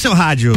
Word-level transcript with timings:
seu 0.00 0.14
rádio. 0.14 0.54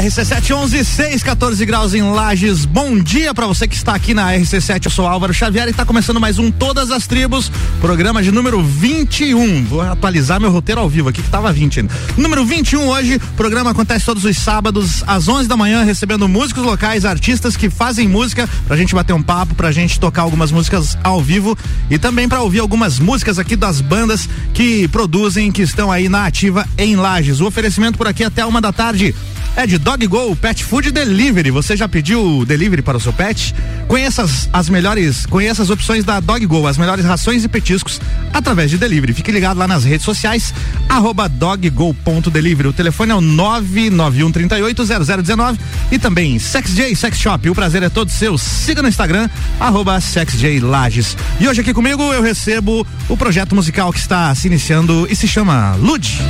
RC711, 0.00 0.82
6, 0.82 1.22
14 1.22 1.66
graus 1.66 1.92
em 1.92 2.00
Lages. 2.00 2.64
Bom 2.64 2.98
dia 2.98 3.34
para 3.34 3.46
você 3.46 3.68
que 3.68 3.74
está 3.74 3.94
aqui 3.94 4.14
na 4.14 4.32
RC7. 4.32 4.86
Eu 4.86 4.90
sou 4.90 5.06
Álvaro 5.06 5.34
Xavier 5.34 5.66
e 5.66 5.72
está 5.72 5.84
começando 5.84 6.18
mais 6.18 6.38
um 6.38 6.50
Todas 6.50 6.90
as 6.90 7.06
Tribos, 7.06 7.52
programa 7.82 8.22
de 8.22 8.32
número 8.32 8.62
21. 8.62 9.62
Vou 9.64 9.82
atualizar 9.82 10.40
meu 10.40 10.50
roteiro 10.50 10.80
ao 10.80 10.88
vivo 10.88 11.10
aqui 11.10 11.22
que 11.22 11.28
tava 11.28 11.52
20 11.52 11.80
ainda. 11.80 11.94
Número 12.16 12.46
21 12.46 12.88
hoje, 12.88 13.18
programa 13.36 13.72
acontece 13.72 14.06
todos 14.06 14.24
os 14.24 14.38
sábados 14.38 15.04
às 15.06 15.28
11 15.28 15.46
da 15.46 15.56
manhã, 15.56 15.84
recebendo 15.84 16.26
músicos 16.26 16.64
locais, 16.64 17.04
artistas 17.04 17.54
que 17.54 17.68
fazem 17.68 18.08
música, 18.08 18.48
pra 18.66 18.78
gente 18.78 18.94
bater 18.94 19.12
um 19.12 19.22
papo, 19.22 19.54
pra 19.54 19.70
gente 19.70 20.00
tocar 20.00 20.22
algumas 20.22 20.50
músicas 20.50 20.96
ao 21.04 21.20
vivo 21.20 21.58
e 21.90 21.98
também 21.98 22.26
para 22.26 22.40
ouvir 22.40 22.60
algumas 22.60 22.98
músicas 22.98 23.38
aqui 23.38 23.54
das 23.54 23.82
bandas 23.82 24.26
que 24.54 24.88
produzem, 24.88 25.52
que 25.52 25.60
estão 25.60 25.92
aí 25.92 26.08
na 26.08 26.24
ativa 26.24 26.66
em 26.78 26.96
Lages. 26.96 27.40
O 27.40 27.46
oferecimento 27.46 27.98
por 27.98 28.06
aqui 28.06 28.24
até 28.24 28.46
uma 28.46 28.62
da 28.62 28.72
tarde 28.72 29.14
é 29.56 29.66
de 29.66 29.78
Dog 29.78 30.06
Go 30.06 30.36
Pet 30.36 30.62
Food 30.64 30.90
Delivery. 30.90 31.50
Você 31.50 31.76
já 31.76 31.86
pediu 31.88 32.44
delivery 32.46 32.82
para 32.82 32.96
o 32.96 33.00
seu 33.00 33.12
pet? 33.12 33.54
Conheça 33.88 34.22
as, 34.22 34.48
as 34.52 34.68
melhores, 34.68 35.26
conheça 35.26 35.62
as 35.62 35.70
opções 35.70 36.04
da 36.04 36.20
Dog 36.20 36.46
Go, 36.46 36.66
as 36.66 36.76
melhores 36.78 37.04
rações 37.04 37.44
e 37.44 37.48
petiscos 37.48 38.00
através 38.32 38.70
de 38.70 38.78
delivery. 38.78 39.12
Fique 39.12 39.32
ligado 39.32 39.58
lá 39.58 39.66
nas 39.66 39.82
redes 39.84 40.04
sociais, 40.04 40.54
arroba 40.88 41.28
doggo.delivery. 41.28 42.68
O 42.68 42.72
telefone 42.72 43.10
é 43.12 43.14
o 43.14 43.20
991380019 43.20 45.58
e 45.90 45.98
também 45.98 46.38
SexJ 46.38 46.94
Sex 46.94 47.18
Shop. 47.18 47.50
O 47.50 47.54
prazer 47.54 47.82
é 47.82 47.88
todo 47.88 48.10
seu. 48.10 48.38
Siga 48.38 48.82
no 48.82 48.88
Instagram, 48.88 49.28
arroba 49.58 50.00
SexJ 50.00 50.60
Lages. 50.60 51.16
E 51.40 51.48
hoje 51.48 51.60
aqui 51.60 51.74
comigo 51.74 52.02
eu 52.12 52.22
recebo 52.22 52.86
o 53.08 53.16
projeto 53.16 53.52
musical 53.54 53.92
que 53.92 53.98
está 53.98 54.32
se 54.34 54.46
iniciando 54.46 55.08
e 55.10 55.16
se 55.16 55.26
chama 55.26 55.74
Lude. 55.76 56.20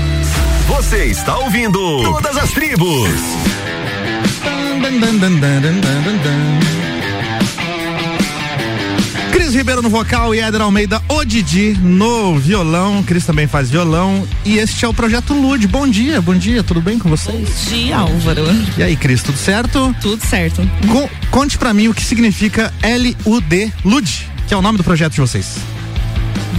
Você 0.70 1.06
está 1.06 1.36
ouvindo 1.36 2.00
Todas 2.00 2.36
as 2.36 2.52
Tribos. 2.52 3.10
Cris 9.32 9.52
Ribeiro 9.52 9.82
no 9.82 9.90
vocal 9.90 10.32
e 10.32 10.38
Éder 10.38 10.60
Almeida, 10.62 11.02
o 11.08 11.24
Didi 11.24 11.76
no 11.82 12.38
violão. 12.38 13.02
Cris 13.02 13.26
também 13.26 13.48
faz 13.48 13.68
violão. 13.68 14.26
E 14.44 14.58
este 14.58 14.84
é 14.84 14.88
o 14.88 14.94
projeto 14.94 15.34
Lude. 15.34 15.66
Bom 15.66 15.88
dia, 15.88 16.20
bom 16.22 16.36
dia, 16.36 16.62
tudo 16.62 16.80
bem 16.80 17.00
com 17.00 17.08
vocês? 17.08 17.36
Bom 17.36 17.70
dia, 17.74 17.96
Álvaro. 17.96 18.44
E 18.78 18.82
aí, 18.84 18.96
Cris, 18.96 19.24
tudo 19.24 19.38
certo? 19.38 19.94
Tudo 20.00 20.24
certo. 20.24 20.62
Co 20.88 21.10
conte 21.32 21.58
para 21.58 21.74
mim 21.74 21.88
o 21.88 21.94
que 21.94 22.04
significa 22.04 22.72
L-U-D, 22.80 23.72
Lude, 23.84 24.28
que 24.46 24.54
é 24.54 24.56
o 24.56 24.62
nome 24.62 24.78
do 24.78 24.84
projeto 24.84 25.14
de 25.14 25.20
vocês. 25.20 25.56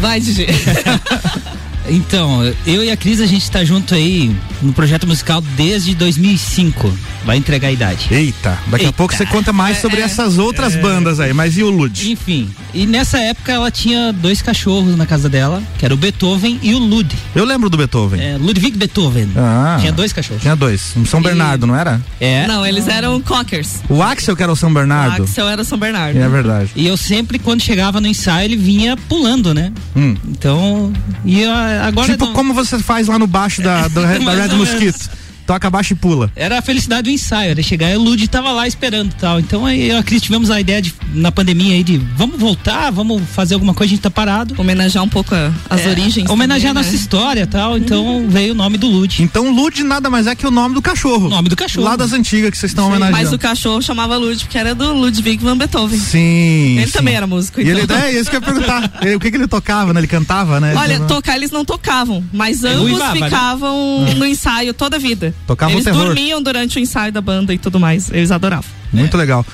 Vai, 0.01 0.19
Didi. 0.19 0.47
Então, 1.91 2.41
eu 2.65 2.81
e 2.81 2.89
a 2.89 2.95
Cris, 2.95 3.19
a 3.19 3.25
gente 3.25 3.51
tá 3.51 3.65
junto 3.65 3.93
aí 3.93 4.33
no 4.61 4.71
projeto 4.71 5.05
musical 5.05 5.41
desde 5.41 5.93
2005. 5.93 6.89
Vai 7.25 7.35
entregar 7.35 7.67
a 7.67 7.71
idade. 7.71 8.07
Eita, 8.09 8.57
daqui 8.67 8.85
Eita. 8.85 8.89
a 8.89 8.93
pouco 8.93 9.13
você 9.13 9.25
conta 9.25 9.51
mais 9.51 9.79
sobre 9.79 9.99
é, 9.99 10.03
essas 10.03 10.37
outras 10.37 10.73
é, 10.73 10.81
bandas 10.81 11.19
aí, 11.19 11.33
mas 11.33 11.57
e 11.57 11.63
o 11.63 11.69
Lud? 11.69 12.09
Enfim, 12.09 12.49
e 12.73 12.87
nessa 12.87 13.19
época 13.19 13.51
ela 13.51 13.69
tinha 13.69 14.13
dois 14.13 14.41
cachorros 14.41 14.95
na 14.95 15.05
casa 15.05 15.27
dela, 15.27 15.61
que 15.77 15.83
era 15.83 15.93
o 15.93 15.97
Beethoven 15.97 16.59
e 16.63 16.73
o 16.73 16.79
Lud. 16.79 17.13
Eu 17.35 17.43
lembro 17.43 17.69
do 17.69 17.77
Beethoven. 17.77 18.21
É, 18.21 18.37
Ludwig 18.37 18.77
Beethoven. 18.77 19.29
Ah, 19.35 19.77
tinha 19.79 19.91
dois 19.91 20.13
cachorros. 20.13 20.41
Tinha 20.41 20.55
dois. 20.55 20.93
Um 20.95 21.05
São 21.05 21.19
e... 21.19 21.23
Bernardo, 21.23 21.67
não 21.67 21.75
era? 21.75 22.01
É. 22.21 22.47
Não, 22.47 22.65
eles 22.65 22.87
eram 22.87 23.19
cockers. 23.19 23.81
O 23.89 24.01
Axel 24.01 24.35
que 24.35 24.43
era 24.43 24.51
o 24.51 24.55
São 24.55 24.73
Bernardo? 24.73 25.19
O 25.19 25.23
Axel 25.25 25.49
era 25.49 25.61
o 25.61 25.65
São 25.65 25.77
Bernardo. 25.77 26.17
É 26.17 26.29
verdade. 26.29 26.71
E 26.73 26.87
eu 26.87 26.95
sempre, 26.95 27.37
quando 27.37 27.61
chegava 27.61 27.99
no 27.99 28.07
ensaio, 28.07 28.45
ele 28.45 28.57
vinha 28.57 28.95
pulando, 28.95 29.53
né? 29.53 29.73
Hum. 29.95 30.15
Então, 30.27 30.93
e 31.25 31.43
agora. 31.87 32.07
Tipo, 32.07 32.25
não... 32.25 32.33
como 32.33 32.53
você 32.53 32.79
faz 32.79 33.07
lá 33.07 33.17
no 33.17 33.27
baixo 33.27 33.61
da, 33.61 33.87
da 33.87 34.05
Red 34.07 34.19
Mosquito? 34.55 35.09
Toca 35.51 35.67
abaixo 35.67 35.91
e 35.91 35.95
pula. 35.95 36.31
Era 36.35 36.59
a 36.59 36.61
felicidade 36.61 37.03
do 37.03 37.09
ensaio, 37.09 37.51
era 37.51 37.61
chegar 37.61 37.91
e 37.91 37.97
o 37.97 38.01
Lud 38.01 38.25
tava 38.29 38.51
lá 38.51 38.65
esperando 38.67 39.13
tal. 39.13 39.39
Então 39.39 39.65
aí 39.65 39.89
eu 39.89 39.97
acredito 39.97 40.23
tivemos 40.23 40.49
a 40.49 40.61
ideia 40.61 40.81
de, 40.81 40.93
na 41.13 41.31
pandemia 41.31 41.73
aí 41.73 41.83
de 41.83 41.97
vamos 42.15 42.39
voltar, 42.39 42.89
vamos 42.91 43.21
fazer 43.33 43.55
alguma 43.55 43.73
coisa, 43.73 43.91
a 43.91 43.95
gente 43.95 44.01
tá 44.01 44.09
parado. 44.09 44.55
Homenagear 44.57 45.03
um 45.03 45.09
pouco 45.09 45.35
a, 45.35 45.51
as 45.69 45.81
é, 45.81 45.89
origens. 45.89 46.29
Homenagear 46.29 46.69
também, 46.69 46.81
a 46.81 46.85
nossa 46.85 46.95
né? 46.95 47.01
história 47.01 47.47
tal. 47.47 47.77
Então 47.77 48.05
uhum. 48.05 48.29
veio 48.29 48.53
o 48.53 48.55
nome 48.55 48.77
do 48.77 48.87
Lud. 48.87 49.21
Então 49.21 49.51
Lud 49.51 49.83
nada 49.83 50.09
mais 50.09 50.27
é 50.27 50.35
que 50.35 50.47
o 50.47 50.51
nome 50.51 50.73
do 50.75 50.81
cachorro. 50.81 51.27
O 51.27 51.29
nome 51.29 51.49
do 51.49 51.55
cachorro. 51.55 51.85
Lá 51.85 51.97
das 51.97 52.13
antigas 52.13 52.51
que 52.51 52.57
vocês 52.57 52.71
estão 52.71 52.87
homenageando. 52.87 53.23
Mas 53.23 53.33
o 53.33 53.37
cachorro 53.37 53.81
chamava 53.81 54.15
Lud 54.15 54.41
porque 54.45 54.57
era 54.57 54.73
do 54.73 54.93
Ludwig 54.93 55.43
van 55.43 55.57
Beethoven. 55.57 55.99
Sim. 55.99 56.77
Ele 56.77 56.87
sim. 56.87 56.93
também 56.93 57.15
era 57.15 57.27
músico. 57.27 57.59
Então. 57.59 57.73
E 57.73 57.77
ele, 57.77 57.91
é 57.91 58.11
isso 58.13 58.29
que 58.29 58.37
eu 58.37 58.39
ia 58.39 58.45
perguntar. 58.45 58.91
o 59.15 59.19
que, 59.19 59.31
que 59.31 59.37
ele 59.37 59.47
tocava, 59.47 59.93
né? 59.93 59.99
Ele 59.99 60.07
cantava, 60.07 60.59
né? 60.61 60.73
Olha, 60.75 60.99
tocar 61.01 61.35
eles 61.35 61.51
não 61.51 61.65
tocavam, 61.65 62.23
mas 62.31 62.63
ambos 62.63 62.99
né? 62.99 63.11
ficavam 63.11 64.05
né? 64.05 64.13
no 64.13 64.25
ensaio 64.25 64.73
toda 64.73 64.95
a 64.95 64.99
vida. 64.99 65.33
Tocavam 65.47 65.75
eles 65.75 65.85
terror. 65.85 66.05
dormiam 66.05 66.41
durante 66.41 66.77
o 66.77 66.79
ensaio 66.79 67.11
da 67.11 67.21
banda 67.21 67.53
e 67.53 67.57
tudo 67.57 67.79
mais. 67.79 68.09
Eles 68.11 68.31
adoravam. 68.31 68.69
Muito 68.93 69.15
é. 69.15 69.19
legal. 69.19 69.45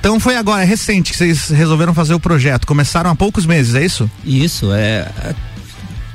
Então 0.00 0.18
foi 0.20 0.36
agora, 0.36 0.62
é 0.62 0.64
recente 0.64 1.12
que 1.12 1.18
vocês 1.18 1.48
resolveram 1.48 1.94
fazer 1.94 2.14
o 2.14 2.20
projeto. 2.20 2.66
Começaram 2.66 3.10
há 3.10 3.14
poucos 3.14 3.46
meses, 3.46 3.74
é 3.74 3.84
isso? 3.84 4.10
Isso, 4.24 4.72
é. 4.72 5.08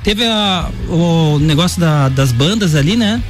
Teve 0.02 0.24
a, 0.24 0.70
o 0.88 1.38
negócio 1.38 1.80
da, 1.80 2.08
das 2.08 2.32
bandas 2.32 2.74
ali, 2.74 2.96
né? 2.96 3.20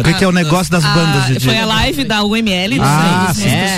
O 0.00 0.02
que, 0.02 0.14
que, 0.14 0.24
é 0.24 0.28
o 0.28 0.32
negócio 0.32 0.70
das 0.70 0.82
bandas? 0.82 1.26
De, 1.26 1.40
foi 1.40 1.56
a 1.56 1.64
live 1.64 2.04
da 2.04 2.22
UML, 2.24 2.76
dos 2.76 2.86
ah, 2.86 3.32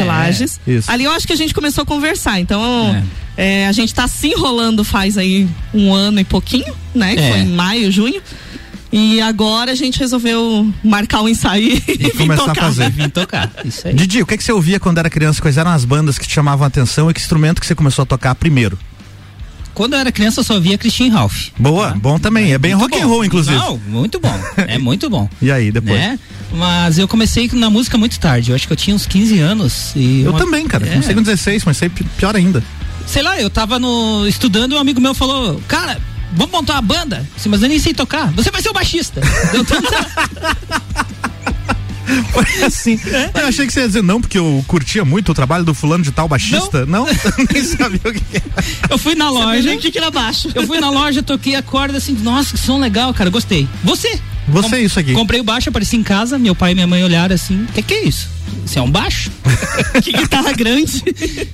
Lages. 0.05 0.61
É, 0.67 0.73
é. 0.73 0.81
Ali 0.89 1.05
eu 1.05 1.13
acho 1.13 1.27
que 1.27 1.33
a 1.33 1.37
gente 1.37 1.53
começou 1.53 1.83
a 1.83 1.85
conversar. 1.85 2.41
Então, 2.41 3.01
é. 3.37 3.67
a 3.67 3.73
gente 3.73 3.95
tá 3.95 4.09
se 4.09 4.29
enrolando 4.29 4.83
faz 4.83 5.19
aí 5.19 5.49
um 5.75 5.93
ano 5.93 6.21
e 6.21 6.25
pouquinho, 6.25 6.75
né? 6.95 7.15
Que 7.15 7.29
foi 7.29 7.39
em 7.41 7.49
maio, 7.49 7.93
junho. 7.93 8.21
E 8.93 9.23
agora 9.23 9.73
a 9.73 9.75
gente 9.75 9.99
resolveu 9.99 10.71
marcar 10.85 11.23
o 11.23 11.25
um 11.25 11.29
ensaio 11.29 11.83
e, 11.89 11.93
e 11.93 12.11
começar 12.11 12.45
tocar. 12.45 12.61
a 12.61 12.65
fazer. 12.67 12.91
Vim 12.91 13.09
tocar. 13.09 13.51
Isso 13.65 13.89
aí. 13.89 13.95
Didi, 13.95 14.21
o 14.21 14.27
que, 14.27 14.37
que 14.37 14.45
você 14.45 14.53
ouvia 14.53 14.79
quando 14.79 14.99
era 14.99 15.09
criança? 15.09 15.41
Quais 15.41 15.57
eram 15.57 15.71
as 15.71 15.85
bandas 15.85 16.19
que 16.19 16.27
te 16.27 16.35
chamavam 16.35 16.65
a 16.65 16.69
atenção 16.69 17.11
e 17.11 17.15
que 17.15 17.21
instrumento 17.21 17.61
que 17.61 17.67
você 17.67 17.75
começou 17.75 18.03
a 18.03 18.07
tocar 18.07 18.35
primeiro? 18.35 18.79
Quando 19.75 19.95
eu 19.95 20.01
era 20.01 20.13
criança, 20.13 20.41
eu 20.41 20.45
só 20.45 20.61
via 20.61 20.77
Christian 20.77 21.11
Ralph. 21.11 21.49
Boa, 21.59 21.95
bom 21.97 22.19
também. 22.19 22.53
É 22.53 22.59
bem 22.59 22.75
muito 22.75 22.93
rock 22.93 23.03
and 23.03 23.07
roll, 23.07 23.25
inclusive. 23.25 23.57
Não, 23.57 23.79
muito 23.89 24.21
bom. 24.21 24.39
É 24.57 24.77
muito 24.77 25.09
bom. 25.09 25.29
e 25.41 25.51
aí, 25.51 25.73
depois? 25.73 25.99
Né? 25.99 26.19
Mas 26.53 26.99
eu 26.99 27.09
comecei 27.09 27.49
na 27.55 27.71
música 27.71 27.97
muito 27.97 28.21
tarde. 28.21 28.51
Eu 28.51 28.55
acho 28.55 28.67
que 28.67 28.73
eu 28.73 28.77
tinha 28.77 28.95
uns 28.95 29.07
15 29.07 29.39
anos. 29.39 29.93
E 29.97 30.23
eu 30.23 30.31
uma... 30.31 30.39
também, 30.39 30.67
cara. 30.69 30.87
É. 30.87 30.91
Comecei 30.91 31.15
com 31.15 31.23
16, 31.23 31.65
mas 31.65 31.79
sei 31.79 31.89
pior 31.89 32.37
ainda. 32.37 32.63
Sei 33.07 33.23
lá, 33.23 33.41
eu 33.41 33.49
tava 33.49 33.79
no 33.79 34.27
estudando 34.29 34.73
e 34.73 34.75
um 34.75 34.79
amigo 34.79 35.01
meu 35.01 35.15
falou: 35.15 35.61
Cara, 35.67 35.99
vamos 36.33 36.53
montar 36.53 36.75
uma 36.75 36.83
banda? 36.83 37.27
Sim, 37.37 37.49
mas 37.49 37.63
eu 37.63 37.69
nem 37.69 37.79
sei 37.79 37.95
tocar. 37.95 38.31
Você 38.33 38.51
vai 38.51 38.63
ser 38.63 38.71
o 38.71 38.73
baixista. 38.73 39.21
eu 39.55 39.65
tô... 39.65 39.75
Foi 42.33 42.65
assim. 42.65 43.01
É? 43.07 43.31
Eu 43.43 43.47
achei 43.47 43.67
que 43.67 43.73
você 43.73 43.81
ia 43.81 43.87
dizer 43.87 44.03
não, 44.03 44.21
porque 44.21 44.39
eu 44.39 44.65
curtia 44.67 45.05
muito 45.05 45.33
o 45.33 45.35
trabalho 45.35 45.65
do 45.65 45.73
fulano 45.73 46.03
de 46.03 46.11
tal 46.11 46.29
baixista. 46.29 46.85
Não? 46.85 47.07
não? 47.07 47.13
Nem 47.53 47.65
sabia 47.65 48.01
o 48.05 48.13
que 48.13 48.37
era. 48.37 48.65
Eu 48.91 48.99
fui 48.99 49.15
na 49.15 49.31
loja. 49.31 49.75
O 49.75 49.79
que, 49.79 49.91
que 49.91 49.99
era 49.99 50.11
baixo? 50.11 50.51
Eu 50.55 50.67
fui 50.67 50.81
na 50.81 50.91
loja, 50.91 51.23
toquei 51.23 51.55
a 51.55 51.63
corda 51.63 51.99
assim, 51.99 52.13
nossa, 52.15 52.55
que 52.55 52.59
som 52.59 52.79
legal, 52.79 53.13
cara, 53.15 53.31
gostei. 53.31 53.69
Você? 53.85 54.21
Você 54.49 54.71
Com, 54.71 54.77
isso 54.77 54.99
aqui. 54.99 55.13
Comprei 55.13 55.41
o 55.41 55.45
baixo, 55.45 55.69
apareci 55.69 55.97
em 55.97 56.03
casa, 56.03 56.39
meu 56.39 56.55
pai 56.55 56.73
e 56.73 56.75
minha 56.75 56.87
mãe 56.87 57.03
olharam 57.05 57.35
assim, 57.35 57.63
o 57.63 57.73
que, 57.73 57.83
que 57.83 57.95
é 57.95 58.05
isso? 58.05 58.29
Você 58.65 58.79
é 58.79 58.83
um 58.83 58.91
baixo? 58.91 59.31
que 60.03 60.13
guitarra 60.13 60.53
grande. 60.53 61.03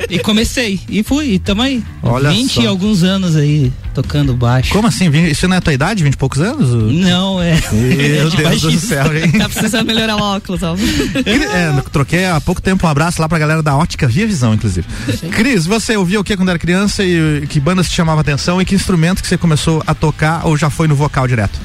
e 0.08 0.18
comecei, 0.18 0.80
e 0.88 1.02
fui, 1.02 1.34
e 1.34 1.38
tamo 1.38 1.62
aí. 1.62 1.82
Olha 2.02 2.30
20 2.30 2.52
só. 2.52 2.62
e 2.62 2.66
alguns 2.66 3.02
anos 3.02 3.36
aí, 3.36 3.72
tocando 3.94 4.34
baixo. 4.34 4.72
Como 4.72 4.86
assim? 4.86 5.10
Isso 5.26 5.48
não 5.48 5.54
é 5.54 5.58
a 5.58 5.60
tua 5.60 5.72
idade, 5.72 6.02
20 6.04 6.14
e 6.14 6.16
poucos 6.16 6.40
anos? 6.40 6.70
Não, 6.92 7.40
é. 7.42 7.60
Meu 7.72 8.30
Deus 8.30 8.62
do 8.62 8.78
céu, 8.78 9.16
hein? 9.16 9.32
Tá 9.32 9.48
precisando 9.48 9.86
melhorar 9.86 10.16
o 10.16 10.20
óculos, 10.20 10.62
ó. 10.62 10.76
É, 11.28 11.82
troquei 11.90 12.26
há 12.26 12.40
pouco 12.40 12.60
tempo 12.60 12.86
um 12.86 12.90
abraço 12.90 13.20
lá 13.20 13.28
pra 13.28 13.38
galera 13.38 13.62
da 13.62 13.76
Ótica 13.76 14.06
Via 14.06 14.26
Visão, 14.26 14.54
inclusive. 14.54 14.86
Cris, 15.32 15.66
você 15.66 15.96
ouvia 15.96 16.20
o 16.20 16.24
que 16.24 16.36
quando 16.36 16.48
era 16.50 16.58
criança 16.58 17.04
e 17.04 17.46
que 17.48 17.58
bandas 17.58 17.88
te 17.88 17.94
chamavam 17.94 18.20
atenção 18.20 18.60
e 18.60 18.64
que 18.64 18.74
instrumento 18.74 19.22
que 19.22 19.28
você 19.28 19.36
começou 19.36 19.82
a 19.86 19.94
tocar 19.94 20.46
ou 20.46 20.56
já 20.56 20.70
foi 20.70 20.86
no 20.88 20.94
vocal 20.94 21.26
direto? 21.26 21.58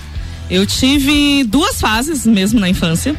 Eu 0.49 0.65
tive 0.65 1.43
duas 1.43 1.79
fases 1.79 2.25
mesmo 2.25 2.59
na 2.59 2.69
infância. 2.69 3.15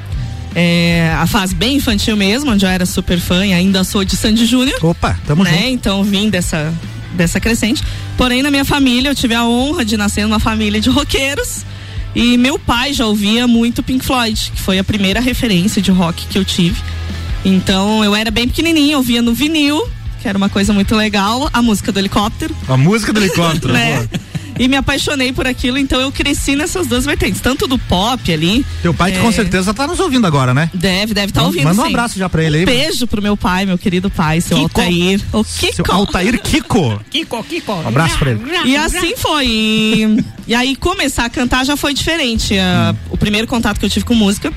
É, 0.54 1.12
a 1.18 1.26
fase 1.26 1.54
bem 1.54 1.76
infantil 1.76 2.16
mesmo, 2.16 2.52
onde 2.52 2.64
eu 2.64 2.68
era 2.68 2.86
super 2.86 3.18
fã 3.18 3.44
e 3.44 3.52
ainda 3.52 3.82
sou 3.82 4.04
de 4.04 4.16
Sandy 4.16 4.46
Júnior. 4.46 4.78
Opa, 4.82 5.18
tamo 5.26 5.42
né? 5.42 5.50
junto. 5.50 5.64
Então 5.64 6.04
vim 6.04 6.30
dessa, 6.30 6.72
dessa 7.14 7.40
crescente. 7.40 7.82
Porém, 8.16 8.42
na 8.42 8.50
minha 8.50 8.64
família, 8.64 9.10
eu 9.10 9.14
tive 9.14 9.34
a 9.34 9.44
honra 9.44 9.84
de 9.84 9.96
nascer 9.96 10.22
numa 10.22 10.38
família 10.38 10.80
de 10.80 10.88
roqueiros. 10.90 11.64
E 12.14 12.38
meu 12.38 12.58
pai 12.58 12.92
já 12.92 13.06
ouvia 13.06 13.46
muito 13.48 13.82
Pink 13.82 14.04
Floyd, 14.04 14.52
que 14.54 14.62
foi 14.62 14.78
a 14.78 14.84
primeira 14.84 15.20
referência 15.20 15.82
de 15.82 15.90
rock 15.90 16.26
que 16.28 16.38
eu 16.38 16.44
tive. 16.44 16.80
Então 17.44 18.04
eu 18.04 18.14
era 18.14 18.30
bem 18.30 18.46
pequenininha, 18.46 18.96
ouvia 18.96 19.20
no 19.20 19.34
vinil, 19.34 19.82
que 20.22 20.28
era 20.28 20.38
uma 20.38 20.48
coisa 20.48 20.72
muito 20.72 20.94
legal, 20.94 21.50
a 21.52 21.60
música 21.60 21.90
do 21.90 21.98
helicóptero. 21.98 22.56
A 22.68 22.76
música 22.76 23.12
do 23.12 23.20
helicóptero, 23.20 23.72
né? 23.74 24.08
E 24.58 24.68
me 24.68 24.76
apaixonei 24.76 25.32
por 25.32 25.46
aquilo, 25.46 25.78
então 25.78 26.00
eu 26.00 26.12
cresci 26.12 26.54
nessas 26.54 26.86
duas 26.86 27.04
vertentes, 27.04 27.40
tanto 27.40 27.66
do 27.66 27.78
pop 27.78 28.32
ali. 28.32 28.64
Teu 28.82 28.94
pai 28.94 29.12
que 29.12 29.18
é, 29.18 29.20
com 29.20 29.32
certeza 29.32 29.74
tá 29.74 29.86
nos 29.86 30.00
ouvindo 30.00 30.26
agora, 30.26 30.54
né? 30.54 30.70
Deve, 30.72 31.14
deve 31.14 31.30
estar 31.30 31.40
tá 31.40 31.46
ouvindo. 31.46 31.64
Manda 31.64 31.82
um 31.82 31.84
sim. 31.84 31.90
abraço 31.90 32.18
já 32.18 32.28
pra 32.28 32.42
ele 32.42 32.58
aí. 32.58 32.62
Um 32.62 32.66
beijo 32.66 33.06
pro 33.06 33.22
meu 33.22 33.36
pai, 33.36 33.66
meu 33.66 33.78
querido 33.78 34.10
pai, 34.10 34.40
seu 34.40 34.56
Kiko. 34.56 34.80
Altair. 34.80 35.20
O 35.32 35.44
Kiko. 35.44 35.74
Seu 35.74 35.84
Altair 35.88 36.40
Kiko. 36.40 37.00
Kiko, 37.10 37.44
Kiko. 37.44 37.72
Um 37.72 37.88
abraço 37.88 38.18
pra 38.18 38.30
ele. 38.30 38.40
E 38.64 38.76
assim 38.76 39.16
foi. 39.16 39.46
E, 39.46 40.24
e 40.48 40.54
aí 40.54 40.76
começar 40.76 41.24
a 41.24 41.30
cantar 41.30 41.64
já 41.64 41.76
foi 41.76 41.94
diferente. 41.94 42.58
Ah, 42.58 42.94
O 43.10 43.16
primeiro 43.16 43.46
contato 43.46 43.78
que 43.78 43.86
eu 43.86 43.90
tive 43.90 44.04
com 44.04 44.14
música 44.14 44.52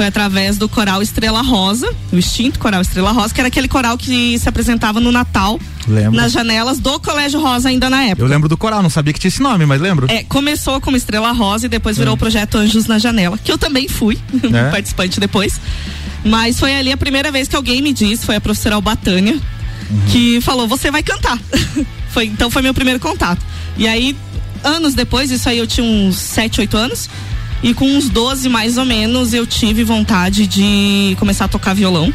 foi 0.00 0.06
através 0.06 0.56
do 0.56 0.66
coral 0.66 1.02
Estrela 1.02 1.42
Rosa, 1.42 1.86
o 2.10 2.16
extinto 2.16 2.58
coral 2.58 2.80
Estrela 2.80 3.12
Rosa, 3.12 3.34
que 3.34 3.40
era 3.42 3.48
aquele 3.48 3.68
coral 3.68 3.98
que 3.98 4.38
se 4.38 4.48
apresentava 4.48 4.98
no 4.98 5.12
Natal, 5.12 5.60
Lembro. 5.86 6.12
nas 6.12 6.32
janelas 6.32 6.78
do 6.78 6.98
Colégio 6.98 7.38
Rosa 7.38 7.68
ainda 7.68 7.90
na 7.90 8.04
época. 8.04 8.22
Eu 8.22 8.26
lembro 8.26 8.48
do 8.48 8.56
coral, 8.56 8.82
não 8.82 8.88
sabia 8.88 9.12
que 9.12 9.20
tinha 9.20 9.28
esse 9.28 9.42
nome, 9.42 9.66
mas 9.66 9.78
lembro. 9.78 10.06
É, 10.10 10.24
começou 10.24 10.80
como 10.80 10.96
Estrela 10.96 11.32
Rosa 11.32 11.66
e 11.66 11.68
depois 11.68 11.98
virou 11.98 12.14
o 12.14 12.16
projeto 12.16 12.56
Anjos 12.56 12.86
na 12.86 12.98
Janela, 12.98 13.36
que 13.36 13.52
eu 13.52 13.58
também 13.58 13.88
fui 13.88 14.18
É? 14.50 14.70
participante 14.70 15.20
depois. 15.20 15.60
Mas 16.24 16.58
foi 16.58 16.74
ali 16.74 16.90
a 16.90 16.96
primeira 16.96 17.30
vez 17.30 17.46
que 17.46 17.54
alguém 17.54 17.82
me 17.82 17.92
disse, 17.92 18.24
foi 18.24 18.36
a 18.36 18.40
professora 18.40 18.76
Albatânia, 18.76 19.38
que 20.10 20.40
falou: 20.40 20.66
Você 20.66 20.90
vai 20.90 21.02
cantar. 21.02 21.38
foi, 22.08 22.24
então 22.24 22.50
foi 22.50 22.62
meu 22.62 22.72
primeiro 22.72 23.00
contato. 23.00 23.44
E 23.76 23.86
aí, 23.86 24.16
anos 24.64 24.94
depois, 24.94 25.30
isso 25.30 25.46
aí 25.46 25.58
eu 25.58 25.66
tinha 25.66 25.86
uns 25.86 26.16
7, 26.16 26.62
8 26.62 26.74
anos. 26.78 27.10
E 27.62 27.74
com 27.74 27.84
uns 27.86 28.08
12 28.08 28.48
mais 28.48 28.78
ou 28.78 28.84
menos, 28.84 29.34
eu 29.34 29.46
tive 29.46 29.84
vontade 29.84 30.46
de 30.46 31.14
começar 31.18 31.44
a 31.44 31.48
tocar 31.48 31.74
violão. 31.74 32.12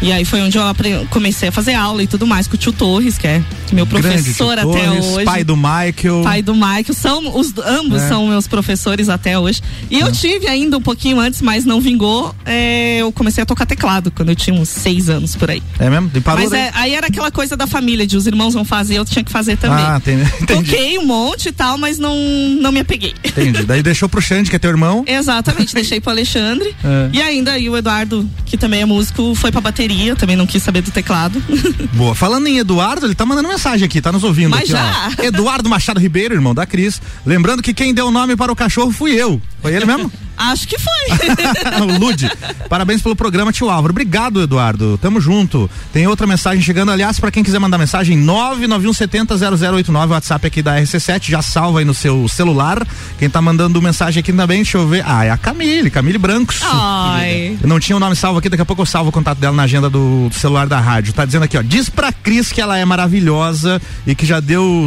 E 0.00 0.10
aí 0.10 0.24
foi 0.24 0.40
onde 0.40 0.56
eu 0.56 0.64
comecei 1.10 1.50
a 1.50 1.52
fazer 1.52 1.74
aula 1.74 2.02
e 2.02 2.06
tudo 2.06 2.26
mais 2.26 2.46
com 2.46 2.54
o 2.54 2.58
tio 2.58 2.72
Torres, 2.72 3.18
que 3.18 3.26
é 3.26 3.42
meu 3.70 3.84
Grande 3.84 4.08
professor 4.08 4.56
Tio 4.58 4.70
até 4.70 4.84
Torres, 4.86 5.04
hoje 5.06 5.24
Pai 5.26 5.44
do 5.44 5.56
Michael. 5.56 6.22
pai 6.24 6.42
do 6.42 6.54
Michael, 6.54 6.94
são 6.94 7.38
os 7.38 7.52
ambos 7.58 8.00
É. 8.02 8.08
são 8.08 8.26
meus 8.28 8.46
professores 8.46 9.08
até 9.10 9.38
hoje. 9.38 9.60
E 9.90 10.00
eu 10.00 10.10
tive 10.10 10.48
ainda 10.48 10.78
um 10.78 10.80
pouquinho 10.80 11.20
antes, 11.20 11.42
mas 11.42 11.64
não 11.66 11.80
vingou. 11.80 12.34
é, 12.46 12.98
eu 12.98 13.12
comecei 13.12 13.42
a 13.42 13.46
tocar 13.46 13.66
teclado 13.66 14.10
quando 14.10 14.30
eu 14.30 14.36
tinha 14.36 14.58
uns 14.58 14.68
seis 14.70 15.08
anos 15.10 15.36
por 15.36 15.50
aí. 15.50 15.62
É 15.78 15.88
mesmo? 15.90 16.10
E 16.14 16.20
parou 16.20 16.42
mas 16.42 16.52
é, 16.52 16.70
aí 16.74 16.94
era 16.94 17.08
aquela 17.08 17.30
coisa 17.30 17.56
da 17.56 17.66
família, 17.66 18.06
de 18.06 18.16
os 18.16 18.26
irmãos 18.26 18.54
vão 18.54 18.64
fazer, 18.64 18.96
eu 18.96 19.04
tinha 19.04 19.22
que 19.24 19.30
fazer 19.30 19.56
também. 19.58 19.84
Ah, 19.84 19.96
entendi. 19.98 20.30
Toquei 20.46 20.98
um 20.98 21.04
monte 21.06 21.50
e 21.50 21.52
tal, 21.52 21.76
mas 21.76 21.98
não, 21.98 22.16
não 22.60 22.72
me 22.72 22.80
apeguei. 22.80 23.14
Entendi. 23.22 23.64
Daí 23.64 23.82
deixou 23.82 24.08
pro 24.08 24.20
Xande, 24.22 24.48
que 24.50 24.56
é 24.56 24.58
teu 24.62 24.70
irmão. 24.70 25.04
Exatamente, 25.06 25.74
deixei 25.74 26.00
pro 26.00 26.10
Alexandre. 26.10 26.74
É. 26.84 27.10
E 27.12 27.22
ainda 27.22 27.52
aí 27.52 27.70
o 27.70 27.76
Eduardo, 27.76 28.28
que 28.44 28.56
também 28.56 28.82
é 28.82 28.84
músico, 28.84 29.34
foi 29.36 29.52
pra 29.52 29.60
bateria, 29.60 30.16
também 30.16 30.34
não 30.36 30.46
quis 30.46 30.62
saber 30.62 30.82
do 30.82 30.90
teclado. 30.90 31.40
Boa. 31.94 32.12
Falando 32.14 32.46
em 32.48 32.58
Eduardo, 32.58 33.06
ele 33.06 33.14
tá 33.14 33.24
mandando 33.24 33.48
mensagem 33.48 33.86
aqui, 33.86 34.00
tá 34.00 34.10
nos 34.10 34.24
ouvindo. 34.24 34.50
Mas 34.50 34.62
aqui, 34.62 34.72
já. 34.72 35.10
ó. 35.18 35.22
Eduardo 35.22 35.68
Machado 35.68 36.00
Ribeiro, 36.00 36.34
irmão 36.34 36.54
da 36.54 36.66
Cris. 36.66 37.00
Lembrando 37.24 37.62
que 37.62 37.72
quem 37.72 37.94
deu 37.94 38.08
o 38.08 38.10
nome 38.10 38.34
para 38.36 38.50
o 38.50 38.56
cachorro 38.56 38.90
fui 38.90 39.12
eu. 39.12 39.40
Foi 39.60 39.72
ele 39.74 39.84
mesmo? 39.84 40.10
Acho 40.50 40.66
que 40.66 40.76
foi. 40.78 40.92
o 41.82 41.98
Lude. 41.98 42.30
Parabéns 42.68 43.00
pelo 43.00 43.14
programa, 43.14 43.52
tio 43.52 43.70
Álvaro. 43.70 43.92
Obrigado, 43.92 44.42
Eduardo. 44.42 44.98
Tamo 44.98 45.20
junto. 45.20 45.70
Tem 45.92 46.06
outra 46.06 46.26
mensagem 46.26 46.62
chegando, 46.62 46.90
aliás, 46.90 47.20
pra 47.20 47.30
quem 47.30 47.44
quiser 47.44 47.60
mandar 47.60 47.78
mensagem, 47.78 48.18
991700089, 48.24 50.08
WhatsApp 50.10 50.46
aqui 50.46 50.62
da 50.62 50.76
RC7, 50.80 51.30
já 51.30 51.42
salva 51.42 51.78
aí 51.78 51.84
no 51.84 51.94
seu 51.94 52.26
celular. 52.28 52.86
Quem 53.18 53.30
tá 53.30 53.40
mandando 53.40 53.80
mensagem 53.80 54.20
aqui 54.20 54.32
também, 54.32 54.62
deixa 54.62 54.78
eu 54.78 54.88
ver. 54.88 55.04
Ah, 55.06 55.24
é 55.24 55.30
a 55.30 55.36
Camille, 55.36 55.90
Camille 55.90 56.18
Brancos. 56.18 56.60
Ai. 56.62 57.56
Eu 57.62 57.68
não 57.68 57.78
tinha 57.78 57.96
o 57.96 58.00
nome 58.00 58.16
salvo 58.16 58.38
aqui, 58.38 58.48
daqui 58.48 58.62
a 58.62 58.66
pouco 58.66 58.82
eu 58.82 58.86
salvo 58.86 59.10
o 59.10 59.12
contato 59.12 59.38
dela 59.38 59.54
na 59.54 59.62
agenda 59.62 59.88
do 59.88 60.28
celular 60.32 60.66
da 60.66 60.80
rádio. 60.80 61.12
Tá 61.12 61.24
dizendo 61.24 61.44
aqui, 61.44 61.56
ó, 61.56 61.62
diz 61.62 61.88
pra 61.88 62.12
Cris 62.12 62.50
que 62.50 62.60
ela 62.60 62.76
é 62.76 62.84
maravilhosa 62.84 63.80
e 64.06 64.14
que 64.14 64.26
já 64.26 64.40
deu 64.40 64.86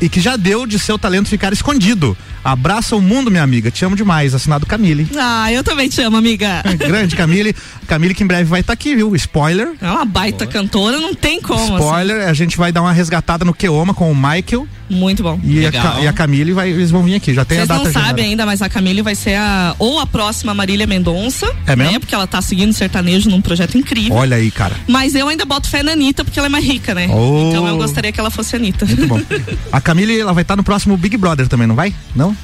e 0.00 0.08
que 0.08 0.20
já 0.20 0.36
deu 0.36 0.66
de 0.66 0.78
seu 0.78 0.98
talento 0.98 1.28
ficar 1.28 1.52
escondido. 1.52 2.16
Abraça 2.46 2.94
o 2.94 3.00
mundo, 3.02 3.30
minha 3.30 3.42
amiga. 3.42 3.70
Te 3.70 3.84
amo 3.84 3.96
demais. 3.96 4.34
Assinado 4.34 4.64
Camille. 4.66 5.06
Ah, 5.18 5.52
eu 5.52 5.62
também 5.64 5.88
te 5.88 6.00
amo, 6.02 6.16
amiga. 6.16 6.62
Grande 6.78 7.16
Camille. 7.16 7.54
Camille 7.86 8.14
que 8.14 8.22
em 8.22 8.26
breve 8.26 8.44
vai 8.44 8.60
estar 8.60 8.72
aqui, 8.72 8.94
viu? 8.94 9.14
Spoiler. 9.16 9.72
É 9.80 9.90
uma 9.90 10.04
baita 10.04 10.46
cantora, 10.46 10.98
não 10.98 11.14
tem 11.14 11.40
como. 11.40 11.60
assim. 11.62 11.74
Spoiler, 11.84 12.28
a 12.28 12.32
gente 12.32 12.56
vai 12.56 12.70
dar 12.72 12.82
uma 12.82 12.92
resgatada 12.92 13.44
no 13.44 13.52
Keoma 13.54 13.92
com 13.94 14.10
o 14.10 14.14
Michael 14.14 14.66
Muito 14.90 15.22
bom. 15.22 15.40
e 15.42 15.60
a, 15.60 15.70
Legal. 15.70 15.94
Ca- 15.94 16.00
e 16.00 16.08
a 16.08 16.12
Camille 16.12 16.52
vai, 16.52 16.70
eles 16.70 16.90
vão 16.90 17.02
vir 17.02 17.14
aqui. 17.16 17.32
Já 17.34 17.44
tem 17.44 17.58
Vocês 17.58 17.70
a 17.70 17.74
não 17.74 17.82
data 17.84 17.92
sabem 17.92 18.06
agendada. 18.06 18.22
ainda, 18.28 18.46
mas 18.46 18.62
a 18.62 18.68
Camille 18.68 19.02
vai 19.02 19.14
ser 19.14 19.34
a 19.36 19.74
ou 19.78 19.98
a 20.00 20.06
próxima 20.06 20.52
Marília 20.54 20.86
Mendonça. 20.86 21.46
É 21.66 21.74
mesmo? 21.74 21.92
Né, 21.94 21.98
porque 21.98 22.14
ela 22.14 22.26
tá 22.26 22.40
seguindo 22.42 22.72
sertanejo 22.72 23.28
num 23.30 23.40
projeto 23.40 23.76
incrível. 23.78 24.14
Olha 24.14 24.36
aí, 24.36 24.50
cara. 24.50 24.76
Mas 24.86 25.14
eu 25.14 25.28
ainda 25.28 25.44
boto 25.44 25.68
fé 25.68 25.82
na 25.82 25.92
Anitta, 25.92 26.24
porque 26.24 26.38
ela 26.38 26.46
é 26.46 26.50
mais 26.50 26.64
rica, 26.64 26.94
né? 26.94 27.08
Oh. 27.10 27.48
Então 27.50 27.66
eu 27.66 27.76
gostaria 27.76 28.12
que 28.12 28.20
ela 28.20 28.30
fosse 28.30 28.54
a 28.56 28.58
Anitta. 28.58 28.84
Muito 28.86 29.06
bom. 29.06 29.20
A 29.72 29.80
Camille, 29.80 30.18
ela 30.18 30.32
vai 30.32 30.42
estar 30.42 30.56
no 30.56 30.62
próximo 30.64 30.96
Big 30.96 31.16
Brother 31.16 31.48
também, 31.48 31.66
não 31.66 31.74
vai? 31.74 31.94
Não? 32.14 32.35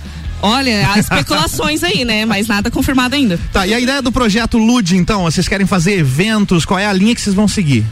Olha, 0.42 0.90
há 0.90 0.98
especulações 0.98 1.82
aí, 1.84 2.04
né? 2.04 2.24
Mas 2.26 2.48
nada 2.48 2.70
confirmado 2.70 3.14
ainda. 3.14 3.38
Tá, 3.52 3.66
e 3.66 3.72
a 3.72 3.80
ideia 3.80 4.02
do 4.02 4.10
projeto 4.10 4.58
Lude, 4.58 4.96
então? 4.96 5.22
Vocês 5.22 5.46
querem 5.46 5.66
fazer 5.66 5.98
eventos? 5.98 6.64
Qual 6.64 6.78
é 6.78 6.86
a 6.86 6.92
linha 6.92 7.14
que 7.14 7.20
vocês 7.20 7.34
vão 7.34 7.46
seguir? 7.46 7.86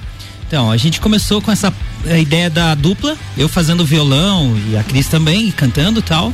Então, 0.46 0.68
a 0.70 0.76
gente 0.76 1.00
começou 1.00 1.40
com 1.40 1.52
essa 1.52 1.72
ideia 2.20 2.50
da 2.50 2.74
dupla, 2.74 3.16
eu 3.38 3.48
fazendo 3.48 3.84
violão 3.84 4.56
e 4.68 4.76
a 4.76 4.82
Cris 4.82 5.06
também 5.06 5.48
cantando 5.52 6.00
e 6.00 6.02
tal. 6.02 6.32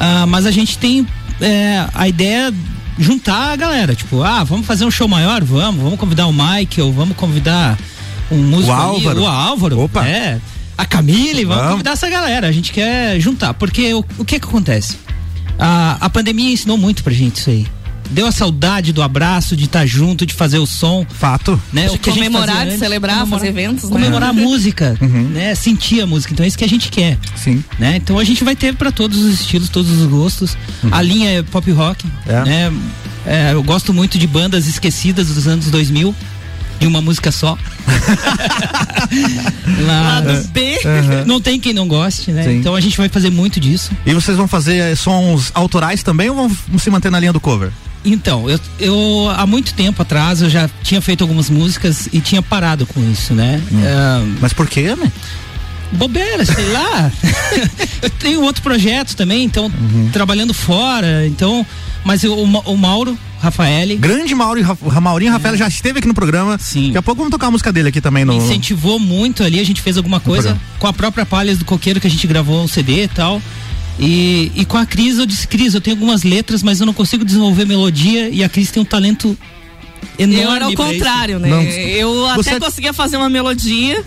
Ah, 0.00 0.26
mas 0.26 0.46
a 0.46 0.50
gente 0.50 0.76
tem 0.78 1.06
eh, 1.40 1.86
a 1.94 2.08
ideia 2.08 2.52
juntar 2.98 3.52
a 3.52 3.56
galera, 3.56 3.94
tipo, 3.94 4.22
ah, 4.22 4.42
vamos 4.42 4.66
fazer 4.66 4.84
um 4.84 4.90
show 4.90 5.06
maior? 5.06 5.44
Vamos, 5.44 5.80
vamos 5.80 5.98
convidar 5.98 6.26
o 6.26 6.32
Michael, 6.32 6.92
vamos 6.92 7.16
convidar 7.16 7.78
um 8.32 8.38
músico 8.38 8.72
ali, 8.72 8.82
Álvaro. 9.06 9.20
o 9.22 9.26
Álvaro, 9.28 9.80
Opa. 9.80 10.04
é, 10.08 10.40
a 10.76 10.84
Camille, 10.84 11.44
vamos, 11.44 11.56
Vamos. 11.58 11.70
convidar 11.74 11.92
essa 11.92 12.08
galera, 12.10 12.48
a 12.48 12.52
gente 12.52 12.72
quer 12.72 13.20
juntar, 13.20 13.54
porque 13.54 13.94
o, 13.94 14.04
o 14.18 14.24
que 14.24 14.40
que 14.40 14.46
acontece? 14.46 14.98
A, 15.58 15.96
a 16.00 16.10
pandemia 16.10 16.52
ensinou 16.52 16.76
muito 16.76 17.02
pra 17.02 17.12
gente 17.12 17.36
isso 17.36 17.50
aí. 17.50 17.66
Deu 18.08 18.24
a 18.26 18.30
saudade 18.30 18.92
do 18.92 19.02
abraço, 19.02 19.56
de 19.56 19.64
estar 19.64 19.84
junto, 19.84 20.24
de 20.24 20.32
fazer 20.32 20.58
o 20.60 20.66
som 20.66 21.04
Fato. 21.08 21.60
né? 21.72 21.88
De 21.88 21.96
o 21.96 21.98
que 21.98 22.08
a 22.08 22.12
gente 22.12 22.22
comemorar, 22.24 22.58
de 22.58 22.62
antes, 22.68 22.78
celebrar, 22.78 23.16
comemorar- 23.18 23.40
fazer 23.40 23.48
eventos, 23.48 23.84
né? 23.84 23.90
comemorar 23.90 24.28
a 24.28 24.32
música, 24.32 24.96
Uhum. 25.00 25.22
né? 25.30 25.54
Sentir 25.56 26.00
a 26.02 26.06
música. 26.06 26.32
Então 26.32 26.44
é 26.44 26.46
isso 26.46 26.56
que 26.56 26.64
a 26.64 26.68
gente 26.68 26.88
quer, 26.88 27.18
Sim. 27.34 27.64
né? 27.80 27.96
Então 27.96 28.16
a 28.16 28.22
gente 28.22 28.44
vai 28.44 28.54
ter 28.54 28.76
para 28.76 28.92
todos 28.92 29.18
os 29.24 29.40
estilos, 29.40 29.68
todos 29.68 29.90
os 29.90 30.06
gostos. 30.06 30.56
A 30.92 31.02
linha 31.02 31.30
é 31.38 31.42
pop 31.42 31.68
rock, 31.72 32.06
É. 32.28 32.44
né? 32.44 32.72
É, 33.26 33.52
eu 33.54 33.62
gosto 33.64 33.92
muito 33.92 34.16
de 34.18 34.26
bandas 34.28 34.68
esquecidas 34.68 35.26
dos 35.26 35.48
anos 35.48 35.66
2000. 35.68 36.14
De 36.78 36.86
uma 36.86 37.00
música 37.00 37.32
só. 37.32 37.56
Lá- 39.86 40.20
Lado 40.20 40.48
B. 40.52 40.78
Não 41.26 41.40
tem 41.40 41.58
quem 41.58 41.72
não 41.72 41.86
goste, 41.88 42.30
né? 42.32 42.44
Sim. 42.44 42.58
Então 42.58 42.74
a 42.74 42.80
gente 42.80 42.96
vai 42.96 43.08
fazer 43.08 43.30
muito 43.30 43.58
disso. 43.60 43.90
E 44.04 44.12
vocês 44.14 44.36
vão 44.36 44.46
fazer 44.48 44.78
eh, 44.78 44.94
sons 44.94 45.50
autorais 45.54 46.02
também 46.02 46.28
ou 46.30 46.48
vão 46.48 46.78
se 46.78 46.90
manter 46.90 47.10
na 47.10 47.18
linha 47.20 47.32
do 47.32 47.40
cover? 47.40 47.70
Então, 48.04 48.48
eu, 48.48 48.60
eu 48.78 49.32
há 49.36 49.46
muito 49.46 49.74
tempo 49.74 50.00
atrás 50.02 50.40
eu 50.40 50.48
já 50.48 50.70
tinha 50.82 51.00
feito 51.00 51.22
algumas 51.24 51.50
músicas 51.50 52.08
e 52.12 52.20
tinha 52.20 52.40
parado 52.40 52.86
com 52.86 53.00
isso, 53.10 53.34
né? 53.34 53.60
Ah, 53.84 54.22
Mas 54.40 54.52
por 54.52 54.68
quê, 54.68 54.94
né? 54.94 55.10
bobeira, 55.92 56.44
sei 56.44 56.68
lá. 56.72 57.10
eu 58.02 58.10
tenho 58.10 58.42
outro 58.42 58.62
projeto 58.62 59.14
também, 59.16 59.44
então 59.44 59.70
trabalhando 60.12 60.52
fora, 60.54 61.26
então, 61.26 61.64
mas 62.04 62.22
eu- 62.22 62.36
o, 62.36 62.44
o 62.44 62.76
Mauro 62.76 63.16
Rafael 63.46 63.96
Grande 63.98 64.34
Mauro, 64.34 64.58
e 64.58 64.62
Ra- 64.62 65.00
Maurinho 65.00 65.32
Rafael 65.32 65.56
já 65.56 65.68
esteve 65.68 65.98
aqui 66.00 66.08
no 66.08 66.14
programa. 66.14 66.58
Sim. 66.58 66.86
Daqui 66.88 66.98
a 66.98 67.02
pouco 67.02 67.18
vamos 67.20 67.30
tocar 67.30 67.46
a 67.46 67.50
música 67.50 67.72
dele 67.72 67.88
aqui 67.88 68.00
também 68.00 68.24
no. 68.24 68.32
me 68.32 68.38
incentivou 68.38 68.98
muito 68.98 69.42
ali, 69.42 69.58
a 69.60 69.64
gente 69.64 69.80
fez 69.80 69.96
alguma 69.96 70.20
coisa 70.20 70.58
com 70.78 70.86
a 70.86 70.92
própria 70.92 71.24
Palhas 71.24 71.58
do 71.58 71.64
Coqueiro 71.64 72.00
que 72.00 72.06
a 72.06 72.10
gente 72.10 72.26
gravou 72.26 72.62
um 72.62 72.68
CD 72.68 73.04
e 73.04 73.08
tal. 73.08 73.40
E, 73.98 74.52
e 74.54 74.64
com 74.66 74.76
a 74.76 74.84
Cris 74.84 75.16
eu 75.18 75.24
disse, 75.24 75.48
Cris, 75.48 75.72
eu 75.74 75.80
tenho 75.80 75.96
algumas 75.96 76.22
letras, 76.22 76.62
mas 76.62 76.80
eu 76.80 76.86
não 76.86 76.92
consigo 76.92 77.24
desenvolver 77.24 77.64
melodia 77.64 78.28
e 78.28 78.44
a 78.44 78.48
Cris 78.48 78.70
tem 78.70 78.82
um 78.82 78.86
talento 78.86 79.36
enorme. 80.18 80.42
Eu 80.42 80.50
era 80.52 80.68
o 80.68 80.74
pra 80.74 80.84
isso. 80.84 80.92
contrário, 80.98 81.38
né? 81.38 81.48
Não. 81.48 81.62
Eu 81.62 82.12
Você- 82.36 82.50
até 82.50 82.60
conseguia 82.60 82.92
fazer 82.92 83.16
uma 83.16 83.30
melodia. 83.30 84.04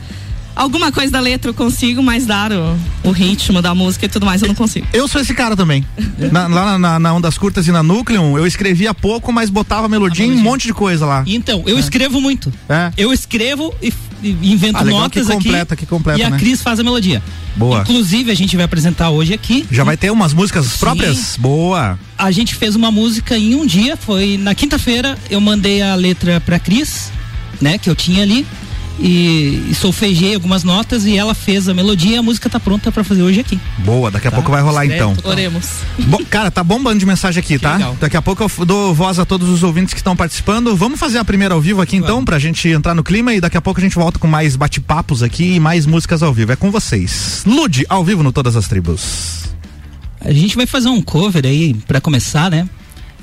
Alguma 0.55 0.91
coisa 0.91 1.11
da 1.11 1.19
letra 1.19 1.49
eu 1.51 1.53
consigo, 1.53 2.03
mas 2.03 2.25
dar 2.25 2.51
o, 2.51 2.77
o 3.03 3.11
ritmo 3.11 3.61
da 3.61 3.73
música 3.73 4.05
e 4.05 4.09
tudo 4.09 4.25
mais 4.25 4.41
eu 4.41 4.47
não 4.49 4.55
consigo. 4.55 4.85
Eu 4.91 5.07
sou 5.07 5.21
esse 5.21 5.33
cara 5.33 5.55
também. 5.55 5.85
Na- 6.31 6.47
lá 6.47 6.77
na, 6.77 6.99
na 6.99 7.13
Ondas 7.13 7.37
Curtas 7.37 7.65
e 7.67 7.71
na 7.71 7.81
Núcleo, 7.81 8.37
eu 8.37 8.45
escrevia 8.45 8.93
pouco, 8.93 9.31
mas 9.31 9.49
botava 9.49 9.87
melodia, 9.87 10.25
em 10.25 10.31
um 10.33 10.37
monte 10.41 10.67
de 10.67 10.73
coisa 10.73 11.05
lá. 11.05 11.23
Então, 11.25 11.63
eu 11.65 11.79
escrevo 11.79 12.19
muito. 12.19 12.51
É. 12.67 12.91
Eu 12.97 13.13
escrevo 13.13 13.73
e, 13.81 13.93
e 14.21 14.51
invento 14.51 14.79
Ah, 14.79 14.83
notas 14.83 15.27
que 15.27 15.31
aqui. 15.33 15.43
completa, 15.45 15.75
que 15.77 15.85
completa, 15.85 16.19
e 16.19 16.23
a 16.23 16.29
né? 16.29 16.37
Cris 16.37 16.61
faz 16.61 16.77
a 16.79 16.83
melodia. 16.83 17.23
Boa. 17.55 17.81
Inclusive, 17.81 18.29
a 18.31 18.35
gente 18.35 18.55
vai 18.57 18.65
apresentar 18.65 19.09
hoje 19.11 19.33
aqui. 19.33 19.65
Já 19.71 19.83
vai 19.85 19.95
ter 19.95 20.11
umas 20.11 20.33
músicas 20.33 20.75
próprias? 20.77 21.37
Boa. 21.37 21.97
A 22.17 22.31
gente 22.31 22.53
fez 22.55 22.75
uma 22.75 22.91
música 22.91 23.37
em 23.37 23.55
um 23.55 23.65
dia, 23.65 23.95
foi 23.95 24.37
na 24.37 24.53
quinta-feira, 24.53 25.17
eu 25.29 25.39
mandei 25.39 25.81
a 25.81 25.95
letra 25.95 26.41
pra 26.41 26.59
Cris, 26.59 27.11
né, 27.61 27.77
que 27.77 27.89
eu 27.89 27.95
tinha 27.95 28.23
ali. 28.23 28.45
E, 29.01 29.67
e 29.69 29.75
solfejei 29.75 30.35
algumas 30.35 30.63
notas 30.63 31.05
e 31.05 31.17
ela 31.17 31.33
fez 31.33 31.67
a 31.69 31.73
melodia 31.73 32.15
e 32.15 32.17
a 32.17 32.21
música 32.23 32.49
tá 32.49 32.59
pronta 32.59 32.91
para 32.91 33.03
fazer 33.03 33.21
hoje 33.23 33.39
aqui. 33.39 33.59
Boa, 33.79 34.11
daqui 34.11 34.27
a 34.27 34.31
Tá. 34.31 34.35
pouco 34.37 34.51
vai 34.51 34.61
rolar 34.61 34.85
então. 34.85 35.15
Oremos. 35.23 35.65
Bom, 35.99 36.19
cara, 36.29 36.51
tá 36.51 36.63
bombando 36.63 36.99
de 36.99 37.05
mensagem 37.05 37.39
aqui, 37.39 37.57
tá? 37.57 37.73
legal. 37.73 37.97
Daqui 37.99 38.17
a 38.17 38.21
pouco 38.21 38.43
eu 38.43 38.65
dou 38.65 38.93
voz 38.93 39.17
a 39.19 39.25
todos 39.25 39.49
os 39.49 39.63
ouvintes 39.63 39.93
que 39.93 39.99
estão 39.99 40.15
participando. 40.15 40.75
Vamos 40.75 40.99
fazer 40.99 41.17
a 41.17 41.25
primeira 41.25 41.53
ao 41.55 41.61
vivo 41.61 41.81
aqui 41.81 41.95
então, 41.95 42.09
Vamos. 42.15 42.25
pra 42.25 42.37
gente 42.39 42.67
entrar 42.67 42.93
no 42.93 43.03
clima 43.03 43.33
e 43.33 43.39
daqui 43.41 43.57
a 43.57 43.61
pouco 43.61 43.79
a 43.79 43.83
gente 43.83 43.95
volta 43.95 44.19
com 44.19 44.27
mais 44.27 44.55
bate-papos 44.55 45.23
aqui 45.23 45.55
e 45.55 45.59
mais 45.59 45.85
músicas 45.85 46.21
ao 46.21 46.33
vivo. 46.33 46.51
É 46.51 46.55
com 46.55 46.69
vocês. 46.71 47.43
Lude, 47.45 47.85
ao 47.89 48.03
vivo 48.03 48.21
no 48.23 48.31
Todas 48.31 48.55
as 48.55 48.67
Tribos. 48.67 49.45
A 50.21 50.33
gente 50.33 50.55
vai 50.57 50.65
fazer 50.65 50.89
um 50.89 51.01
cover 51.01 51.45
aí 51.45 51.73
para 51.87 52.01
começar, 52.01 52.51
né? 52.51 52.67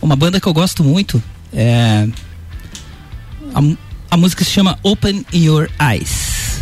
Uma 0.00 0.16
banda 0.16 0.40
que 0.40 0.46
eu 0.46 0.52
gosto 0.54 0.82
muito 0.82 1.22
é 1.52 2.08
a, 3.54 3.60
a 4.10 4.16
música 4.16 4.44
se 4.44 4.50
chama 4.50 4.78
Open 4.82 5.24
Your 5.32 5.70
Eyes. 5.80 6.60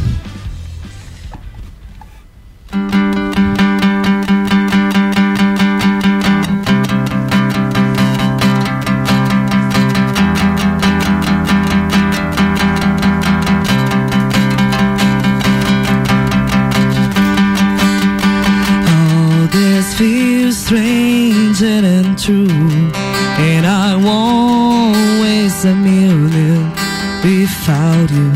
Without 27.24 28.10
you. 28.10 28.30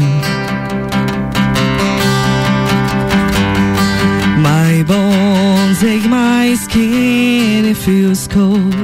My 4.40 4.82
bones 4.86 5.84
ache, 5.84 6.08
my 6.08 6.54
skin 6.54 7.66
it 7.66 7.76
feels 7.76 8.26
cold, 8.28 8.74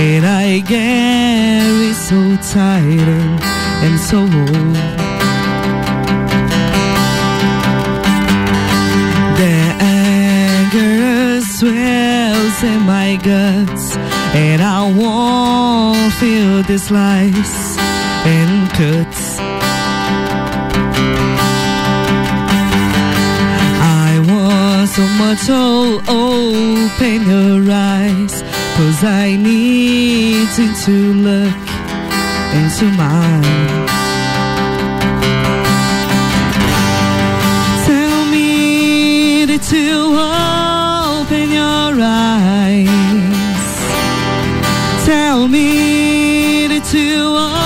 and 0.00 0.24
I 0.24 0.60
get 0.60 1.94
so 1.94 2.20
tired 2.52 3.40
and, 3.84 4.00
so 4.00 4.20
old. 4.20 4.76
The 9.40 9.56
anger 9.80 11.40
swells 11.42 12.62
in 12.62 12.80
my 12.82 13.16
guts, 13.22 13.96
and 14.34 14.62
I 14.62 14.90
won't 15.00 16.12
feel 16.14 16.62
the 16.62 16.78
slice 16.78 17.76
and 18.26 18.70
cuts. 18.72 19.33
So 24.94 25.02
much, 25.18 25.40
oh, 25.48 25.98
open 26.06 27.28
your 27.28 27.68
eyes, 27.68 28.44
cause 28.76 29.02
I 29.02 29.34
need 29.34 30.46
you 30.56 30.72
to 30.84 31.12
look 31.14 31.66
into 32.54 32.84
mine. 32.96 33.42
Tell 37.86 38.24
me 38.30 39.44
that 39.46 39.66
you 39.72 40.14
open 40.14 41.50
your 41.50 41.94
eyes. 42.00 42.86
Tell 45.04 45.48
me 45.48 46.68
that 46.68 46.94
you 46.94 47.63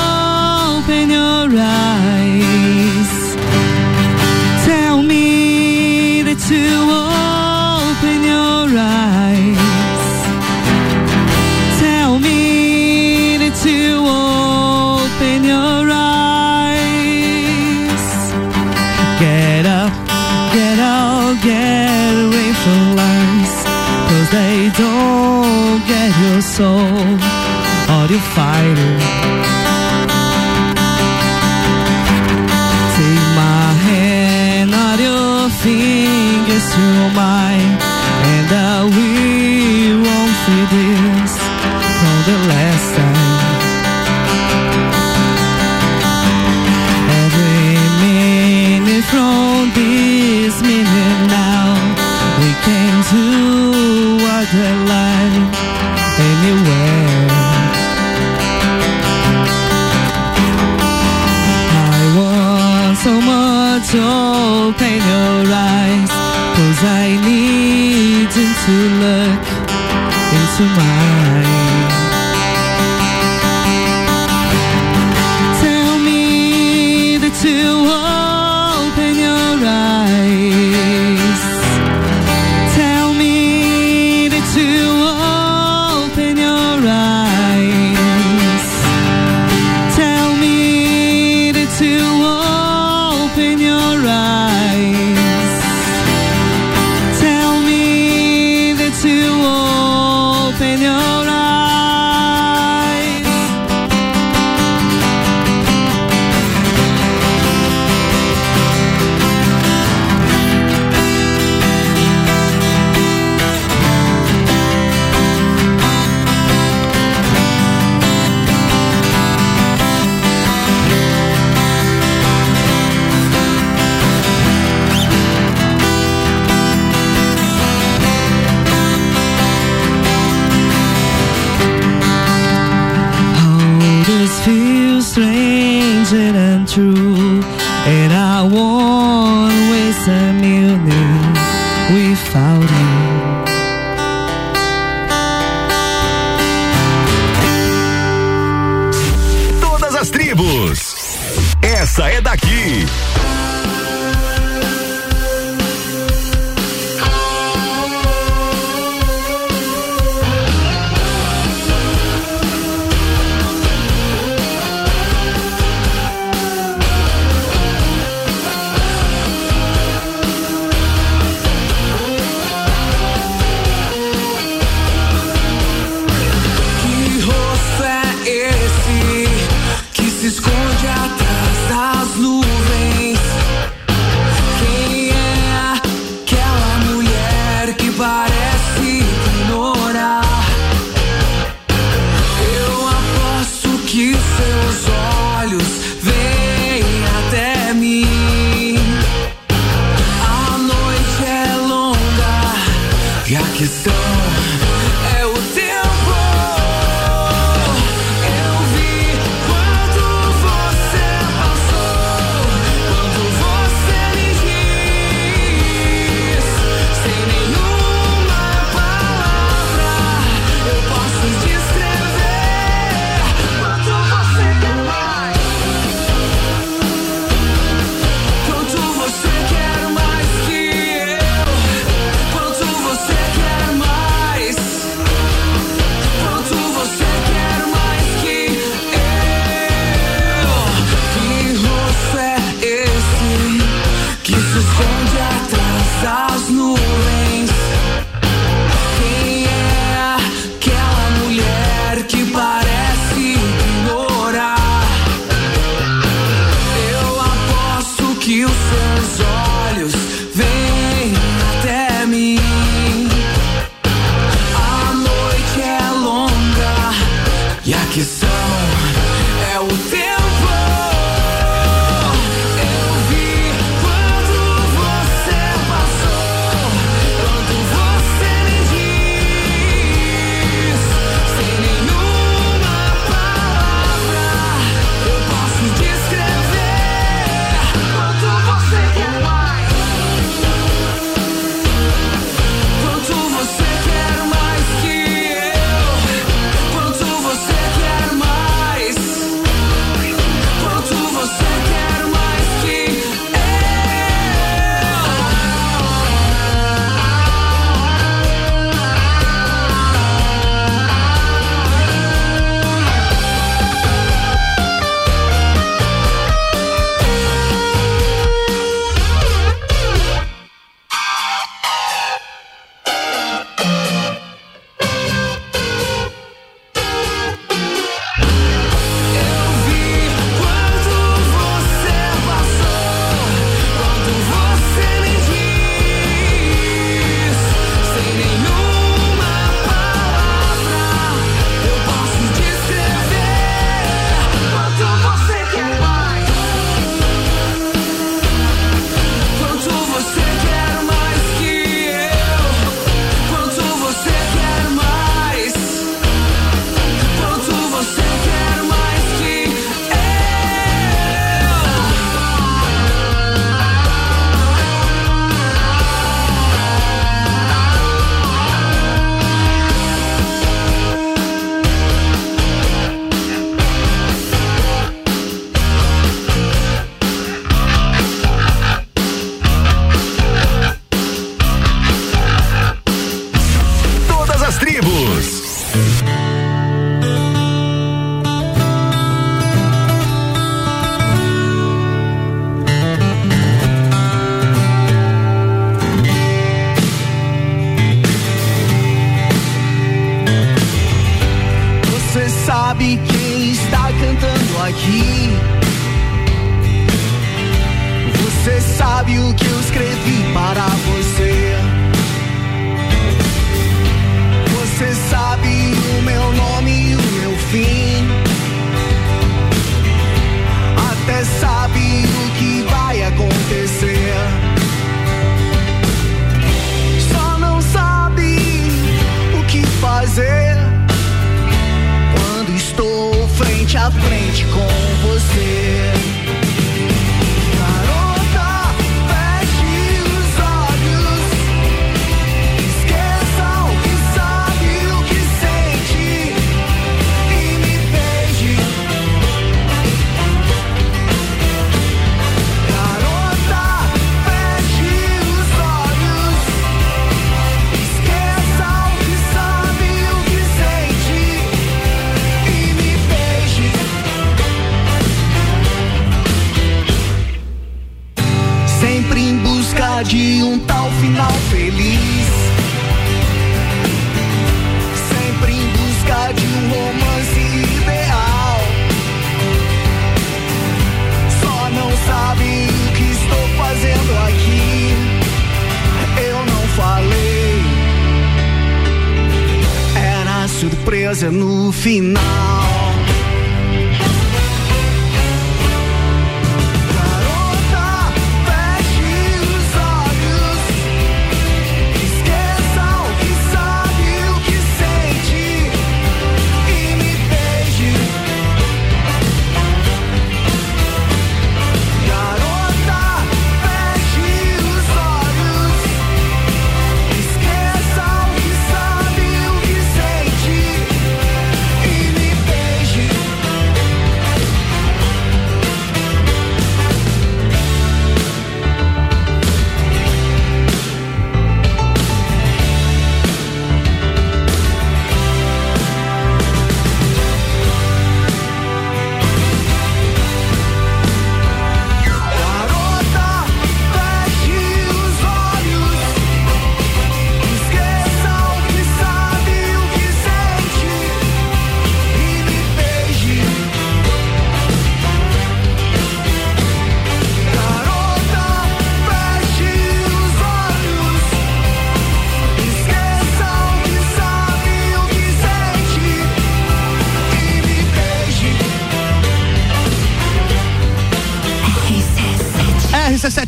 final. 491.78 492.47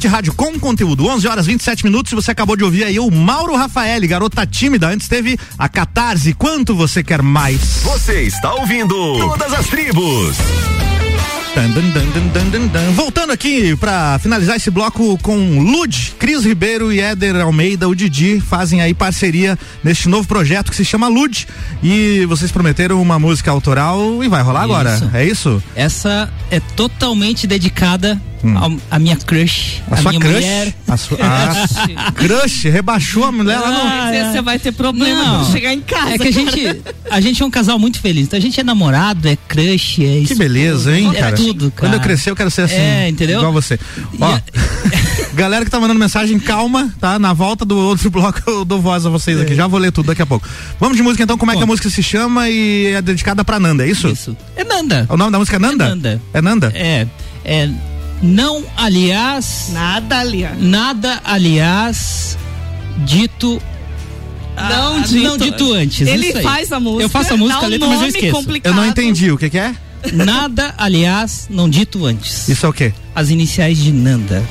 RC7 0.01 0.09
Rádio 0.09 0.35
com 0.35 0.59
conteúdo, 0.59 1.07
11 1.07 1.29
horas 1.29 1.47
27 1.47 1.85
minutos. 1.85 2.13
Você 2.13 2.31
acabou 2.31 2.57
de 2.57 2.65
ouvir 2.65 2.85
aí 2.85 2.99
o 2.99 3.11
Mauro 3.11 3.55
Rafael, 3.55 4.01
garota 4.09 4.47
tímida. 4.47 4.89
Antes 4.89 5.09
teve 5.09 5.39
a 5.59 5.69
Catarse. 5.69 6.33
Quanto 6.33 6.75
você 6.75 7.03
quer 7.03 7.23
mais? 7.23 7.83
Você 7.83 8.23
está 8.23 8.55
ouvindo 8.55 8.95
Todas 9.19 9.53
as 9.53 9.67
Tribos. 9.67 10.37
Dan, 11.55 11.71
dan, 11.71 11.91
dan, 11.91 12.07
dan, 12.07 12.27
dan, 12.29 12.51
dan, 12.51 12.67
dan. 12.69 12.93
Voltando 12.93 13.33
aqui 13.33 13.75
pra 13.77 14.19
finalizar 14.21 14.57
esse 14.57 14.71
bloco 14.71 15.19
com 15.19 15.59
Lud, 15.61 16.15
Cris 16.17 16.45
Ribeiro 16.45 16.93
e 16.93 17.01
Éder 17.01 17.37
Almeida, 17.37 17.89
o 17.89 17.95
Didi, 17.95 18.41
fazem 18.41 18.81
aí 18.81 18.95
parceria 18.95 19.59
neste 19.83 20.09
novo 20.09 20.29
projeto 20.29 20.71
que 20.71 20.77
se 20.77 20.85
chama 20.85 21.09
Lud. 21.09 21.49
E 21.83 22.25
vocês 22.27 22.53
prometeram 22.53 23.03
uma 23.03 23.19
música 23.19 23.51
autoral 23.51 24.23
e 24.23 24.29
vai 24.29 24.43
rolar 24.43 24.63
agora. 24.63 24.95
Isso. 24.95 25.11
É 25.13 25.25
isso? 25.25 25.63
Essa 25.75 26.33
é 26.51 26.59
totalmente 26.61 27.47
dedicada 27.47 28.21
Hum. 28.43 28.57
ao- 28.57 28.73
à 28.91 28.99
minha 28.99 29.17
crush, 29.17 29.83
A 29.91 29.95
à 29.95 29.97
sua 29.99 30.11
minha 30.13 30.21
crush? 30.21 30.35
mulher. 30.35 30.75
A 30.89 30.97
sua, 30.97 31.19
ah, 31.21 32.13
crush, 32.17 32.65
rebaixou 32.71 33.25
a 33.25 33.31
mulher 33.33 33.59
lá 33.59 33.71
no. 33.71 33.81
Ah, 33.81 34.33
Você 34.33 34.41
vai 34.43 34.59
ter 34.59 34.73
problema 34.73 35.23
Não. 35.23 35.45
quando 35.45 35.53
chegar 35.53 35.75
em 35.75 35.81
casa. 35.83 36.15
É 36.15 36.19
que 36.19 36.29
a 36.29 36.33
gente, 36.33 36.83
a 37.11 37.21
gente 37.21 37.43
é 37.43 37.45
um 37.47 37.51
casal 37.51 37.79
muito 37.79 38.01
feliz. 38.01 38.25
Então 38.27 38.39
a 38.39 38.41
gente 38.43 38.59
é 38.59 38.65
namorado, 38.65 39.29
é 39.29 39.37
crush, 39.37 40.03
é 40.05 40.25
Que 40.27 40.35
beleza, 40.35 40.97
hein, 40.99 41.11
é 41.15 41.21
cara? 41.21 41.37
tudo, 41.37 41.71
cara. 41.71 41.81
Quando 41.89 41.95
eu 41.95 42.01
crescer, 42.01 42.31
eu 42.31 42.37
quero 42.37 42.51
ser 42.51 42.63
assim. 42.63 42.77
É, 42.77 43.09
entendeu? 43.11 43.39
Igual 43.41 43.53
você. 43.53 43.79
Ó, 44.19 44.25
a- 44.27 44.43
galera 45.41 45.65
que 45.65 45.71
tá 45.71 45.81
mandando 45.81 45.99
mensagem, 45.99 46.39
calma, 46.39 46.93
tá? 47.01 47.19
Na 47.19 47.33
volta 47.33 47.65
do 47.65 47.77
outro 47.77 48.11
bloco 48.13 48.43
eu 48.47 48.65
dou 48.65 48.79
voz 48.81 49.07
a 49.07 49.11
vocês 49.11 49.41
aqui. 49.41 49.55
Já 49.55 49.67
vou 49.67 49.81
ler 49.81 49.91
tudo 49.91 50.07
daqui 50.07 50.21
a 50.21 50.27
pouco. 50.27 50.47
Vamos 50.79 50.97
de 50.97 51.03
música 51.03 51.23
então, 51.23 51.39
como 51.39 51.51
é 51.51 51.55
que 51.55 51.63
a 51.63 51.67
Bom. 51.67 51.73
música 51.73 51.89
se 51.89 52.03
chama 52.03 52.49
e 52.51 52.89
é 52.89 53.01
dedicada 53.01 53.43
pra 53.43 53.59
Nanda, 53.59 53.87
é 53.87 53.91
isso? 53.91 54.09
Isso. 54.09 54.37
É 54.55 54.63
Nanda. 54.65 55.07
O 55.09 55.17
nome 55.17 55.33
da 55.33 55.39
música 55.39 55.57
é 55.57 55.59
Nanda? 55.59 55.85
É 55.85 55.89
Nanda. 55.89 56.23
É 56.35 56.43
Nanda? 56.43 56.73
É, 56.75 57.07
é 57.45 57.71
não 58.23 58.63
aliás, 58.77 59.71
Nada 59.73 60.21
ali. 60.21 60.45
ó. 60.45 60.51
nada 60.59 61.23
aliás 61.25 62.37
dito 63.07 63.61
Não 64.57 64.97
ah, 64.99 65.01
dito. 65.07 65.23
não 65.25 65.39
dito 65.39 65.73
antes. 65.73 66.07
Ele 66.07 66.27
isso 66.29 66.37
aí. 66.39 66.45
faz 66.45 66.71
a 66.71 66.79
música. 66.79 67.05
Eu 67.05 67.09
faço 67.09 67.33
a 67.33 67.37
música, 67.39 67.65
a 67.65 67.69
letra, 67.69 67.89
mas 67.89 68.03
eu 68.03 68.09
esqueço. 68.09 68.37
complicado. 68.37 68.73
Eu 68.73 68.77
não 68.77 68.87
entendi, 68.87 69.31
o 69.33 69.39
que 69.39 69.49
que 69.49 69.59
é? 69.59 69.75
Nada 70.13 70.75
aliás, 70.77 71.47
não 71.49 71.69
dito 71.69 72.05
antes. 72.05 72.47
Isso 72.49 72.67
é 72.67 72.69
o 72.69 72.73
quê? 72.75 72.93
As 73.15 73.31
iniciais 73.31 73.79
de 73.79 73.91
Nanda. 73.91 74.45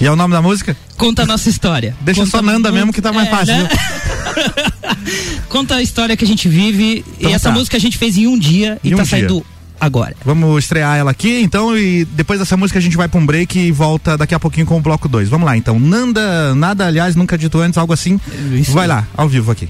E 0.00 0.06
é 0.06 0.10
o 0.10 0.16
nome 0.16 0.32
da 0.32 0.40
música? 0.40 0.76
Conta 0.96 1.22
a 1.22 1.26
nossa 1.26 1.48
história. 1.48 1.96
Deixa 2.00 2.20
Conta 2.20 2.30
só 2.30 2.42
Nanda 2.42 2.70
mesmo 2.70 2.92
que 2.92 3.02
tá 3.02 3.12
mais 3.12 3.28
é, 3.28 3.30
fácil. 3.30 3.54
né? 3.56 3.68
Conta 5.48 5.76
a 5.76 5.82
história 5.82 6.16
que 6.16 6.24
a 6.24 6.28
gente 6.28 6.48
vive. 6.48 7.04
Então 7.18 7.30
e 7.30 7.34
essa 7.34 7.48
tá. 7.48 7.54
música 7.54 7.76
a 7.76 7.80
gente 7.80 7.98
fez 7.98 8.16
em 8.16 8.26
um 8.26 8.38
dia 8.38 8.78
Em 8.84 8.90
e 8.90 8.94
um 8.94 8.98
tá 8.98 9.02
dia. 9.02 9.10
saindo 9.10 9.44
agora. 9.80 10.14
Vamos 10.24 10.64
estrear 10.64 10.96
ela 10.96 11.10
aqui, 11.10 11.40
então, 11.40 11.76
e 11.76 12.04
depois 12.04 12.38
dessa 12.38 12.56
música 12.56 12.78
a 12.78 12.82
gente 12.82 12.96
vai 12.96 13.08
pra 13.08 13.18
um 13.20 13.24
break 13.26 13.58
e 13.58 13.70
volta 13.72 14.16
daqui 14.16 14.34
a 14.34 14.40
pouquinho 14.40 14.66
com 14.66 14.76
o 14.76 14.80
bloco 14.80 15.08
2. 15.08 15.28
Vamos 15.28 15.46
lá, 15.46 15.56
então. 15.56 15.78
Nanda, 15.78 16.54
nada, 16.54 16.86
aliás, 16.86 17.14
nunca 17.16 17.38
dito 17.38 17.58
antes, 17.58 17.78
algo 17.78 17.92
assim. 17.92 18.20
Isso 18.52 18.72
vai 18.72 18.84
aí. 18.84 18.88
lá, 18.88 19.06
ao 19.16 19.28
vivo 19.28 19.50
aqui. 19.50 19.68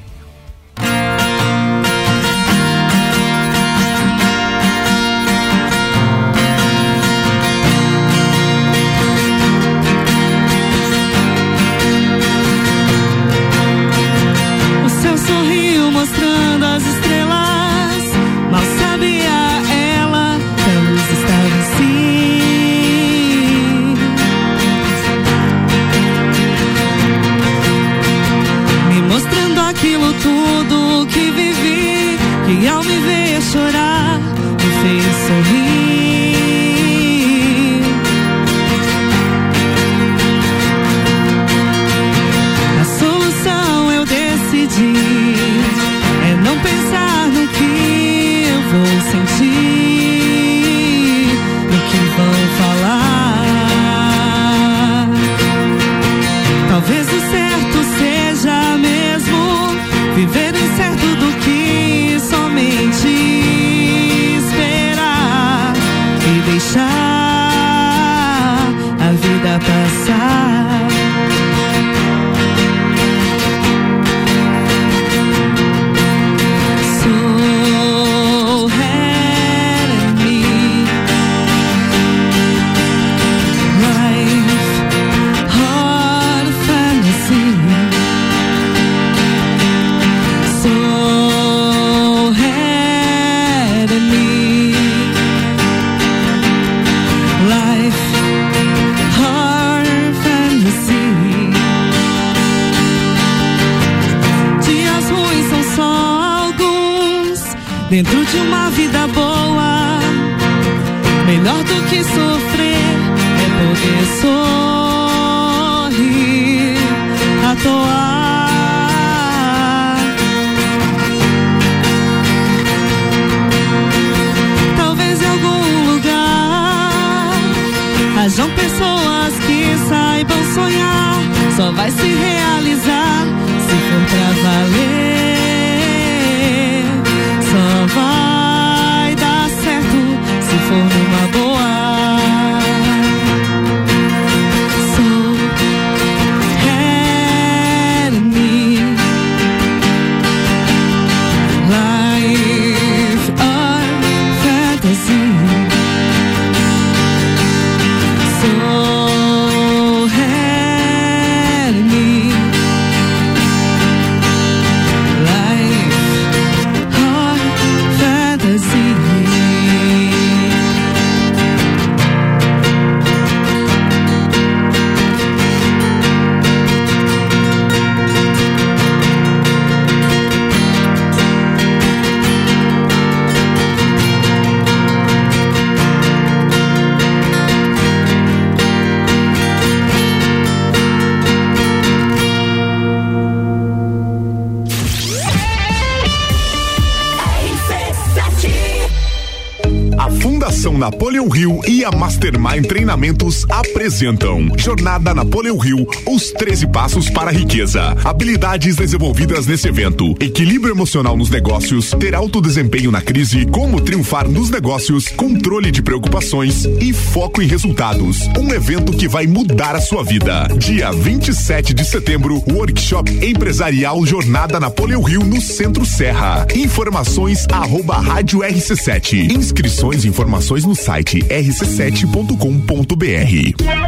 Apresentam 203.88 204.57
Jornada 204.68 205.14
Napoleão 205.14 205.56
Rio, 205.56 205.86
os 206.06 206.30
13 206.30 206.66
passos 206.66 207.08
para 207.08 207.30
a 207.30 207.32
riqueza. 207.32 207.96
Habilidades 208.04 208.76
desenvolvidas 208.76 209.46
nesse 209.46 209.66
evento, 209.66 210.14
equilíbrio 210.20 210.74
emocional 210.74 211.16
nos 211.16 211.30
negócios, 211.30 211.92
ter 211.92 212.14
alto 212.14 212.38
desempenho 212.38 212.90
na 212.90 213.00
crise, 213.00 213.46
como 213.46 213.80
triunfar 213.80 214.28
nos 214.28 214.50
negócios, 214.50 215.08
controle 215.08 215.70
de 215.70 215.80
preocupações 215.80 216.66
e 216.82 216.92
foco 216.92 217.40
em 217.40 217.46
resultados. 217.46 218.28
Um 218.38 218.52
evento 218.52 218.92
que 218.92 219.08
vai 219.08 219.26
mudar 219.26 219.74
a 219.74 219.80
sua 219.80 220.04
vida. 220.04 220.46
Dia 220.58 220.92
27 220.92 221.72
de 221.72 221.86
setembro, 221.86 222.44
workshop 222.52 223.10
empresarial 223.26 224.04
Jornada 224.04 224.60
Napoleão 224.60 225.00
Rio 225.00 225.24
no 225.24 225.40
Centro 225.40 225.86
Serra. 225.86 226.46
Informações 226.54 227.46
arroba 227.50 227.96
rádio 227.96 228.40
RC7. 228.40 229.32
Inscrições 229.32 230.04
e 230.04 230.08
informações 230.08 230.66
no 230.66 230.74
site 230.74 231.20
rc7.com.br. 231.20 233.87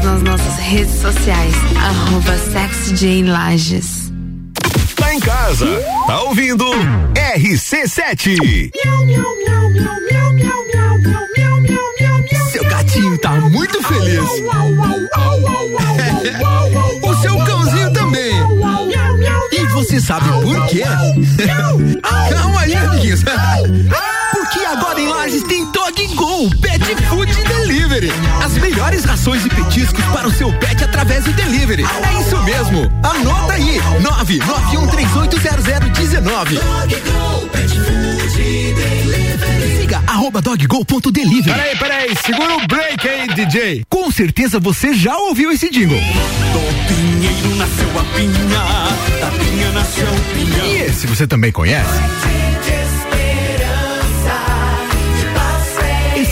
Siga-nos 0.00 0.22
nas 0.22 0.22
nossas 0.22 0.56
redes 0.58 0.94
sociais, 1.00 1.54
arroba 1.76 2.36
SexyJLages. 2.38 4.10
Tá 4.96 5.14
em 5.14 5.20
casa, 5.20 5.66
tá 6.06 6.22
ouvindo 6.22 6.64
RC7. 7.14 8.70
Seu 12.50 12.64
gatinho 12.64 13.18
tá 13.18 13.32
muito 13.32 13.82
feliz. 13.82 14.20
o 17.02 17.14
seu 17.20 17.38
cãozinho 17.44 17.92
também. 17.92 18.32
E 19.52 19.66
você 19.66 20.00
sabe 20.00 20.28
por 20.42 20.66
quê? 20.68 20.82
Calma 22.30 22.60
aí, 22.60 22.74
amiguinhos. 22.74 23.20
Porque 24.32 24.60
agora 24.60 25.00
em 25.00 25.08
Lages 25.08 25.42
tem 25.44 25.64
Dog 25.70 26.06
Go 26.14 26.50
Pet 26.60 26.80
Food 27.08 27.32
Delivery. 27.44 28.12
As 28.44 28.52
melhores 28.54 29.04
rações 29.04 29.44
e 29.44 29.48
petiscos 29.48 30.04
para 30.06 30.26
o 30.28 30.32
seu 30.32 30.52
pet 30.58 30.82
através 30.84 31.24
do 31.24 31.32
delivery. 31.32 31.84
É 31.84 32.20
isso 32.20 32.36
mesmo. 32.42 32.90
Anota 33.02 33.52
aí. 33.54 33.80
991380019. 34.00 36.60
Siga 39.80 40.02
arroba 40.06 40.40
doggo.delivery. 40.40 41.52
Peraí, 41.52 41.76
peraí, 41.78 42.14
segura 42.24 42.56
o 42.56 42.66
break 42.66 43.06
aí, 43.08 43.26
DJ. 43.28 43.84
Com 43.88 44.10
certeza 44.10 44.58
você 44.58 44.94
já 44.94 45.16
ouviu 45.16 45.50
esse 45.52 45.70
jingle. 45.70 45.98
Do 45.98 46.60
pinheiro 46.88 47.54
nasceu 47.56 47.88
a 47.98 48.04
pinha, 48.16 48.88
da 49.20 49.30
pinha 49.38 49.70
nasceu 49.72 50.06
o 50.06 50.20
pinhão. 50.34 50.66
E 50.66 50.82
esse 50.82 51.06
você 51.06 51.26
também 51.26 51.52
conhece? 51.52 52.00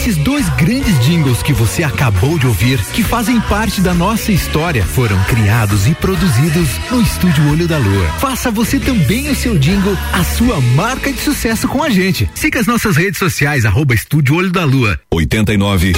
Esses 0.09 0.25
dois 0.25 0.49
grandes 0.57 0.99
jingles 1.05 1.43
que 1.43 1.53
você 1.53 1.83
acabou 1.83 2.39
de 2.39 2.47
ouvir, 2.47 2.83
que 2.95 3.03
fazem 3.03 3.39
parte 3.43 3.83
da 3.83 3.93
nossa 3.93 4.33
história, 4.33 4.83
foram 4.83 5.23
criados 5.25 5.87
e 5.87 5.95
produzidos 5.95 6.67
no 6.91 7.03
Estúdio 7.03 7.47
Olho 7.51 7.69
da 7.69 7.77
Lua. 7.77 8.07
Faça 8.19 8.51
você 8.51 8.81
também 8.81 9.29
o 9.29 9.35
seu 9.35 9.59
jingle, 9.59 9.95
a 10.15 10.25
sua 10.25 10.63
marca 10.75 11.13
de 11.13 11.21
sucesso 11.21 11.69
com 11.69 11.83
a 11.83 11.91
gente. 11.91 12.27
Siga 12.35 12.59
as 12.59 12.67
nossas 12.67 12.97
redes 12.97 13.19
sociais, 13.19 13.67
arroba 13.67 13.93
Estúdio 13.93 14.37
Olho 14.37 14.51
da 14.51 14.65
Lua. 14.65 14.99
89.9. 15.13 15.95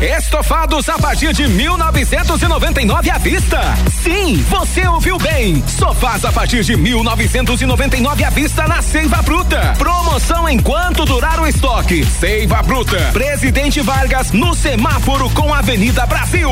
Estofados 0.00 0.88
a 0.90 0.98
partir 0.98 1.32
de 1.32 1.48
1999 1.48 3.10
à 3.10 3.16
vista. 3.16 3.58
Sim, 4.02 4.36
você 4.48 4.86
ouviu 4.86 5.16
bem. 5.16 5.62
Sofás 5.66 6.22
a 6.24 6.30
partir 6.30 6.62
de 6.62 6.76
1999 6.76 8.24
à 8.24 8.28
vista 8.28 8.68
na 8.68 8.82
Seiva 8.82 9.22
Bruta. 9.22 9.74
Promoção 9.78 10.46
enquanto 10.48 11.06
durar 11.06 11.40
o 11.40 11.46
estoque. 11.46 12.04
Seiva 12.04 12.62
Bruta. 12.62 12.98
Presidente 13.12 13.80
Vargas 13.80 14.32
no 14.32 14.54
semáforo 14.54 15.30
com 15.30 15.52
Avenida 15.52 16.04
Brasil. 16.04 16.50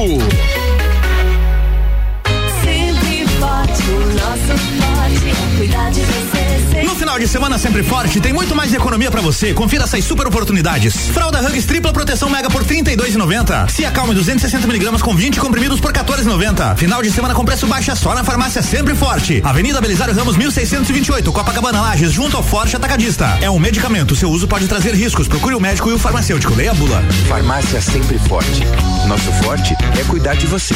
Sempre 2.63 3.27
forte, 3.39 3.83
o 3.91 4.01
nosso 4.15 4.59
forte 4.59 5.29
é 5.29 5.57
cuidar 5.59 5.91
de 5.91 6.01
você. 6.01 6.54
No 6.83 6.95
final 6.97 7.19
de 7.19 7.29
semana 7.29 7.59
sempre 7.59 7.83
forte, 7.83 8.21
tem 8.21 8.33
muito 8.33 8.55
mais 8.55 8.73
economia 8.75 9.11
pra 9.11 9.21
você. 9.21 9.55
Confira 9.55 9.85
essas 9.85 10.05
super 10.05 10.27
oportunidades. 10.27 11.09
Fralda 11.11 11.41
Hugs 11.41 11.65
tripla 11.65 11.93
proteção 11.93 12.29
mega 12.29 12.51
por 12.51 12.65
32,90. 12.65 13.71
Se 13.71 13.85
acalme 13.85 14.15
260 14.15 14.67
miligramas 14.67 15.03
com 15.03 15.15
20 15.15 15.39
comprimidos 15.39 15.81
por 15.81 15.93
14,90. 15.93 16.77
Final 16.77 17.03
de 17.03 17.11
semana 17.11 17.35
com 17.35 17.45
preço 17.45 17.67
baixa 17.67 17.95
só 17.95 18.15
na 18.15 18.25
farmácia 18.25 18.63
sempre 18.63 18.95
forte. 18.95 19.41
Avenida 19.45 19.81
Belisário 19.81 20.15
Ramos 20.15 20.37
1628, 20.37 21.33
Copacabana 21.33 21.81
Lages, 21.81 22.13
junto 22.13 22.37
ao 22.37 22.43
Forte 22.43 22.77
Atacadista. 22.77 23.39
É 23.41 23.51
um 23.51 23.59
medicamento, 23.59 24.17
seu 24.17 24.31
uso 24.31 24.49
pode 24.49 24.67
trazer 24.67 24.95
riscos. 24.95 25.29
Procure 25.29 25.55
o 25.55 25.61
médico 25.61 25.91
e 25.91 25.93
o 25.93 25.99
farmacêutico. 25.99 26.55
Leia 26.55 26.73
a 26.73 26.75
bula. 26.75 27.03
Farmácia 27.29 27.81
sempre 27.81 28.19
forte. 28.19 28.63
Nosso 29.07 29.31
forte 29.43 29.75
é 29.99 30.05
cuidar 30.05 30.35
de 30.35 30.47
você. 30.47 30.75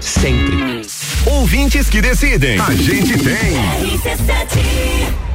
Sempre. 0.00 0.82
Ouvintes 1.26 1.88
que 1.88 2.00
decidem. 2.00 2.60
A 2.60 2.74
gente 2.74 3.18
tem. 3.18 5.31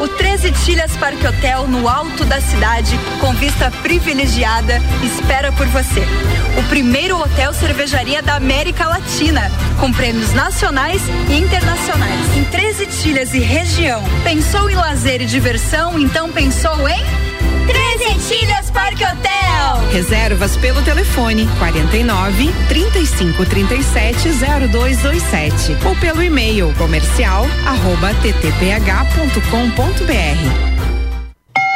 O 0.00 0.08
13 0.08 0.52
Tilhas 0.64 0.96
Parque 0.96 1.26
Hotel, 1.26 1.66
no 1.66 1.88
alto 1.88 2.24
da 2.24 2.40
cidade, 2.40 2.98
com 3.20 3.32
vista 3.34 3.70
privilegiada, 3.82 4.80
espera 5.02 5.52
por 5.52 5.66
você. 5.68 6.02
O 6.58 6.62
primeiro 6.68 7.18
hotel 7.18 7.52
cervejaria 7.52 8.22
da 8.22 8.34
América 8.36 8.88
Latina, 8.88 9.50
com 9.80 9.92
prêmios 9.92 10.32
nacionais 10.32 11.02
e 11.28 11.38
internacionais. 11.38 12.36
Em 12.36 12.44
13 12.44 12.86
Tilhas 12.86 13.34
e 13.34 13.38
região. 13.38 14.02
Pensou 14.22 14.68
em 14.68 14.74
lazer 14.74 15.22
e 15.22 15.26
diversão? 15.26 15.98
Então 15.98 16.30
pensou 16.30 16.88
em. 16.88 17.53
13 17.66 18.28
Tilhas 18.28 18.70
Parque 18.70 19.04
Hotel! 19.04 19.90
Reservas 19.92 20.56
pelo 20.56 20.82
telefone 20.82 21.48
49 21.58 22.52
35 22.68 23.46
37 23.46 24.28
0227 24.70 25.76
ou 25.86 25.94
pelo 25.96 26.22
e-mail 26.22 26.72
comercial 26.76 27.46
arroba 27.66 28.12
ttph.com.br. 28.14 29.44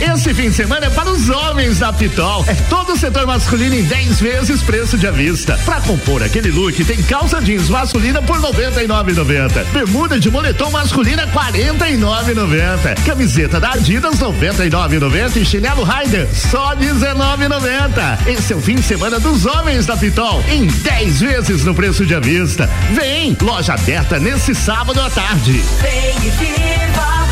Esse 0.00 0.34
fim 0.34 0.50
de 0.50 0.56
semana 0.56 0.86
é 0.86 0.90
para 0.90 1.10
os 1.10 1.30
homens 1.30 1.78
da 1.78 1.90
Pitol. 1.90 2.44
É 2.46 2.54
todo 2.68 2.92
o 2.92 2.96
setor 2.98 3.26
masculino 3.26 3.74
em 3.74 3.82
10 3.82 4.20
vezes 4.20 4.62
preço 4.62 4.98
de 4.98 5.06
à 5.06 5.10
vista. 5.10 5.58
Para 5.64 5.80
compor 5.80 6.22
aquele 6.22 6.50
look, 6.50 6.84
tem 6.84 7.02
calça 7.02 7.40
jeans 7.40 7.70
masculina 7.70 8.20
por 8.20 8.38
99,90. 8.38 9.64
Bermuda 9.72 10.20
de 10.20 10.30
moletom 10.30 10.70
masculina 10.70 11.26
49,90. 11.28 13.06
Camiseta 13.06 13.58
da 13.58 13.72
Adidas 13.72 14.18
99,90 14.18 15.36
e 15.36 15.44
chinelo 15.46 15.82
Rider 15.82 16.28
só 16.34 16.76
19,90. 16.76 18.26
Esse 18.26 18.52
é 18.52 18.56
o 18.56 18.60
fim 18.60 18.74
de 18.74 18.82
semana 18.82 19.18
dos 19.18 19.46
homens 19.46 19.86
da 19.86 19.96
Pitol 19.96 20.44
em 20.48 20.66
10 20.66 21.20
vezes 21.20 21.64
no 21.64 21.74
preço 21.74 22.04
de 22.04 22.14
à 22.14 22.20
vista. 22.20 22.68
Vem, 22.92 23.36
loja 23.40 23.72
aberta 23.72 24.18
nesse 24.18 24.54
sábado 24.54 25.00
à 25.00 25.08
tarde. 25.08 25.52
Vem 25.80 26.16
e 26.16 26.30
viva, 26.30 27.25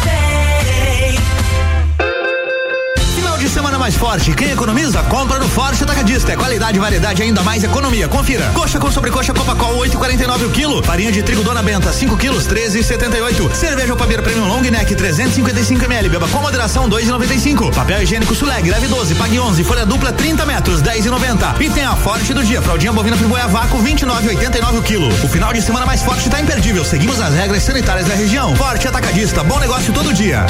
semana 3.55 3.79
mais 3.79 3.95
forte. 3.95 4.35
Quem 4.35 4.51
economiza, 4.51 5.01
compra 5.05 5.39
no 5.39 5.49
Forte 5.49 5.85
Atacadista. 5.85 6.33
É 6.33 6.37
qualidade, 6.37 6.77
variedade, 6.77 7.23
ainda 7.23 7.41
mais 7.45 7.63
economia. 7.63 8.09
Confira. 8.09 8.51
Coxa 8.53 8.81
com 8.81 8.91
sobrecoxa 8.91 9.33
Copacol 9.33 9.79
8,49 9.79 10.47
o 10.47 10.51
quilo. 10.51 10.83
Farinha 10.83 11.13
de 11.13 11.23
trigo 11.23 11.45
Dona 11.45 11.63
Benta 11.63 11.93
5 11.93 12.17
quilos 12.17 12.49
13,78. 12.49 13.55
Cerveja 13.55 13.95
Papier 13.95 14.23
Premium 14.23 14.49
Long 14.49 14.61
Neck 14.61 14.93
355 14.97 15.85
ml. 15.85 16.09
Beba 16.09 16.27
com 16.27 16.41
moderação 16.41 16.89
2,95. 16.89 17.73
Papel 17.73 18.03
higiênico 18.03 18.35
Suleg 18.35 18.69
leve 18.69 18.89
12, 18.89 19.15
pague 19.15 19.39
11. 19.39 19.63
Folha 19.63 19.87
dupla 19.87 20.13
30 20.13 20.45
metros 20.45 20.83
10,90. 20.83 21.61
E 21.61 21.71
tem 21.71 21.85
a 21.85 21.95
Forte 21.95 22.35
do 22.35 22.43
dia. 22.43 22.61
Fraldinha 22.61 22.93
bovina 22.93 23.17
friboia 23.17 23.47
vácuo 23.47 23.81
29,89 23.81 24.79
o 24.79 24.83
quilo. 24.83 25.09
O 25.23 25.29
final 25.29 25.53
de 25.53 25.63
semana 25.63 25.87
mais 25.87 26.03
forte 26.03 26.29
tá 26.29 26.41
imperdível. 26.41 26.85
Seguimos 26.85 27.21
as 27.21 27.33
regras 27.33 27.63
sanitárias 27.63 28.09
da 28.09 28.17
região. 28.17 28.57
Forte 28.57 28.89
Atacadista. 28.89 29.45
Bom 29.45 29.61
negócio 29.61 29.93
todo 29.93 30.13
dia. 30.13 30.45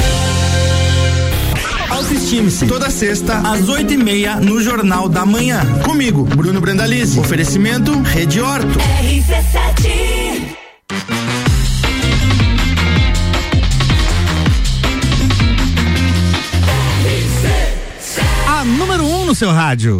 Autoestime-se. 1.89 2.67
Toda 2.67 2.89
sexta, 2.89 3.37
às 3.37 3.69
oito 3.69 3.93
e 3.93 3.97
meia, 3.97 4.35
no 4.37 4.61
Jornal 4.61 5.07
da 5.07 5.25
Manhã. 5.25 5.61
Comigo, 5.83 6.23
Bruno 6.23 6.59
Brandalize. 6.59 7.19
Oferecimento 7.19 7.99
Rede 8.01 8.41
Horto. 8.41 8.79
RC7 8.79 10.15
A 18.47 18.63
número 18.63 19.03
1 19.03 19.21
um 19.21 19.25
no 19.25 19.35
seu 19.35 19.51
rádio. 19.51 19.97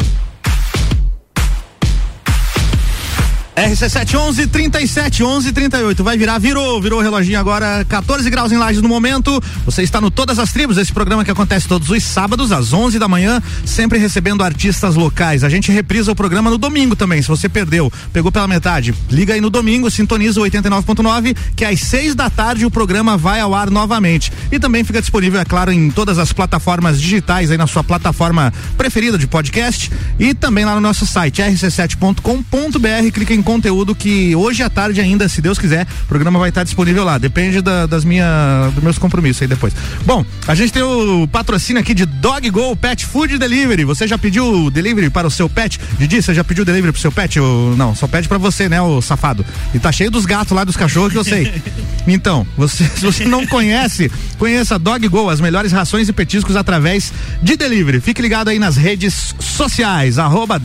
RC7 3.56 4.18
11 4.18 4.46
37 4.48 5.24
11 5.24 5.50
38. 5.50 6.04
Vai 6.04 6.18
virar, 6.18 6.38
virou, 6.38 6.78
virou 6.78 6.98
o 7.00 7.02
reloginho 7.02 7.40
agora. 7.40 7.86
14 7.88 8.28
graus 8.28 8.52
em 8.52 8.58
Lages 8.58 8.82
no 8.82 8.88
momento. 8.88 9.42
Você 9.64 9.82
está 9.82 9.98
no 9.98 10.10
Todas 10.10 10.38
as 10.38 10.52
Tribos, 10.52 10.76
esse 10.76 10.92
programa 10.92 11.24
que 11.24 11.30
acontece 11.30 11.66
todos 11.66 11.88
os 11.88 12.02
sábados, 12.02 12.52
às 12.52 12.74
11 12.74 12.98
da 12.98 13.08
manhã, 13.08 13.42
sempre 13.64 13.98
recebendo 13.98 14.44
artistas 14.44 14.94
locais. 14.94 15.42
A 15.42 15.48
gente 15.48 15.72
reprisa 15.72 16.12
o 16.12 16.14
programa 16.14 16.50
no 16.50 16.58
domingo 16.58 16.94
também. 16.94 17.22
Se 17.22 17.28
você 17.28 17.48
perdeu, 17.48 17.90
pegou 18.12 18.30
pela 18.30 18.46
metade, 18.46 18.94
liga 19.10 19.32
aí 19.32 19.40
no 19.40 19.48
domingo, 19.48 19.90
sintoniza 19.90 20.38
o 20.38 20.44
89.9, 20.44 21.34
que 21.56 21.64
às 21.64 21.80
6 21.80 22.14
da 22.14 22.28
tarde 22.28 22.66
o 22.66 22.70
programa 22.70 23.16
vai 23.16 23.40
ao 23.40 23.54
ar 23.54 23.70
novamente. 23.70 24.30
E 24.52 24.58
também 24.58 24.84
fica 24.84 25.00
disponível, 25.00 25.40
é 25.40 25.46
claro, 25.46 25.72
em 25.72 25.90
todas 25.90 26.18
as 26.18 26.30
plataformas 26.30 27.00
digitais, 27.00 27.50
aí 27.50 27.56
na 27.56 27.66
sua 27.66 27.82
plataforma 27.82 28.52
preferida 28.76 29.16
de 29.16 29.26
podcast. 29.26 29.90
E 30.18 30.34
também 30.34 30.66
lá 30.66 30.74
no 30.74 30.80
nosso 30.82 31.06
site, 31.06 31.40
rc7.com.br. 31.40 33.12
Clica 33.14 33.32
em 33.32 33.45
conteúdo 33.46 33.94
que 33.94 34.34
hoje 34.34 34.62
à 34.64 34.68
tarde 34.68 35.00
ainda, 35.00 35.28
se 35.28 35.40
Deus 35.40 35.56
quiser, 35.56 35.86
o 36.02 36.06
programa 36.08 36.38
vai 36.40 36.48
estar 36.48 36.64
disponível 36.64 37.04
lá. 37.04 37.16
Depende 37.16 37.62
da- 37.62 37.86
das 37.86 38.04
minhas, 38.04 38.74
dos 38.74 38.82
meus 38.82 38.98
compromissos 38.98 39.40
aí 39.42 39.46
depois. 39.48 39.72
Bom, 40.04 40.24
a 40.48 40.54
gente 40.56 40.72
tem 40.72 40.82
o 40.82 41.28
patrocínio 41.28 41.80
aqui 41.80 41.94
de 41.94 42.04
Dog 42.04 42.50
Go 42.50 42.74
Pet 42.74 43.06
Food 43.06 43.38
Delivery. 43.38 43.84
Você 43.84 44.08
já 44.08 44.18
pediu 44.18 44.68
delivery 44.70 45.08
para 45.10 45.28
o 45.28 45.30
seu 45.30 45.48
pet? 45.48 45.78
Didi, 45.96 46.20
você 46.20 46.34
já 46.34 46.42
pediu 46.42 46.64
delivery 46.64 46.90
pro 46.92 47.00
seu 47.00 47.12
pet? 47.12 47.38
Ou, 47.38 47.76
não, 47.76 47.94
só 47.94 48.08
pede 48.08 48.26
para 48.26 48.36
você, 48.38 48.68
né, 48.68 48.82
o 48.82 49.00
safado. 49.00 49.46
E 49.72 49.78
tá 49.78 49.92
cheio 49.92 50.10
dos 50.10 50.26
gatos 50.26 50.52
lá, 50.52 50.64
dos 50.64 50.76
cachorros 50.76 51.12
que 51.12 51.18
eu 51.18 51.24
sei. 51.24 51.52
Então, 52.08 52.46
você, 52.56 52.84
se 52.84 53.04
você 53.04 53.24
não 53.24 53.44
conhece, 53.48 54.08
conheça 54.38 54.78
Dog 54.78 55.08
Go, 55.08 55.28
as 55.28 55.40
melhores 55.40 55.72
rações 55.72 56.08
e 56.08 56.12
petiscos 56.12 56.54
através 56.54 57.12
de 57.42 57.56
delivery. 57.56 58.00
Fique 58.00 58.22
ligado 58.22 58.46
aí 58.48 58.60
nas 58.60 58.76
redes 58.76 59.34
sociais, 59.40 60.16
arroba 60.16 60.56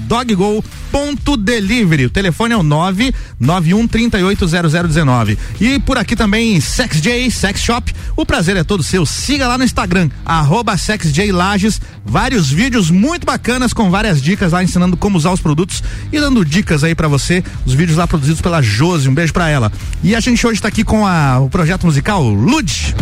doggo.delivery. 0.92 2.06
O 2.06 2.10
telefone 2.12 2.54
é 2.54 2.58
o 2.58 2.62
991380019. 2.72 5.38
E 5.60 5.80
por 5.80 5.98
aqui 5.98 6.16
também 6.16 6.62
SexJ 6.62 7.32
Sex 7.32 7.62
Shop. 7.62 7.94
O 8.16 8.26
prazer 8.26 8.58
é 8.58 8.64
todo 8.64 8.84
seu. 8.84 9.06
Siga 9.06 9.48
lá 9.48 9.58
no 9.58 9.64
Instagram, 9.64 10.10
arroba 10.26 10.78
SexJ 10.78 11.32
Lages. 11.32 11.82
Vários 12.06 12.50
vídeos 12.50 12.90
muito 12.90 13.26
bacanas 13.26 13.74
com 13.74 13.90
várias 13.90 14.22
dicas 14.22 14.52
lá 14.52 14.64
ensinando 14.64 14.96
como 14.96 15.18
usar 15.18 15.32
os 15.32 15.42
produtos 15.42 15.84
e 16.12 16.20
dando 16.20 16.46
dicas 16.46 16.84
aí 16.84 16.96
pra 16.96 17.08
você. 17.08 17.44
Os 17.66 17.74
vídeos 17.74 17.98
lá 17.98 18.08
produzidos 18.08 18.42
pela 18.42 18.62
Josi. 18.62 19.10
Um 19.10 19.14
beijo 19.14 19.34
pra 19.34 19.50
ela. 19.50 19.72
E 20.04 20.16
a 20.16 20.20
gente 20.20 20.46
hoje 20.46 20.62
tá 20.62 20.68
aqui 20.68 20.84
com 20.84 21.06
a, 21.06 21.40
o 21.40 21.50
projeto 21.50 21.86
musical 21.86 22.24
Lud. 22.24 22.96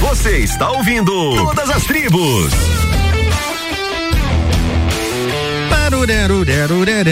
Você 0.00 0.38
está 0.38 0.70
ouvindo 0.70 1.12
Todas 1.34 1.70
as 1.70 1.84
Tribos. 1.84 2.52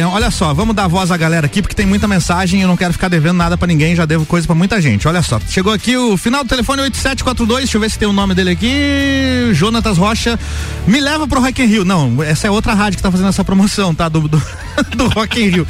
Olha 0.05 0.31
só, 0.31 0.53
vamos 0.55 0.75
dar 0.75 0.89
voz 0.89 1.11
à 1.11 1.17
galera 1.17 1.47
aqui 1.47 1.61
porque 1.61 1.75
tem 1.75 1.87
muita 1.87 2.09
mensagem 2.09 2.61
e 2.61 2.63
eu 2.63 2.69
não 2.69 2.77
quero 2.77 2.93
ficar 2.93 3.09
devendo 3.09 3.37
nada 3.37 3.57
pra 3.57 3.67
ninguém, 3.67 3.95
já 3.95 4.05
devo 4.05 4.25
coisa 4.27 4.47
pra 4.47 4.55
muita 4.55 4.81
gente. 4.81 5.07
Olha 5.07 5.23
só, 5.23 5.41
chegou 5.49 5.73
aqui 5.73 5.97
o 5.97 6.17
final 6.17 6.43
do 6.43 6.49
telefone 6.49 6.83
8742, 6.83 7.65
deixa 7.65 7.77
eu 7.77 7.81
ver 7.81 7.91
se 7.91 7.99
tem 7.99 8.09
o 8.09 8.13
nome 8.13 8.35
dele 8.35 8.51
aqui. 8.51 9.51
Jonatas 9.53 9.99
Rocha. 9.99 10.39
Me 10.87 11.01
leva 11.01 11.27
pro 11.27 11.41
Rock 11.41 11.63
in 11.63 11.67
Rio. 11.67 11.85
Não, 11.85 12.23
essa 12.23 12.47
é 12.47 12.51
outra 12.51 12.75
rádio 12.75 12.97
que 12.97 13.03
tá 13.03 13.11
fazendo 13.11 13.29
essa 13.29 13.45
promoção, 13.45 13.95
tá? 13.95 14.09
Do, 14.09 14.29
do, 14.29 14.43
do 14.97 15.09
Rock 15.09 15.41
in 15.41 15.49
Rio. 15.49 15.67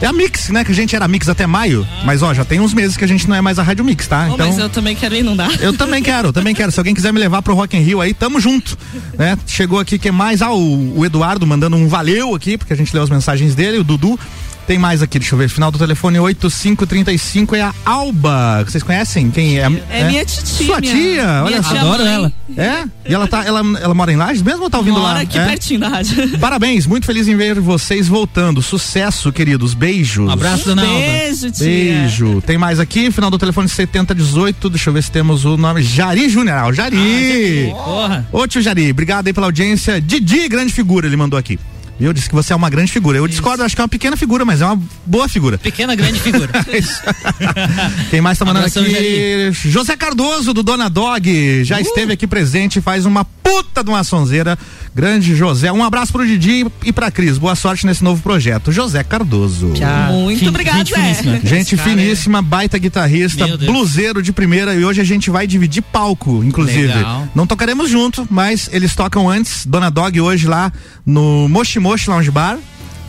É 0.00 0.06
a 0.06 0.12
Mix, 0.12 0.50
né? 0.50 0.62
Que 0.62 0.72
a 0.72 0.74
gente 0.74 0.94
era 0.94 1.08
Mix 1.08 1.26
até 1.26 1.46
maio, 1.46 1.86
mas 2.04 2.22
ó, 2.22 2.34
já 2.34 2.44
tem 2.44 2.60
uns 2.60 2.74
meses 2.74 2.98
que 2.98 3.04
a 3.04 3.08
gente 3.08 3.26
não 3.26 3.34
é 3.34 3.40
mais 3.40 3.58
a 3.58 3.62
Rádio 3.62 3.82
Mix, 3.82 4.06
tá? 4.06 4.28
Oh, 4.30 4.36
mas 4.36 4.58
eu 4.58 4.68
também 4.68 4.94
quero 4.94 5.14
ir, 5.14 5.22
não 5.22 5.34
dá? 5.34 5.48
Eu 5.58 5.72
também 5.72 6.02
quero, 6.02 6.28
eu 6.28 6.32
também 6.34 6.54
quero. 6.54 6.70
Se 6.70 6.78
alguém 6.78 6.94
quiser 6.94 7.12
me 7.14 7.18
levar 7.18 7.40
pro 7.40 7.54
Rock 7.54 7.76
in 7.76 7.80
Rio 7.80 8.00
aí, 8.02 8.12
tamo 8.12 8.38
junto, 8.38 8.76
né? 9.18 9.38
Chegou 9.46 9.80
aqui 9.80 9.98
quem 9.98 10.12
mais? 10.12 10.42
Ah, 10.42 10.52
o, 10.52 10.98
o 10.98 11.04
Eduardo 11.04 11.46
mandando 11.46 11.76
um 11.76 11.88
valeu 11.88 12.25
aqui, 12.34 12.56
porque 12.58 12.72
a 12.72 12.76
gente 12.76 12.92
leu 12.94 13.02
as 13.02 13.10
mensagens 13.10 13.54
dele, 13.54 13.78
o 13.78 13.84
Dudu. 13.84 14.18
Tem 14.66 14.78
mais 14.78 15.00
aqui, 15.00 15.20
deixa 15.20 15.32
eu 15.32 15.38
ver. 15.38 15.48
Final 15.48 15.70
do 15.70 15.78
telefone 15.78 16.18
8535 16.18 17.54
é 17.54 17.62
a 17.62 17.72
Alba. 17.84 18.64
Vocês 18.66 18.82
conhecem? 18.82 19.30
Quem 19.30 19.60
é? 19.60 19.70
É 19.90 20.04
minha 20.08 20.24
titia, 20.24 20.66
Sua 20.66 20.80
minha- 20.80 20.92
tia, 20.92 21.42
olha 21.44 21.62
só. 21.62 21.76
Adoro 21.76 22.02
mãe. 22.02 22.12
ela. 22.12 22.32
É? 22.56 22.84
E 23.08 23.14
ela 23.14 23.28
tá, 23.28 23.44
ela, 23.44 23.60
ela 23.80 23.94
mora 23.94 24.12
em 24.12 24.16
Lages 24.16 24.42
mesmo 24.42 24.64
ou 24.64 24.68
tá 24.70 24.78
ouvindo 24.78 24.98
Mora 24.98 25.14
lá? 25.14 25.20
aqui 25.20 25.38
É? 25.38 25.44
pertinho 25.44 25.78
da 25.78 25.88
rádio. 25.88 26.16
Parabéns, 26.40 26.84
muito 26.84 27.06
feliz 27.06 27.28
em 27.28 27.36
ver 27.36 27.60
vocês 27.60 28.08
voltando. 28.08 28.60
Sucesso, 28.60 29.30
queridos. 29.30 29.72
Beijos. 29.72 30.26
Um 30.28 30.32
abraço, 30.32 30.64
dona 30.64 30.82
Alba. 30.82 30.94
Beijo, 30.98 31.50
tia. 31.52 31.64
Beijo. 31.64 32.42
Tem 32.44 32.58
mais 32.58 32.80
aqui, 32.80 33.12
final 33.12 33.30
do 33.30 33.38
telefone 33.38 33.68
7018. 33.68 34.68
Deixa 34.68 34.90
eu 34.90 34.94
ver 34.94 35.04
se 35.04 35.12
temos 35.12 35.44
o 35.44 35.56
nome. 35.56 35.80
Jari 35.80 36.28
Júnior. 36.28 36.56
Ah, 36.58 36.66
o 36.66 36.72
Jari. 36.72 37.68
Porra. 37.70 38.26
Ô 38.32 38.48
tio 38.48 38.60
Jari, 38.60 38.90
obrigado 38.90 39.28
aí 39.28 39.32
pela 39.32 39.46
audiência. 39.46 40.00
Didi, 40.00 40.48
grande 40.48 40.72
figura, 40.72 41.06
ele 41.06 41.16
mandou 41.16 41.38
aqui. 41.38 41.56
E 41.98 42.04
Eu 42.04 42.12
disse 42.12 42.28
que 42.28 42.34
você 42.34 42.52
é 42.52 42.56
uma 42.56 42.68
grande 42.68 42.92
figura. 42.92 43.16
Eu 43.18 43.26
discordo, 43.26 43.62
acho 43.62 43.74
que 43.74 43.80
é 43.80 43.84
uma 43.84 43.88
pequena 43.88 44.16
figura, 44.16 44.44
mas 44.44 44.60
é 44.60 44.66
uma 44.66 44.78
boa 45.06 45.28
figura. 45.28 45.56
Pequena, 45.56 45.94
grande 45.94 46.20
figura. 46.20 46.50
Quem 48.10 48.20
mais 48.20 48.38
tá 48.38 48.44
mandando 48.44 48.66
Abração, 48.66 48.82
aqui? 48.82 49.50
José 49.70 49.96
Cardoso, 49.96 50.52
do 50.52 50.62
Dona 50.62 50.88
Dog, 50.90 51.64
já 51.64 51.80
esteve 51.80 52.12
aqui 52.12 52.26
presente, 52.26 52.80
faz 52.80 53.06
uma 53.06 53.24
puta 53.24 53.82
de 53.82 53.90
uma 53.90 54.04
sonzeira. 54.04 54.58
Grande 54.94 55.34
José, 55.36 55.70
um 55.70 55.84
abraço 55.84 56.10
pro 56.12 56.26
Didi 56.26 56.66
e 56.84 56.92
pra 56.92 57.10
Cris. 57.10 57.36
Boa 57.36 57.54
sorte 57.54 57.84
nesse 57.86 58.02
novo 58.02 58.22
projeto. 58.22 58.72
José 58.72 59.04
Cardoso. 59.04 59.72
Muito 60.12 60.38
Fin- 60.40 60.48
obrigada, 60.48 60.78
gente 60.78 60.90
Zé. 60.94 60.96
finíssima. 61.02 61.40
Gente 61.56 61.76
cara 61.76 61.90
finíssima, 61.90 62.42
baita 62.42 62.78
guitarrista, 62.78 63.46
bluseiro 63.58 64.22
de 64.22 64.32
primeira 64.32 64.74
e 64.74 64.84
hoje 64.84 65.00
a 65.00 65.04
gente 65.04 65.30
vai 65.30 65.46
dividir 65.46 65.82
palco, 65.82 66.42
inclusive. 66.44 66.86
Legal. 66.88 67.28
Não 67.34 67.46
tocaremos 67.46 67.90
junto, 67.90 68.26
mas 68.30 68.68
eles 68.72 68.94
tocam 68.94 69.28
antes, 69.28 69.64
Dona 69.66 69.90
Dog 69.90 70.18
hoje 70.20 70.46
lá 70.46 70.72
no 71.04 71.48
Moshi 71.48 71.78
Moshi 71.86 72.10
Lounge 72.10 72.30
Bar. 72.30 72.58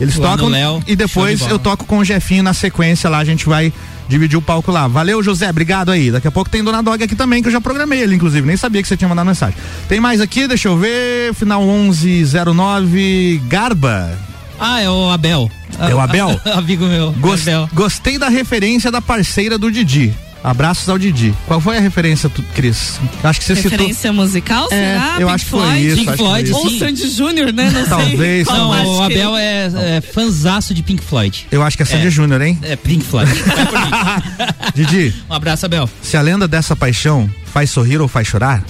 Eles 0.00 0.14
Lá 0.14 0.36
tocam 0.36 0.48
e 0.86 0.94
depois 0.94 1.40
de 1.40 1.50
eu 1.50 1.58
toco 1.58 1.84
com 1.84 1.98
o 1.98 2.04
Jefinho 2.04 2.44
na 2.44 2.54
sequência 2.54 3.10
lá, 3.10 3.18
a 3.18 3.24
gente 3.24 3.46
vai 3.46 3.72
dividir 4.08 4.38
o 4.38 4.40
palco 4.42 4.70
lá. 4.70 4.86
Valeu, 4.86 5.20
José, 5.24 5.50
obrigado 5.50 5.90
aí. 5.90 6.12
Daqui 6.12 6.28
a 6.28 6.30
pouco 6.30 6.48
tem 6.48 6.62
Dona 6.62 6.80
Dog 6.84 7.02
aqui 7.02 7.16
também, 7.16 7.42
que 7.42 7.48
eu 7.48 7.52
já 7.52 7.60
programei 7.60 8.00
ele, 8.00 8.14
inclusive, 8.14 8.46
nem 8.46 8.56
sabia 8.56 8.80
que 8.80 8.86
você 8.86 8.96
tinha 8.96 9.08
mandado 9.08 9.26
mensagem. 9.26 9.56
Tem 9.88 9.98
mais 9.98 10.20
aqui, 10.20 10.46
deixa 10.46 10.68
eu 10.68 10.76
ver, 10.78 11.34
final 11.34 11.62
1109, 11.66 13.42
Garba. 13.48 14.16
Ah, 14.60 14.80
é 14.80 14.88
o 14.88 15.10
Abel. 15.10 15.50
É 15.80 15.94
o 15.94 16.00
Abel? 16.00 16.40
Amigo 16.54 16.84
meu. 16.86 17.12
Gos- 17.18 17.42
Abel. 17.42 17.68
Gostei 17.74 18.18
da 18.18 18.28
referência 18.28 18.90
da 18.92 19.00
parceira 19.00 19.58
do 19.58 19.70
Didi. 19.70 20.14
Abraços 20.42 20.88
ao 20.88 20.98
Didi. 20.98 21.34
Qual 21.46 21.60
foi 21.60 21.76
a 21.76 21.80
referência, 21.80 22.28
tu, 22.28 22.42
Cris? 22.54 23.00
Acho 23.22 23.40
que 23.40 23.46
você 23.46 23.54
Referência 23.54 24.12
musical, 24.12 24.62
citou. 24.64 24.78
É, 24.78 24.92
será? 24.94 25.06
eu 25.14 25.18
Pink 25.26 25.30
acho 25.32 25.44
que 25.44 25.50
foi 25.50 25.60
Floyd? 25.60 25.86
isso. 25.86 25.96
Pink 25.96 26.10
que 26.12 26.16
Floyd, 26.16 26.50
isso. 26.50 26.58
Ou 26.58 26.70
Sim. 26.70 26.78
Sandy 26.78 27.10
Júnior, 27.10 27.52
né? 27.52 27.70
Não 27.70 27.84
Talvez, 27.86 28.16
sei. 28.18 28.44
qual 28.44 28.58
Não, 28.58 28.70
parte 28.70 28.86
o 28.88 28.96
que- 29.08 29.14
Abel 29.20 29.36
é, 29.36 29.96
é 29.96 30.00
fanzaço 30.00 30.72
de 30.74 30.82
Pink 30.82 31.02
Floyd. 31.02 31.46
Eu 31.50 31.62
acho 31.62 31.76
que 31.76 31.82
é 31.82 31.86
Sandy 31.86 32.06
É. 32.06 32.10
Júnior, 32.10 32.40
hein? 32.40 32.58
É 32.62 32.76
Pink 32.76 33.04
Floyd. 33.04 33.30
Didi, 34.74 35.14
Um 35.28 35.34
abraço, 35.34 35.66
Abel. 35.66 35.88
se 36.02 36.16
a 36.16 36.22
lenda 36.22 36.46
dessa 36.46 36.74
paixão 36.76 37.28
faz 37.52 37.70
sorrir 37.70 38.00
ou 38.00 38.08
faz 38.08 38.26
chorar? 38.28 38.62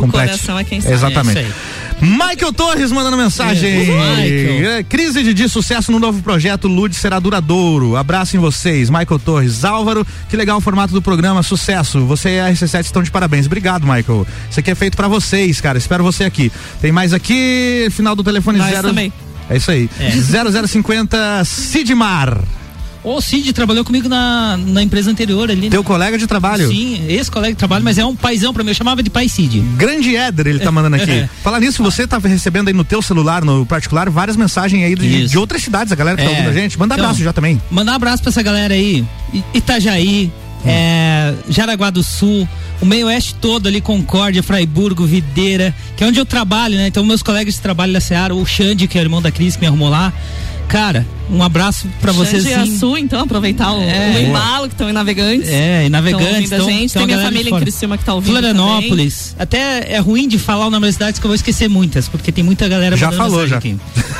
Complete. 0.00 0.30
coração 0.30 0.58
é 0.58 0.64
quem 0.64 0.80
sabe. 0.80 0.94
Exatamente. 0.94 1.38
É 1.38 1.46
Michael 2.00 2.52
Torres 2.54 2.90
mandando 2.90 3.16
mensagem. 3.16 3.70
É, 3.70 3.78
Michael. 3.78 4.70
É, 4.78 4.82
Crise 4.82 5.22
de 5.22 5.34
Didi, 5.34 5.48
sucesso 5.48 5.92
no 5.92 5.98
novo 5.98 6.22
projeto 6.22 6.66
Lud 6.66 6.94
será 6.96 7.18
duradouro. 7.18 7.94
Abraço 7.96 8.36
em 8.36 8.40
vocês, 8.40 8.88
Michael 8.88 9.18
Torres. 9.18 9.64
Álvaro, 9.64 10.06
que 10.28 10.36
legal 10.36 10.56
o 10.58 10.60
formato 10.60 10.94
do 10.94 11.02
programa, 11.02 11.42
sucesso. 11.42 12.00
Você 12.06 12.36
e 12.36 12.40
a 12.40 12.50
RC7 12.50 12.80
estão 12.86 13.02
de 13.02 13.10
parabéns. 13.10 13.46
Obrigado, 13.46 13.82
Michael. 13.82 14.26
Isso 14.50 14.60
aqui 14.60 14.70
é 14.70 14.74
feito 14.74 14.96
pra 14.96 15.08
vocês, 15.08 15.60
cara. 15.60 15.76
Espero 15.76 16.02
você 16.02 16.24
aqui. 16.24 16.50
Tem 16.80 16.90
mais 16.90 17.12
aqui, 17.12 17.88
final 17.90 18.16
do 18.16 18.24
telefone 18.24 18.58
Nós 18.58 18.70
zero. 18.70 18.88
também. 18.88 19.12
É 19.50 19.56
isso 19.56 19.70
aí. 19.70 19.90
É. 19.98 20.10
0050 20.66 21.44
Sidmar. 21.44 22.38
O 23.02 23.20
Cid 23.20 23.52
trabalhou 23.54 23.82
comigo 23.84 24.08
na, 24.08 24.58
na 24.58 24.82
empresa 24.82 25.10
anterior 25.10 25.50
ali. 25.50 25.62
né? 25.62 25.70
Teu 25.70 25.82
colega 25.82 26.18
de 26.18 26.26
trabalho? 26.26 26.68
Sim, 26.68 27.02
esse 27.08 27.30
colega 27.30 27.54
de 27.54 27.58
trabalho, 27.58 27.82
mas 27.82 27.96
é 27.96 28.04
um 28.04 28.14
paizão 28.14 28.52
pra 28.52 28.62
mim. 28.62 28.70
Eu 28.70 28.74
chamava 28.74 29.02
de 29.02 29.08
pai 29.08 29.26
Cid. 29.28 29.60
Grande 29.76 30.14
Éder, 30.14 30.46
ele 30.46 30.58
tá 30.58 30.70
mandando 30.70 30.96
aqui. 30.96 31.26
Falar 31.42 31.60
nisso, 31.60 31.82
você 31.82 32.06
tá 32.06 32.18
recebendo 32.18 32.68
aí 32.68 32.74
no 32.74 32.84
teu 32.84 33.00
celular, 33.00 33.42
no 33.44 33.64
particular, 33.64 34.10
várias 34.10 34.36
mensagens 34.36 34.84
aí 34.84 34.94
de, 34.94 35.26
de 35.28 35.38
outras 35.38 35.62
cidades, 35.62 35.90
a 35.92 35.96
galera 35.96 36.16
que 36.18 36.22
tá 36.22 36.28
É. 36.28 36.32
ouvindo 36.32 36.50
a 36.50 36.52
gente. 36.52 36.78
Manda 36.78 36.94
Então, 36.94 37.06
abraço 37.06 37.24
já 37.24 37.32
também. 37.32 37.60
Mandar 37.70 37.92
um 37.92 37.94
abraço 37.96 38.22
pra 38.22 38.30
essa 38.30 38.42
galera 38.42 38.74
aí. 38.74 39.02
Itajaí, 39.54 40.30
é, 40.66 41.32
Jaraguá 41.48 41.88
do 41.90 42.02
Sul, 42.02 42.46
o 42.82 42.84
meio 42.86 43.06
oeste 43.06 43.34
todo 43.36 43.66
ali, 43.66 43.80
Concórdia, 43.80 44.42
Fraiburgo, 44.42 45.06
Videira, 45.06 45.74
que 45.96 46.04
é 46.04 46.06
onde 46.06 46.18
eu 46.20 46.26
trabalho, 46.26 46.76
né? 46.76 46.86
Então, 46.88 47.02
meus 47.04 47.22
colegas 47.22 47.54
de 47.54 47.60
trabalho 47.60 47.92
da 47.94 48.00
Seara, 48.00 48.34
o 48.34 48.44
Xande, 48.44 48.86
que 48.86 48.98
é 48.98 49.00
o 49.00 49.04
irmão 49.04 49.22
da 49.22 49.30
Cris, 49.30 49.54
que 49.56 49.62
me 49.62 49.66
arrumou 49.68 49.88
lá. 49.88 50.12
Cara, 50.68 51.06
um 51.30 51.42
abraço 51.42 51.86
pra 52.00 52.12
vocês. 52.12 52.46
A 52.52 52.66
Sul, 52.66 52.98
então, 52.98 53.20
aproveitar 53.20 53.72
o, 53.72 53.82
É. 53.82 54.12
o 54.16 54.28
embalo 54.28 54.68
que 54.68 54.74
estão 54.74 54.88
em 54.88 54.92
navegantes. 54.92 55.48
É, 55.48 55.86
e 55.86 55.88
navegantes. 55.88 56.50
Então, 56.52 56.66
gente. 56.68 56.92
Tem 56.94 57.06
minha 57.06 57.22
família 57.22 57.50
em. 57.50 57.58
Criciúma 57.60 57.96
que 57.98 58.04
tá 58.04 58.14
ouvindo. 58.14 58.32
Florianópolis. 58.32 59.34
Até 59.38 59.92
é 59.92 59.98
ruim 59.98 60.26
de 60.28 60.38
falar 60.38 60.66
o 60.66 60.70
nome 60.70 60.86
das 60.86 60.94
cidades 60.94 61.18
que 61.20 61.26
eu 61.26 61.28
vou 61.28 61.34
esquecer 61.34 61.68
muitas, 61.68 62.08
porque 62.08 62.32
tem 62.32 62.42
muita 62.44 62.68
galera 62.68 62.96
Já 62.96 63.10
falou, 63.12 63.40
mensagem 63.42 63.56
aqui. 63.58 63.76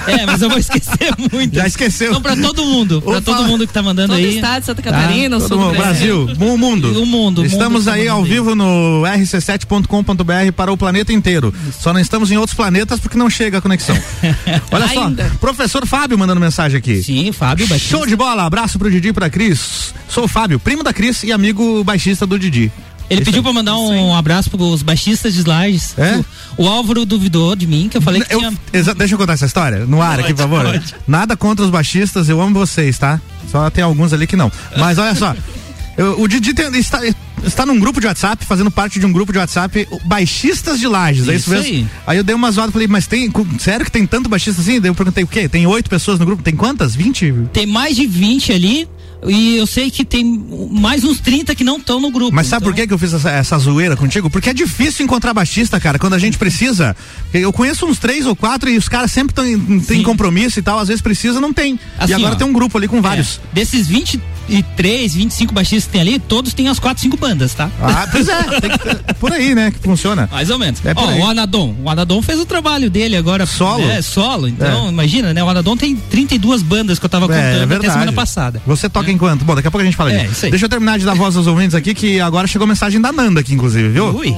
É, 0.07 0.27
mas 0.27 0.41
eu 0.43 0.49
vou 0.49 0.59
esquecer 0.59 1.13
muitas. 1.33 1.55
Já 1.61 1.67
esqueceu. 1.67 2.11
Então, 2.11 2.23
pra 2.23 2.37
todo 2.37 2.65
mundo, 2.65 3.01
pra 3.03 3.13
Opa. 3.19 3.21
todo 3.23 3.47
mundo 3.47 3.67
que 3.67 3.73
tá 3.73 3.83
mandando 3.83 4.09
Todo 4.15 4.19
aí. 4.19 4.35
estado, 4.37 4.65
Santa 4.65 4.83
Catarina, 4.83 5.39
Tá? 5.41 5.55
o 5.55 5.73
Brasil, 5.73 6.29
o 6.41 6.59
mundo. 6.59 7.03
O 7.03 7.07
mundo. 7.07 7.45
Estamos 7.45 7.81
mundo 7.81 7.85
tá 7.85 7.93
aí 7.95 8.09
ao 8.09 8.23
vivo 8.25 8.55
no 8.55 9.03
rc7.com.br 9.05 10.53
para 10.57 10.73
o 10.73 10.77
planeta 10.77 11.13
inteiro. 11.13 11.53
Só 11.79 11.93
não 11.93 12.01
estamos 12.01 12.31
em 12.31 12.37
outros 12.37 12.55
planetas 12.57 12.99
porque 13.01 13.17
não 13.17 13.29
chega 13.31 13.59
a 13.59 13.61
conexão. 13.61 13.97
Olha 14.71 14.89
só, 14.89 15.11
professor 15.41 15.87
Fábio 15.87 16.19
mandando 16.19 16.41
mensagem 16.41 16.79
aqui. 16.79 17.00
Sim, 17.03 17.33
Fábio 17.33 17.67
Batista. 17.69 17.89
Show 17.97 18.07
de 18.07 18.15
bola, 18.17 18.45
abraço 18.45 18.79
pro 18.79 18.91
Didi 18.91 19.09
e 19.09 19.13
pra 19.13 19.29
Cris. 19.31 19.93
Sou 20.09 20.25
o 20.25 20.29
Fábio, 20.29 20.59
primo 20.61 20.83
da 20.83 20.93
Cris 20.93 21.23
e 21.23 21.33
amigo 21.33 21.83
baixista 21.85 22.27
do 22.27 22.39
Didi. 22.39 22.71
Ele 23.09 23.25
pediu 23.25 23.41
aí. 23.41 23.43
pra 23.43 23.53
mandar 23.53 23.77
um 23.77 24.15
abraço 24.15 24.49
pros 24.49 24.83
baixistas 24.83 25.33
de 25.35 25.41
Slages. 25.41 25.99
É? 25.99 26.23
O, 26.57 26.65
o 26.65 26.69
Álvaro 26.69 27.05
duvidou 27.05 27.57
de 27.57 27.67
mim, 27.67 27.89
que 27.89 27.97
eu 27.97 28.03
falei 28.03 28.23
que 28.23 28.33
Eu- 28.33 28.39
tinha. 28.39 28.95
deixa 28.95 29.15
eu 29.15 29.19
contar 29.19 29.33
essa 29.33 29.47
história 29.47 29.85
no 29.85 30.01
ar 30.01 30.21
aqui, 30.21 30.33
por 30.33 30.43
favor. 30.43 30.65
pode. 30.65 30.95
Nada 31.09 31.37
contra 31.37 31.65
os 31.65 31.71
baixistas, 31.73 32.29
eu 32.29 32.41
amo 32.41 32.55
vocês, 32.55 32.97
tá? 32.99 33.21
Só 33.51 33.69
tem 33.69 33.83
alguns 33.83 34.13
ali 34.13 34.29
que 34.29 34.37
não. 34.37 34.51
Mas 34.77 34.97
olha 34.99 35.15
só, 35.17 35.35
eu- 35.99 36.21
o 36.21 36.29
Didi 36.29 36.55
tem- 36.55 36.73
está, 36.79 37.01
está 37.45 37.65
num 37.67 37.79
grupo 37.79 38.01
de 38.01 38.07
WhatsApp, 38.07 38.45
fazendo 38.45 38.71
parte 38.71 38.99
de 38.99 39.07
um 39.07 39.13
grupo 39.13 39.33
de 39.33 39.39
WhatsApp, 39.39 39.87
baixistas 40.05 40.79
de 40.79 40.87
lajes, 40.87 41.29
é 41.29 41.35
isso 41.35 41.53
Isso 41.55 41.69
mesmo? 41.71 41.89
aí. 42.07 42.19
eu 42.19 42.25
dei 42.25 42.35
uma 42.35 42.51
zoada 42.51 42.71
e 42.71 42.73
falei, 42.73 42.89
mas 42.89 43.07
tem, 43.07 43.31
sério 43.59 43.85
que 43.85 43.93
tem 43.93 44.07
tanto 44.07 44.29
baixista 44.29 44.61
assim? 44.61 44.81
Daí 44.81 44.91
eu 44.91 44.95
perguntei 44.95 45.25
o 45.25 45.27
quê? 45.27 45.49
Tem 45.49 45.67
oito 45.67 45.89
pessoas 45.91 46.19
no 46.19 46.27
grupo? 46.27 46.43
Tem 46.43 46.55
quantas? 46.55 46.95
20? 46.95 47.49
Tem 47.53 47.67
mais 47.67 47.97
de 47.97 48.07
20 48.07 48.53
ali. 48.53 48.89
E 49.27 49.57
eu 49.57 49.67
sei 49.67 49.91
que 49.91 50.03
tem 50.05 50.25
mais 50.71 51.05
uns 51.05 51.21
30 51.21 51.55
que 51.55 51.63
não 51.63 51.77
estão 51.77 52.01
no 52.01 52.11
grupo. 52.11 52.35
Mas 52.35 52.47
sabe 52.47 52.63
Então, 52.63 52.73
por 52.73 52.77
que, 52.77 52.87
que 52.87 52.93
eu 52.95 52.99
fiz 52.99 53.13
essa, 53.13 53.31
essa 53.31 53.59
zoeira 53.59 53.95
contigo? 53.97 54.31
Porque 54.31 54.49
é 54.51 54.55
difícil 54.55 55.05
encontrar 55.05 55.35
baixista, 55.35 55.79
cara, 55.79 55.99
quando 55.99 56.15
a 56.15 56.19
gente 56.19 56.39
precisa. 56.39 56.97
Eu 57.33 57.53
conheço 57.53 57.85
uns 57.87 57.99
três 57.99 58.25
ou 58.25 58.35
quatro 58.35 58.71
e 58.71 58.79
os 58.79 58.89
caras 58.89 59.13
sempre 59.13 59.35
tão- 59.35 59.81
têm 59.81 60.03
compromisso 60.03 60.59
e 60.59 60.63
tal, 60.63 60.79
às 60.79 60.89
vezes 60.89 61.03
precisa, 61.03 61.39
não 61.41 61.53
tem. 61.53 61.79
Assim, 61.99 62.13
e 62.13 62.15
agora 62.15 62.35
ó, 62.35 62.37
tem 62.37 62.47
um 62.47 62.53
grupo 62.53 62.79
ali 62.79 62.89
com 62.89 63.03
vários. 63.03 63.37
É, 63.53 63.55
desses 63.55 63.87
23, 63.89 65.15
25 65.15 65.53
baixistas 65.55 65.85
que 65.85 65.93
tem 65.93 66.01
ali, 66.01 66.19
todos 66.19 66.53
têm 66.55 66.69
as 66.69 66.79
4, 66.79 67.03
5 67.03 67.17
bandas, 67.17 67.55
tá? 67.55 67.71
Ah, 67.81 68.09
pois 68.11 68.29
é, 68.29 68.43
tem 68.61 68.71
que 68.71 69.15
por 69.21 69.33
aí, 69.33 69.55
né, 69.55 69.71
que 69.71 69.79
funciona. 69.81 70.29
Mais 70.33 70.51
ou 70.51 70.59
menos. 70.59 70.81
É 70.85 70.93
Ó, 70.97 71.09
aí. 71.09 71.21
o 71.21 71.27
Anadon. 71.27 71.77
O 71.83 71.91
Anadon 71.91 72.23
fez 72.23 72.39
o 72.41 72.47
trabalho 72.47 72.89
dele 72.91 73.17
agora. 73.17 73.45
Solo? 73.47 73.85
É, 73.89 74.01
solo. 74.03 74.49
Então, 74.49 74.87
É. 74.87 74.89
imagina, 74.91 75.33
né? 75.35 75.43
O 75.45 75.49
Anadon 75.49 75.77
tem 75.77 75.95
32 75.95 76.63
bandas 76.63 76.99
que 76.99 77.05
eu 77.05 77.11
tava 77.11 77.27
É, 77.27 77.29
é 77.29 77.29
contando 77.43 77.57
até 77.57 77.67
verdade. 77.67 77.93
semana 77.93 78.13
passada. 78.13 78.63
Você 78.67 78.89
toca 78.89 79.10
enquanto? 79.11 79.45
Bom, 79.45 79.55
daqui 79.55 79.69
a 79.69 79.71
pouco 79.71 79.83
a 79.83 79.85
gente 79.85 79.97
fala 79.97 80.13
É, 80.13 80.25
disso. 80.27 80.49
Deixa 80.51 80.65
eu 80.65 80.69
terminar 80.69 80.99
de 80.99 81.05
dar 81.05 81.15
voz 81.15 81.37
aos 81.37 81.47
ouvintes 81.47 81.75
aqui, 81.75 81.95
que 81.95 82.21
agora 82.21 82.47
chegou 82.47 82.67
mensagem 82.67 83.01
da 83.01 83.13
Nanda 83.13 83.41
aqui, 83.41 83.55
inclusive, 83.55 83.89
viu? 83.89 84.07
Ui. 84.17 84.35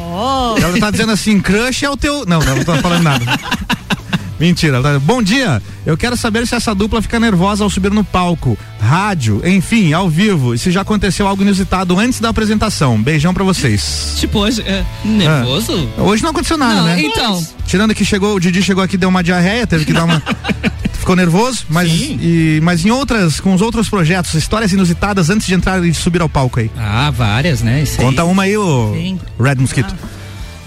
Ela 0.62 0.79
tá 0.79 0.91
dizendo 0.91 1.12
assim, 1.12 1.41
crush 1.41 1.85
é 1.85 1.91
o 1.91 1.97
teu. 1.97 2.25
Não, 2.27 2.41
não, 2.41 2.57
não 2.57 2.64
tô 2.64 2.75
falando 2.77 3.03
nada. 3.03 3.25
Mentira. 4.41 4.79
ela 4.79 4.95
tá- 4.95 4.99
Bom 4.99 5.23
dia. 5.23 5.62
Eu 5.87 5.97
quero 5.97 6.16
saber 6.16 6.47
se 6.49 6.55
essa 6.55 6.75
dupla 6.75 7.01
fica 7.01 7.20
nervosa 7.20 7.62
ao 7.62 7.70
subir 7.70 7.93
no 7.93 8.03
palco, 8.03 8.59
rádio, 8.81 9.41
enfim, 9.45 9.93
ao 9.93 10.09
vivo. 10.09 10.53
E 10.55 10.59
se 10.59 10.70
já 10.73 10.81
aconteceu 10.81 11.29
algo 11.29 11.43
inusitado 11.43 11.97
antes 11.99 12.18
da 12.18 12.29
apresentação. 12.31 13.01
Beijão 13.01 13.33
pra 13.33 13.45
vocês. 13.45 14.14
Tipo, 14.18 14.41
hoje. 14.41 14.62
é, 14.62 14.85
Nervoso? 15.05 15.89
Hoje 15.97 16.23
não 16.25 16.31
aconteceu 16.31 16.59
nada, 16.59 16.75
Não, 16.75 16.85
né? 16.87 17.03
então. 17.03 17.47
Tirando 17.66 17.95
que 17.95 18.05
chegou, 18.05 18.35
o 18.35 18.41
Didi 18.41 18.62
chegou 18.62 18.83
aqui, 18.83 18.97
deu 18.97 19.09
uma 19.09 19.23
diarreia, 19.23 19.64
teve 19.66 19.85
que 19.85 19.93
dar 19.93 20.05
uma. 20.05 20.20
Ficou 21.03 21.16
nervoso, 21.16 21.66
mas, 21.68 21.90
e, 21.90 22.61
mas 22.62 22.86
em 22.86 22.90
outras, 22.92 23.40
com 23.40 23.53
os 23.53 23.61
outros 23.61 23.88
projetos, 23.88 24.34
histórias 24.34 24.72
inusitadas 24.72 25.30
antes 25.30 25.48
de 25.48 25.53
entrar 25.53 25.84
e 25.84 25.90
de 25.90 25.96
subir 25.96 26.22
ao 26.22 26.28
palco 26.28 26.61
aí. 26.61 26.70
Ah, 26.78 27.11
várias, 27.11 27.61
né? 27.61 27.82
Isso 27.82 28.00
aí. 28.00 28.07
Conta 28.07 28.22
uma 28.22 28.44
aí, 28.44 28.57
o 28.57 28.92
Sim. 28.94 29.18
Red 29.36 29.57
Mosquito. 29.57 29.92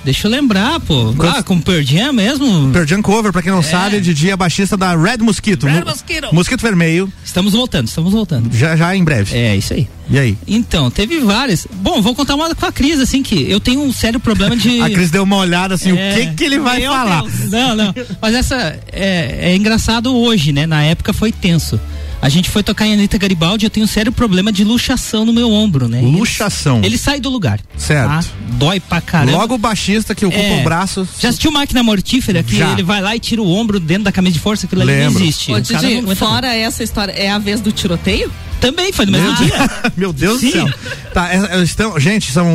Deixa 0.05 0.27
eu 0.27 0.31
lembrar, 0.31 0.79
pô. 0.79 1.13
Ah, 1.35 1.41
com 1.41 1.59
Pearl 1.59 1.81
Jam 1.81 2.13
mesmo? 2.13 2.69
Pearl 2.71 2.85
Jam 2.87 3.01
Cover, 3.01 3.31
pra 3.33 3.41
quem 3.41 3.51
não 3.51 3.63
sabe, 3.63 3.99
Didi 3.99 4.29
é 4.29 4.37
baixista 4.37 4.77
da 4.77 4.95
Red 4.95 5.17
Mosquito. 5.17 5.65
Red 5.65 5.83
Mosquito. 5.83 6.27
Mosquito 6.31 6.61
Vermelho, 6.61 7.11
Estamos 7.25 7.53
voltando, 7.53 7.87
estamos 7.87 8.13
voltando. 8.13 8.55
já, 8.55 8.75
já 8.75 8.95
em 8.95 9.03
breve. 9.03 9.35
É, 9.35 9.55
isso 9.57 9.73
aí. 9.73 9.87
E 10.07 10.19
aí? 10.19 10.37
Então, 10.47 10.91
teve 10.91 11.19
várias. 11.21 11.65
Bom, 11.73 11.99
vou 12.01 12.13
contar 12.13 12.35
uma 12.35 12.53
com 12.53 12.65
a 12.67 12.71
Cris, 12.71 12.99
assim, 12.99 13.23
que 13.23 13.49
eu 13.49 13.59
tenho 13.59 13.81
um 13.81 13.91
sério 13.91 14.19
problema 14.19 14.55
de. 14.55 14.79
A 14.85 14.89
Cris 14.89 15.09
deu 15.09 15.23
uma 15.23 15.37
olhada 15.37 15.73
assim, 15.73 15.91
o 15.91 15.97
É. 15.97 16.13
que 16.13 16.35
que 16.35 16.43
ele 16.43 16.59
vai 16.59 16.81
Meu 16.81 16.91
falar? 16.91 17.23
Deus. 17.23 17.49
Não, 17.49 17.75
não. 17.75 17.95
Mas 18.21 18.35
essa 18.35 18.55
é, 18.91 19.49
é 19.51 19.55
engraçado 19.55 20.15
hoje, 20.15 20.53
né? 20.53 20.67
Na 20.67 20.83
época 20.83 21.11
foi 21.11 21.31
tenso. 21.31 21.79
A 22.25 22.29
gente 22.29 22.49
foi 22.49 22.63
tocar 22.63 22.87
em 22.87 22.93
Anitta 22.93 23.19
Garibaldi, 23.19 23.67
eu 23.67 23.69
tenho 23.69 23.83
um 23.83 23.87
sério 23.87 24.11
problema 24.11 24.51
de 24.51 24.63
luxação 24.63 25.23
no 25.25 25.31
meu 25.31 25.51
ombro, 25.51 25.87
né? 25.87 26.01
Luxação. 26.01 26.77
Ele, 26.79 26.87
ele 26.87 26.97
sai 26.97 27.19
do 27.19 27.29
lugar. 27.29 27.59
Certo. 27.77 28.07
tá? 28.09 28.23
Dói 28.53 28.79
pra 28.79 28.99
caramba. 28.99 29.37
Logo 29.37 29.53
o 29.53 29.57
baixista 29.59 30.15
que 30.15 30.25
ocupa 30.25 30.41
É. 30.41 30.59
o 30.59 30.63
braço. 30.63 31.07
Já 31.19 31.29
assistiu 31.29 31.51
máquina 31.51 31.83
mortífera 31.83 32.41
que 32.41 32.55
Já. 32.57 32.71
ele 32.71 32.81
vai 32.81 32.99
lá 32.99 33.15
e 33.15 33.19
tira 33.19 33.43
o 33.43 33.47
ombro 33.47 33.79
dentro 33.79 34.05
da 34.05 34.11
camisa 34.11 34.33
de 34.33 34.39
força? 34.39 34.65
Aquilo 34.65 34.81
ali 34.81 34.91
não 34.93 34.99
Lembro. 35.09 35.21
existe. 35.23 35.51
Ô, 35.51 35.59
Didi, 35.59 36.01
não 36.01 36.15
fora 36.15 36.51
essa 36.55 36.83
história, 36.83 37.11
é 37.11 37.29
a 37.29 37.37
vez 37.37 37.61
do 37.61 37.71
tiroteio? 37.71 38.31
Também 38.59 38.91
foi 38.91 39.05
no 39.05 39.11
mesmo 39.11 39.35
dia. 39.35 39.53
Meu 39.95 40.11
Deus 40.11 40.39
Sim. 40.39 40.47
do 40.47 40.51
céu. 40.53 40.69
Tá, 41.13 41.31
é, 41.31 41.59
é, 41.59 41.61
estão, 41.61 41.99
gente, 41.99 42.31
são 42.31 42.47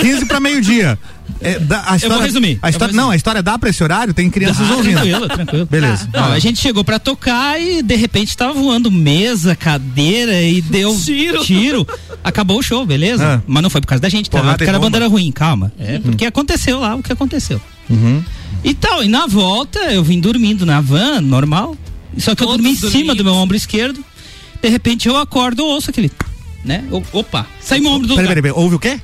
15 0.00 0.24
para 0.24 0.40
meio-dia. 0.40 0.98
É, 1.44 1.58
da- 1.58 1.84
a 1.86 1.96
história, 1.96 2.16
vou 2.16 2.24
resumir, 2.24 2.58
A 2.62 2.68
eu 2.68 2.70
história, 2.70 2.94
não, 2.94 3.10
a 3.10 3.16
história 3.16 3.42
dá 3.42 3.58
pra 3.58 3.68
esse 3.70 3.82
horário, 3.82 4.12
tem 4.14 4.30
crianças 4.30 4.68
Ah, 4.70 4.74
ouvindo. 4.74 4.94
Tranquilo, 4.94 5.28
tranquilo. 5.28 5.66
Beleza. 5.66 6.08
Não, 6.12 6.32
a 6.32 6.38
gente 6.38 6.60
chegou 6.60 6.82
pra 6.84 6.98
tocar 6.98 7.60
e 7.60 7.82
de 7.82 7.94
repente 7.96 8.36
tava 8.36 8.52
voando 8.54 8.90
mesa, 8.90 9.54
cadeira 9.54 10.42
e 10.42 10.60
deu 10.62 10.96
Tiro. 11.44 11.86
Acabou 12.22 12.58
o 12.58 12.62
show, 12.62 12.84
beleza? 12.86 13.36
Ah. 13.36 13.42
Mas 13.46 13.62
não 13.62 13.70
foi 13.70 13.80
por 13.80 13.86
causa 13.88 14.02
da 14.02 14.08
gente, 14.08 14.30
tá? 14.30 14.38
Porrada 14.38 14.56
Porque 14.58 14.64
e 14.64 14.68
era 14.70 14.78
bandeira 14.78 15.06
ruim, 15.08 15.30
calma. 15.30 15.72
É 15.78 15.98
porque 15.98 16.24
aconteceu 16.24 16.80
lá 16.80 16.94
o 16.94 17.02
que 17.02 17.12
aconteceu. 17.12 17.60
Uhum. 17.90 18.22
E 18.62 18.72
tal, 18.72 19.04
e 19.04 19.08
na 19.08 19.26
volta 19.26 19.78
eu 19.92 20.02
vim 20.02 20.18
dormindo 20.20 20.64
na 20.64 20.80
van, 20.80 21.20
normal. 21.20 21.76
Só 22.16 22.34
que 22.34 22.42
eu 22.42 22.46
Todos 22.46 22.62
dormi 22.62 22.70
em 22.72 22.76
cima 22.76 22.90
dormindo. 22.90 23.14
do 23.16 23.24
meu 23.24 23.34
ombro 23.34 23.56
esquerdo. 23.56 24.02
De 24.62 24.68
repente 24.68 25.06
eu 25.08 25.16
acordo, 25.16 25.60
eu 25.62 25.66
ouço 25.66 25.90
aquele. 25.90 26.10
Né? 26.64 26.82
Eu- 26.90 27.02
opa, 27.12 27.46
sai 27.60 27.78
meu 27.80 27.90
ombro 27.90 28.08
do 28.08 28.14
Peraí, 28.14 28.28
peraí, 28.28 28.42
peraí, 28.42 28.56
ouve 28.58 28.76
o 28.76 28.78
quê? 28.78 28.98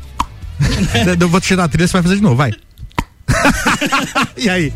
eu 1.20 1.28
vou 1.28 1.40
te 1.40 1.48
tirar 1.48 1.64
a 1.64 1.68
trilha, 1.68 1.86
você 1.86 1.92
vai 1.92 2.02
fazer 2.02 2.16
de 2.16 2.22
novo, 2.22 2.36
vai. 2.36 2.52
e 4.36 4.48
aí? 4.48 4.72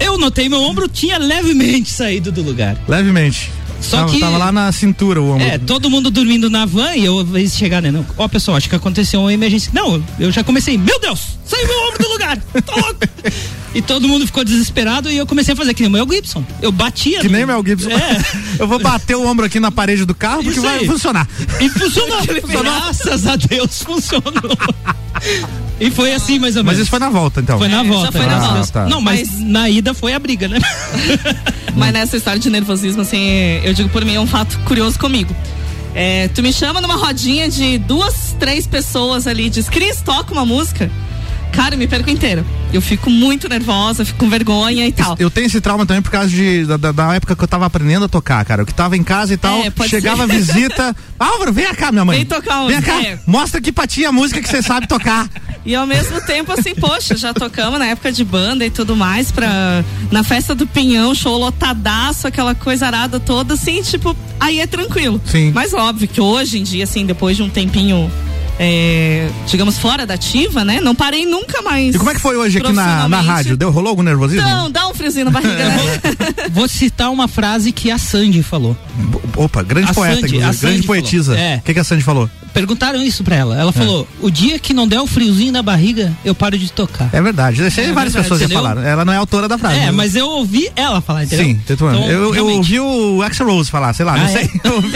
Eu 0.00 0.18
notei 0.18 0.48
meu 0.48 0.60
ombro 0.60 0.88
tinha 0.88 1.18
levemente 1.18 1.90
saído 1.90 2.30
do 2.32 2.42
lugar. 2.42 2.76
Levemente. 2.88 3.50
Só 3.80 3.98
tava, 3.98 4.12
que- 4.12 4.20
tava 4.20 4.38
lá 4.38 4.50
na 4.52 4.72
cintura 4.72 5.20
o 5.20 5.30
ombro. 5.30 5.46
É, 5.46 5.58
todo 5.58 5.90
mundo 5.90 6.10
dormindo 6.10 6.48
na 6.48 6.64
van 6.64 6.94
e 6.94 7.04
eu, 7.04 7.22
de 7.22 7.48
chegar, 7.50 7.82
né? 7.82 8.04
Ó, 8.16 8.26
pessoal, 8.28 8.56
acho 8.56 8.68
que 8.68 8.74
aconteceu 8.74 9.20
uma 9.20 9.32
emergência. 9.32 9.70
Não, 9.74 10.02
eu 10.18 10.32
já 10.32 10.42
comecei, 10.42 10.78
meu 10.78 10.98
Deus, 11.00 11.38
saiu 11.44 11.66
meu 11.66 11.88
ombro 11.88 11.98
do 12.02 12.08
lugar, 12.12 12.38
tá 12.38 12.74
louco. 12.74 13.00
E 13.76 13.82
todo 13.82 14.08
mundo 14.08 14.24
ficou 14.26 14.42
desesperado 14.42 15.10
e 15.10 15.16
eu 15.18 15.26
comecei 15.26 15.52
a 15.52 15.56
fazer 15.56 15.74
que 15.74 15.82
nem 15.82 15.88
o 15.90 15.92
Mel 15.92 16.06
Gibson. 16.10 16.42
Eu 16.62 16.72
batia. 16.72 17.20
Que 17.20 17.28
no- 17.28 17.34
nem 17.36 17.44
Mel 17.46 17.62
Gibson. 17.64 17.90
É. 17.90 18.24
Eu 18.58 18.66
vou 18.66 18.78
bater 18.78 19.14
o 19.14 19.26
ombro 19.26 19.44
aqui 19.44 19.60
na 19.60 19.70
parede 19.70 20.06
do 20.06 20.14
carro 20.14 20.36
porque 20.42 20.58
Isso 20.58 20.62
vai 20.62 20.78
aí. 20.78 20.86
funcionar. 20.86 21.28
E 21.60 21.68
funcionou. 21.68 22.18
Graças 22.62 23.26
a 23.26 23.36
Deus 23.36 23.82
funcionou. 23.82 24.32
E 25.78 25.90
foi 25.90 26.14
assim, 26.14 26.38
mais 26.38 26.56
ou 26.56 26.64
Mas 26.64 26.72
menos. 26.76 26.80
isso 26.84 26.90
foi 26.90 26.98
na 26.98 27.10
volta, 27.10 27.40
então. 27.40 27.58
Foi 27.58 27.68
na 27.68 27.80
É, 27.80 27.84
volta. 27.84 28.06
já 28.06 28.12
foi 28.12 28.20
na 28.22 28.26
graças 28.28 28.48
a 28.48 28.52
volta. 28.54 28.80
Ah, 28.80 28.82
tá. 28.84 28.88
Não, 28.88 29.00
mas, 29.02 29.28
Mas- 29.30 29.40
na 29.42 29.68
ida 29.68 29.92
foi 29.92 30.14
a 30.14 30.18
briga, 30.18 30.48
né? 30.48 30.58
Mas 31.76 31.92
nessa 31.92 32.16
história 32.16 32.40
de 32.40 32.48
nervosismo, 32.48 33.02
assim, 33.02 33.18
eu 33.62 33.74
digo 33.74 33.90
por 33.90 34.02
mim, 34.02 34.14
é 34.14 34.20
um 34.20 34.26
fato 34.26 34.58
curioso 34.60 34.98
comigo. 34.98 35.36
É, 35.94 36.28
tu 36.28 36.42
me 36.42 36.50
chama 36.50 36.80
numa 36.80 36.94
rodinha 36.96 37.46
de 37.50 37.76
duas, 37.76 38.34
três 38.40 38.66
pessoas 38.66 39.26
ali, 39.26 39.50
diz, 39.50 39.68
Cris, 39.68 40.00
toca 40.00 40.32
uma 40.32 40.46
música. 40.46 40.90
Cara, 41.52 41.74
eu 41.74 41.78
me 41.78 41.86
perco 41.86 42.10
inteira. 42.10 42.44
Eu 42.72 42.82
fico 42.82 43.08
muito 43.08 43.48
nervosa, 43.48 44.04
fico 44.04 44.18
com 44.18 44.28
vergonha 44.28 44.86
e 44.86 44.92
tal. 44.92 45.16
Eu 45.18 45.30
tenho 45.30 45.46
esse 45.46 45.60
trauma 45.60 45.86
também 45.86 46.02
por 46.02 46.10
causa 46.10 46.28
de, 46.28 46.64
da, 46.66 46.76
da- 46.92 47.14
época 47.14 47.34
que 47.34 47.42
eu 47.42 47.48
tava 47.48 47.64
aprendendo 47.64 48.04
a 48.04 48.08
tocar, 48.08 48.44
cara. 48.44 48.62
Eu 48.62 48.66
que 48.66 48.74
tava 48.74 48.96
em 48.96 49.02
casa 49.02 49.32
e 49.32 49.36
tal, 49.36 49.58
É, 49.60 49.72
chegava 49.88 50.24
a 50.24 50.26
visita. 50.26 50.94
Álvaro, 51.18 51.52
vem 51.52 51.64
cá, 51.74 51.90
minha 51.90 52.04
mãe. 52.04 52.18
Vem 52.18 52.26
tocar 52.26 52.60
uma 52.60 52.68
Vem 52.68 52.82
cá, 52.82 53.02
é. 53.02 53.18
mostra 53.26 53.58
aqui 53.58 53.72
pra 53.72 53.86
ti 53.86 54.04
a 54.04 54.12
música 54.12 54.42
que 54.42 54.48
você 54.48 54.60
sabe 54.62 54.86
tocar. 54.86 55.28
E 55.64 55.74
ao 55.74 55.86
mesmo 55.86 56.20
tempo, 56.26 56.52
assim, 56.52 56.74
poxa, 56.74 57.16
já 57.16 57.32
tocamos 57.32 57.78
na 57.78 57.86
época 57.86 58.12
de 58.12 58.22
banda 58.24 58.64
e 58.64 58.70
tudo 58.70 58.94
mais, 58.94 59.32
pra, 59.32 59.82
na 60.12 60.22
festa 60.22 60.54
do 60.54 60.66
Pinhão, 60.66 61.14
show 61.14 61.36
lotadaço, 61.38 62.26
aquela 62.28 62.54
coisa 62.54 62.86
arada 62.86 63.18
toda, 63.18 63.54
assim, 63.54 63.80
tipo, 63.82 64.14
aí 64.38 64.60
é 64.60 64.66
tranquilo. 64.66 65.20
Sim. 65.24 65.50
Mas 65.54 65.72
óbvio 65.72 66.06
que 66.06 66.20
hoje 66.20 66.58
em 66.58 66.62
dia, 66.62 66.84
assim, 66.84 67.04
depois 67.06 67.36
de 67.36 67.42
um 67.42 67.48
tempinho, 67.48 68.10
é, 68.58 69.28
digamos, 69.46 69.78
fora 69.78 70.06
da 70.06 70.14
ativa, 70.14 70.64
né? 70.64 70.80
Não 70.80 70.94
parei 70.94 71.26
nunca 71.26 71.60
mais. 71.62 71.94
E 71.94 71.98
como 71.98 72.10
é 72.10 72.14
que 72.14 72.20
foi 72.20 72.36
hoje 72.36 72.58
aqui 72.58 72.72
na, 72.72 73.08
na 73.08 73.20
rádio? 73.20 73.56
Deu, 73.56 73.70
rolou 73.70 73.90
algum 73.90 74.02
nervosismo? 74.02 74.48
Não, 74.48 74.70
dá 74.70 74.88
um 74.88 74.94
friozinho 74.94 75.26
na 75.26 75.30
barriga, 75.30 75.56
né? 75.68 75.78
Vou 76.52 76.66
citar 76.68 77.10
uma 77.10 77.28
frase 77.28 77.70
que 77.72 77.90
a 77.90 77.98
Sandy 77.98 78.42
falou. 78.42 78.76
Opa, 79.36 79.62
grande 79.62 79.90
A 79.90 79.94
poeta, 79.94 80.20
Sandy- 80.22 80.40
Sandy 80.40 80.56
grande 80.58 80.58
falou. 80.82 80.86
poetisa. 80.86 81.38
É. 81.38 81.56
O 81.56 81.62
que, 81.62 81.74
que 81.74 81.80
a 81.80 81.84
Sandy 81.84 82.02
falou? 82.02 82.30
Perguntaram 82.56 83.02
isso 83.02 83.22
pra 83.22 83.36
ela. 83.36 83.60
Ela 83.60 83.70
falou: 83.70 84.08
o 84.20 84.30
dia 84.30 84.58
que 84.58 84.72
não 84.72 84.88
der 84.88 84.98
o 85.00 85.06
friozinho 85.06 85.52
na 85.52 85.62
barriga, 85.62 86.10
eu 86.24 86.34
paro 86.34 86.56
de 86.58 86.72
tocar. 86.72 87.10
É 87.12 87.20
verdade. 87.20 87.60
Aí 87.62 87.66
É 87.68 87.70
várias 87.70 87.92
verdade, 87.92 88.14
pessoas 88.14 88.40
já 88.40 88.46
entendeu? 88.46 88.62
falaram. 88.62 88.82
Ela 88.82 89.04
não 89.04 89.12
é 89.12 89.16
autora 89.18 89.46
da 89.46 89.58
frase. 89.58 89.76
É, 89.76 89.80
né? 89.86 89.90
mas 89.90 90.16
eu 90.16 90.26
ouvi 90.26 90.70
ela 90.74 91.02
falar, 91.02 91.24
entendeu? 91.24 91.44
Sim. 91.44 91.60
Então, 91.68 92.08
eu, 92.08 92.34
eu 92.34 92.48
ouvi 92.48 92.80
o 92.80 93.20
Axel 93.22 93.46
Rose 93.46 93.70
falar, 93.70 93.92
sei 93.92 94.06
lá, 94.06 94.16
não 94.16 94.24
Ah, 94.24 94.28
sei. 94.28 94.50
Eu 94.64 94.72
ouvi, 94.76 94.92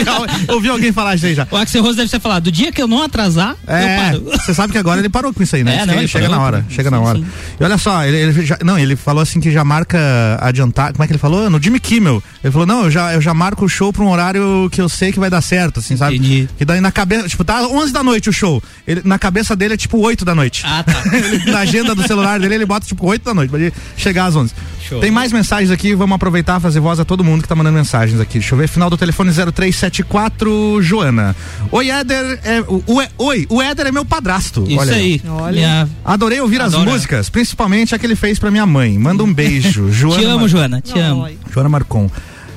eu 0.48 0.54
ouvi 0.54 0.68
alguém 0.70 0.92
falar 0.92 1.14
isso 1.16 1.26
aí 1.26 1.34
já. 1.34 1.46
O 1.50 1.56
Axel 1.56 1.82
Rose 1.82 1.96
deve 1.98 2.08
ter 2.10 2.18
falado: 2.20 2.44
do 2.44 2.52
dia 2.52 2.72
que 2.72 2.80
eu 2.80 2.88
não 2.88 3.02
atrasar, 3.02 3.54
eu 3.68 3.74
É, 3.74 3.96
paro. 4.10 4.24
você 4.32 4.54
sabe 4.54 4.72
que 4.72 4.78
agora 4.78 4.98
ele 5.00 5.08
parou 5.10 5.32
com 5.34 5.42
isso 5.42 5.54
aí, 5.54 5.62
né? 5.62 5.76
É, 5.82 5.86
não, 5.86 5.92
ele 5.94 6.02
ele 6.02 6.08
chega 6.08 6.28
na 6.28 6.40
hora, 6.40 6.64
pô. 6.66 6.74
chega 6.74 6.90
na 6.90 6.96
Sim, 6.98 7.04
hora. 7.04 7.18
sim. 7.18 7.26
E 7.60 7.64
olha 7.64 7.78
só, 7.78 8.04
ele, 8.04 8.16
ele 8.16 8.46
já, 8.46 8.58
não, 8.64 8.78
ele 8.78 8.96
falou 8.96 9.22
assim 9.22 9.38
que 9.38 9.50
já 9.52 9.62
marca 9.64 9.98
adiantar, 10.40 10.92
como 10.92 11.04
é 11.04 11.06
que 11.06 11.12
ele 11.12 11.18
falou? 11.18 11.50
No 11.50 11.62
Jimmy 11.62 11.78
Kimmel. 11.78 12.22
Ele 12.42 12.50
falou: 12.52 12.66
"Não, 12.66 12.84
eu 12.84 12.90
já 12.90 13.12
eu 13.12 13.20
já 13.20 13.34
marco 13.34 13.64
o 13.64 13.68
show 13.68 13.92
pra 13.92 14.02
um 14.02 14.08
horário 14.10 14.68
que 14.72 14.80
eu 14.80 14.88
sei 14.88 15.12
que 15.12 15.20
vai 15.20 15.28
dar 15.30 15.40
certo, 15.42 15.80
assim, 15.80 15.96
sabe? 15.96 16.16
Entendi. 16.16 16.48
Que 16.56 16.64
daí 16.64 16.80
na 16.80 16.90
cabeça, 16.90 17.28
tipo, 17.28 17.44
tá 17.50 17.66
11 17.66 17.92
da 17.92 18.02
noite 18.04 18.28
o 18.28 18.32
show. 18.32 18.62
Ele, 18.86 19.02
na 19.04 19.18
cabeça 19.18 19.56
dele 19.56 19.74
é 19.74 19.76
tipo 19.76 19.98
8 19.98 20.24
da 20.24 20.34
noite. 20.34 20.62
Ah, 20.64 20.82
tá. 20.84 21.02
Ele- 21.16 21.50
na 21.50 21.58
agenda 21.60 21.94
do 21.94 22.06
celular 22.06 22.38
dele 22.38 22.54
ele 22.54 22.66
bota 22.66 22.86
tipo 22.86 23.06
8 23.06 23.24
da 23.24 23.34
noite, 23.34 23.50
pra 23.50 23.58
ele 23.58 23.72
chegar 23.96 24.26
às 24.26 24.36
11. 24.36 24.52
Show. 24.88 25.00
Tem 25.00 25.10
mais 25.10 25.32
mensagens 25.32 25.70
aqui, 25.70 25.94
vamos 25.94 26.14
aproveitar 26.14 26.58
e 26.58 26.62
fazer 26.62 26.80
voz 26.80 26.98
a 27.00 27.04
todo 27.04 27.22
mundo 27.22 27.42
que 27.42 27.48
tá 27.48 27.54
mandando 27.54 27.76
mensagens 27.76 28.20
aqui. 28.20 28.38
Deixa 28.38 28.54
eu 28.54 28.58
ver, 28.58 28.68
final 28.68 28.88
do 28.90 28.96
telefone 28.96 29.30
0374, 29.32 30.80
Joana. 30.82 31.34
Oi, 31.70 31.90
Éder, 31.90 32.38
é, 32.44 32.60
o, 32.62 32.82
o- 32.86 33.24
oi, 33.26 33.46
o 33.48 33.62
Éder 33.62 33.86
é 33.86 33.92
meu 33.92 34.04
padrasto. 34.04 34.64
Isso 34.68 34.78
Olha 34.80 34.94
aí. 34.94 35.20
Minha- 35.52 35.88
Adorei 36.04 36.40
ouvir 36.40 36.60
as 36.60 36.74
músicas, 36.74 37.28
principalmente 37.28 37.94
a 37.94 37.98
que 37.98 38.06
ele 38.06 38.16
fez 38.16 38.38
pra 38.38 38.50
minha 38.50 38.66
mãe. 38.66 38.98
Manda 38.98 39.22
um 39.22 39.32
beijo, 39.32 39.90
Joana. 39.92 40.18
Te 40.20 40.24
amo, 40.26 40.40
Mar- 40.40 40.48
Joana. 40.48 40.80
Te 40.80 40.98
amo. 40.98 41.28
Joana 41.52 41.68
Marcon. 41.68 42.10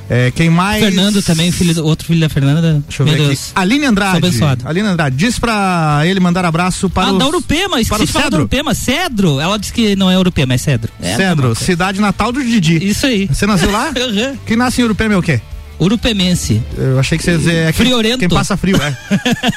É, 0.10 0.32
quem 0.32 0.50
mais? 0.50 0.84
Fernando 0.84 1.22
também, 1.22 1.52
filho 1.52 1.84
outro 1.84 2.06
filho 2.06 2.20
da 2.20 2.30
Fernanda. 2.30 2.84
Deixa 2.88 3.04
eu 3.04 3.06
Meu 3.06 3.16
ver 3.16 3.28
Deus. 3.28 3.32
aqui. 3.32 3.52
Aline 3.56 3.86
Andrade. 3.86 4.28
Aline 4.66 4.88
Andrade, 4.88 5.16
diz 5.16 5.40
pra 5.40 6.02
ele 6.06 6.20
mandar 6.20 6.46
abraço 6.46 6.90
para 6.90 7.08
ah, 7.08 7.14
os, 7.14 7.20
da 7.20 7.28
Urupema, 7.28 7.80
esqueci 7.80 8.06
de 8.06 8.12
falar 8.12 8.30
da. 8.30 8.38
Urupema. 8.38 8.74
Cedro. 8.74 9.40
Ela 9.40 9.58
disse 9.58 9.72
que 9.72 9.96
não 9.96 10.12
é 10.12 10.18
Urupema, 10.18 10.54
é 10.54 10.58
Cedro. 10.58 10.92
É 11.02 11.16
Cedro, 11.16 11.56
cidade 11.56 12.02
natal 12.02 12.32
do 12.32 12.44
Didi. 12.44 12.86
Isso 12.86 13.06
aí. 13.06 13.28
Você 13.28 13.46
nasceu 13.46 13.72
lá? 13.72 13.92
Uhum. 14.04 14.38
Quem 14.46 14.58
nasce 14.58 14.82
em 14.82 14.84
Urupema 14.84 15.14
é 15.14 15.18
o 15.18 15.22
quê? 15.22 15.40
Urupemense. 15.80 16.62
Eu 16.78 17.00
achei 17.00 17.18
que 17.18 17.24
você 17.24 17.32
ia 17.32 17.38
dizer. 17.38 17.56
É 17.56 17.72
quem, 17.72 17.86
Friorento. 17.86 18.20
quem 18.20 18.30
passa 18.30 18.58
frio, 18.58 18.78
é. 18.78 18.98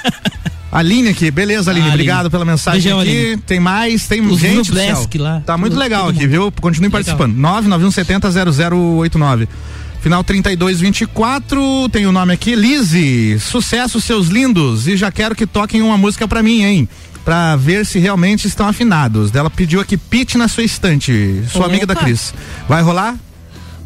Aline 0.71 1.09
aqui, 1.09 1.31
beleza, 1.31 1.71
Aline. 1.71 1.87
Ah, 1.87 1.93
Aline. 1.93 2.03
Obrigado 2.03 2.31
pela 2.31 2.45
mensagem 2.45 2.83
Beijão, 2.83 3.01
aqui. 3.01 3.11
Aline. 3.11 3.37
Tem 3.39 3.59
mais, 3.59 4.07
tem 4.07 4.25
Os 4.27 4.39
gente. 4.39 5.19
lá. 5.19 5.43
Tá 5.45 5.59
muito 5.59 5.77
legal 5.77 6.09
aqui, 6.09 6.27
viu? 6.27 6.53
Continue 6.53 6.89
Legal. 6.89 7.17
participando. 7.17 7.37
991700089. 7.37 9.49
Final 10.01 10.23
3224, 10.23 11.89
tem 11.91 12.07
o 12.07 12.13
nome 12.13 12.33
aqui, 12.33 12.55
Lise. 12.55 13.39
Sucesso, 13.41 14.01
seus 14.01 14.29
lindos. 14.29 14.87
E 14.87 14.97
já 14.97 15.11
quero 15.11 15.35
que 15.35 15.47
toquem 15.47 15.83
uma 15.83 15.99
música 15.99 16.29
pra 16.29 16.43
mim, 16.43 16.63
hein? 16.63 16.89
Pra 17.25 17.57
ver 17.57 17.85
se 17.85 17.99
realmente 17.99 18.47
estão 18.47 18.69
afinados. 18.69 19.35
Ela 19.35 19.51
pediu 19.51 19.81
aqui 19.81 19.97
Pit 19.97 20.39
na 20.39 20.47
sua 20.47 20.63
estante. 20.63 21.43
Sua 21.51 21.63
Opa. 21.63 21.69
amiga 21.71 21.87
da 21.87 21.97
Cris. 21.97 22.33
Vai 22.69 22.83
rolar? 22.83 23.17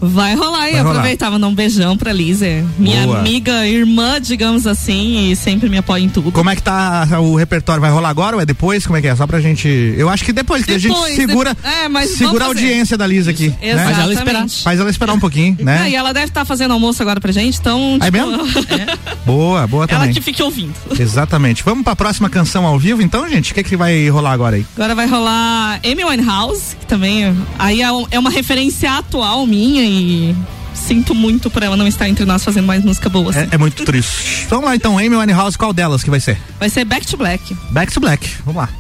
Vai 0.01 0.35
rolar 0.35 0.71
e 0.71 0.79
aproveitar, 0.79 1.31
mandar 1.31 1.47
um 1.49 1.55
beijão 1.55 1.97
pra 1.97 2.13
Lisa. 2.13 2.47
Minha 2.79 3.03
Boa. 3.05 3.19
amiga, 3.19 3.67
irmã, 3.67 4.19
digamos 4.21 4.67
assim, 4.67 5.31
e 5.31 5.37
sempre 5.37 5.69
me 5.69 5.77
apoia 5.79 6.03
em 6.03 6.09
tudo. 6.09 6.33
Como 6.33 6.49
é 6.49 6.57
que 6.57 6.63
tá 6.63 7.07
o 7.21 7.35
repertório? 7.37 7.81
Vai 7.81 7.91
rolar 7.91 8.09
agora 8.09 8.37
ou 8.37 8.43
é 8.43 8.47
depois? 8.47 8.87
Como 8.87 8.97
é 8.97 9.01
que 9.03 9.07
é? 9.09 9.15
Só 9.15 9.27
pra 9.27 9.41
gente. 9.41 9.69
Eu 9.97 10.09
acho 10.09 10.25
que 10.25 10.33
depois, 10.33 10.65
que 10.65 10.73
a 10.73 10.79
gente 10.79 10.93
Depois, 10.95 11.15
segura, 11.15 11.55
de- 11.55 11.67
é, 11.67 11.89
mas 11.89 12.11
segura 12.11 12.45
a 12.45 12.47
audiência 12.49 12.97
da 12.97 13.07
Lisa 13.07 13.31
aqui. 13.31 13.49
né? 13.49 13.57
Exatamente. 13.61 13.95
Faz 13.95 13.99
ela 14.01 14.13
esperar. 14.15 14.49
Faz 14.49 14.81
ela 14.81 14.91
esperar 14.91 15.13
um 15.13 15.21
pouquinho, 15.21 15.57
né? 15.61 15.91
e 15.91 15.95
ela 15.95 16.13
deve 16.13 16.27
estar 16.27 16.45
fazendo 16.45 16.73
almoço 16.73 17.03
agora 17.03 17.21
pra 17.21 17.31
gente, 17.33 17.59
então. 17.59 17.99
É 18.01 18.11
tipo, 18.11 18.27
mesmo? 18.27 18.49
Boa, 19.27 19.67
boa 19.67 19.85
ela 19.89 19.99
também. 20.01 20.15
que 20.15 20.21
fique 20.21 20.43
ouvindo. 20.43 20.73
Exatamente. 20.99 21.63
Vamos 21.63 21.85
pra 21.85 21.95
próxima 21.95 22.29
canção 22.31 22.67
ao 22.67 22.79
vivo, 22.79 23.03
então, 23.03 23.29
gente? 23.29 23.53
O 23.53 23.55
que, 23.55 23.63
que 23.63 23.77
vai 23.77 24.09
rolar 24.09 24.33
agora 24.33 24.57
aí? 24.57 24.67
Agora 24.75 24.95
vai 24.95 25.07
rolar 25.07 25.79
Amy 25.85 26.05
Winehouse, 26.05 26.75
que 26.81 26.87
também 26.87 27.37
aí 27.59 27.83
é 27.83 27.91
é 28.11 28.19
uma 28.19 28.31
referência 28.31 28.91
atual 28.93 29.47
minha 29.47 29.83
e 29.91 30.37
sinto 30.75 31.15
muito 31.15 31.51
por 31.51 31.63
ela 31.63 31.77
não 31.77 31.87
estar 31.87 32.09
entre 32.09 32.25
nós 32.25 32.45
fazendo 32.45 32.67
mais 32.67 32.85
música 32.85 33.09
boa. 33.09 33.31
assim. 33.31 33.41
É, 33.41 33.49
é 33.53 33.59
muito 33.59 33.85
triste. 33.85 34.47
Vamos 34.49 34.65
lá 34.67 34.77
então, 34.77 34.97
Amy 34.99 35.17
Winehouse, 35.17 35.59
qual 35.59 35.73
delas 35.73 36.03
que 36.03 36.11
vai 36.11 36.21
ser? 36.21 36.39
Vai 36.59 36.71
ser 36.71 36.85
Back 36.85 37.07
to 37.07 37.17
Black. 37.17 37.57
Back 37.71 37.93
to 37.93 38.01
Black. 38.01 38.29
Vamos 38.45 38.63
lá. 38.63 38.80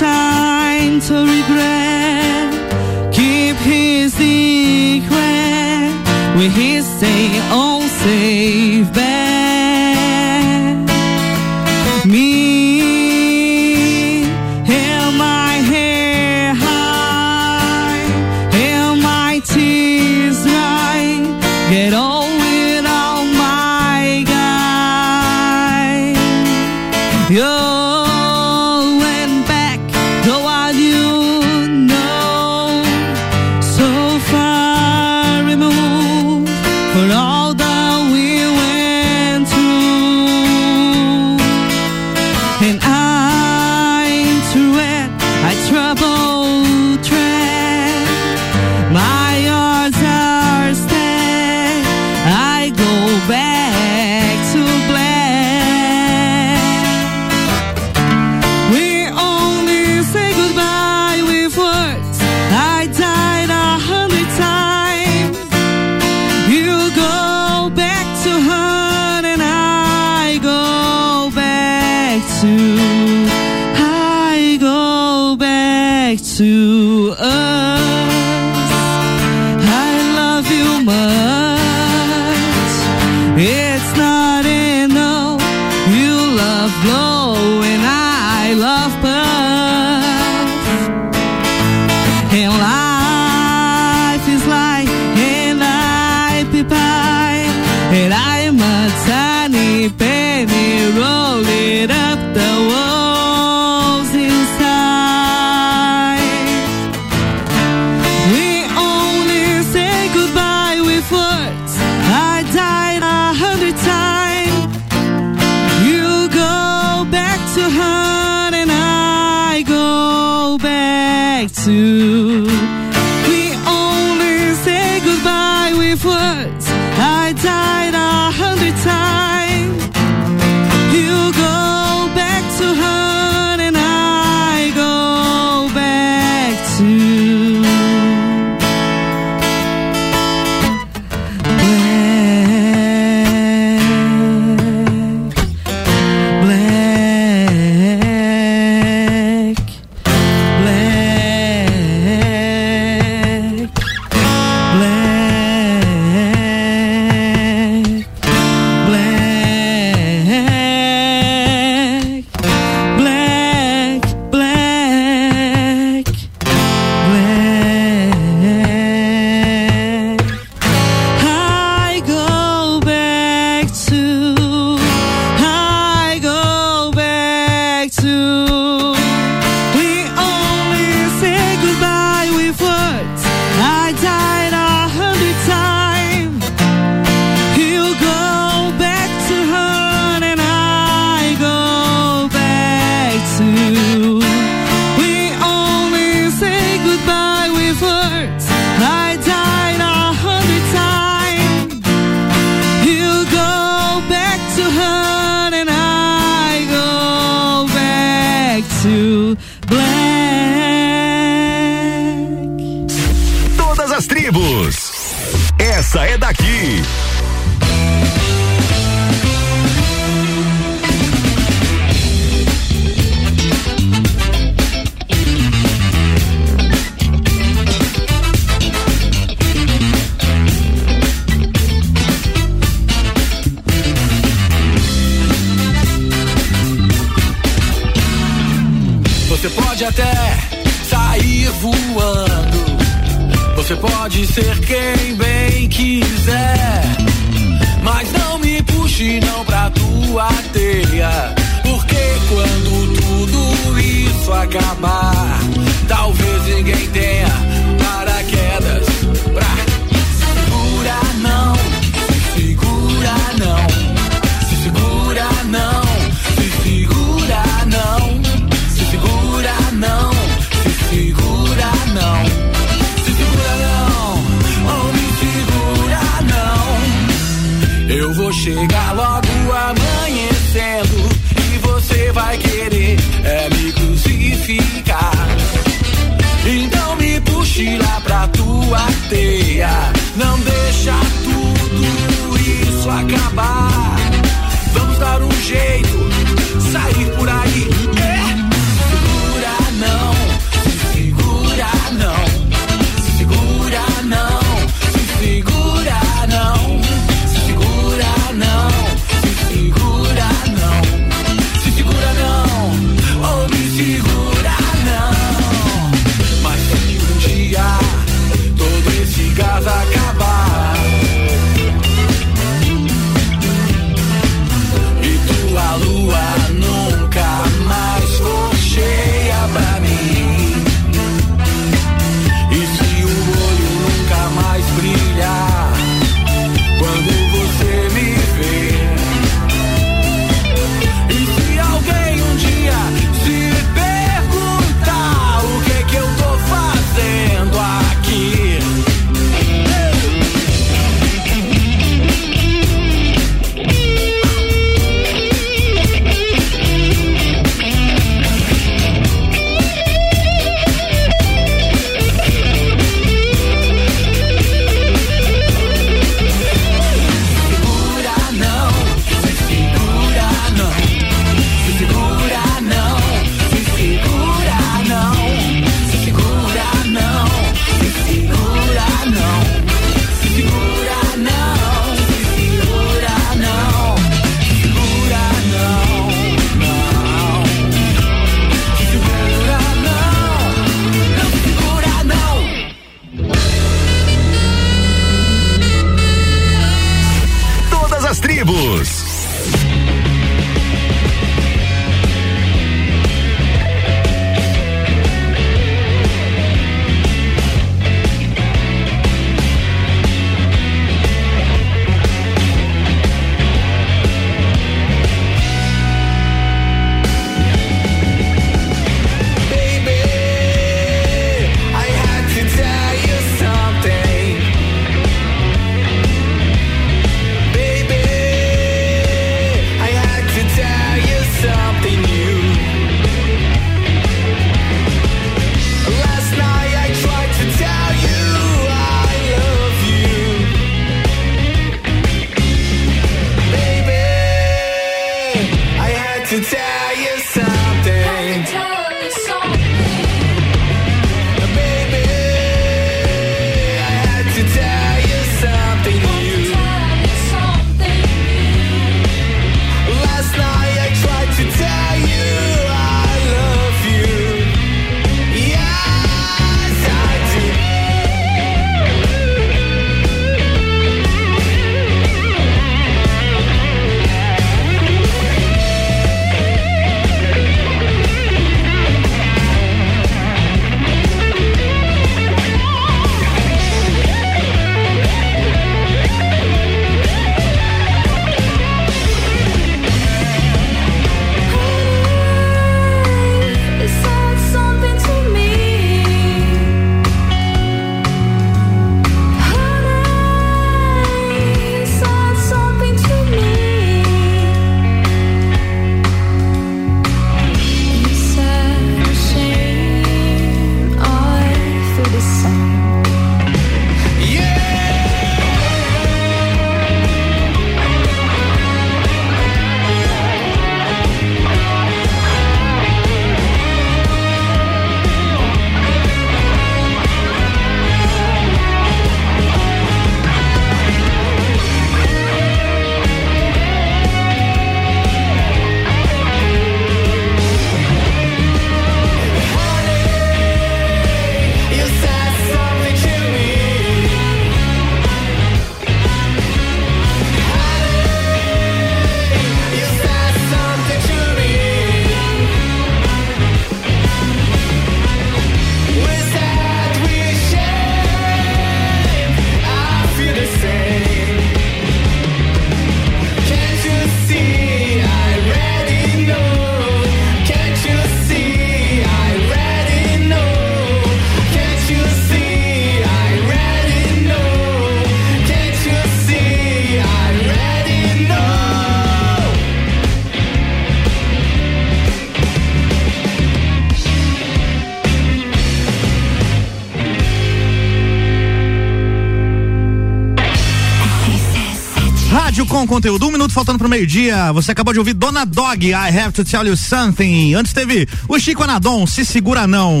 Rádio 592.54 592.66
com 592.66 592.86
conteúdo. 592.86 593.26
Um 593.26 593.32
minuto 593.32 593.52
faltando 593.52 593.80
pro 593.80 593.88
meio-dia. 593.88 594.52
Você 594.52 594.70
acabou 594.70 594.92
de 594.92 595.00
ouvir 595.00 595.12
Dona 595.12 595.44
Dog, 595.44 595.88
I 595.88 595.92
Have 595.92 596.30
to 596.34 596.44
Tell 596.44 596.64
You 596.64 596.76
Something. 596.76 597.52
Antes 597.54 597.72
teve 597.72 598.08
o 598.28 598.38
Chico 598.38 598.62
Anadon, 598.62 599.08
Se 599.08 599.24
Segura 599.24 599.66
Não. 599.66 600.00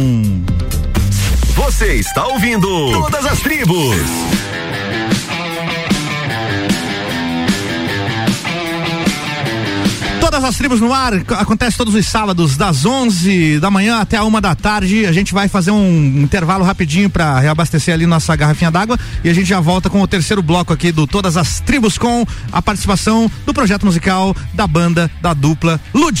Você 1.56 1.94
está 1.94 2.24
ouvindo 2.28 2.68
Todas 2.92 3.26
as 3.26 3.40
Tribos. 3.40 3.96
Todas 10.34 10.48
as 10.48 10.56
tribos 10.56 10.80
no 10.80 10.92
ar, 10.92 11.12
acontece 11.14 11.76
todos 11.76 11.94
os 11.94 12.06
sábados, 12.06 12.56
das 12.56 12.84
11 12.84 13.60
da 13.60 13.70
manhã 13.70 14.00
até 14.00 14.16
a 14.16 14.24
uma 14.24 14.40
da 14.40 14.52
tarde. 14.52 15.06
A 15.06 15.12
gente 15.12 15.32
vai 15.32 15.46
fazer 15.46 15.70
um 15.70 16.20
intervalo 16.20 16.64
rapidinho 16.64 17.08
para 17.08 17.38
reabastecer 17.38 17.94
ali 17.94 18.04
nossa 18.04 18.34
garrafinha 18.34 18.68
d'água 18.68 18.98
e 19.22 19.30
a 19.30 19.32
gente 19.32 19.46
já 19.46 19.60
volta 19.60 19.88
com 19.88 20.02
o 20.02 20.08
terceiro 20.08 20.42
bloco 20.42 20.72
aqui 20.72 20.90
do 20.90 21.06
Todas 21.06 21.36
as 21.36 21.60
Tribos 21.60 21.96
com 21.96 22.26
a 22.50 22.60
participação 22.60 23.30
do 23.46 23.54
projeto 23.54 23.86
musical 23.86 24.34
da 24.52 24.66
banda 24.66 25.08
da 25.22 25.32
dupla 25.34 25.80
Lud. 25.94 26.20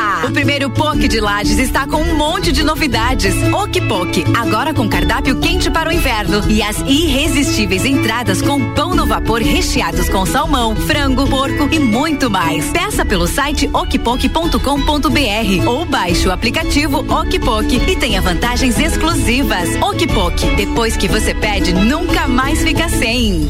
O 0.31 0.33
primeiro 0.33 0.69
POC 0.69 1.09
de 1.09 1.19
Lages 1.19 1.59
está 1.59 1.85
com 1.85 1.97
um 1.97 2.15
monte 2.15 2.53
de 2.53 2.63
novidades. 2.63 3.35
Okpok, 3.51 4.23
agora 4.33 4.73
com 4.73 4.87
cardápio 4.87 5.37
quente 5.41 5.69
para 5.69 5.89
o 5.89 5.91
inverno. 5.91 6.41
E 6.49 6.63
as 6.63 6.79
irresistíveis 6.79 7.83
entradas 7.83 8.41
com 8.41 8.73
pão 8.73 8.95
no 8.95 9.05
vapor 9.05 9.41
recheados 9.41 10.07
com 10.07 10.25
salmão, 10.25 10.73
frango, 10.73 11.27
porco 11.27 11.67
e 11.69 11.79
muito 11.79 12.29
mais. 12.31 12.65
Peça 12.71 13.03
pelo 13.03 13.27
site 13.27 13.69
okpok.com.br 13.73 15.67
ou 15.67 15.83
baixe 15.83 16.29
o 16.29 16.31
aplicativo 16.31 16.99
Okpok 16.99 17.91
e 17.91 17.95
tenha 17.97 18.21
vantagens 18.21 18.79
exclusivas. 18.79 19.67
Okpok, 19.81 20.55
depois 20.55 20.95
que 20.95 21.09
você 21.09 21.35
pede, 21.35 21.73
nunca 21.73 22.25
mais 22.29 22.63
fica 22.63 22.87
sem. 22.87 23.49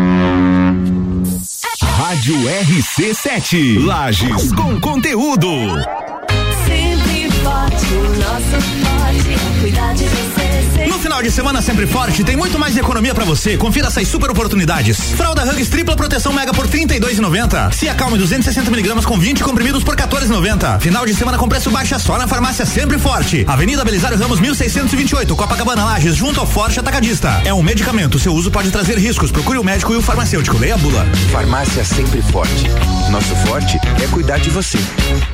Rádio 2.11 2.35
RC7. 2.35 3.85
Lages 3.85 4.51
com 4.51 4.77
conteúdo. 4.81 5.47
Sempre 6.65 7.31
forte, 7.41 7.85
o 7.93 8.03
nosso 8.19 8.59
forte 8.83 9.61
cuidar 9.61 9.93
de 9.93 10.03
você. 10.03 10.40
Final 11.01 11.23
de 11.23 11.31
semana 11.31 11.63
sempre 11.63 11.87
forte, 11.87 12.23
tem 12.23 12.37
muito 12.37 12.59
mais 12.59 12.77
economia 12.77 13.13
pra 13.15 13.25
você. 13.25 13.57
Confira 13.57 13.87
essas 13.87 14.07
super 14.07 14.29
oportunidades. 14.29 14.99
Fralda 15.13 15.43
Hugs 15.43 15.67
tripla 15.67 15.95
proteção 15.95 16.31
mega 16.31 16.53
por 16.53 16.67
32,90. 16.67 17.73
Se 17.73 17.89
acalme 17.89 18.19
260 18.19 18.69
miligramas 18.69 19.03
com 19.03 19.17
20 19.17 19.43
comprimidos 19.43 19.83
por 19.83 19.95
14,90. 19.95 20.79
Final 20.79 21.03
de 21.03 21.15
semana 21.15 21.39
com 21.39 21.49
preço 21.49 21.71
baixa 21.71 21.97
só 21.97 22.19
na 22.19 22.27
farmácia 22.27 22.67
sempre 22.67 22.99
forte. 22.99 23.43
Avenida 23.47 23.83
Belisário 23.83 24.15
Ramos 24.15 24.39
1628, 24.39 25.35
Copacabana 25.35 25.85
Lages, 25.85 26.15
junto 26.15 26.39
ao 26.39 26.45
Forte 26.45 26.79
Atacadista. 26.79 27.41
É 27.43 27.51
um 27.51 27.63
medicamento, 27.63 28.19
seu 28.19 28.33
uso 28.35 28.51
pode 28.51 28.69
trazer 28.69 28.99
riscos. 28.99 29.31
Procure 29.31 29.57
o 29.57 29.63
médico 29.63 29.93
e 29.93 29.97
o 29.97 30.03
farmacêutico. 30.03 30.59
Leia 30.59 30.75
a 30.75 30.77
bula. 30.77 31.03
Farmácia 31.31 31.83
sempre 31.83 32.21
forte. 32.21 32.67
Nosso 33.09 33.35
forte 33.47 33.79
é 34.03 34.07
cuidar 34.07 34.37
de 34.37 34.51
você. 34.51 34.77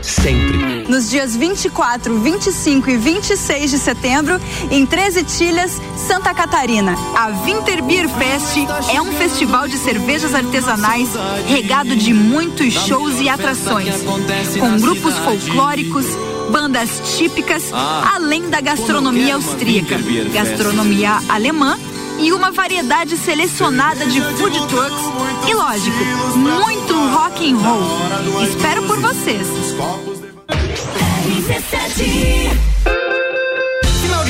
Sempre. 0.02 0.86
Nos 0.88 1.10
dias 1.10 1.36
24, 1.36 2.20
25 2.20 2.90
e 2.90 2.98
26 2.98 3.72
de 3.72 3.78
setembro, 3.78 4.40
em 4.72 4.86
13 4.86 5.24
Santa 5.96 6.34
Catarina. 6.34 6.96
A 7.16 7.30
Winter 7.44 7.82
Beer 7.84 8.08
Fest 8.08 8.58
é 8.94 9.02
um 9.02 9.12
festival 9.12 9.68
de 9.68 9.78
cervejas 9.78 10.36
artesanais 10.36 11.10
regado 11.48 11.96
de 11.96 12.14
muitos 12.14 12.74
shows 12.74 13.20
e 13.20 13.28
atrações, 13.28 14.04
com 14.04 14.78
grupos 14.78 15.18
folclóricos, 15.18 16.06
bandas 16.52 17.18
típicas, 17.18 17.72
além 18.14 18.50
da 18.50 18.62
gastronomia 18.62 19.36
austríaca, 19.36 19.98
gastronomia 20.32 21.20
alemã 21.28 21.78
e 22.20 22.32
uma 22.32 22.52
variedade 22.52 23.18
selecionada 23.18 24.06
de 24.06 24.22
food 24.22 24.58
trucks 24.68 25.50
e, 25.50 25.54
lógico, 25.54 25.98
muito 26.38 26.94
rock 27.16 27.52
and 27.52 27.58
roll. 27.58 28.44
Espero 28.44 28.84
por 28.84 29.00
vocês. 29.00 29.48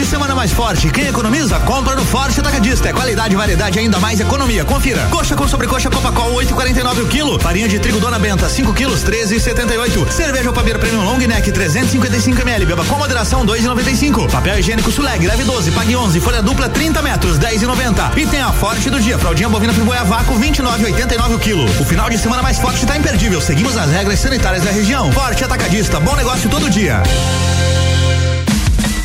Semana 0.07 0.33
mais 0.33 0.53
forte. 0.53 0.89
Quem 0.89 1.07
economiza, 1.07 1.59
compra 1.59 1.93
no 1.93 2.05
Forte 2.05 2.39
Atacadista. 2.39 2.87
É 2.87 2.93
qualidade, 2.93 3.35
variedade 3.35 3.77
ainda 3.77 3.99
mais 3.99 4.17
economia. 4.21 4.63
Confira. 4.63 5.05
Coxa 5.11 5.35
com 5.35 5.45
sobrecoxa 5.45 5.89
Copacol 5.89 6.33
8,49 6.35 7.03
o 7.03 7.07
quilo. 7.07 7.37
Farinha 7.37 7.67
de 7.67 7.77
trigo 7.77 7.99
Dona 7.99 8.17
Benta 8.17 8.47
5 8.47 8.73
quilos 8.73 9.03
13,78. 9.03 10.09
Cerveja 10.09 10.53
Papeira 10.53 10.79
Premium 10.79 11.03
Long 11.03 11.17
Neck 11.17 11.51
355 11.51 12.41
ml. 12.41 12.65
Beba 12.65 12.85
com 12.85 12.97
moderação 12.97 13.45
2,95. 13.45 14.31
Papel 14.31 14.59
higiênico 14.59 14.89
Suleg 14.93 15.27
leve 15.27 15.43
12, 15.43 15.71
pague 15.71 15.97
11. 15.97 16.21
Folha 16.21 16.41
dupla 16.41 16.69
30 16.69 17.01
metros 17.01 17.37
10,90. 17.37 18.17
E 18.17 18.25
tem 18.25 18.39
a 18.39 18.53
Forte 18.53 18.89
do 18.89 19.01
dia. 19.01 19.17
Fraldinha 19.17 19.49
bovina 19.49 19.73
friboia 19.73 20.05
vácuo 20.05 20.39
29,89 20.39 21.35
o 21.35 21.39
quilo. 21.39 21.65
O 21.81 21.83
final 21.83 22.09
de 22.09 22.17
semana 22.17 22.41
mais 22.41 22.57
forte 22.57 22.85
tá 22.85 22.95
imperdível. 22.95 23.41
Seguimos 23.41 23.75
as 23.75 23.91
regras 23.91 24.21
sanitárias 24.21 24.63
da 24.63 24.71
região. 24.71 25.11
Forte 25.11 25.43
Atacadista. 25.43 25.99
Bom 25.99 26.15
negócio 26.15 26.49
todo 26.49 26.69
dia. 26.69 27.03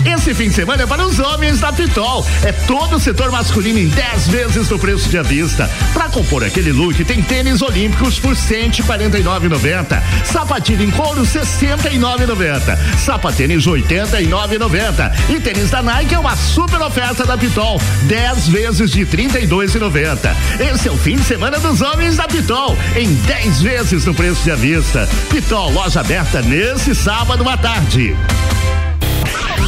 Esse 0.05 0.35
fim 0.35 0.49
de 0.49 0.55
semana 0.55 0.83
é 0.83 0.87
para 0.87 1.07
os 1.07 1.19
homens 1.19 1.61
da 1.61 1.73
Pitol. 1.73 2.27
É 2.45 2.53
todo 2.53 2.97
o 2.97 3.01
setor 3.01 3.31
masculino 3.31 3.79
em 3.79 3.89
10 3.89 4.29
vezes 4.29 4.69
no 4.69 4.79
preço 4.79 5.09
de 5.09 5.19
avista. 5.19 5.71
Para 5.95 6.09
compor 6.09 6.45
aquele 6.45 6.73
look, 6.73 7.05
tem 7.05 7.23
tênis 7.23 7.63
olímpicos 7.63 8.19
por 8.19 8.35
149,90. 8.35 10.03
Sapatilha 10.25 10.83
em 10.83 10.91
couro 10.91 11.23
69,90. 11.23 12.79
Sapatênis 12.99 13.67
89,90. 13.67 15.13
E 15.31 15.41
tênis 15.41 15.71
da 15.71 15.83
Nike 15.83 16.15
é 16.15 16.19
uma 16.19 16.37
super 16.37 16.81
oferta 16.83 17.25
da 17.25 17.39
Pitol. 17.39 17.81
10 18.03 18.49
vezes 18.49 18.91
de 18.91 19.07
32,90. 19.07 20.35
Esse 20.73 20.89
é 20.89 20.91
o 20.91 20.97
fim 20.97 21.17
de 21.17 21.25
semana 21.25 21.59
dos 21.59 21.81
homens 21.81 22.17
da 22.17 22.27
Pitol. 22.27 22.77
Em 22.97 23.13
10 23.15 23.63
vezes 23.63 24.05
no 24.05 24.15
preço 24.15 24.43
de 24.43 24.51
avista. 24.51 25.09
Pitol, 25.31 25.71
loja 25.71 26.01
aberta 26.01 26.43
nesse 26.43 26.95
sábado 26.95 27.49
à 27.49 27.57
tarde. 27.57 28.17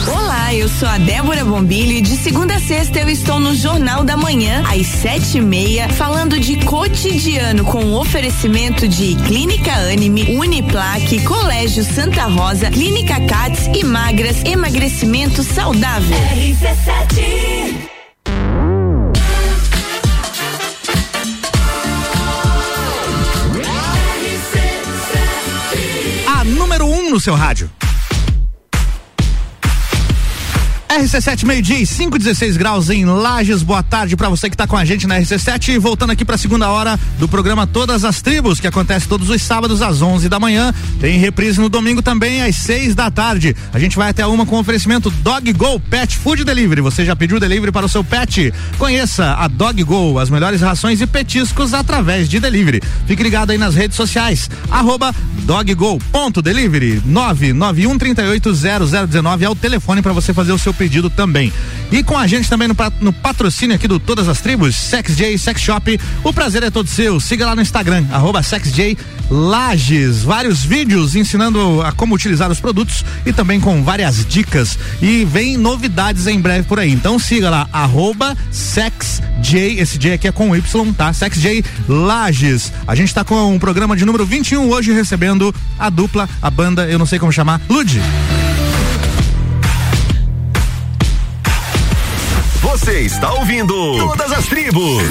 Olá, 0.06 0.54
eu 0.54 0.68
sou 0.68 0.88
a 0.88 0.98
Débora 0.98 1.44
Bombilho 1.44 1.92
e 1.92 2.00
de 2.00 2.16
segunda 2.16 2.54
a 2.54 2.60
sexta 2.60 3.00
eu 3.00 3.08
estou 3.08 3.38
no 3.38 3.54
Jornal 3.54 4.04
da 4.04 4.16
Manhã, 4.16 4.62
às 4.66 4.86
sete 4.86 5.38
e 5.38 5.40
meia, 5.40 5.88
falando 5.88 6.38
de 6.38 6.56
cotidiano 6.64 7.64
com 7.64 7.92
oferecimento 7.94 8.88
de 8.88 9.14
Clínica 9.26 9.72
Anime, 9.72 10.36
Uniplaque, 10.36 11.22
Colégio 11.24 11.84
Santa 11.84 12.24
Rosa, 12.24 12.70
Clínica 12.70 13.20
Cats 13.26 13.68
e 13.74 13.84
Magras, 13.84 14.42
emagrecimento 14.44 15.42
saudável. 15.42 16.16
A 26.26 26.44
número 26.44 26.86
1 26.86 26.94
um 26.94 27.10
no 27.10 27.20
seu 27.20 27.34
rádio. 27.34 27.70
RC7 30.94 31.44
meio-dia 31.44 31.80
e 31.80 31.84
5, 31.84 32.18
16 32.18 32.56
graus 32.56 32.88
em 32.88 33.04
Lages. 33.04 33.64
Boa 33.64 33.82
tarde 33.82 34.16
para 34.16 34.28
você 34.28 34.48
que 34.48 34.56
tá 34.56 34.64
com 34.64 34.76
a 34.76 34.84
gente 34.84 35.08
na 35.08 35.18
RC7 35.18 35.70
e 35.70 35.78
voltando 35.78 36.10
aqui 36.10 36.24
para 36.24 36.36
a 36.36 36.38
segunda 36.38 36.70
hora 36.70 36.96
do 37.18 37.26
programa 37.26 37.66
Todas 37.66 38.04
as 38.04 38.22
Tribos, 38.22 38.60
que 38.60 38.68
acontece 38.68 39.08
todos 39.08 39.28
os 39.28 39.42
sábados 39.42 39.82
às 39.82 40.00
11 40.00 40.28
da 40.28 40.38
manhã. 40.38 40.72
Tem 41.00 41.18
reprise 41.18 41.60
no 41.60 41.68
domingo 41.68 42.00
também 42.00 42.42
às 42.42 42.54
6 42.54 42.94
da 42.94 43.10
tarde. 43.10 43.56
A 43.72 43.78
gente 43.80 43.96
vai 43.96 44.10
até 44.10 44.24
uma 44.24 44.46
com 44.46 44.56
oferecimento 44.56 45.10
Dog 45.10 45.52
Go 45.52 45.80
Pet 45.80 46.16
Food 46.16 46.44
Delivery. 46.44 46.80
Você 46.80 47.04
já 47.04 47.16
pediu 47.16 47.40
delivery 47.40 47.72
para 47.72 47.86
o 47.86 47.88
seu 47.88 48.04
pet? 48.04 48.54
Conheça 48.78 49.34
a 49.34 49.48
Dog 49.48 49.82
Go, 49.82 50.20
as 50.20 50.30
melhores 50.30 50.60
rações 50.60 51.00
e 51.00 51.08
petiscos 51.08 51.74
através 51.74 52.28
de 52.28 52.38
delivery. 52.38 52.80
Fique 53.04 53.20
ligado 53.20 53.50
aí 53.50 53.58
nas 53.58 53.74
redes 53.74 53.96
sociais. 53.96 54.48
Arroba 54.70 55.12
doggo.delivery 55.42 57.02
991380019 57.04 59.42
é 59.42 59.48
o 59.48 59.56
telefone 59.56 60.00
para 60.00 60.12
você 60.12 60.32
fazer 60.32 60.52
o 60.52 60.58
seu 60.58 60.72
pedido 60.72 60.83
também. 61.10 61.52
E 61.90 62.02
com 62.02 62.16
a 62.16 62.26
gente 62.26 62.48
também 62.48 62.66
no, 62.66 62.76
no 63.00 63.12
patrocínio 63.12 63.76
aqui 63.76 63.86
do 63.86 64.00
Todas 64.00 64.28
as 64.28 64.40
Tribos, 64.40 64.74
SexJ 64.74 65.38
Sex 65.38 65.60
Shop. 65.60 66.00
O 66.22 66.32
prazer 66.32 66.62
é 66.62 66.70
todo 66.70 66.88
seu. 66.88 67.20
Siga 67.20 67.46
lá 67.46 67.54
no 67.54 67.62
Instagram, 67.62 68.04
arroba 68.10 68.40
Lages. 69.30 70.22
Vários 70.22 70.64
vídeos 70.64 71.14
ensinando 71.14 71.82
a 71.82 71.92
como 71.92 72.14
utilizar 72.14 72.50
os 72.50 72.60
produtos 72.60 73.04
e 73.24 73.32
também 73.32 73.60
com 73.60 73.82
várias 73.82 74.26
dicas. 74.26 74.78
E 75.00 75.24
vem 75.24 75.56
novidades 75.56 76.26
em 76.26 76.40
breve 76.40 76.66
por 76.66 76.78
aí. 76.78 76.92
Então 76.92 77.18
siga 77.18 77.50
lá, 77.50 77.68
arroba. 77.72 78.36
Esse 79.40 79.98
J 79.98 80.14
aqui 80.14 80.28
é 80.28 80.32
com 80.32 80.54
Y, 80.56 80.92
tá? 80.94 81.12
SexJ 81.12 81.64
Lages. 81.88 82.72
A 82.86 82.94
gente 82.94 83.14
tá 83.14 83.22
com 83.22 83.54
um 83.54 83.58
programa 83.58 83.96
de 83.96 84.04
número 84.04 84.24
21 84.24 84.68
hoje 84.68 84.92
recebendo 84.92 85.54
a 85.78 85.90
dupla, 85.90 86.28
a 86.40 86.50
banda, 86.50 86.86
eu 86.86 86.98
não 86.98 87.06
sei 87.06 87.18
como 87.18 87.32
chamar, 87.32 87.60
Lud. 87.68 88.00
Você 92.64 93.00
está 93.00 93.32
ouvindo 93.32 93.74
Todas 93.98 94.32
as 94.32 94.46
Tribos. 94.46 95.02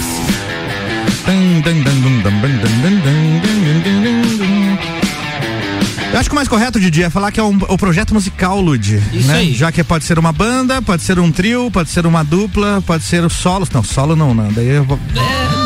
Eu 6.12 6.20
acho 6.20 6.30
que 6.30 6.34
o 6.34 6.36
mais 6.36 6.48
correto, 6.48 6.80
Didi, 6.80 7.04
é 7.04 7.10
falar 7.10 7.32
que 7.32 7.40
é 7.40 7.44
um- 7.44 7.58
o 7.70 7.78
projeto 7.78 8.14
musical, 8.14 8.60
Lud. 8.62 9.02
Isso 9.14 9.28
né? 9.28 9.36
aí. 9.36 9.54
Já 9.54 9.72
que 9.72 9.84
pode 9.84 10.04
ser 10.04 10.20
uma 10.20 10.32
banda, 10.32 10.82
pode 10.82 11.02
ser 11.04 11.18
um 11.20 11.32
trio, 11.32 11.72
pode 11.72 11.90
ser 11.90 12.06
uma 12.06 12.24
dupla, 12.24 12.84
pode 12.86 13.04
ser 13.04 13.24
o 13.24 13.30
solo. 13.30 13.68
Não, 13.74 13.84
solo 13.84 14.16
não, 14.16 14.34
não. 14.34 14.52
Daí 14.52 14.68
eu 14.70 14.84
vou. 14.84 15.00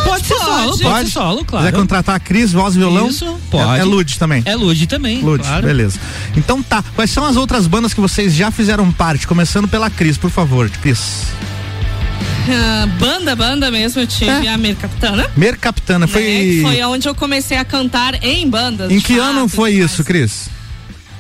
Pode 0.06 0.26
ser 0.26 0.38
solo, 0.38 0.78
pode, 0.80 1.06
ser 1.06 1.12
solo, 1.12 1.46
claro. 1.46 1.66
quiser 1.66 1.78
contratar 1.78 2.16
a 2.16 2.20
Cris, 2.20 2.54
voz 2.54 2.76
e 2.76 2.80
violão? 2.80 3.08
Isso, 3.10 3.38
pode. 3.52 3.78
É, 3.78 3.82
é 3.82 3.84
Lud 3.84 4.18
também. 4.18 4.42
É 4.46 4.56
Lud 4.56 4.88
também, 4.88 5.22
Lud, 5.22 5.44
claro. 5.44 5.66
beleza. 5.66 6.00
Então 6.36 6.64
tá. 6.64 6.84
Quais 6.96 7.12
são 7.12 7.26
as 7.26 7.36
outras 7.36 7.68
bandas 7.68 7.94
que 7.94 8.00
vocês 8.00 8.34
já 8.34 8.50
fizeram 8.50 8.90
parte? 8.92 9.28
Começando 9.28 9.68
pela 9.68 9.90
Cris, 9.90 10.18
por 10.18 10.32
favor, 10.32 10.70
Cris. 10.70 11.28
Ah, 12.50 12.86
banda, 13.00 13.36
banda 13.36 13.70
mesmo, 13.70 14.02
eu 14.02 14.08
tive 14.08 14.48
a 14.48 14.58
Mercapitana. 14.58 15.30
Mercapitana, 15.36 16.06
Né, 16.06 16.12
foi. 16.12 16.22
que 16.24 16.62
foi 16.62 16.82
onde 16.84 17.08
eu 17.08 17.14
comecei 17.16 17.58
a 17.58 17.66
cantar 17.66 18.24
em 18.24 18.50
bandas. 18.50 18.90
Em 18.92 19.00
que 19.02 19.16
fato, 19.18 19.26
ano 19.26 19.48
foi 19.50 19.74
isso, 19.74 20.04
Cris? 20.04 20.48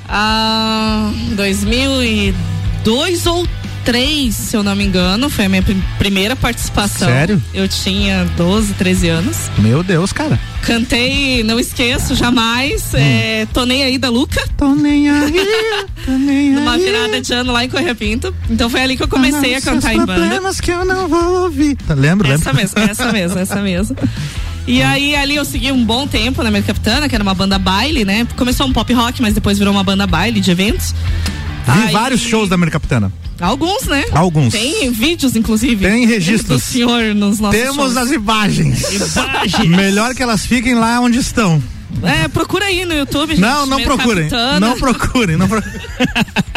Ah, 0.07 1.11
2002 1.31 3.25
ou 3.25 3.47
3, 3.87 4.35
se 4.35 4.53
eu 4.57 4.63
não 4.63 4.75
me 4.75 4.83
engano, 4.83 5.29
foi 5.29 5.45
a 5.45 5.49
minha 5.49 5.63
prim- 5.63 5.81
primeira 5.97 6.35
participação. 6.35 7.07
Sério? 7.07 7.41
Eu 7.53 7.69
tinha 7.69 8.25
12, 8.35 8.73
13 8.73 9.07
anos. 9.07 9.37
Meu 9.57 9.81
Deus, 9.81 10.11
cara. 10.11 10.37
Cantei, 10.61 11.41
não 11.41 11.57
esqueço 11.57 12.13
jamais, 12.13 12.93
é, 12.93 13.47
Tô 13.53 13.65
Nem 13.65 13.83
Aí 13.83 13.97
da 13.97 14.09
Luca. 14.09 14.41
Hum. 14.43 14.53
Tô 14.57 14.75
nem 14.75 15.09
aí, 15.09 15.31
tô 16.05 16.11
nem 16.11 16.51
Numa 16.51 16.77
virada 16.77 17.21
de 17.21 17.31
ano 17.33 17.53
lá 17.53 17.63
em 17.63 17.69
Correia 17.69 17.95
Pinto. 17.95 18.35
Então 18.49 18.69
foi 18.69 18.81
ali 18.81 18.97
que 18.97 19.03
eu 19.03 19.07
comecei 19.07 19.55
a 19.55 19.61
cantar 19.61 19.93
em 19.93 19.99
banda. 19.99 20.15
problemas 20.15 20.59
que 20.59 20.69
eu 20.69 20.83
não 20.83 21.07
vou 21.07 21.43
ouvir. 21.43 21.77
Tá, 21.77 21.93
lembro, 21.93 22.29
Essa 22.29 22.51
mesmo, 22.51 22.77
essa 22.81 23.09
mesmo, 23.13 23.39
essa 23.39 23.61
mesmo. 23.61 23.95
E 24.67 24.83
aí 24.83 25.15
ali 25.15 25.37
eu 25.37 25.45
segui 25.45 25.71
um 25.71 25.81
bom 25.85 26.05
tempo 26.05 26.43
na 26.43 26.51
minha 26.51 26.61
capitana, 26.61 27.07
que 27.07 27.15
era 27.15 27.23
uma 27.23 27.33
banda 27.33 27.57
baile, 27.57 28.03
né? 28.03 28.27
Começou 28.35 28.67
um 28.67 28.73
pop 28.73 28.91
rock, 28.91 29.21
mas 29.21 29.33
depois 29.33 29.57
virou 29.57 29.73
uma 29.73 29.83
banda 29.85 30.05
baile 30.05 30.41
de 30.41 30.51
eventos. 30.51 30.93
Vi 31.65 31.83
Aí- 31.87 31.93
vários 31.93 32.19
shows 32.19 32.49
da 32.49 32.57
Mercapitana. 32.57 33.09
Alguns, 33.39 33.83
né? 33.83 34.03
Alguns. 34.13 34.51
Tem 34.53 34.89
vídeos, 34.91 35.35
inclusive. 35.35 35.85
Tem 35.87 36.05
registros. 36.05 36.61
Do 36.61 36.65
senhor 36.65 37.13
nos 37.13 37.39
nossos 37.39 37.59
Temos 37.59 37.75
shows. 37.93 37.97
as 37.97 38.11
imagens. 38.11 38.81
Imagens. 38.91 39.69
Melhor 39.69 40.15
que 40.15 40.23
elas 40.23 40.45
fiquem 40.45 40.73
lá 40.75 40.99
onde 40.99 41.19
estão. 41.19 41.61
É, 42.03 42.27
procura 42.27 42.65
aí 42.65 42.83
no 42.85 42.93
YouTube, 42.93 43.29
gente. 43.31 43.39
não, 43.41 43.65
não 43.65 43.81
procurem. 43.81 44.27
Não 44.59 44.77
procurem. 44.77 45.37
Não 45.37 45.47
procurem. 45.47 45.79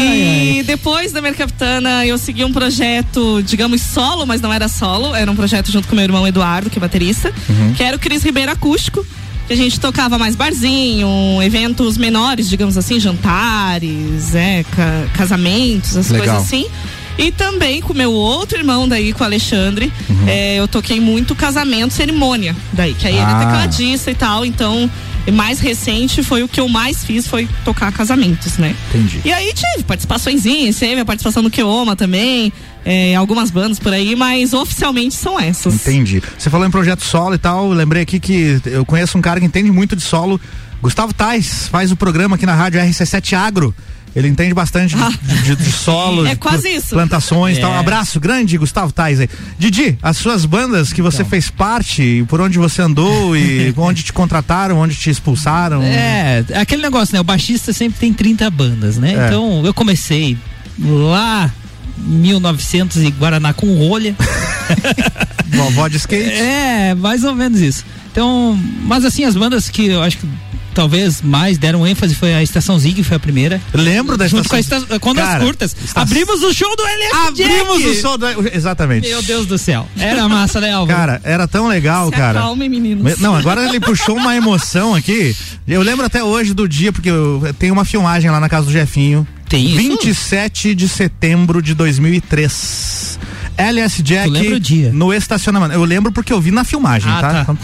E 0.00 0.62
depois 0.66 1.12
da 1.12 1.20
Mercapitana, 1.20 2.04
eu 2.06 2.16
segui 2.18 2.44
um 2.44 2.52
projeto, 2.52 3.42
digamos, 3.44 3.82
solo, 3.82 4.26
mas 4.26 4.40
não 4.40 4.52
era 4.52 4.68
solo. 4.68 5.14
Era 5.14 5.30
um 5.30 5.36
projeto 5.36 5.70
junto 5.70 5.86
com 5.86 5.94
meu 5.94 6.04
irmão 6.04 6.26
Eduardo, 6.26 6.70
que 6.70 6.78
é 6.78 6.80
baterista, 6.80 7.32
Uhum. 7.48 7.74
que 7.74 7.82
era 7.82 7.96
o 7.96 8.00
Cris 8.00 8.22
Ribeiro 8.22 8.50
Acústico. 8.50 9.06
Que 9.48 9.54
a 9.54 9.56
gente 9.56 9.80
tocava 9.80 10.18
mais 10.18 10.36
barzinho, 10.36 11.08
eventos 11.42 11.96
menores, 11.98 12.48
digamos 12.48 12.76
assim, 12.76 13.00
jantares, 13.00 14.34
é, 14.34 14.62
ca- 14.64 15.06
casamentos, 15.14 15.96
as 15.96 16.10
Legal. 16.10 16.26
coisas 16.26 16.46
assim. 16.46 16.66
E 17.16 17.32
também 17.32 17.80
com 17.80 17.92
meu 17.94 18.12
outro 18.12 18.56
irmão 18.58 18.86
daí, 18.86 19.12
com 19.12 19.22
o 19.24 19.26
Alexandre, 19.26 19.92
Uhum. 20.08 20.28
é, 20.28 20.56
eu 20.56 20.68
toquei 20.68 21.00
muito 21.00 21.34
casamento, 21.34 21.92
cerimônia 21.94 22.54
daí, 22.72 22.94
que 22.94 23.06
aí 23.08 23.14
ele 23.14 23.22
é 23.22 23.24
Ah. 23.24 23.38
tecladista 23.40 24.10
e 24.10 24.14
tal, 24.14 24.44
então 24.46 24.88
mais 25.32 25.58
recente 25.60 26.22
foi 26.22 26.42
o 26.42 26.48
que 26.48 26.58
eu 26.60 26.68
mais 26.70 27.04
fiz, 27.04 27.26
foi 27.26 27.46
tocar 27.64 27.92
casamentos, 27.92 28.56
né? 28.56 28.74
Entendi. 28.88 29.20
E 29.26 29.32
aí 29.32 29.52
tive 29.52 29.84
participaçõezinhas, 29.84 30.76
teve 30.76 31.00
a 31.00 31.04
participação 31.04 31.42
no 31.42 31.50
Keoma 31.50 31.94
também, 31.96 32.50
é, 32.90 33.14
algumas 33.14 33.50
bandas 33.50 33.78
por 33.78 33.92
aí, 33.92 34.16
mas 34.16 34.54
oficialmente 34.54 35.14
são 35.14 35.38
essas. 35.38 35.74
Entendi. 35.74 36.22
Você 36.38 36.48
falou 36.48 36.66
em 36.66 36.70
projeto 36.70 37.04
solo 37.04 37.34
e 37.34 37.38
tal. 37.38 37.68
Lembrei 37.68 38.02
aqui 38.02 38.18
que 38.18 38.58
eu 38.64 38.82
conheço 38.86 39.18
um 39.18 39.20
cara 39.20 39.38
que 39.38 39.44
entende 39.44 39.70
muito 39.70 39.94
de 39.94 40.02
solo. 40.02 40.40
Gustavo 40.80 41.12
Tais 41.12 41.68
faz 41.68 41.92
o 41.92 41.96
programa 41.96 42.36
aqui 42.36 42.46
na 42.46 42.54
rádio 42.54 42.80
RC7 42.80 43.34
Agro. 43.34 43.74
Ele 44.16 44.26
entende 44.26 44.54
bastante 44.54 44.96
de, 44.96 45.42
de- 45.54 45.56
de 45.64 45.70
solo, 45.70 46.24
É 46.26 46.30
de 46.30 46.36
quase 46.36 46.66
isso. 46.68 46.88
plantações 46.94 47.58
e 47.58 47.60
tal. 47.60 47.72
É. 47.72 47.76
Um 47.76 47.78
abraço 47.78 48.18
grande, 48.18 48.56
Gustavo 48.56 48.90
Tais 48.90 49.20
aí. 49.20 49.28
Didi, 49.58 49.98
as 50.02 50.16
suas 50.16 50.46
bandas 50.46 50.92
que 50.92 51.02
você 51.02 51.22
fez 51.24 51.50
parte, 51.50 52.24
por 52.26 52.40
onde 52.40 52.58
você 52.58 52.80
andou 52.80 53.36
e 53.36 53.72
onde 53.76 54.02
te 54.02 54.12
contrataram, 54.14 54.78
onde 54.78 54.96
te 54.96 55.10
expulsaram. 55.10 55.82
É, 55.82 56.42
aquele 56.54 56.80
negócio, 56.80 57.12
né? 57.12 57.20
O 57.20 57.24
baixista 57.24 57.70
sempre 57.72 57.98
tem 58.00 58.12
30 58.14 58.50
bandas, 58.50 58.96
né? 58.96 59.12
É. 59.14 59.26
Então 59.26 59.62
eu 59.64 59.74
comecei 59.74 60.38
lá 60.80 61.52
1900 62.06 63.02
e 63.02 63.10
Guaraná 63.10 63.52
com 63.52 63.74
rolha. 63.76 64.14
Vovó 65.52 65.88
de 65.88 65.96
skate. 65.96 66.30
É, 66.32 66.94
mais 66.94 67.24
ou 67.24 67.34
menos 67.34 67.60
isso. 67.60 67.84
Então, 68.12 68.58
mas 68.84 69.04
assim, 69.04 69.24
as 69.24 69.34
bandas 69.36 69.68
que 69.68 69.86
eu 69.86 70.02
acho 70.02 70.18
que 70.18 70.28
talvez 70.74 71.20
mais 71.22 71.58
deram 71.58 71.86
ênfase 71.86 72.14
foi 72.14 72.34
a 72.34 72.42
Estação 72.42 72.78
Zig, 72.78 73.02
foi 73.02 73.16
a 73.16 73.20
primeira. 73.20 73.60
Lembro 73.72 74.16
da 74.16 74.28
Junto 74.28 74.48
com 74.48 74.56
a 74.56 74.60
Estação- 74.60 74.84
esta, 74.84 75.00
quando 75.00 75.16
Cara, 75.16 75.38
as 75.38 75.42
curtas. 75.44 75.72
Estação- 75.76 76.02
Abrimos 76.02 76.42
o 76.42 76.52
show 76.52 76.74
do 76.76 76.82
LF 76.84 77.16
Abrimos 77.28 77.78
Jack. 77.82 77.88
o 77.88 78.00
som 78.00 78.18
da. 78.18 78.32
Exatamente. 78.52 79.08
Meu 79.08 79.22
Deus 79.22 79.46
do 79.46 79.56
céu. 79.58 79.88
Era 79.98 80.28
massa, 80.28 80.60
né, 80.60 80.72
Álvaro? 80.72 80.96
Cara, 80.98 81.20
era 81.24 81.48
tão 81.48 81.66
legal, 81.66 82.06
Se 82.10 82.12
cara. 82.16 82.38
acalmem, 82.40 82.68
meninos. 82.68 83.02
Me- 83.04 83.16
Não, 83.22 83.34
agora 83.34 83.64
ele 83.64 83.80
puxou 83.80 84.16
uma 84.16 84.36
emoção 84.36 84.94
aqui. 84.94 85.34
Eu 85.66 85.82
lembro 85.82 86.04
até 86.06 86.22
hoje 86.22 86.54
do 86.54 86.68
dia, 86.68 86.92
porque 86.92 87.10
eu 87.10 87.54
tenho 87.58 87.72
uma 87.72 87.84
filmagem 87.84 88.30
lá 88.30 88.38
na 88.40 88.48
casa 88.48 88.66
do 88.66 88.72
Jefinho. 88.72 89.26
Tem 89.48 89.64
isso? 89.66 89.76
27 89.76 90.74
de 90.74 90.88
setembro 90.88 91.62
de 91.62 91.74
2003. 91.74 93.18
LS 93.56 94.02
Jack 94.02 94.28
no 94.92 95.12
estacionamento. 95.12 95.72
Eu 95.74 95.84
lembro 95.84 96.12
porque 96.12 96.32
eu 96.32 96.40
vi 96.40 96.50
na 96.50 96.64
filmagem, 96.64 97.10
Ah, 97.10 97.20
tá? 97.20 97.44
tá. 97.44 97.56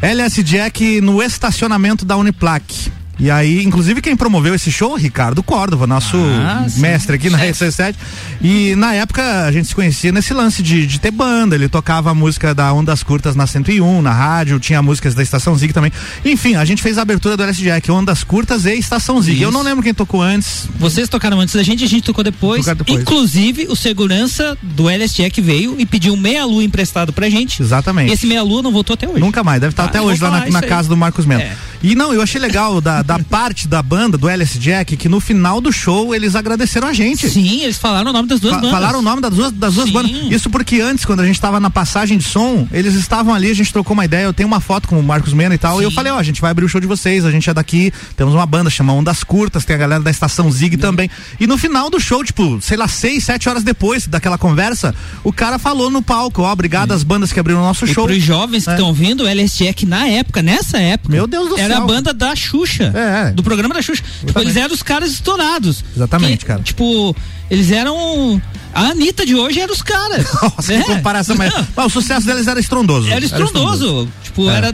LS 0.00 0.42
Jack 0.42 1.00
no 1.00 1.22
estacionamento 1.22 2.04
da 2.04 2.16
Uniplac. 2.16 2.92
E 3.18 3.30
aí, 3.30 3.64
inclusive, 3.64 4.02
quem 4.02 4.14
promoveu 4.14 4.54
esse 4.54 4.70
show, 4.70 4.94
Ricardo 4.94 5.42
Córdova, 5.42 5.86
nosso 5.86 6.16
Ah, 6.18 6.66
mestre 6.76 7.16
aqui 7.16 7.30
na 7.30 7.38
RC7. 7.38 7.94
E 8.42 8.74
na 8.76 8.92
época 8.92 9.44
a 9.44 9.50
gente 9.52 9.68
se 9.68 9.74
conhecia 9.74 10.12
nesse 10.12 10.34
lance 10.34 10.62
de, 10.62 10.86
de 10.86 11.00
ter 11.00 11.10
banda. 11.10 11.54
Ele 11.54 11.68
tocava 11.68 12.10
a 12.10 12.14
música 12.14 12.54
da 12.54 12.72
Ondas 12.72 13.02
Curtas 13.02 13.34
na 13.34 13.46
101, 13.46 14.02
na 14.02 14.12
rádio, 14.12 14.60
tinha 14.60 14.82
músicas 14.82 15.14
da 15.14 15.22
Estação 15.22 15.56
Zig 15.56 15.72
também. 15.72 15.90
Enfim, 16.24 16.56
a 16.56 16.64
gente 16.64 16.82
fez 16.82 16.98
a 16.98 17.02
abertura 17.02 17.36
do 17.36 17.42
LS 17.42 17.62
Jack, 17.62 17.90
Ondas 17.90 18.22
Curtas 18.22 18.66
e 18.66 18.74
Estação 18.74 19.20
Zig. 19.22 19.40
Eu 19.40 19.48
Isso. 19.48 19.58
não 19.58 19.64
lembro 19.64 19.82
quem 19.82 19.94
tocou 19.94 20.20
antes. 20.20 20.68
Vocês 20.78 21.08
tocaram 21.08 21.40
antes 21.40 21.54
da 21.54 21.62
gente, 21.62 21.84
a 21.84 21.88
gente 21.88 22.04
tocou 22.04 22.22
depois. 22.22 22.66
Depois. 22.66 23.00
Inclusive, 23.00 23.66
o 23.70 23.76
segurança 23.76 24.56
do 24.62 24.90
LS 24.90 25.14
Jack 25.14 25.40
veio 25.40 25.74
e 25.78 25.86
pediu 25.86 26.16
meia 26.16 26.44
lua 26.44 26.62
emprestado 26.62 27.12
pra 27.14 27.30
gente. 27.30 27.62
Exatamente. 27.62 28.10
E 28.10 28.12
esse 28.12 28.26
meia 28.26 28.42
lua 28.42 28.60
não 28.62 28.72
voltou 28.72 28.94
até 28.94 29.08
hoje. 29.08 29.20
Nunca 29.20 29.42
mais, 29.42 29.60
deve 29.60 29.72
estar 29.72 29.84
Ah, 29.84 29.86
até 29.86 29.98
eu 29.98 30.04
hoje 30.04 30.22
lá 30.22 30.30
na, 30.30 30.46
na 30.50 30.62
casa 30.62 30.88
do 30.88 30.96
Marcos 30.96 31.24
Melo. 31.24 31.40
É. 31.42 31.56
E 31.82 31.94
não, 31.94 32.12
eu 32.12 32.20
achei 32.20 32.40
legal 32.40 32.80
da, 32.80 33.02
da 33.06 33.18
parte 33.18 33.68
da 33.68 33.82
banda, 33.82 34.18
do 34.18 34.28
LS 34.28 34.58
Jack, 34.58 34.96
que 34.96 35.08
no 35.08 35.20
final 35.20 35.60
do 35.60 35.72
show 35.72 36.14
eles 36.14 36.34
agradeceram 36.34 36.88
a 36.88 36.92
gente. 36.92 37.28
Sim, 37.30 37.62
eles 37.62 37.78
falaram 37.78 38.10
o 38.10 38.12
nome 38.12 38.28
das 38.28 38.40
duas 38.40 38.54
Fa- 38.54 38.60
bandas. 38.60 38.72
Falaram 38.78 38.98
o 38.98 39.02
nome 39.02 39.22
das 39.22 39.34
duas, 39.34 39.52
das 39.52 39.74
duas 39.74 39.86
Sim. 39.86 39.92
bandas. 39.92 40.12
Isso 40.30 40.50
porque 40.50 40.80
antes, 40.80 41.04
quando 41.04 41.20
a 41.20 41.26
gente 41.26 41.40
tava 41.40 41.60
na 41.60 41.70
passagem 41.70 42.18
de 42.18 42.24
som, 42.24 42.66
eles 42.72 42.94
estavam 42.94 43.32
ali, 43.34 43.50
a 43.50 43.54
gente 43.54 43.72
trocou 43.72 43.94
uma 43.94 44.04
ideia. 44.04 44.24
Eu 44.24 44.32
tenho 44.34 44.46
uma 44.46 44.60
foto 44.60 44.88
com 44.88 44.98
o 44.98 45.02
Marcos 45.02 45.32
Mena 45.32 45.54
e 45.54 45.58
tal. 45.58 45.80
E 45.80 45.84
eu 45.84 45.90
falei, 45.90 46.12
ó, 46.12 46.18
a 46.18 46.22
gente 46.22 46.40
vai 46.40 46.50
abrir 46.50 46.64
o 46.64 46.68
show 46.68 46.80
de 46.80 46.86
vocês, 46.86 47.24
a 47.24 47.30
gente 47.30 47.48
é 47.48 47.54
daqui, 47.54 47.92
temos 48.16 48.34
uma 48.34 48.44
banda, 48.46 48.68
chama 48.68 48.92
Ondas 48.92 49.22
Curtas, 49.22 49.64
tem 49.64 49.76
a 49.76 49.78
galera 49.78 50.02
da 50.02 50.10
estação 50.10 50.50
Zig 50.50 50.76
também. 50.76 51.08
E 51.38 51.46
no 51.46 51.56
final 51.56 51.88
do 51.88 52.00
show, 52.00 52.24
tipo, 52.24 52.58
sei 52.60 52.76
lá, 52.76 52.88
seis, 52.88 53.24
sete 53.24 53.48
horas 53.48 53.62
depois 53.62 54.06
daquela 54.06 54.36
conversa, 54.36 54.94
o 55.22 55.32
cara 55.32 55.58
falou 55.58 55.90
no 55.90 56.02
palco, 56.02 56.42
ó, 56.42 56.52
obrigado 56.52 56.92
às 56.92 57.02
bandas 57.02 57.32
que 57.32 57.38
abriram 57.38 57.60
o 57.60 57.64
nosso 57.64 57.84
E 57.84 57.94
show. 57.94 58.06
pros 58.06 58.22
jovens 58.22 58.64
que 58.64 58.70
É. 58.70 58.72
estão 58.74 58.88
ouvindo, 58.88 59.24
o 59.24 59.26
LS 59.26 59.56
Jack 59.64 59.86
na 59.86 60.06
época, 60.08 60.42
nessa 60.42 60.78
época. 60.78 61.12
Meu 61.12 61.26
Deus 61.26 61.48
do 61.48 61.58
era 61.58 61.74
céu. 61.74 61.82
a 61.82 61.86
banda 61.86 62.12
da 62.12 62.34
Xuxa. 62.34 62.92
É, 62.98 63.28
é. 63.28 63.30
Do 63.32 63.42
programa 63.42 63.74
da 63.74 63.82
Xuxa. 63.82 64.02
Tipo, 64.24 64.40
eles 64.40 64.56
eram 64.56 64.74
os 64.74 64.82
caras 64.82 65.10
estourados. 65.12 65.84
Exatamente, 65.94 66.38
Que, 66.40 66.46
cara. 66.46 66.62
Tipo, 66.62 67.14
eles 67.50 67.70
eram. 67.70 68.40
A 68.74 68.88
Anitta 68.88 69.24
de 69.24 69.34
hoje 69.34 69.60
era 69.60 69.70
os 69.72 69.82
caras. 69.82 70.26
Nossa, 70.42 70.72
É. 70.74 70.78
que 70.78 70.84
comparação, 70.84 71.36
mas, 71.36 71.52
mas 71.76 71.86
o 71.86 71.90
sucesso 71.90 72.26
deles 72.26 72.46
era 72.46 72.58
estrondoso. 72.60 73.10
Era 73.10 73.24
estrondoso. 73.24 74.08
Tipo, 74.22 74.50
É. 74.50 74.54
era. 74.56 74.72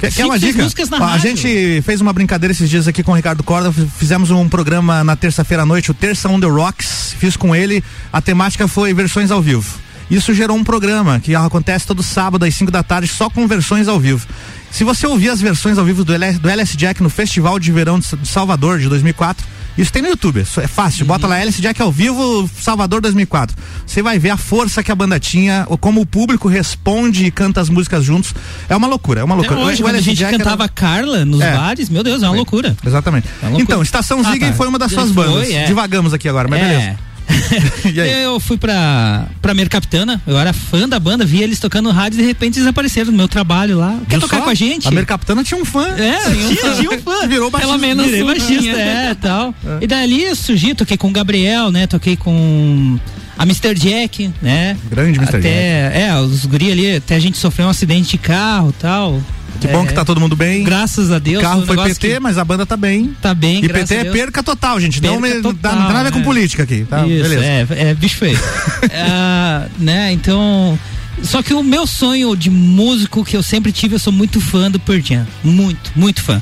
Quer, 0.00 0.10
quer 0.10 0.10
cinco, 0.10 0.28
uma 0.28 0.38
dica? 0.38 0.66
a 0.96 1.06
rádio. 1.06 1.20
gente 1.30 1.82
fez 1.82 2.00
uma 2.00 2.12
brincadeira 2.12 2.50
esses 2.52 2.68
dias 2.68 2.88
aqui 2.88 3.02
com 3.02 3.12
o 3.12 3.14
Ricardo 3.14 3.42
Corda, 3.44 3.70
fizemos 3.96 4.30
um 4.30 4.48
programa 4.48 5.04
na 5.04 5.14
terça-feira 5.14 5.62
à 5.62 5.66
noite, 5.66 5.90
o 5.90 5.94
Terça 5.94 6.28
on 6.28 6.40
the 6.40 6.46
Rocks, 6.48 7.14
fiz 7.18 7.36
com 7.36 7.54
ele, 7.54 7.84
a 8.12 8.20
temática 8.20 8.66
foi 8.66 8.92
versões 8.92 9.30
ao 9.30 9.40
vivo. 9.40 9.78
Isso 10.10 10.32
gerou 10.32 10.56
um 10.56 10.64
programa 10.64 11.20
que 11.20 11.34
acontece 11.34 11.86
todo 11.86 12.02
sábado 12.02 12.44
às 12.44 12.54
5 12.54 12.70
da 12.70 12.82
tarde, 12.82 13.08
só 13.08 13.28
com 13.28 13.46
versões 13.46 13.88
ao 13.88 14.00
vivo. 14.00 14.26
Se 14.70 14.84
você 14.84 15.06
ouvir 15.06 15.30
as 15.30 15.40
versões 15.40 15.78
ao 15.78 15.84
vivo 15.84 16.04
do 16.04 16.12
LS, 16.14 16.38
do 16.38 16.48
LS 16.48 16.76
Jack 16.76 17.02
no 17.02 17.10
Festival 17.10 17.58
de 17.58 17.70
Verão 17.72 17.98
de 17.98 18.06
Salvador 18.26 18.78
de 18.78 18.88
2004, 18.88 19.46
isso 19.78 19.92
tem 19.92 20.02
no 20.02 20.08
YouTube, 20.08 20.40
é 20.40 20.66
fácil. 20.66 21.06
Bota 21.06 21.26
lá 21.26 21.38
LS 21.38 21.60
Jack 21.62 21.80
ao 21.80 21.92
vivo, 21.92 22.50
Salvador 22.60 23.00
2004. 23.00 23.56
Você 23.86 24.02
vai 24.02 24.18
ver 24.18 24.30
a 24.30 24.36
força 24.36 24.82
que 24.82 24.90
a 24.90 24.94
banda 24.94 25.20
tinha, 25.20 25.66
como 25.80 26.00
o 26.00 26.06
público 26.06 26.48
responde 26.48 27.24
e 27.26 27.30
canta 27.30 27.60
as 27.60 27.68
músicas 27.68 28.04
juntos. 28.04 28.34
É 28.68 28.74
uma 28.74 28.88
loucura, 28.88 29.20
é 29.20 29.24
uma 29.24 29.36
Até 29.36 29.46
loucura. 29.48 29.68
hoje, 29.70 29.80
O 29.82 29.84
quando 29.86 29.96
a 29.96 30.00
gente 30.00 30.16
Jack 30.18 30.34
era- 30.34 30.42
cantava 30.44 30.68
Carla 30.68 31.24
nos 31.24 31.40
É. 31.40 31.52
bares, 31.56 31.88
meu 31.88 32.02
Deus, 32.02 32.22
é 32.22 32.26
uma 32.28 32.34
loucura. 32.36 32.76
Exatamente. 32.84 33.26
É 33.26 33.30
uma 33.46 33.50
loucura. 33.50 33.62
Então, 33.62 33.82
Estação 33.82 34.20
Ah, 34.24 34.32
Zig 34.32 34.40
tá. 34.46 34.52
foi 34.54 34.66
uma 34.68 34.78
das 34.78 34.90
suas 34.90 35.12
Foi, 35.12 35.26
bandas. 35.26 35.50
é. 35.50 35.64
Divagamos 35.66 36.12
aqui 36.12 36.28
agora, 36.28 36.48
mas 36.48 36.60
É. 36.60 36.68
beleza. 36.68 36.98
E 37.92 38.00
aí? 38.00 38.22
Eu 38.22 38.38
fui 38.40 38.56
pra, 38.56 39.26
pra 39.40 39.54
Mercapitana, 39.54 40.20
eu 40.26 40.38
era 40.38 40.52
fã 40.52 40.88
da 40.88 40.98
banda, 41.00 41.24
vi 41.24 41.42
eles 41.42 41.58
tocando 41.58 41.86
no 41.86 41.92
rádio 41.92 42.18
e 42.18 42.22
de 42.22 42.26
repente 42.26 42.54
desapareceram 42.54 43.10
no 43.10 43.16
meu 43.16 43.28
trabalho 43.28 43.78
lá. 43.78 43.98
Quer 44.08 44.18
Viu 44.18 44.20
tocar 44.20 44.38
só? 44.38 44.44
com 44.44 44.50
a 44.50 44.54
gente? 44.54 44.86
A 44.86 44.90
Mercapitana 44.90 45.42
tinha 45.42 45.60
um 45.60 45.64
fã. 45.64 45.86
É, 45.96 46.18
tinha, 46.30 46.74
tinha 46.74 46.90
um 46.90 46.98
fã. 47.00 47.26
Virou 47.26 47.50
baixista. 47.50 47.72
Pelo 47.72 47.80
menos 47.80 48.06
Virei 48.06 48.22
um 48.22 48.26
baixista, 48.26 48.78
é, 48.78 49.14
tal. 49.20 49.54
É. 49.64 49.78
E 49.84 49.86
dali 49.86 50.24
eu 50.24 50.36
surgi, 50.36 50.74
toquei 50.74 50.96
com 50.96 51.08
o 51.08 51.12
Gabriel, 51.12 51.70
né? 51.70 51.86
Toquei 51.86 52.16
com 52.16 52.98
a 53.38 53.44
Mr. 53.44 53.74
Jack, 53.74 54.30
né? 54.42 54.76
Grande 54.90 55.18
Mr. 55.18 55.36
até, 55.36 56.02
É, 56.02 56.14
os 56.20 56.44
guri 56.44 56.72
ali, 56.72 56.96
até 56.96 57.14
a 57.14 57.20
gente 57.20 57.38
sofreu 57.38 57.66
um 57.66 57.70
acidente 57.70 58.10
de 58.10 58.18
carro 58.18 58.74
tal. 58.78 59.20
Que 59.60 59.68
bom 59.68 59.86
que 59.86 59.92
tá 59.92 60.04
todo 60.04 60.20
mundo 60.20 60.36
bem. 60.36 60.62
Graças 60.64 61.10
a 61.10 61.18
Deus. 61.18 61.42
O 61.42 61.46
carro 61.46 61.66
foi 61.66 61.76
PT, 61.76 62.08
que 62.14 62.20
mas 62.20 62.38
a 62.38 62.44
banda 62.44 62.64
tá 62.64 62.76
bem. 62.76 63.14
Tá 63.20 63.34
bem, 63.34 63.64
E 63.64 63.68
PT 63.68 63.94
é 63.94 64.04
perca 64.04 64.42
total, 64.42 64.78
gente. 64.80 65.02
não, 65.02 65.20
Perca 65.20 65.36
me, 65.36 65.42
total, 65.42 65.76
não 65.76 65.84
tem 65.86 65.94
nada 65.94 66.12
com 66.12 66.20
é. 66.20 66.22
política 66.22 66.62
aqui, 66.62 66.84
tá? 66.88 67.06
Isso, 67.06 67.28
beleza. 67.28 67.74
é, 67.74 67.90
é 67.90 67.94
bicho 67.94 68.16
feio. 68.16 68.38
Ah, 68.92 69.66
né, 69.78 70.12
então. 70.12 70.78
Só 71.22 71.42
que 71.42 71.52
o 71.52 71.62
meu 71.62 71.86
sonho 71.86 72.36
de 72.36 72.48
músico 72.48 73.24
que 73.24 73.36
eu 73.36 73.42
sempre 73.42 73.72
tive, 73.72 73.96
eu 73.96 73.98
sou 73.98 74.12
muito 74.12 74.40
fã 74.40 74.70
do 74.70 74.78
Pearl 74.78 75.00
Jam. 75.00 75.26
Muito, 75.42 75.90
muito 75.96 76.22
fã. 76.22 76.40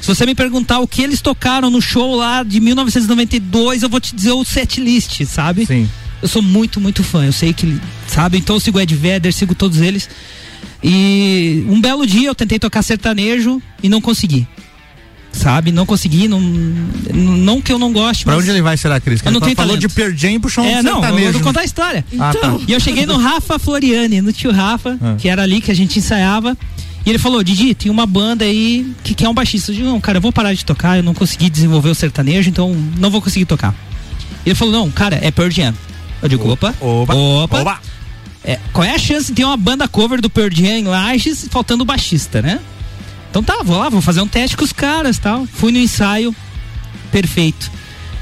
Se 0.00 0.08
você 0.14 0.26
me 0.26 0.34
perguntar 0.34 0.80
o 0.80 0.86
que 0.88 1.02
eles 1.02 1.20
tocaram 1.20 1.70
no 1.70 1.80
show 1.80 2.16
lá 2.16 2.42
de 2.42 2.60
1992, 2.60 3.82
eu 3.82 3.88
vou 3.88 4.00
te 4.00 4.14
dizer 4.14 4.32
o 4.32 4.44
set 4.44 4.80
list, 4.80 5.24
sabe? 5.24 5.66
Sim. 5.66 5.88
Eu 6.20 6.28
sou 6.28 6.42
muito, 6.42 6.80
muito 6.80 7.04
fã. 7.04 7.24
Eu 7.24 7.32
sei 7.32 7.52
que, 7.52 7.78
sabe? 8.08 8.38
Então 8.38 8.56
eu 8.56 8.60
sigo 8.60 8.80
Ed 8.80 8.94
Vedder, 8.94 9.32
sigo 9.32 9.54
todos 9.54 9.80
eles. 9.80 10.08
E 10.88 11.66
um 11.68 11.80
belo 11.80 12.06
dia 12.06 12.28
eu 12.28 12.34
tentei 12.34 12.60
tocar 12.60 12.80
sertanejo 12.80 13.60
e 13.82 13.88
não 13.88 14.00
consegui. 14.00 14.46
Sabe? 15.32 15.72
Não 15.72 15.84
consegui, 15.84 16.28
não, 16.28 16.40
não 16.40 17.60
que 17.60 17.70
eu 17.72 17.78
não 17.78 17.92
goste, 17.92 18.24
Pra 18.24 18.36
onde 18.38 18.48
ele 18.48 18.62
vai, 18.62 18.76
será, 18.76 18.98
Cris? 19.00 19.20
Que 19.20 19.26
Eu 19.26 19.30
ele 19.32 19.34
não 19.34 19.44
tenho 19.44 19.56
falou 19.56 19.76
talento. 19.76 20.12
de 20.14 20.16
Jam 20.18 20.30
e 20.30 20.38
puxou 20.38 20.64
um 20.64 20.66
é, 20.66 20.82
não, 20.82 21.04
eu 21.04 21.10
vou 21.12 21.32
né? 21.32 21.40
contar 21.40 21.60
a 21.60 21.64
história. 21.64 22.04
Ah, 22.18 22.32
tá. 22.32 22.56
E 22.66 22.72
eu 22.72 22.78
cheguei 22.80 23.04
no 23.04 23.18
Rafa 23.18 23.58
Floriani, 23.58 24.22
no 24.22 24.32
tio 24.32 24.50
Rafa, 24.52 24.96
Ah. 25.02 25.16
que 25.18 25.28
era 25.28 25.42
ali 25.42 25.60
que 25.60 25.70
a 25.70 25.74
gente 25.74 25.98
ensaiava. 25.98 26.56
E 27.04 27.10
ele 27.10 27.18
falou, 27.18 27.42
Didi, 27.42 27.74
tem 27.74 27.90
uma 27.90 28.06
banda 28.06 28.44
aí 28.46 28.90
que 29.04 29.12
quer 29.14 29.28
um 29.28 29.34
baixista. 29.34 29.72
Eu 29.72 29.76
digo, 29.76 29.88
não, 29.88 30.00
cara, 30.00 30.18
eu 30.18 30.22
vou 30.22 30.32
parar 30.32 30.54
de 30.54 30.64
tocar, 30.64 30.96
eu 30.96 31.02
não 31.02 31.12
consegui 31.14 31.50
desenvolver 31.50 31.90
o 31.90 31.94
sertanejo, 31.94 32.48
então 32.48 32.74
não 32.96 33.10
vou 33.10 33.20
conseguir 33.20 33.44
tocar. 33.44 33.74
Ele 34.44 34.54
falou, 34.54 34.72
não, 34.72 34.90
cara, 34.90 35.18
é 35.20 35.30
Pearl 35.30 35.50
Jam. 35.50 35.74
Eu 36.22 36.28
digo, 36.30 36.48
opa, 36.50 36.74
Opa, 36.80 37.14
opa. 37.14 37.60
opa. 37.60 37.80
É, 38.46 38.60
qual 38.72 38.84
é 38.84 38.94
a 38.94 38.98
chance 38.98 39.26
de 39.26 39.34
ter 39.34 39.44
uma 39.44 39.56
banda 39.56 39.88
cover 39.88 40.20
do 40.20 40.30
Pearl 40.30 40.54
Jam 40.54 40.78
em 40.78 40.84
Lages 40.84 41.48
faltando 41.50 41.82
o 41.82 41.86
baixista, 41.86 42.40
né? 42.40 42.60
Então 43.28 43.42
tá, 43.42 43.60
vou 43.64 43.76
lá, 43.76 43.88
vou 43.88 44.00
fazer 44.00 44.20
um 44.20 44.28
teste 44.28 44.56
com 44.56 44.64
os 44.64 44.72
caras 44.72 45.18
tal. 45.18 45.46
Fui 45.46 45.72
no 45.72 45.78
ensaio, 45.78 46.34
perfeito. 47.10 47.70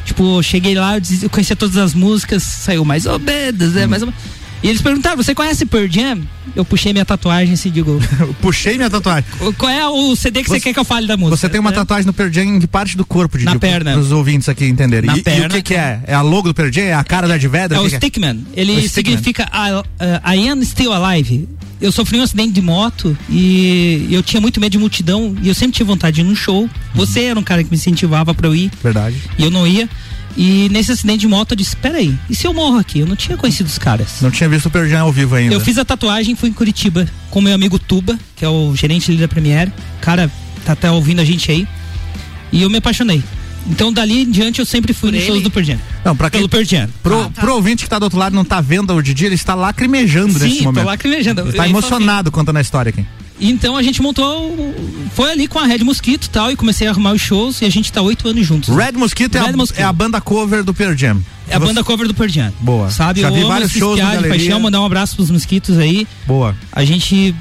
Tipo, 0.05 0.43
cheguei 0.43 0.75
lá, 0.75 0.95
eu, 1.23 1.31
conhecia 1.31 1.55
todas 1.55 1.77
as 1.77 1.95
músicas, 1.95 2.43
saiu 2.43 2.85
mais 2.85 3.05
ou 3.07 3.19
menos, 3.19 3.75
né? 3.75 3.87
Mais 3.87 4.03
ou 4.03 4.09
menos. 4.09 4.23
E 4.65 4.69
eles 4.69 4.81
perguntaram, 4.81 5.15
você 5.15 5.35
conhece 5.35 5.67
Pearl 5.67 5.87
Jam? 5.91 6.23
Eu 6.57 6.65
puxei 6.65 6.95
minha 6.95 7.05
tatuagem 7.05 7.53
assim, 7.53 7.71
digo, 7.71 8.01
Puxei 8.41 8.77
minha 8.77 8.89
tatuagem. 8.89 9.29
qual 9.59 9.71
é 9.71 9.87
o 9.87 10.17
CD 10.17 10.43
que 10.43 10.49
você, 10.49 10.59
quer 10.59 10.73
que 10.73 10.81
eu 10.81 10.85
fale 10.87 11.07
da 11.07 11.19
música? 11.19 11.37
Você 11.37 11.51
tem 11.51 11.61
uma 11.61 11.69
né? 11.69 11.77
tatuagem 11.77 12.07
no 12.07 12.15
Pearl 12.15 12.33
Jam 12.33 12.45
em 12.45 12.61
que 12.61 12.67
parte 12.67 12.97
do 12.97 13.05
corpo, 13.05 13.37
Didi? 13.37 13.45
Na 13.45 13.59
perna. 13.59 13.93
Para 13.93 14.01
os 14.01 14.11
ouvintes 14.11 14.49
aqui 14.49 14.65
entenderem. 14.65 15.07
Na 15.07 15.19
e, 15.19 15.21
e 15.21 15.23
perna. 15.23 15.49
o 15.49 15.51
que 15.51 15.61
que 15.61 15.75
é? 15.75 16.01
É 16.07 16.15
a 16.15 16.23
logo 16.23 16.49
do 16.49 16.55
Pearl 16.55 16.73
Jam? 16.73 16.85
É 16.85 16.95
a 16.95 17.05
cara 17.05 17.29
da 17.29 17.37
Ed 17.37 17.47
Vedder? 17.47 17.77
É 17.77 17.81
o 17.81 17.85
que 17.85 17.97
Stickman. 17.97 18.43
Ele 18.57 18.89
significa 18.89 19.51
I, 19.53 20.35
I 20.35 20.49
am 20.49 20.65
still 20.65 20.95
alive. 20.95 21.47
Eu 21.79 21.93
sofri 21.93 22.19
um 22.19 22.23
acidente 22.23 22.53
de 22.53 22.63
moto 22.63 23.15
e 23.29 24.09
eu 24.11 24.23
tinha 24.23 24.41
muito 24.41 24.59
medo 24.59 24.73
de 24.73 24.79
multidão 24.79 25.37
e 25.43 25.49
eu 25.49 25.55
sempre 25.55 25.73
tive 25.77 25.89
vontade 25.89 26.15
de 26.15 26.23
ir 26.23 26.25
num 26.25 26.35
show. 26.35 26.71
Você 26.95 27.25
era 27.25 27.39
um 27.39 27.43
cara 27.43 27.63
que 27.63 27.71
me 27.71 27.77
incentivava 27.77 28.33
pra 28.33 28.49
eu 28.49 28.55
ir 28.55 28.71
Verdade. 28.83 29.17
e 29.37 29.43
eu 29.43 29.51
não 29.51 29.67
ia. 29.67 29.87
E 30.37 30.69
nesse 30.71 30.91
acidente 30.91 31.21
de 31.21 31.29
moto 31.29 31.53
eu 31.53 31.57
disse: 31.57 31.77
peraí, 31.77 32.15
e 32.29 32.35
se 32.35 32.47
eu 32.47 32.53
morro 32.53 32.79
aqui? 32.79 32.99
Eu 33.01 33.07
não 33.07 33.15
tinha 33.17 33.37
conhecido 33.37 33.67
os 33.67 33.79
caras. 33.79 34.21
Não 34.21 34.31
tinha 34.31 34.49
visto 34.49 34.67
o 34.67 34.71
Pearl 34.71 34.93
ao 34.97 35.13
vivo 35.13 35.35
ainda. 35.37 35.55
Eu 35.55 35.61
fiz 35.61 35.79
a 35.79 35.85
tatuagem, 35.85 36.35
fui 36.35 36.49
em 36.49 36.53
Curitiba 36.53 37.07
com 37.31 37.41
meu 37.41 37.55
amigo 37.55 37.79
Tuba, 37.79 38.19
que 38.35 38.45
é 38.45 38.49
o 38.49 38.75
gerente 38.75 39.11
ali 39.11 39.21
da 39.21 39.29
Premiere. 39.29 39.71
O 39.99 40.01
cara 40.01 40.31
tá 40.65 40.73
até 40.73 40.91
ouvindo 40.91 41.21
a 41.21 41.25
gente 41.25 41.51
aí. 41.51 41.67
E 42.53 42.63
eu 42.63 42.71
me 42.71 42.79
apaixonei. 42.79 43.23
Então 43.67 43.93
dali 43.93 44.23
em 44.23 44.31
diante 44.31 44.59
eu 44.61 44.67
sempre 44.67 44.93
fui 44.93 45.11
nos 45.11 45.23
shows 45.23 45.43
do 45.43 45.51
Pearl. 45.51 45.79
Não, 46.05 46.15
pra 46.15 46.29
quem, 46.29 46.41
Pelo 46.41 46.49
Pearl 46.51 46.65
Jam. 46.65 46.89
pro, 47.03 47.31
pro 47.31 47.55
ouvinte 47.55 47.85
que 47.85 47.89
tá 47.89 47.99
do 47.99 48.03
outro 48.03 48.19
lado 48.19 48.33
e 48.33 48.37
não 48.37 48.45
tá 48.45 48.61
vendo 48.61 48.93
o 48.95 49.01
Didi, 49.03 49.25
ele 49.25 49.35
está 49.37 49.55
lacrimejando 49.55 50.35
Sim, 50.39 50.45
nesse 50.45 50.59
tô 50.59 50.65
momento. 50.65 50.85
lacrimejando. 50.85 51.41
Ele 51.43 51.53
tá 51.53 51.65
Eu- 51.65 51.71
emocionado 51.71 52.31
contando 52.31 52.57
a 52.57 52.61
história 52.61 52.91
aqui. 52.91 53.07
Então 53.49 53.77
a 53.77 53.83
gente 53.83 54.01
montou. 54.01 54.75
Foi 55.15 55.31
ali 55.31 55.47
com 55.47 55.59
a 55.59 55.67
Red 55.67 55.79
Mosquito 55.79 56.27
e 56.27 56.31
tal, 56.31 56.51
e 56.51 56.57
comecei 56.57 56.87
a 56.87 56.91
arrumar 56.91 57.13
os 57.13 57.21
shows 57.21 57.61
e 57.61 57.65
a 57.65 57.71
gente 57.71 57.93
tá 57.93 58.01
oito 58.03 58.27
anos 58.29 58.47
juntos. 58.47 58.75
Red 58.75 58.93
Mosquito, 58.93 59.37
é, 59.37 59.41
Red 59.41 59.51
a, 59.51 59.57
Mosquito. 59.57 59.81
é 59.81 59.85
a 59.85 59.93
banda 59.93 60.21
cover 60.21 60.65
do 60.65 60.73
Pearl 60.73 60.97
Jam. 60.97 61.23
É 61.49 61.57
a 61.57 61.61
banda 61.61 61.85
cover 61.85 62.09
do 62.09 62.15
Pearl 62.15 62.31
Jam. 62.31 62.53
Boa. 62.61 62.91
Sabe? 62.91 63.21
Já 63.21 63.29
eu 63.29 63.35
vi 63.35 63.41
amo 63.41 63.49
vários 63.49 63.73
shows 63.73 63.97
piá 64.01 64.17
de 64.17 64.29
paixão, 64.29 64.59
mandar 64.61 64.81
um 64.81 64.87
abraço 64.87 65.15
pros 65.17 65.31
mosquitos 65.31 65.79
aí. 65.79 66.07
Boa. 66.27 66.57
A 66.73 66.85
gente. 66.85 67.35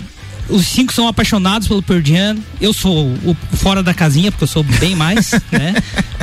Os 0.50 0.68
cinco 0.68 0.92
são 0.92 1.08
apaixonados 1.08 1.70
pelo 1.70 1.82
Pearl 1.82 2.02
Jam. 2.04 2.38
Eu 2.60 2.74
sou 2.74 3.08
o 3.24 3.36
fora 3.56 3.82
da 3.82 3.94
casinha, 3.94 4.30
porque 4.30 4.44
eu 4.44 4.48
sou 4.48 4.62
bem 4.62 4.94
mais, 4.94 5.32
né? 5.50 5.74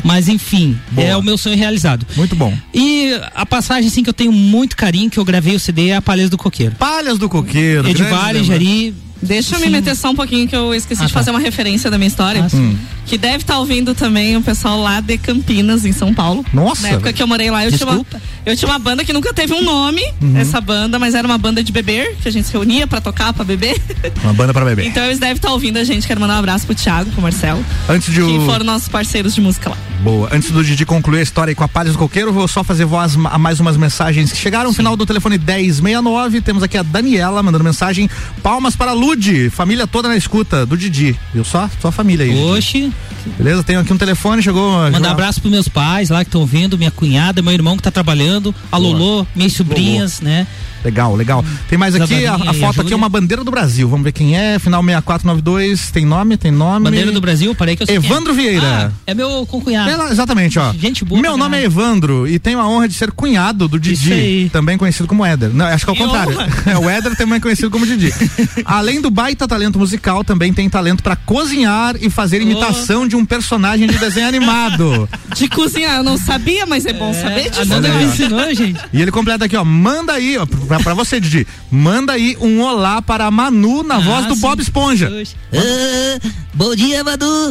Mas 0.04 0.28
enfim, 0.28 0.78
Boa. 0.90 1.08
é 1.08 1.16
o 1.16 1.22
meu 1.22 1.38
sonho 1.38 1.56
realizado. 1.56 2.06
Muito 2.16 2.36
bom. 2.36 2.54
E 2.74 3.18
a 3.34 3.46
passagem, 3.46 3.88
assim, 3.88 4.02
que 4.02 4.10
eu 4.10 4.14
tenho 4.14 4.30
muito 4.30 4.76
carinho, 4.76 5.08
que 5.08 5.18
eu 5.18 5.24
gravei 5.24 5.54
o 5.56 5.58
CD, 5.58 5.88
é 5.88 5.96
a 5.96 6.02
Palhas 6.02 6.28
do 6.28 6.36
Coqueiro. 6.36 6.74
Palhas 6.76 7.18
do 7.18 7.30
Coqueiro. 7.30 7.88
Edivar 7.88 8.36
e. 8.36 8.44
Jari. 8.44 8.94
Deixa 9.22 9.56
eu 9.56 9.60
me 9.60 9.66
Sim. 9.66 9.72
meter 9.72 9.94
só 9.96 10.10
um 10.10 10.14
pouquinho 10.14 10.48
que 10.48 10.56
eu 10.56 10.74
esqueci 10.74 11.02
Ah, 11.02 11.06
de 11.06 11.12
tá. 11.12 11.18
fazer 11.18 11.30
uma 11.30 11.40
referência 11.40 11.90
da 11.90 11.98
minha 11.98 12.08
história. 12.08 12.42
Ah, 12.44 12.48
sim. 12.48 12.58
Hum. 12.58 12.78
Que 13.06 13.18
deve 13.18 13.38
estar 13.38 13.58
ouvindo 13.58 13.92
também 13.94 14.36
o 14.36 14.40
pessoal 14.42 14.80
lá 14.80 15.00
de 15.00 15.18
Campinas, 15.18 15.84
em 15.84 15.90
São 15.92 16.14
Paulo. 16.14 16.44
Nossa. 16.54 16.82
Na 16.82 16.88
época 16.90 17.12
que 17.12 17.20
eu 17.22 17.26
morei 17.26 17.50
lá, 17.50 17.64
eu 17.64 17.72
tinha, 17.72 17.88
uma, 17.90 18.06
eu 18.46 18.56
tinha 18.56 18.70
uma 18.70 18.78
banda 18.78 19.04
que 19.04 19.12
nunca 19.12 19.34
teve 19.34 19.52
um 19.52 19.62
nome, 19.62 20.00
Uhum. 20.22 20.36
essa 20.38 20.60
banda, 20.60 20.96
mas 20.98 21.14
era 21.14 21.26
uma 21.26 21.36
banda 21.36 21.62
de 21.62 21.72
beber, 21.72 22.16
que 22.22 22.28
a 22.28 22.30
gente 22.32 22.46
se 22.46 22.52
reunia 22.52 22.86
pra 22.86 23.00
tocar, 23.00 23.32
pra 23.32 23.44
beber. 23.44 23.80
Uma 24.22 24.32
banda 24.32 24.52
pra 24.52 24.64
beber. 24.64 24.86
Então 24.86 25.04
eles 25.04 25.18
devem 25.18 25.34
estar 25.34 25.50
ouvindo 25.50 25.78
a 25.78 25.84
gente. 25.84 26.06
Quero 26.06 26.20
mandar 26.20 26.36
um 26.36 26.38
abraço 26.38 26.64
pro 26.66 26.74
Thiago, 26.74 27.10
pro 27.10 27.20
Marcelo. 27.22 27.64
Antes 27.88 28.12
de 28.14 28.20
Que 28.20 28.26
o- 28.26 28.46
foram 28.46 28.64
nossos 28.64 28.88
parceiros 28.88 29.34
de 29.34 29.40
música 29.40 29.70
lá. 29.70 29.76
Boa. 30.02 30.28
Antes 30.32 30.50
do 30.50 30.62
Didi 30.64 30.86
concluir 30.86 31.18
a 31.18 31.22
história 31.22 31.50
aí 31.50 31.54
com 31.54 31.64
a 31.64 31.68
Palhas 31.68 31.92
do 31.94 31.98
Coqueiro, 31.98 32.32
vou 32.32 32.46
só 32.48 32.62
fazer 32.64 32.84
voz 32.84 33.16
a 33.24 33.38
mais 33.38 33.58
umas 33.60 33.76
mensagens 33.76 34.30
que 34.32 34.38
chegaram. 34.38 34.72
Final 34.72 34.96
do 34.96 35.04
telefone 35.04 35.36
1069. 35.36 36.40
Temos 36.40 36.62
aqui 36.62 36.78
a 36.78 36.82
Daniela 36.82 37.42
mandando 37.42 37.64
mensagem. 37.64 38.08
Palmas 38.42 38.76
para 38.76 38.92
a 38.92 38.94
Lude, 39.10 39.50
família 39.50 39.88
toda 39.88 40.08
na 40.08 40.16
escuta 40.16 40.64
do 40.64 40.76
Didi. 40.76 41.18
Viu 41.34 41.42
só? 41.44 41.68
Sua 41.80 41.90
família 41.90 42.24
aí. 42.24 42.44
Oxi. 42.56 42.92
Beleza? 43.36 43.64
Tenho 43.64 43.80
aqui 43.80 43.92
um 43.92 43.98
telefone, 43.98 44.40
chegou. 44.40 44.70
Mandar 44.70 44.92
chegou- 44.92 45.08
um 45.08 45.12
abraço 45.12 45.40
pros 45.40 45.50
meus 45.52 45.66
pais 45.68 46.10
lá 46.10 46.22
que 46.24 46.28
estão 46.28 46.40
ouvindo, 46.42 46.78
minha 46.78 46.92
cunhada, 46.92 47.42
meu 47.42 47.52
irmão 47.52 47.76
que 47.76 47.82
tá 47.82 47.90
trabalhando, 47.90 48.54
a 48.70 48.76
Lolô, 48.76 49.26
minhas 49.34 49.52
sobrinhas, 49.52 50.20
né? 50.20 50.46
Legal, 50.84 51.14
legal. 51.14 51.44
Tem 51.68 51.78
mais 51.78 51.94
aqui, 51.94 52.26
a, 52.26 52.34
a 52.34 52.50
a 52.50 52.54
foto 52.54 52.80
aqui 52.80 52.92
é 52.92 52.96
uma 52.96 53.08
bandeira 53.08 53.44
do 53.44 53.50
Brasil. 53.50 53.88
Vamos 53.88 54.04
ver 54.04 54.12
quem 54.12 54.36
é. 54.36 54.58
Final 54.58 54.82
6492. 54.82 55.90
Tem 55.90 56.04
nome? 56.04 56.36
Tem 56.36 56.50
nome? 56.50 56.84
Bandeira 56.84 57.12
do 57.12 57.20
Brasil, 57.20 57.54
parei 57.54 57.76
que 57.76 57.82
eu 57.82 57.86
sei 57.86 57.96
é. 57.96 57.98
Evandro 57.98 58.34
Vieira. 58.34 58.92
Ah, 58.92 59.00
é 59.06 59.14
meu 59.14 59.46
concunhado. 59.46 59.90
Ela- 59.90 60.10
exatamente, 60.10 60.58
ó. 60.58 60.72
Gente 60.72 61.04
boa. 61.04 61.20
Meu 61.20 61.36
nome 61.36 61.56
é 61.56 61.62
caralho. 61.62 61.66
Evandro 61.66 62.28
e 62.28 62.38
tenho 62.38 62.58
a 62.60 62.68
honra 62.68 62.88
de 62.88 62.94
ser 62.94 63.10
cunhado 63.12 63.68
do 63.68 63.78
Didi, 63.78 64.50
também 64.52 64.76
conhecido 64.78 65.06
como 65.06 65.24
Éder. 65.24 65.50
Não, 65.52 65.66
acho 65.66 65.84
que 65.84 65.90
é 65.90 65.92
o 65.92 65.96
Que 65.96 66.02
contrário. 66.02 66.34
honra. 66.34 66.50
É, 66.70 66.78
o 66.78 66.88
Éder 66.88 67.16
também 67.16 67.36
é 67.36 67.40
conhecido 67.40 67.70
como 67.70 67.86
Didi. 67.86 68.12
Além 68.64 69.00
do 69.00 69.10
baita 69.10 69.48
talento 69.48 69.78
musical, 69.78 70.22
também 70.22 70.52
tem 70.52 70.68
talento 70.68 71.02
pra 71.02 71.16
cozinhar 71.16 71.96
e 72.00 72.08
fazer 72.10 72.40
imitação 72.42 73.06
de 73.08 73.16
um 73.16 73.24
personagem 73.24 73.86
de 73.86 73.98
desenho 73.98 74.28
animado. 74.28 75.08
De 75.34 75.48
cozinhar, 75.48 75.98
eu 75.98 76.02
não 76.02 76.18
sabia, 76.18 76.66
mas 76.66 76.84
é 76.86 76.92
bom 76.92 77.14
saber 77.14 77.50
disso. 77.50 77.72
Olha 77.72 77.80
né? 77.80 77.90
aí, 77.90 78.04
ó. 78.04 78.08
ensinou, 78.08 78.54
gente. 78.54 78.80
E 78.92 79.00
ele 79.00 79.12
completa 79.12 79.44
aqui, 79.44 79.56
ó. 79.56 79.64
Manda 79.64 80.14
aí, 80.14 80.36
ó, 80.36 80.44
pra, 80.70 80.80
pra 80.80 80.94
você, 80.94 81.18
Didi. 81.20 81.46
Manda 81.70 82.12
aí 82.12 82.36
um 82.40 82.60
olá 82.62 83.02
para 83.02 83.26
a 83.26 83.30
Manu 83.30 83.82
na 83.82 83.98
voz 83.98 84.26
do 84.26 84.34
sim. 84.36 84.40
Bob 84.40 84.60
Esponja. 84.62 85.10
Ah, 85.52 86.28
bom 86.54 86.74
dia, 86.76 87.02
Madu. 87.02 87.26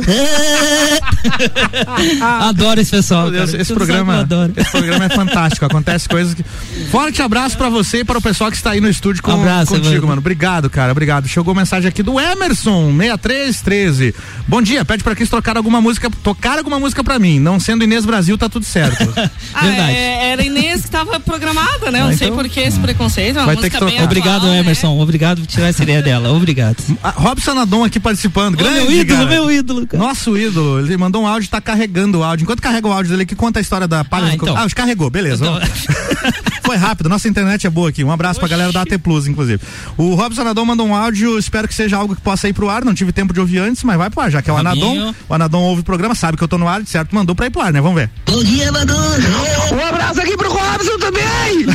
Adoro 2.21 2.79
esse 2.79 2.91
pessoal. 2.91 3.23
Meu 3.23 3.31
Deus, 3.31 3.53
esse 3.53 3.73
programa, 3.73 4.19
adoro. 4.21 4.53
esse 4.55 4.71
programa 4.71 5.05
é 5.05 5.09
fantástico. 5.09 5.65
Acontece 5.65 6.07
coisas 6.07 6.33
que. 6.33 6.43
Forte 6.89 7.21
abraço 7.21 7.57
pra 7.57 7.69
você 7.69 7.99
e 7.99 8.03
para 8.05 8.17
o 8.17 8.21
pessoal 8.21 8.49
que 8.49 8.57
está 8.57 8.71
aí 8.71 8.79
no 8.81 8.89
estúdio 8.89 9.21
com, 9.21 9.31
Abraço, 9.31 9.71
contigo, 9.73 9.87
Evandro. 9.89 10.07
mano. 10.07 10.19
Obrigado, 10.19 10.69
cara. 10.69 10.91
Obrigado. 10.91 11.27
Chegou 11.27 11.53
mensagem 11.53 11.89
aqui 11.89 12.01
do 12.01 12.19
Emerson, 12.19 12.95
6313. 12.97 14.15
Bom 14.47 14.61
dia, 14.61 14.85
pede 14.85 15.03
pra 15.03 15.15
Cris 15.15 15.29
trocar 15.29 15.57
alguma 15.57 15.81
música, 15.81 16.09
tocar 16.23 16.57
alguma 16.57 16.79
música 16.79 17.03
pra 17.03 17.19
mim. 17.19 17.39
Não 17.39 17.59
sendo 17.59 17.83
Inês 17.83 18.05
Brasil, 18.05 18.37
tá 18.37 18.47
tudo 18.49 18.65
certo. 18.65 18.99
Ah, 19.53 19.91
é, 19.91 20.31
era 20.31 20.43
Inês 20.43 20.83
que 20.83 20.91
tava 20.91 21.19
programada, 21.19 21.91
né? 21.91 22.01
Ah, 22.01 22.05
não 22.07 22.17
sei 22.17 22.27
então- 22.27 22.37
por 22.37 22.47
que 22.47 22.59
esse 22.59 22.79
preconceito. 22.79 23.08
Uma 23.39 23.45
Vai 23.45 23.55
ter 23.57 23.69
que 23.69 23.69
bem 23.71 23.79
trocar. 23.79 23.87
atual, 23.93 24.05
Obrigado, 24.05 24.47
né? 24.47 24.59
Emerson. 24.59 24.99
Obrigado 24.99 25.41
por 25.41 25.47
tirar 25.47 25.67
essa 25.67 25.83
ideia 25.83 26.01
dela. 26.01 26.31
Obrigado. 26.31 26.77
Ah, 27.01 27.13
Robson 27.15 27.57
Adon 27.57 27.83
aqui 27.83 27.99
participando. 27.99 28.55
Ô, 28.55 28.57
Grande, 28.57 28.81
meu 28.81 28.91
ídolo, 28.91 29.17
cara. 29.19 29.29
meu 29.29 29.51
ídolo, 29.51 29.87
cara. 29.87 30.03
Nosso 30.03 30.37
ídolo. 30.37 30.79
Ele 30.79 30.97
mandou 30.97 31.23
um 31.23 31.27
áudio, 31.27 31.49
tá 31.49 31.61
carregando 31.61 32.19
o 32.19 32.23
áudio. 32.23 32.43
Enquanto 32.43 32.61
carrega 32.61 32.87
o 32.87 32.91
áudio 32.91 33.11
dele, 33.11 33.25
que 33.25 33.35
conta 33.35 33.59
a 33.59 33.61
história 33.61 33.87
da 33.87 34.03
palha 34.03 34.27
Ah, 34.27 34.35
então. 34.35 34.55
Ah, 34.57 34.65
os 34.65 34.73
carregou, 34.73 35.09
beleza. 35.09 35.45
Então- 35.45 35.59
Foi 36.63 36.75
rápido, 36.75 37.09
nossa 37.09 37.27
internet 37.27 37.65
é 37.65 37.69
boa 37.69 37.89
aqui. 37.89 38.03
Um 38.03 38.11
abraço 38.11 38.39
pra 38.39 38.47
galera 38.49 38.71
da 38.71 38.81
AT 38.81 38.97
Plus, 39.01 39.27
inclusive. 39.27 39.61
O 39.97 40.13
Robson 40.15 40.41
Anadon 40.41 40.65
mandou 40.65 40.87
um 40.87 40.95
áudio, 40.95 41.37
espero 41.37 41.67
que 41.67 41.73
seja 41.73 41.97
algo 41.97 42.15
que 42.15 42.21
possa 42.21 42.47
ir 42.47 42.53
pro 42.53 42.69
ar. 42.69 42.83
Não 42.85 42.93
tive 42.93 43.11
tempo 43.11 43.33
de 43.33 43.39
ouvir 43.39 43.59
antes, 43.59 43.83
mas 43.83 43.97
vai 43.97 44.09
pro 44.09 44.21
ar, 44.21 44.31
já 44.31 44.41
que 44.41 44.49
é 44.49 44.53
o. 44.53 44.57
Anadon. 44.57 45.13
O 45.27 45.33
Anadon 45.33 45.61
ouve 45.61 45.81
o 45.81 45.83
programa, 45.83 46.13
sabe 46.15 46.37
que 46.37 46.43
eu 46.43 46.47
tô 46.47 46.57
no 46.57 46.67
ar, 46.67 46.85
certo? 46.85 47.13
Mandou 47.15 47.35
pra 47.35 47.45
ir 47.47 47.49
pro 47.49 47.61
ar, 47.61 47.71
né? 47.73 47.81
Vamos 47.81 47.95
ver. 47.99 48.09
Bom 48.25 48.43
dia, 48.43 48.71
Madu. 48.71 48.93
Um 48.95 49.85
abraço 49.87 50.21
aqui 50.21 50.35
pro 50.37 50.51
Robson 50.51 50.97
também! 50.99 51.65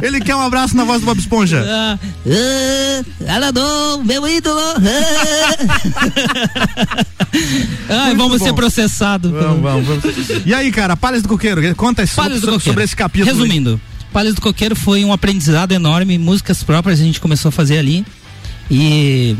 Ele 0.02 0.20
quer 0.20 0.34
um 0.34 0.40
abraço 0.40 0.76
na 0.76 0.84
voz 0.84 1.00
do 1.00 1.06
Bob 1.06 1.18
Esponja. 1.18 1.64
Ah, 1.66 1.98
ah, 2.26 3.34
Aladon, 3.34 4.02
meu 4.04 4.26
ídolo. 4.28 4.58
Ah. 4.60 4.80
Ai, 7.88 8.14
vamos 8.14 8.38
bom. 8.38 8.44
ser 8.46 8.52
processados. 8.54 9.30
Vamos, 9.30 9.60
vamos, 9.62 9.86
vamos. 9.86 10.04
E 10.44 10.52
aí, 10.54 10.70
cara, 10.72 10.96
Palhas 10.96 11.22
do 11.22 11.28
Coqueiro, 11.28 11.60
conta 11.76 12.06
so- 12.06 12.60
sobre 12.60 12.84
esse 12.84 12.96
capítulo. 12.96 13.29
Resumindo, 13.30 13.80
Palhas 14.12 14.34
do 14.34 14.40
Coqueiro 14.40 14.74
foi 14.74 15.04
um 15.04 15.12
aprendizado 15.12 15.70
enorme, 15.70 16.18
músicas 16.18 16.64
próprias 16.64 17.00
a 17.00 17.04
gente 17.04 17.20
começou 17.20 17.50
a 17.50 17.52
fazer 17.52 17.78
ali 17.78 18.04
e 18.68 19.36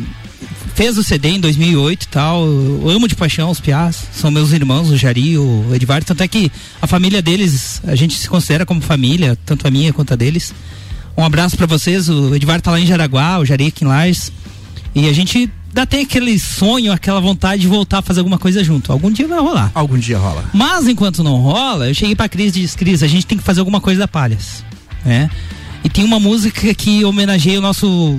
fez 0.76 0.96
o 0.96 1.02
CD 1.02 1.30
em 1.30 1.40
2008 1.40 2.04
e 2.04 2.06
tal. 2.06 2.46
Eu 2.46 2.88
amo 2.88 3.08
de 3.08 3.16
paixão 3.16 3.50
os 3.50 3.58
Piás, 3.58 4.04
são 4.12 4.30
meus 4.30 4.52
irmãos, 4.52 4.90
o 4.90 4.96
Jari, 4.96 5.36
o 5.36 5.74
Edvar, 5.74 6.04
tanto 6.04 6.22
é 6.22 6.28
que 6.28 6.52
a 6.80 6.86
família 6.86 7.20
deles, 7.20 7.82
a 7.84 7.96
gente 7.96 8.16
se 8.16 8.28
considera 8.28 8.64
como 8.64 8.80
família, 8.80 9.36
tanto 9.44 9.66
a 9.66 9.70
minha 9.72 9.92
quanto 9.92 10.12
a 10.12 10.16
deles. 10.16 10.54
Um 11.16 11.24
abraço 11.24 11.56
pra 11.56 11.66
vocês, 11.66 12.08
o 12.08 12.32
Edvar 12.32 12.60
tá 12.60 12.70
lá 12.70 12.80
em 12.80 12.86
Jaraguá, 12.86 13.40
o 13.40 13.44
Jari 13.44 13.66
aqui 13.66 13.84
em 13.84 13.88
Lages. 13.88 14.30
E 14.94 15.08
a 15.08 15.12
gente 15.12 15.50
ainda 15.70 15.86
tem 15.86 16.02
aquele 16.02 16.38
sonho, 16.38 16.92
aquela 16.92 17.20
vontade 17.20 17.62
de 17.62 17.68
voltar 17.68 17.98
a 17.98 18.02
fazer 18.02 18.20
alguma 18.20 18.38
coisa 18.38 18.62
junto. 18.62 18.92
Algum 18.92 19.10
dia 19.10 19.26
vai 19.26 19.38
rolar. 19.38 19.70
Algum 19.74 19.96
dia 19.96 20.18
rola. 20.18 20.44
Mas 20.52 20.86
enquanto 20.86 21.22
não 21.22 21.36
rola, 21.36 21.88
eu 21.88 21.94
cheguei 21.94 22.14
pra 22.14 22.28
Cris 22.28 22.54
e 22.56 22.60
disse, 22.60 22.76
Cris, 22.76 23.02
a 23.02 23.06
gente 23.06 23.26
tem 23.26 23.38
que 23.38 23.44
fazer 23.44 23.60
alguma 23.60 23.80
coisa 23.80 24.00
da 24.00 24.08
Palhas, 24.08 24.64
né? 25.04 25.30
E 25.82 25.88
tem 25.88 26.04
uma 26.04 26.20
música 26.20 26.74
que 26.74 27.04
homenageia 27.04 27.58
o 27.58 27.62
nosso 27.62 28.18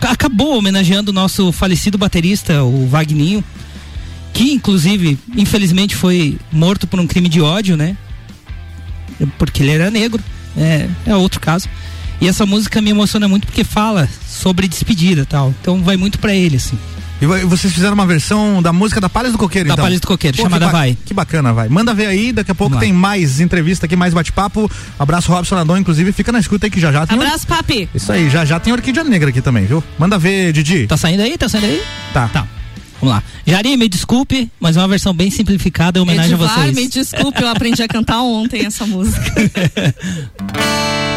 acabou 0.00 0.58
homenageando 0.58 1.10
o 1.10 1.14
nosso 1.14 1.50
falecido 1.52 1.96
baterista, 1.96 2.62
o 2.62 2.86
Vagninho, 2.86 3.42
que 4.34 4.52
inclusive, 4.52 5.18
infelizmente 5.36 5.94
foi 5.94 6.36
morto 6.52 6.86
por 6.86 6.98
um 6.98 7.06
crime 7.06 7.28
de 7.28 7.40
ódio, 7.40 7.76
né? 7.76 7.96
Porque 9.38 9.62
ele 9.62 9.70
era 9.70 9.90
negro. 9.90 10.22
É, 10.56 10.88
é 11.06 11.16
outro 11.16 11.40
caso. 11.40 11.68
E 12.20 12.28
essa 12.28 12.46
música 12.46 12.80
me 12.80 12.90
emociona 12.90 13.28
muito 13.28 13.46
porque 13.46 13.64
fala 13.64 14.08
sobre 14.28 14.66
despedida 14.68 15.22
e 15.22 15.26
tal. 15.26 15.54
Então 15.60 15.82
vai 15.82 15.96
muito 15.96 16.18
pra 16.18 16.34
ele, 16.34 16.56
assim. 16.56 16.78
E 17.20 17.26
vo- 17.26 17.48
vocês 17.48 17.72
fizeram 17.72 17.94
uma 17.94 18.06
versão 18.06 18.60
da 18.60 18.72
música 18.72 19.00
da 19.00 19.08
Palhas 19.08 19.32
do 19.32 19.38
Coqueiro, 19.38 19.68
Da 19.68 19.74
então? 19.74 19.84
Palhas 19.84 20.00
do 20.00 20.06
Coqueiro, 20.06 20.36
que 20.36 20.42
chamada 20.42 20.66
ba- 20.66 20.72
Vai. 20.72 20.98
Que 21.04 21.14
bacana, 21.14 21.52
vai. 21.52 21.68
Manda 21.68 21.94
ver 21.94 22.06
aí, 22.06 22.32
daqui 22.32 22.50
a 22.50 22.54
pouco 22.54 22.74
lá. 22.74 22.80
tem 22.80 22.92
mais 22.92 23.40
entrevista 23.40 23.86
aqui, 23.86 23.94
mais 23.94 24.12
bate-papo. 24.12 24.70
Abraço, 24.98 25.30
Robson 25.30 25.56
Adon, 25.56 25.76
inclusive, 25.76 26.12
fica 26.12 26.32
na 26.32 26.40
escuta 26.40 26.66
aí 26.66 26.70
que 26.70 26.80
já 26.80 26.90
já 26.90 27.06
tem... 27.06 27.16
Abraço, 27.16 27.46
papi. 27.46 27.88
Isso 27.94 28.10
aí, 28.10 28.28
já 28.28 28.44
já 28.44 28.58
tem 28.58 28.72
Orquídea 28.72 29.04
Negra 29.04 29.30
aqui 29.30 29.40
também, 29.40 29.64
viu? 29.64 29.82
Manda 29.98 30.18
ver, 30.18 30.52
Didi. 30.52 30.86
Tá 30.86 30.96
saindo 30.96 31.22
aí? 31.22 31.38
Tá 31.38 31.48
saindo 31.48 31.66
aí? 31.66 31.82
Tá. 32.12 32.28
Tá. 32.28 32.46
Vamos 33.00 33.14
lá. 33.16 33.22
Jari, 33.46 33.76
me 33.76 33.88
desculpe, 33.88 34.50
mas 34.58 34.76
é 34.76 34.80
uma 34.80 34.88
versão 34.88 35.12
bem 35.14 35.30
simplificada 35.30 35.98
em 35.98 36.02
homenagem 36.02 36.32
a 36.32 36.34
Edivar, 36.36 36.58
vocês. 36.62 36.74
me 36.76 36.88
desculpe, 36.88 37.42
eu 37.42 37.48
aprendi 37.48 37.82
a 37.82 37.88
cantar 37.88 38.22
ontem 38.22 38.64
essa 38.66 38.86
música. 38.86 39.20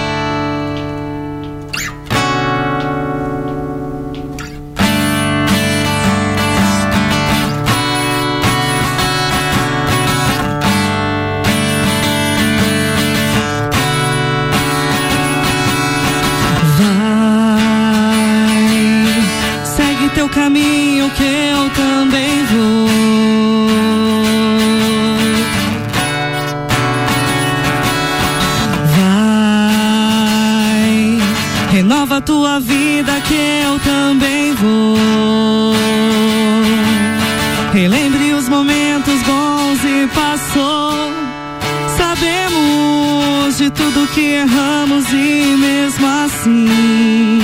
que 44.17 44.33
erramos 44.33 45.05
e 45.13 45.55
mesmo 45.57 46.07
assim 46.07 47.39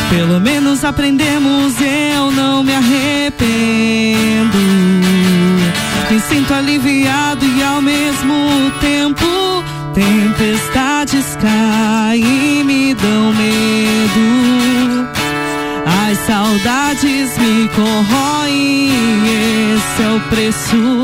Pelo 0.09 0.41
menos 0.41 0.83
aprendemos, 0.83 1.79
eu 1.79 2.29
não 2.29 2.61
me 2.61 2.75
arrependo. 2.75 3.33
Sinto 6.29 6.53
aliviado 6.53 7.45
e 7.45 7.63
ao 7.63 7.81
mesmo 7.81 8.71
tempo 8.79 9.25
tempestades 9.93 11.37
caem 11.41 12.61
e 12.61 12.63
me 12.63 12.93
dão 12.95 13.33
medo. 13.33 15.07
As 15.85 16.17
Saudades 16.19 17.37
me 17.37 17.67
corroem, 17.69 18.89
esse 19.75 20.03
é 20.03 20.09
o 20.09 20.19
preço. 20.29 21.03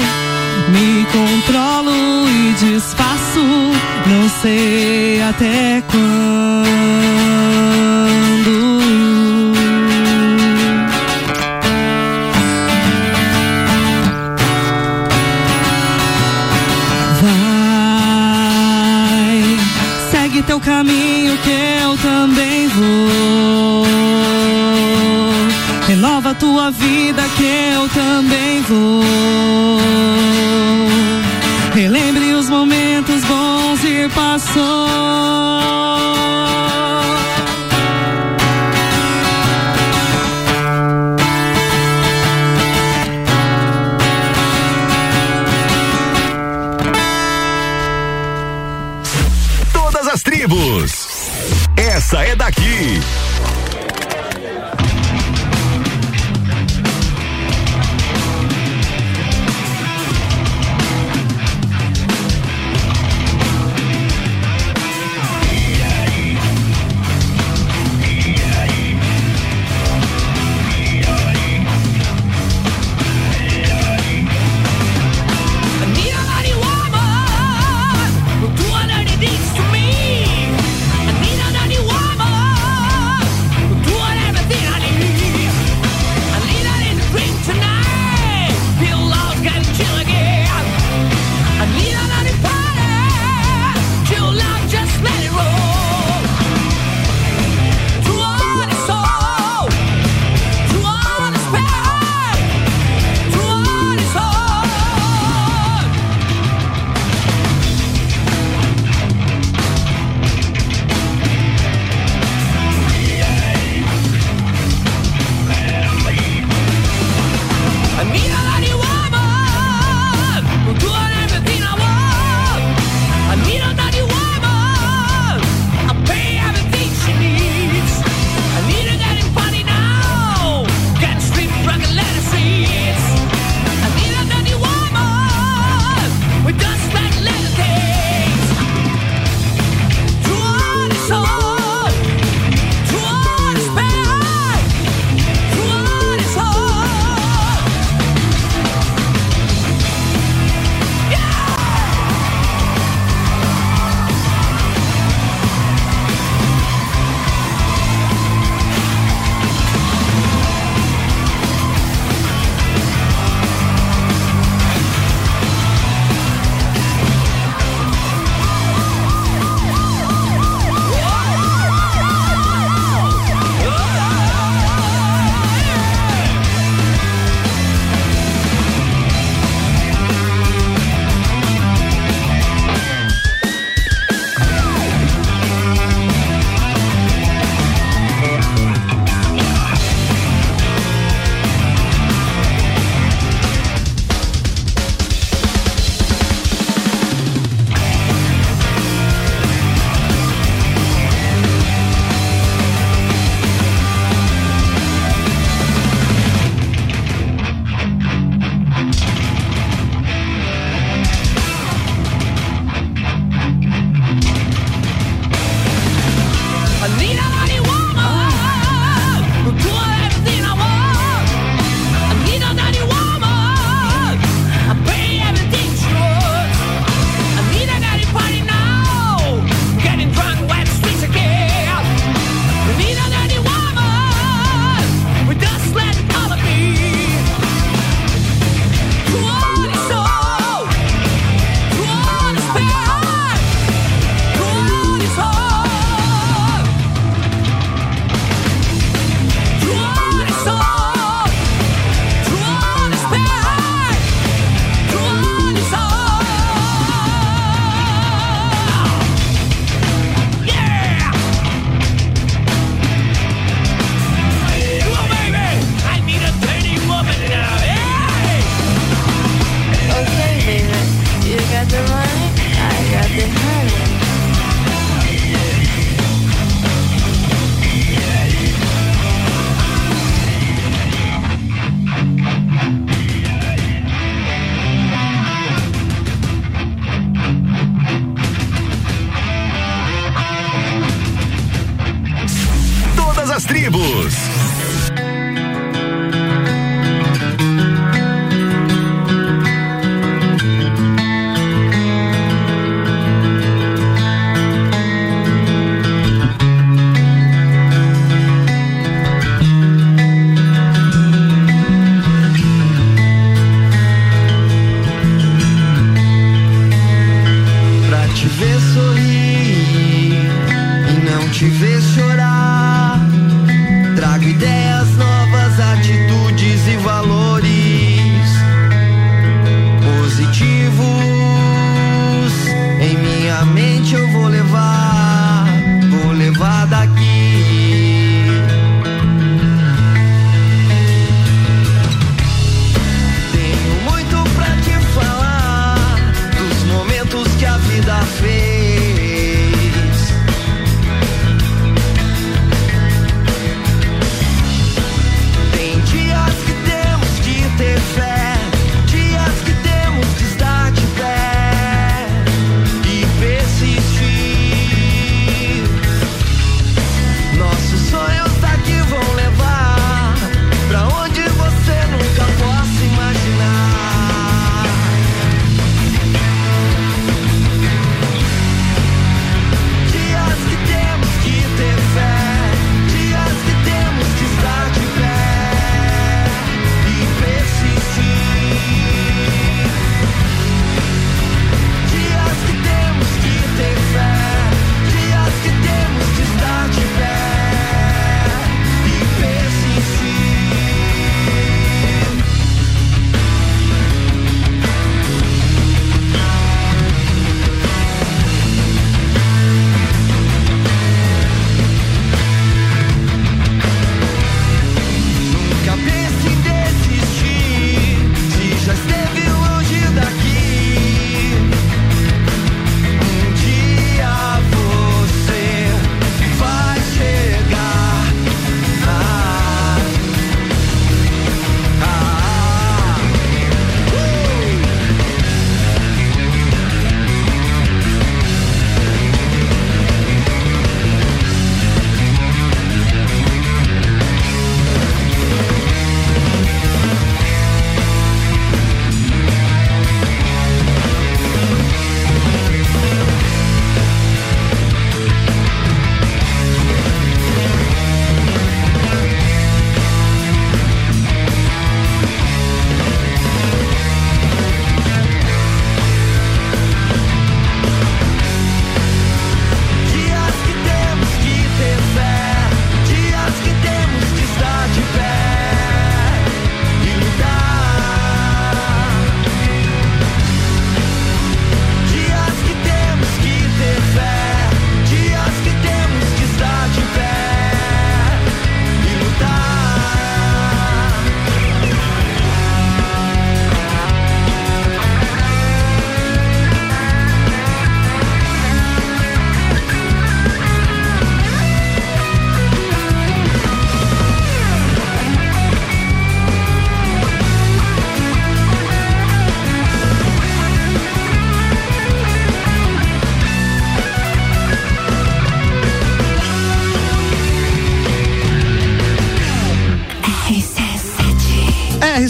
Me 0.69 1.05
controlo 1.11 2.27
e 2.27 2.53
desfaço, 2.53 3.43
não 4.07 4.29
sei 4.41 5.21
até 5.21 5.83
quando. 5.89 6.69
Tua 26.39 26.71
vida 26.71 26.88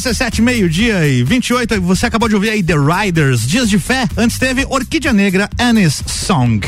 RC7, 0.10 0.42
meio-dia 0.42 1.08
e 1.08 1.24
28. 1.24 1.80
Você 1.82 2.06
acabou 2.06 2.28
de 2.28 2.36
ouvir 2.36 2.50
aí 2.50 2.64
The 2.64 2.74
Riders, 2.74 3.46
Dias 3.46 3.70
de 3.70 3.78
Fé. 3.78 4.08
Antes 4.18 4.40
teve 4.40 4.66
Orquídea 4.68 5.14
Negra, 5.14 5.50
Annie's 5.60 6.02
Song. 6.08 6.60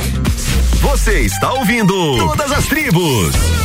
Você 0.81 1.21
está 1.21 1.51
ouvindo 1.51 1.93
Todas 2.17 2.51
as 2.51 2.65
Tribos. 2.67 3.60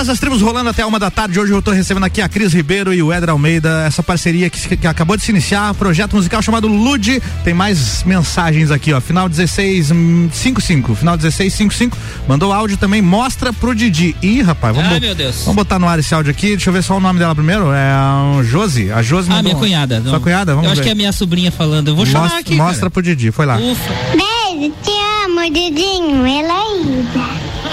Todas 0.00 0.14
as 0.14 0.18
tribos 0.18 0.40
rolando 0.40 0.70
até 0.70 0.82
uma 0.86 0.98
da 0.98 1.10
tarde. 1.10 1.38
Hoje 1.38 1.52
eu 1.52 1.60
tô 1.60 1.72
recebendo 1.72 2.04
aqui 2.04 2.22
a 2.22 2.28
Cris 2.28 2.54
Ribeiro 2.54 2.94
e 2.94 3.02
o 3.02 3.12
Edra 3.12 3.32
Almeida. 3.32 3.84
Essa 3.86 4.02
parceria 4.02 4.48
que, 4.48 4.74
que 4.78 4.86
acabou 4.86 5.14
de 5.14 5.22
se 5.22 5.30
iniciar. 5.30 5.74
Projeto 5.74 6.16
musical 6.16 6.40
chamado 6.40 6.66
Lude. 6.68 7.22
Tem 7.44 7.52
mais 7.52 8.02
mensagens 8.04 8.70
aqui, 8.70 8.94
ó. 8.94 9.00
Final 9.02 9.28
1655. 9.28 10.94
Final 10.94 11.16
1655. 11.18 11.98
Mandou 12.26 12.50
áudio 12.50 12.78
também. 12.78 13.02
Mostra 13.02 13.52
pro 13.52 13.74
Didi. 13.74 14.16
Ih, 14.22 14.40
rapaz, 14.40 14.74
vamos, 14.74 14.90
Ai, 14.90 15.00
meu 15.00 15.14
Deus. 15.14 15.40
vamos 15.40 15.56
botar 15.56 15.78
no 15.78 15.86
ar 15.86 15.98
esse 15.98 16.14
áudio 16.14 16.30
aqui. 16.30 16.48
Deixa 16.56 16.70
eu 16.70 16.72
ver 16.72 16.82
só 16.82 16.96
o 16.96 17.00
nome 17.00 17.18
dela 17.18 17.34
primeiro. 17.34 17.70
É 17.70 17.90
a 17.92 18.40
Josi. 18.42 18.90
A 18.90 19.02
Josi 19.02 19.28
Ah, 19.30 19.42
minha 19.42 19.54
um- 19.54 19.58
cunhada. 19.58 20.00
Sua 20.00 20.12
não. 20.12 20.20
cunhada? 20.20 20.52
Vamos 20.54 20.64
Eu 20.64 20.72
acho 20.72 20.78
ver. 20.80 20.84
que 20.84 20.88
é 20.88 20.92
a 20.92 20.96
minha 20.96 21.12
sobrinha 21.12 21.52
falando. 21.52 21.88
Eu 21.88 21.94
vou 21.96 22.06
chamar 22.06 22.20
mostra, 22.22 22.40
aqui. 22.40 22.54
Mostra 22.54 22.88
pro 22.88 23.02
Didi. 23.02 23.30
Foi 23.32 23.44
lá. 23.44 23.58
Ufa. 23.58 23.92
Beijo, 24.12 24.72
te 24.82 24.90
amo, 25.26 25.42
Didinho, 25.52 26.26
Elaída. 26.26 26.89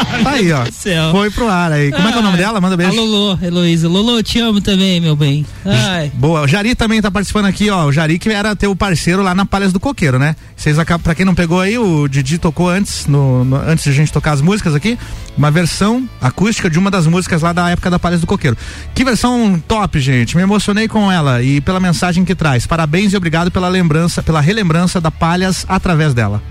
Tá 0.24 0.32
aí, 0.32 0.52
ó. 0.52 0.64
Foi 1.12 1.30
pro 1.30 1.48
ar 1.48 1.72
aí. 1.72 1.92
Como 1.92 2.08
é 2.08 2.12
que 2.12 2.18
é 2.18 2.22
o 2.22 2.24
nome 2.24 2.38
dela? 2.38 2.60
Manda 2.60 2.76
beijo. 2.76 2.92
A 2.92 2.96
Lolo, 3.02 3.40
Heloísa. 3.42 3.88
Lolo, 3.88 4.22
te 4.24 4.40
amo 4.40 4.60
também, 4.62 5.00
meu 5.00 5.16
bem. 5.16 5.46
Ai. 5.66 6.12
Boa, 6.14 6.42
o 6.42 6.48
Jari 6.48 6.74
também 6.76 7.02
tá 7.02 7.12
participando 7.12 7.46
aqui, 7.46 7.70
ó. 7.70 7.86
O 7.86 7.92
Jari 7.92 8.18
que 8.18 8.30
era 8.30 8.56
teu 8.56 8.76
parceiro 8.76 9.22
lá 9.22 9.36
na 9.36 9.46
Palhas 9.46 9.72
do 9.72 9.80
Coqueiro, 9.80 10.18
né? 10.18 10.36
Vocês 10.56 10.80
acabam, 10.80 11.04
pra 11.04 11.14
quem 11.14 11.26
não 11.26 11.36
pegou 11.36 11.60
aí, 11.62 11.78
o 11.78 12.08
Didi 12.08 12.38
tocou 12.38 12.70
antes, 12.70 13.06
no, 13.06 13.44
no- 13.46 13.58
antes 13.58 13.84
de 13.84 13.90
a 13.92 13.94
gente 13.94 14.12
tocar 14.12 14.32
as 14.32 14.42
músicas 14.42 14.74
aqui, 14.74 14.98
uma 15.38 15.52
versão 15.52 16.08
acústica 16.22 16.70
de 16.70 16.80
uma 16.80 16.90
das 16.90 17.06
músicas 17.06 17.42
lá 17.42 17.54
da 17.54 17.70
época 17.70 17.90
da 17.90 18.00
Palhas 18.00 18.22
do 18.22 18.28
Coqueiro. 18.28 18.58
Que 18.96 19.04
versão 19.04 19.62
top, 19.68 20.00
gente. 20.00 20.36
Me 20.36 20.42
emocionei 20.44 20.88
com 20.88 21.12
ela 21.12 21.44
e 21.44 21.62
pela 21.62 21.80
mensagem 21.80 22.26
que 22.26 22.34
traz. 22.34 22.66
Parabéns 22.66 23.14
e 23.14 23.18
obrigado 23.18 23.52
pela 23.52 23.68
lembrança, 23.70 24.24
pela 24.24 24.42
relembrança 24.42 25.00
da 25.00 25.12
Palhas 25.12 25.66
através 25.70 26.14
dela. 26.14 26.42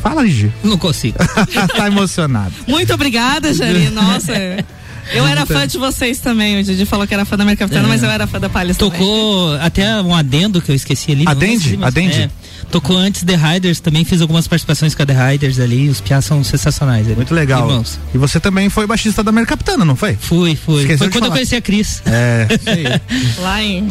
Fala, 0.00 0.24
Didi. 0.26 0.52
Não 0.62 0.78
consigo. 0.78 1.16
tá 1.76 1.86
emocionado. 1.86 2.52
Muito 2.66 2.92
obrigada, 2.94 3.52
Jari. 3.52 3.90
Nossa. 3.90 4.32
Eu 5.12 5.26
era 5.26 5.46
fã 5.46 5.66
de 5.66 5.78
vocês 5.78 6.18
também. 6.18 6.58
O 6.60 6.64
Didi 6.64 6.84
falou 6.84 7.06
que 7.06 7.14
era 7.14 7.24
fã 7.24 7.36
da 7.36 7.44
minha 7.44 7.56
capitana, 7.56 7.86
É. 7.86 7.88
mas 7.88 8.02
eu 8.02 8.10
era 8.10 8.26
fã 8.26 8.40
da 8.40 8.48
também. 8.74 8.98
Tocou 8.98 9.54
até 9.56 10.00
um 10.02 10.14
adendo 10.14 10.60
que 10.60 10.70
eu 10.70 10.74
esqueci 10.74 11.12
ali. 11.12 11.24
Adende? 11.26 11.76
mas- 11.76 11.88
Adende? 11.88 12.22
é. 12.22 12.30
Tocou 12.70 12.96
antes 12.96 13.22
The 13.24 13.36
Riders, 13.36 13.80
também 13.80 14.04
fiz 14.04 14.20
algumas 14.20 14.46
participações 14.46 14.94
com 14.94 15.02
a 15.02 15.06
The 15.06 15.30
Riders 15.32 15.58
ali. 15.58 15.88
Os 15.88 16.00
piás 16.00 16.24
são 16.24 16.42
sensacionais. 16.44 17.06
ali. 17.06 17.16
Muito 17.16 17.34
legal. 17.34 17.68
Irmãos. 17.68 17.98
E 18.14 18.18
você 18.18 18.38
também 18.40 18.68
foi 18.68 18.86
baixista 18.86 19.22
da 19.22 19.32
Mercapitana, 19.32 19.84
não 19.84 19.96
foi? 19.96 20.14
Fui, 20.16 20.54
fui. 20.56 20.82
Esqueceu 20.82 20.98
Foi 20.98 21.08
quando 21.08 21.14
eu 21.14 21.20
falar. 21.28 21.34
conheci 21.36 21.56
a 21.56 21.60
Cris. 21.62 22.02
É, 22.06 22.46
isso 22.50 22.68
aí. 22.70 22.84
Lá 23.42 23.62
em. 23.62 23.88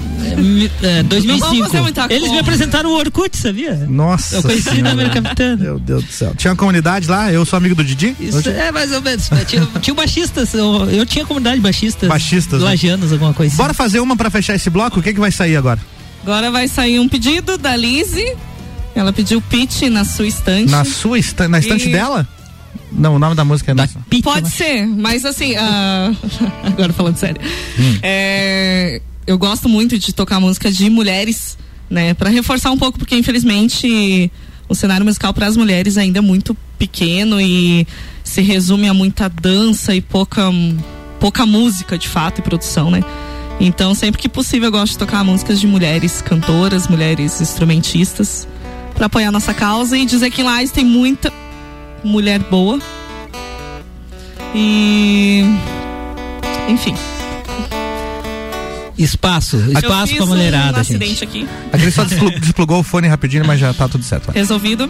É, 0.83 1.03
2005. 1.03 1.27
Não 1.27 1.37
vamos 1.39 1.65
fazer 1.67 1.81
muita 1.81 2.07
Eles 2.13 2.31
me 2.31 2.39
apresentaram 2.39 2.89
o 2.91 2.97
Orkut, 2.97 3.35
sabia? 3.37 3.73
Nossa. 3.89 4.37
Eu 4.37 4.41
conheci 4.43 4.63
Senhora. 4.63 4.83
na 4.83 4.95
Mercapitana. 4.95 5.55
Meu 5.63 5.79
Deus 5.79 6.03
do 6.03 6.11
céu. 6.11 6.33
Tinha 6.35 6.51
uma 6.51 6.57
comunidade 6.57 7.07
lá, 7.07 7.31
eu 7.31 7.45
sou 7.45 7.57
amigo 7.57 7.75
do 7.75 7.83
Didi? 7.83 8.15
Isso 8.19 8.47
é 8.49 8.71
mais 8.71 8.91
ou 8.91 9.01
menos. 9.01 9.29
Tinha, 9.47 9.65
tinha 9.81 9.93
baixistas, 9.93 10.53
eu, 10.53 10.89
eu 10.89 11.05
tinha 11.05 11.25
comunidade 11.25 11.59
baixistas. 11.61 12.07
Baixistas, 12.09 12.59
né? 12.61 12.65
Lagianos, 12.69 13.11
alguma 13.11 13.33
coisa 13.33 13.53
assim. 13.53 13.57
Bora 13.61 13.73
fazer 13.73 13.99
uma 13.99 14.15
pra 14.15 14.29
fechar 14.29 14.55
esse 14.55 14.69
bloco? 14.69 14.99
O 14.99 15.03
que 15.03 15.13
que 15.13 15.19
vai 15.19 15.31
sair 15.31 15.55
agora? 15.55 15.79
Agora 16.23 16.49
vai 16.51 16.67
sair 16.67 16.99
um 16.99 17.07
pedido 17.07 17.57
da 17.57 17.75
Lizzie. 17.75 18.35
Ela 18.95 19.11
pediu 19.11 19.41
pitch 19.41 19.83
na 19.83 20.05
sua 20.05 20.25
estante. 20.25 20.71
Na 20.71 20.85
sua 20.85 21.19
esta- 21.19 21.47
na 21.47 21.59
estante 21.59 21.89
E- 21.89 21.91
dela? 21.91 22.27
Não, 22.91 23.15
o 23.15 23.19
nome 23.19 23.35
da 23.35 23.43
música 23.43 23.71
é 23.71 23.73
nossa. 23.73 23.99
Pode 24.23 24.49
ser, 24.49 24.85
mas 24.87 25.25
assim, 25.25 25.53
ah, 25.57 26.11
agora 26.63 26.93
falando 26.93 27.17
sério. 27.17 27.41
Hum. 27.77 27.97
É, 28.01 29.01
eu 29.27 29.37
gosto 29.37 29.67
muito 29.67 29.97
de 29.99 30.13
tocar 30.13 30.39
música 30.39 30.71
de 30.71 30.89
mulheres, 30.89 31.57
né? 31.89 32.13
Pra 32.13 32.29
reforçar 32.29 32.71
um 32.71 32.77
pouco, 32.77 32.97
porque 32.97 33.15
infelizmente 33.15 34.31
o 34.69 34.73
cenário 34.73 35.05
musical 35.05 35.33
para 35.33 35.45
as 35.45 35.57
mulheres 35.57 35.97
ainda 35.97 36.19
é 36.19 36.21
muito 36.21 36.55
pequeno 36.79 37.39
e 37.41 37.85
se 38.23 38.41
resume 38.41 38.87
a 38.87 38.93
muita 38.93 39.27
dança 39.29 39.93
e 39.93 39.99
pouca, 40.01 40.43
pouca 41.19 41.45
música 41.45 41.97
de 41.97 42.07
fato 42.07 42.39
e 42.39 42.41
produção, 42.41 42.89
né? 42.89 43.03
Então, 43.59 43.93
sempre 43.93 44.21
que 44.21 44.27
possível, 44.29 44.67
eu 44.67 44.71
gosto 44.71 44.93
de 44.93 44.97
tocar 44.99 45.23
músicas 45.23 45.59
de 45.59 45.67
mulheres 45.67 46.21
cantoras, 46.21 46.87
mulheres 46.87 47.39
instrumentistas, 47.41 48.47
para 48.95 49.05
apoiar 49.07 49.31
nossa 49.31 49.53
causa 49.53 49.97
e 49.97 50.05
dizer 50.05 50.31
que 50.31 50.41
em 50.41 50.45
Lages 50.45 50.71
tem 50.71 50.85
muita 50.85 51.31
mulher 52.03 52.39
boa. 52.39 52.79
E. 54.53 55.43
Enfim. 56.69 56.95
Espaço, 58.97 59.57
espaço 59.57 60.15
pra 60.15 60.25
mulherada, 60.25 60.79
um 60.79 60.83
gente. 60.83 60.95
acidente 61.03 61.23
aqui, 61.23 61.45
A 61.73 61.77
Cris 61.77 61.93
só 61.93 62.05
desplu- 62.05 62.31
desplugou 62.39 62.79
o 62.79 62.83
fone 62.83 63.09
rapidinho, 63.09 63.45
mas 63.45 63.59
já 63.59 63.73
tá 63.73 63.89
tudo 63.89 64.03
certo. 64.05 64.27
vai. 64.27 64.35
resolvido. 64.35 64.89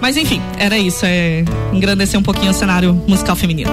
Mas 0.00 0.16
enfim, 0.16 0.40
era 0.58 0.78
isso, 0.78 1.04
é 1.04 1.44
engrandecer 1.72 2.18
um 2.18 2.22
pouquinho 2.22 2.50
o 2.50 2.54
cenário 2.54 2.94
musical 3.06 3.36
feminino. 3.36 3.70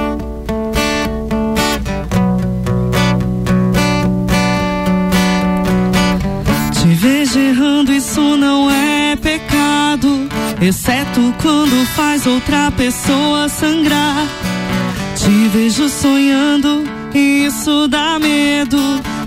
Te 6.73 6.87
vejo 6.95 7.39
errando, 7.39 7.91
isso 7.93 8.21
não 8.37 8.69
é 8.69 9.15
pecado. 9.15 9.50
Exceto 10.61 11.33
quando 11.41 11.85
faz 11.87 12.27
outra 12.27 12.69
pessoa 12.69 13.49
sangrar. 13.49 14.27
Te 15.15 15.47
vejo 15.49 15.89
sonhando, 15.89 16.83
e 17.15 17.45
isso 17.45 17.87
dá 17.87 18.19
medo. 18.19 18.77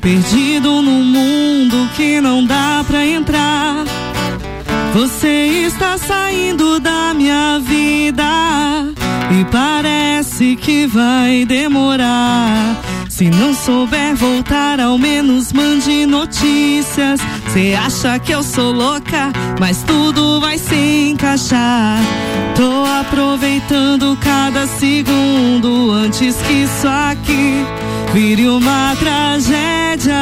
Perdido 0.01 0.81
num 0.81 1.02
mundo 1.02 1.90
que 1.97 2.20
não 2.20 2.44
dá 2.44 2.85
pra 2.86 3.05
entrar. 3.05 3.85
Você 4.94 5.66
está 5.66 5.98
saindo 5.98 6.78
da 6.78 7.12
minha 7.12 7.59
vida 7.59 8.24
e 9.32 9.44
parece 9.47 10.55
que 10.55 10.86
vai 10.86 11.44
demorar. 11.44 12.77
Se 13.16 13.31
não 13.31 13.55
souber 13.55 14.16
voltar, 14.16 14.81
ao 14.81 14.99
menos 14.99 15.53
mande 15.53 16.05
notícias. 16.05 17.20
Cê 17.53 17.73
acha 17.73 18.19
que 18.19 18.32
eu 18.32 18.43
sou 18.43 18.73
louca, 18.73 19.32
mas 19.61 19.85
tudo 19.85 20.41
vai 20.41 20.59
se 20.59 21.11
encaixar. 21.11 22.01
Tô 22.57 22.85
aproveitando 22.85 24.19
cada 24.20 24.66
segundo 24.66 25.93
antes 25.93 26.35
que 26.39 26.65
isso 26.65 26.89
aqui 26.89 27.65
vire 28.12 28.49
uma 28.49 28.97
tragédia. 28.97 30.12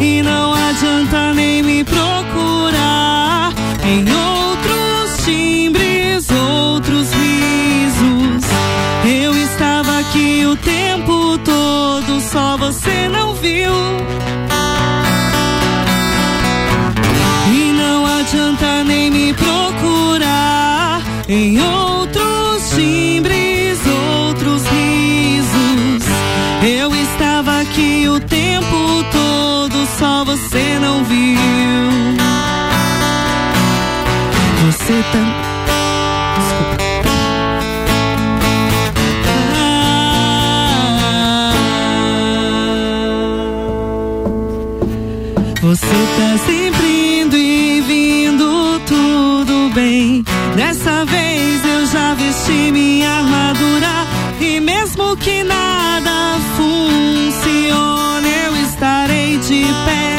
E 0.00 0.22
não 0.22 0.54
adianta 0.54 1.34
nem 1.34 1.64
me 1.64 1.82
procurar 1.82 3.52
em 3.84 4.04
outros 4.08 5.24
timbres, 5.24 6.28
outros 6.30 7.08
risos. 7.12 8.44
Eu 9.04 9.36
estava 9.36 9.98
aqui 9.98 10.46
o 10.46 10.54
tempo 10.54 11.36
todo, 11.38 11.77
só 12.28 12.58
você 12.58 13.08
não 13.08 13.34
viu. 13.34 13.72
E 17.50 17.72
não 17.72 18.04
adianta 18.04 18.84
nem 18.84 19.10
me 19.10 19.32
procurar 19.32 21.00
em 21.26 21.58
outros 21.58 22.70
timbres, 22.74 23.78
outros 24.26 24.62
risos. 24.66 26.04
Eu 26.62 26.94
estava 26.94 27.60
aqui 27.60 28.06
o 28.08 28.20
tempo 28.20 29.04
todo, 29.10 29.86
só 29.98 30.24
você 30.24 30.78
não 30.78 31.04
viu. 31.04 31.38
Você 34.66 35.02
tá. 35.12 35.37
Tá 46.18 46.36
sempre 46.44 47.20
indo 47.20 47.36
e 47.36 47.80
vindo, 47.80 48.80
tudo 48.86 49.70
bem. 49.72 50.24
Dessa 50.56 51.04
vez 51.04 51.64
eu 51.64 51.86
já 51.86 52.14
vesti 52.14 52.72
minha 52.72 53.08
armadura. 53.08 54.06
E 54.40 54.58
mesmo 54.60 55.16
que 55.16 55.44
nada 55.44 56.38
funcione, 56.56 58.28
eu 58.46 58.56
estarei 58.66 59.38
de 59.38 59.64
pé, 59.86 60.16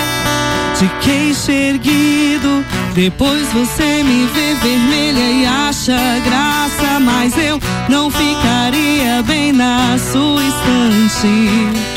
de 0.79 0.87
queixo 1.05 1.51
erguido. 1.51 2.63
Depois 2.93 3.47
você 3.51 4.03
me 4.03 4.25
vê 4.27 4.55
vermelha 4.55 5.31
e 5.31 5.45
acha 5.45 5.97
graça, 6.23 6.99
mas 7.01 7.37
eu 7.37 7.59
não 7.89 8.09
ficaria 8.09 9.21
bem 9.23 9.51
na 9.51 9.97
sua 9.97 10.41
estante. 10.43 11.89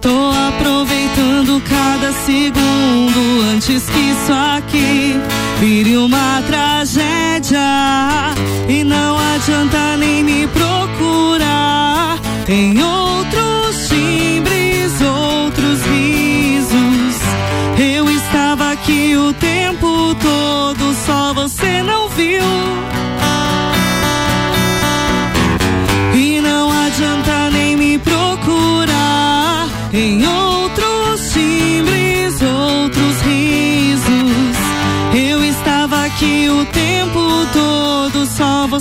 Tô 0.00 0.37
aproveitando 1.18 1.60
cada 1.68 2.12
segundo 2.12 3.42
antes 3.52 3.84
que 3.90 3.98
isso 3.98 4.32
aqui 4.32 5.20
vire 5.60 5.96
uma 5.96 6.42
tragédia. 6.46 7.58
E 8.68 8.84
não 8.84 9.16
adianta 9.34 9.96
nem 9.96 10.22
me 10.22 10.46
procurar 10.48 12.18
Em 12.48 12.80
outros 12.82 13.88
timbres, 13.88 15.00
outros 15.00 15.82
risos. 15.82 17.16
Eu 17.78 18.08
estava 18.10 18.72
aqui 18.72 19.16
o 19.16 19.32
tempo 19.34 20.14
todo, 20.14 20.94
só 21.06 21.34
você 21.34 21.82
não 21.82 22.08
viu. 22.10 22.42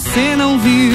Você 0.08 0.36
não 0.36 0.58
viu. 0.60 0.94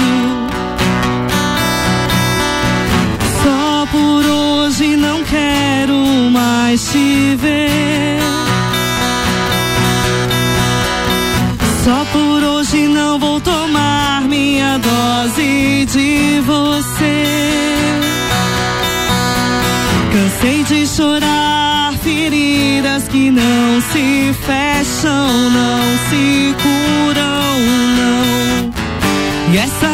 Só 3.42 3.86
por 3.90 4.24
hoje 4.24 4.96
não 4.96 5.22
quero 5.24 5.96
mais 6.30 6.80
te 6.90 7.36
ver. 7.36 8.20
Só 11.84 12.04
por 12.12 12.42
hoje 12.42 12.88
não 12.88 13.18
vou 13.18 13.40
tomar 13.40 14.22
minha 14.22 14.78
dose 14.78 15.86
de 15.86 16.40
você. 16.46 17.24
Cansei 20.12 20.62
de 20.64 20.86
chorar 20.86 21.92
feridas 22.02 23.08
que 23.08 23.30
não 23.30 23.80
se 23.92 24.34
fecham, 24.46 25.50
não 25.50 25.82
se 26.08 26.54
curam, 26.62 27.31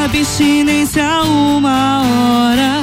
abstinência 0.09 1.05
uma 1.23 2.03
hora 2.03 2.83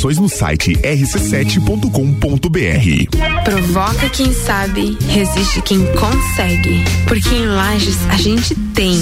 informações 0.01 0.17
no 0.17 0.27
site 0.27 0.73
rc7.com.br. 0.77 3.43
Provoca 3.43 4.09
quem 4.09 4.33
sabe, 4.33 4.97
resiste 5.07 5.61
quem 5.61 5.85
consegue. 5.93 6.83
Porque 7.07 7.29
em 7.29 7.45
Lages 7.45 7.99
a 8.09 8.15
gente 8.15 8.55
tem. 8.73 8.97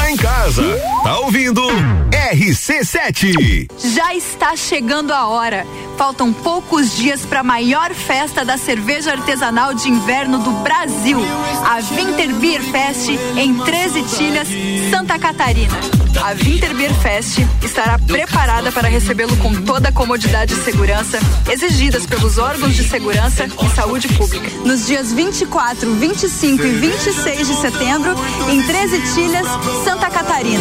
Em 0.08 0.16
casa, 0.16 0.62
tá 1.02 1.18
ouvindo 1.18 1.66
RC7. 2.32 3.68
Já 3.92 4.14
está 4.14 4.54
chegando 4.54 5.12
a 5.12 5.26
hora. 5.26 5.66
Faltam 5.98 6.32
poucos 6.32 6.94
dias 6.94 7.22
para 7.22 7.40
a 7.40 7.42
maior 7.42 7.92
festa 7.92 8.44
da 8.44 8.56
cerveja 8.56 9.12
artesanal 9.12 9.74
de 9.74 9.88
inverno 9.88 10.38
do 10.38 10.50
Brasil, 10.62 11.18
a 11.64 11.80
Winter 11.80 12.34
Beer 12.34 12.62
Fest 12.62 13.08
em 13.36 13.54
13 13.54 14.02
Tilhas, 14.02 14.48
Santa 14.90 15.18
Catarina. 15.18 15.74
A 16.22 16.32
Winter 16.32 16.74
Beer 16.74 16.94
Fest 17.00 17.38
estará 17.62 17.98
preparada 17.98 18.72
para 18.72 18.88
recebê-lo 18.88 19.36
com 19.36 19.54
toda 19.62 19.88
a 19.88 19.92
comodidade 19.92 20.54
e 20.54 20.64
segurança 20.64 21.18
exigidas 21.50 22.06
pelos 22.06 22.38
órgãos 22.38 22.74
de 22.74 22.84
segurança 22.84 23.46
e 23.46 23.74
saúde 23.74 24.08
pública. 24.08 24.48
Nos 24.64 24.86
dias 24.86 25.12
24, 25.12 25.94
25 25.94 26.62
e 26.64 26.70
26 26.70 27.46
de 27.46 27.54
setembro, 27.54 28.14
em 28.50 28.62
13 28.62 29.14
Tilhas, 29.14 29.46
Santa 29.84 29.95
Catarina. 29.98 30.60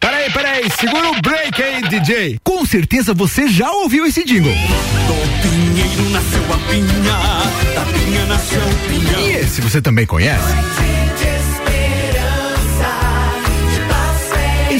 Peraí, 0.00 0.30
peraí, 0.32 0.70
segura 0.78 1.10
o 1.10 1.20
break 1.20 1.62
aí, 1.62 1.82
DJ. 1.82 2.38
Com 2.44 2.64
certeza 2.64 3.12
você 3.12 3.48
já 3.48 3.70
ouviu 3.70 4.06
esse 4.06 4.24
jingle. 4.24 4.52
Do 4.52 5.42
pinheiro 5.42 6.10
nasceu 6.10 6.42
a 6.52 6.58
pinha, 6.70 7.74
da 7.74 7.84
pinha 7.92 8.26
nasceu 8.26 8.60
o 8.60 8.88
pinhão. 8.88 9.20
E 9.20 9.30
esse 9.36 9.60
você 9.60 9.82
também 9.82 10.06
conhece? 10.06 10.54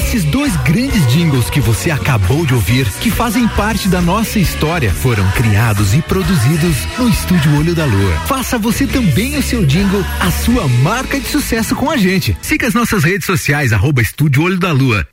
Esses 0.09 0.23
dois 0.23 0.55
grandes 0.63 1.05
jingles 1.11 1.51
que 1.51 1.61
você 1.61 1.91
acabou 1.91 2.43
de 2.43 2.55
ouvir, 2.55 2.89
que 2.93 3.11
fazem 3.11 3.47
parte 3.49 3.87
da 3.87 4.01
nossa 4.01 4.39
história, 4.39 4.91
foram 4.91 5.23
criados 5.33 5.93
e 5.93 6.01
produzidos 6.01 6.75
no 6.97 7.07
Estúdio 7.07 7.55
Olho 7.59 7.75
da 7.75 7.85
Lua. 7.85 8.13
Faça 8.25 8.57
você 8.57 8.87
também 8.87 9.37
o 9.37 9.43
seu 9.43 9.63
jingle, 9.63 10.03
a 10.19 10.31
sua 10.31 10.67
marca 10.81 11.19
de 11.19 11.27
sucesso 11.27 11.75
com 11.75 11.91
a 11.91 11.95
gente. 11.95 12.35
Siga 12.41 12.65
as 12.65 12.73
nossas 12.73 13.03
redes 13.03 13.27
sociais, 13.27 13.71
arroba 13.71 14.01
Estúdio 14.01 14.41
Olho 14.41 14.57
da 14.57 14.71
Lua. 14.71 15.07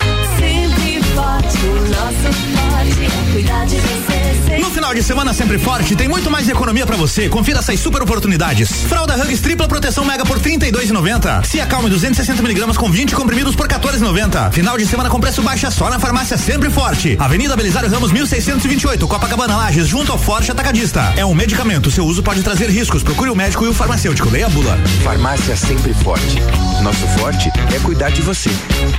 Forte. 1.36 1.66
o 1.66 1.74
nosso 1.90 2.32
forte 2.56 3.04
é 3.04 3.32
cuidar 3.32 3.66
de 3.66 3.76
você. 3.76 4.58
No 4.58 4.70
final 4.70 4.94
de 4.94 5.02
semana 5.02 5.34
sempre 5.34 5.58
forte, 5.58 5.94
tem 5.94 6.08
muito 6.08 6.30
mais 6.30 6.48
economia 6.48 6.86
pra 6.86 6.96
você. 6.96 7.28
Confira 7.28 7.58
essas 7.58 7.78
super 7.78 8.02
oportunidades. 8.02 8.70
Fralda 8.84 9.14
Hugs 9.16 9.40
tripla 9.40 9.68
proteção 9.68 10.04
mega 10.04 10.24
por 10.24 10.40
32,90. 10.40 11.44
Se 11.44 11.60
acalme 11.60 11.90
260 11.90 12.40
miligramas 12.40 12.78
com 12.78 12.90
20 12.90 13.14
comprimidos 13.14 13.54
por 13.54 13.68
14,90. 13.68 14.50
Final 14.52 14.78
de 14.78 14.86
semana 14.86 15.10
com 15.10 15.20
preço 15.20 15.42
baixa 15.42 15.70
só 15.70 15.90
na 15.90 15.98
farmácia 15.98 16.38
sempre 16.38 16.70
forte. 16.70 17.16
Avenida 17.20 17.54
Belisário 17.54 17.90
Ramos 17.90 18.12
1628, 18.12 19.06
Copacabana 19.06 19.56
Lages, 19.56 19.86
junto 19.86 20.12
ao 20.12 20.18
Forte 20.18 20.50
Atacadista. 20.50 21.12
É 21.16 21.24
um 21.24 21.34
medicamento, 21.34 21.90
seu 21.90 22.06
uso 22.06 22.22
pode 22.22 22.42
trazer 22.42 22.70
riscos. 22.70 23.02
Procure 23.02 23.28
o 23.28 23.36
médico 23.36 23.64
e 23.66 23.68
o 23.68 23.74
farmacêutico. 23.74 24.30
Leia 24.30 24.46
a 24.46 24.50
bula. 24.50 24.78
Farmácia 25.04 25.54
sempre 25.54 25.92
forte. 25.92 26.40
Nosso 26.82 27.06
forte 27.18 27.50
é 27.74 27.78
cuidar 27.80 28.10
de 28.10 28.22
você. 28.22 28.50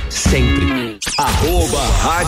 Sempre. 0.08 0.98
Arroba 1.16 1.82
Rádio 2.02 2.27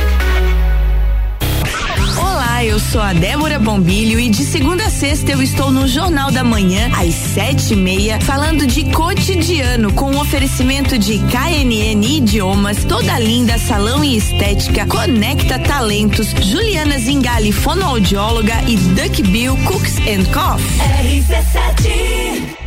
Olá, 2.61 2.67
eu 2.67 2.79
sou 2.79 3.01
a 3.01 3.11
Débora 3.11 3.57
Bombilho 3.57 4.19
e 4.19 4.29
de 4.29 4.45
segunda 4.45 4.85
a 4.85 4.89
sexta 4.91 5.31
eu 5.31 5.41
estou 5.41 5.71
no 5.71 5.87
Jornal 5.87 6.29
da 6.29 6.43
Manhã, 6.43 6.91
às 6.95 7.15
sete 7.15 7.73
e 7.73 7.75
meia, 7.75 8.21
falando 8.21 8.67
de 8.67 8.83
cotidiano, 8.91 9.91
com 9.93 10.15
oferecimento 10.15 10.95
de 10.95 11.17
KNN 11.17 12.05
Idiomas, 12.05 12.83
Toda 12.83 13.17
Linda 13.17 13.57
Salão 13.57 14.03
e 14.03 14.15
Estética, 14.15 14.85
Conecta 14.85 15.57
Talentos, 15.57 16.35
Juliana 16.39 16.99
Zingali, 16.99 17.51
fonoaudióloga 17.51 18.53
e 18.67 18.77
Duck 18.77 19.23
Bill 19.23 19.57
Cooks 19.65 19.97
and 19.97 20.25
Coffee. 20.31 20.77
RC7 21.17 22.61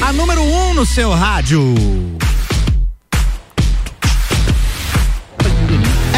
A 0.00 0.12
número 0.14 0.42
1 0.42 0.70
um 0.70 0.74
no 0.74 0.86
seu 0.86 1.10
rádio. 1.10 2.11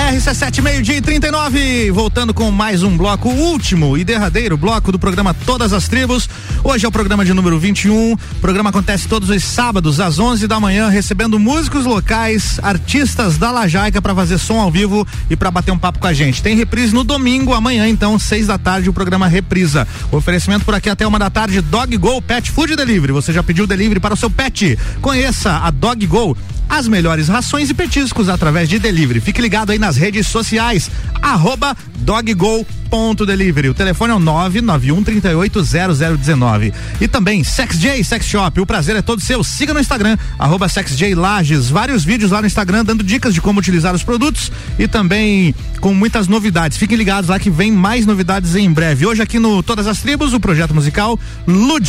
RC7, 0.05 0.61
meio-dia 0.61 0.97
e 0.99 1.01
39, 1.01 1.91
voltando 1.91 2.35
com 2.35 2.51
mais 2.51 2.83
um 2.83 2.95
bloco, 2.95 3.31
último 3.31 3.97
e 3.97 4.05
derradeiro 4.05 4.55
bloco 4.55 4.93
do 4.93 4.99
programa 4.99 5.33
Todas 5.33 5.73
as 5.73 5.89
Tribos. 5.89 6.29
Hoje 6.63 6.85
é 6.85 6.89
o 6.89 6.93
programa 6.93 7.25
de 7.25 7.33
número 7.33 7.59
21. 7.59 8.13
O 8.13 8.19
programa 8.41 8.69
acontece 8.69 9.09
todos 9.09 9.31
os 9.31 9.43
sábados, 9.43 10.01
às 10.01 10.19
11 10.19 10.47
da 10.47 10.61
manhã, 10.61 10.91
recebendo 10.91 11.39
músicos 11.39 11.87
locais, 11.87 12.61
artistas 12.63 13.39
da 13.39 13.51
Lajaica 13.51 14.03
para 14.03 14.15
fazer 14.15 14.37
som 14.37 14.61
ao 14.61 14.71
vivo 14.71 15.07
e 15.31 15.37
para 15.37 15.51
bater 15.51 15.73
um 15.73 15.79
papo 15.79 15.99
com 15.99 16.07
a 16.07 16.13
gente. 16.13 16.43
Tem 16.43 16.55
reprise 16.55 16.93
no 16.95 17.03
domingo, 17.03 17.55
amanhã, 17.55 17.89
então, 17.89 18.19
seis 18.19 18.47
da 18.47 18.59
tarde, 18.59 18.91
o 18.91 18.93
programa 18.93 19.27
Reprisa. 19.27 19.89
O 20.13 20.19
oferecimento 20.19 20.67
por 20.67 20.75
aqui 20.75 20.91
até 20.91 21.07
uma 21.07 21.19
da 21.19 21.31
tarde, 21.31 21.63
Dog 21.63 21.97
Go 21.97 22.21
Pet 22.21 22.51
Food 22.51 22.77
Delivery. 22.77 23.13
Você 23.13 23.33
já 23.33 23.43
pediu 23.43 23.67
delivery 23.67 24.01
para 24.01 24.13
o 24.13 24.17
seu 24.19 24.29
pet? 24.29 24.79
Conheça 25.01 25.61
a 25.63 25.71
Dog 25.71 26.07
Go. 26.07 26.37
As 26.69 26.87
melhores 26.89 27.29
rações 27.29 27.71
e 27.71 27.75
petiscos 27.75 28.29
através 28.29 28.69
de 28.69 28.79
delivery. 28.79 29.21
Fique 29.21 29.41
ligado 29.41 29.71
aí 29.71 29.79
nas 29.79 29.97
redes 29.97 30.27
sociais. 30.27 30.91
Arroba 31.23 31.75
doggo.delivery. 31.99 33.71
O 33.71 33.75
telefone 33.75 34.13
é 34.13 34.17
o 34.17 34.21
991380019. 34.21 36.73
E 37.01 37.09
também 37.09 37.43
SexJ 37.43 38.05
Sex 38.05 38.27
Shop. 38.27 38.61
O 38.61 38.67
prazer 38.67 38.95
é 38.97 39.03
todo 39.03 39.21
seu. 39.21 39.43
Siga 39.43 39.75
no 39.75 39.81
Instagram, 39.81 40.17
arroba 40.39 40.69
Lages. 41.17 41.71
Vários 41.71 42.05
vídeos 42.05 42.31
lá 42.31 42.41
no 42.41 42.47
Instagram 42.47 42.85
dando 42.85 43.03
dicas 43.03 43.35
de 43.35 43.41
como 43.41 43.59
utilizar 43.61 43.95
os 43.95 44.03
produtos 44.03 44.53
e 44.79 44.87
também 44.87 45.55
com 45.81 45.95
muitas 45.95 46.29
novidades. 46.29 46.77
Fiquem 46.77 46.97
ligados 46.97 47.31
lá 47.31 47.39
que 47.39 47.49
vem 47.51 47.73
mais 47.73 48.05
novidades 48.07 48.57
em 48.57 48.71
breve. 48.71 49.07
Hoje 49.07 49.23
aqui 49.23 49.39
no 49.39 49.63
Todas 49.63 49.87
as 49.87 50.01
Tribos, 50.01 50.35
o 50.35 50.41
projeto 50.41 50.75
musical 50.75 51.19
Lud. 51.47 51.89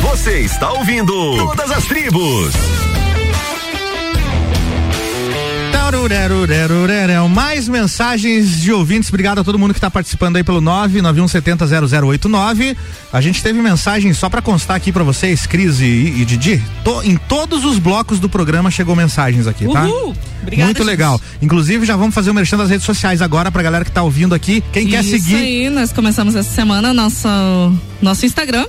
Você 0.00 0.40
está 0.40 0.72
ouvindo 0.72 1.12
Todas 1.36 1.70
as 1.70 1.86
Tribos. 1.86 2.52
Mais 7.30 7.68
mensagens 7.68 8.60
de 8.60 8.72
ouvintes. 8.72 9.08
Obrigado 9.08 9.40
a 9.40 9.44
todo 9.44 9.58
mundo 9.58 9.72
que 9.72 9.78
está 9.78 9.90
participando 9.90 10.36
aí 10.36 10.44
pelo 10.44 10.60
991700089. 10.62 12.76
A 13.12 13.20
gente 13.20 13.42
teve 13.42 13.60
mensagem 13.60 14.12
só 14.12 14.28
para 14.28 14.40
constar 14.42 14.76
aqui 14.76 14.92
para 14.92 15.02
vocês, 15.04 15.46
Cris 15.46 15.80
e, 15.80 15.84
e 15.84 16.24
Didi. 16.24 16.62
To- 16.84 17.02
em 17.02 17.16
todos 17.16 17.64
os 17.64 17.78
blocos 17.78 18.18
do 18.20 18.28
programa 18.28 18.70
chegou 18.70 18.94
mensagens 18.96 19.46
aqui, 19.46 19.66
tá? 19.70 19.84
Uhul. 19.86 20.14
Obrigada, 20.42 20.66
Muito 20.66 20.78
gente. 20.78 20.86
legal. 20.86 21.20
Inclusive, 21.42 21.84
já 21.86 21.96
vamos 21.96 22.14
fazer 22.14 22.30
o 22.30 22.34
merchan 22.34 22.56
das 22.56 22.70
redes 22.70 22.86
sociais 22.86 23.20
agora 23.22 23.50
pra 23.50 23.62
galera 23.62 23.84
que 23.84 23.90
tá 23.92 24.02
ouvindo 24.02 24.34
aqui. 24.34 24.62
Quem 24.72 24.86
quer 24.88 25.00
Isso 25.00 25.10
seguir. 25.10 25.36
aí, 25.36 25.68
nós 25.70 25.92
começamos 25.92 26.34
essa 26.34 26.50
semana 26.50 26.92
nosso, 26.94 27.28
nosso 28.00 28.24
Instagram. 28.26 28.66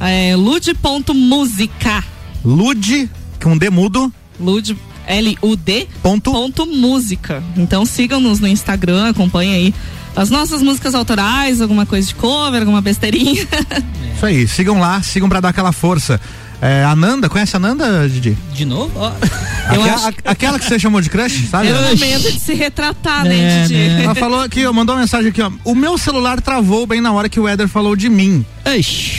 É 0.00 0.34
lude.musica. 0.36 2.04
Lude, 2.44 3.08
com 3.42 3.56
D 3.56 3.70
mudo. 3.70 4.12
Lude, 4.40 4.76
L-U-D. 5.08 5.88
Ponto. 6.02 6.30
Ponto 6.30 6.66
música. 6.66 7.42
Então 7.56 7.84
sigam-nos 7.86 8.38
no 8.40 8.46
Instagram, 8.48 9.08
acompanhem 9.10 9.54
aí 9.54 9.74
as 10.14 10.30
nossas 10.30 10.62
músicas 10.62 10.94
autorais, 10.94 11.60
alguma 11.60 11.86
coisa 11.86 12.06
de 12.08 12.14
cover, 12.14 12.60
alguma 12.60 12.80
besteirinha. 12.80 13.46
Isso 14.16 14.26
aí, 14.26 14.46
sigam 14.48 14.78
lá, 14.80 15.00
sigam 15.02 15.28
pra 15.28 15.40
dar 15.40 15.50
aquela 15.50 15.72
força. 15.72 16.20
É, 16.60 16.82
a 16.82 16.96
Nanda, 16.96 17.28
conhece 17.28 17.54
a 17.54 17.60
Nanda, 17.60 18.08
Didi? 18.08 18.36
De 18.52 18.64
novo? 18.64 18.90
Ó. 18.96 19.12
Aquela, 19.68 20.08
a- 20.08 20.12
aquela 20.32 20.58
que 20.58 20.64
você 20.64 20.78
chamou 20.78 21.00
de 21.00 21.08
crush, 21.10 21.46
sabe? 21.50 21.68
É 21.68 21.72
o 21.72 21.82
momento 21.82 22.32
de 22.32 22.40
se 22.40 22.54
retratar, 22.54 23.24
É, 23.26 23.28
né, 23.28 23.62
Didi? 23.68 24.02
Ela 24.02 24.14
falou 24.14 24.40
aqui, 24.40 24.66
ó, 24.66 24.72
mandou 24.72 24.94
uma 24.96 25.02
mensagem 25.02 25.28
aqui, 25.28 25.40
ó. 25.42 25.52
O 25.62 25.74
meu 25.74 25.96
celular 25.98 26.40
travou 26.40 26.84
bem 26.86 27.00
na 27.02 27.12
hora 27.12 27.28
que 27.28 27.38
o 27.38 27.46
Éder 27.46 27.68
falou 27.68 27.94
de 27.94 28.08
mim. 28.08 28.44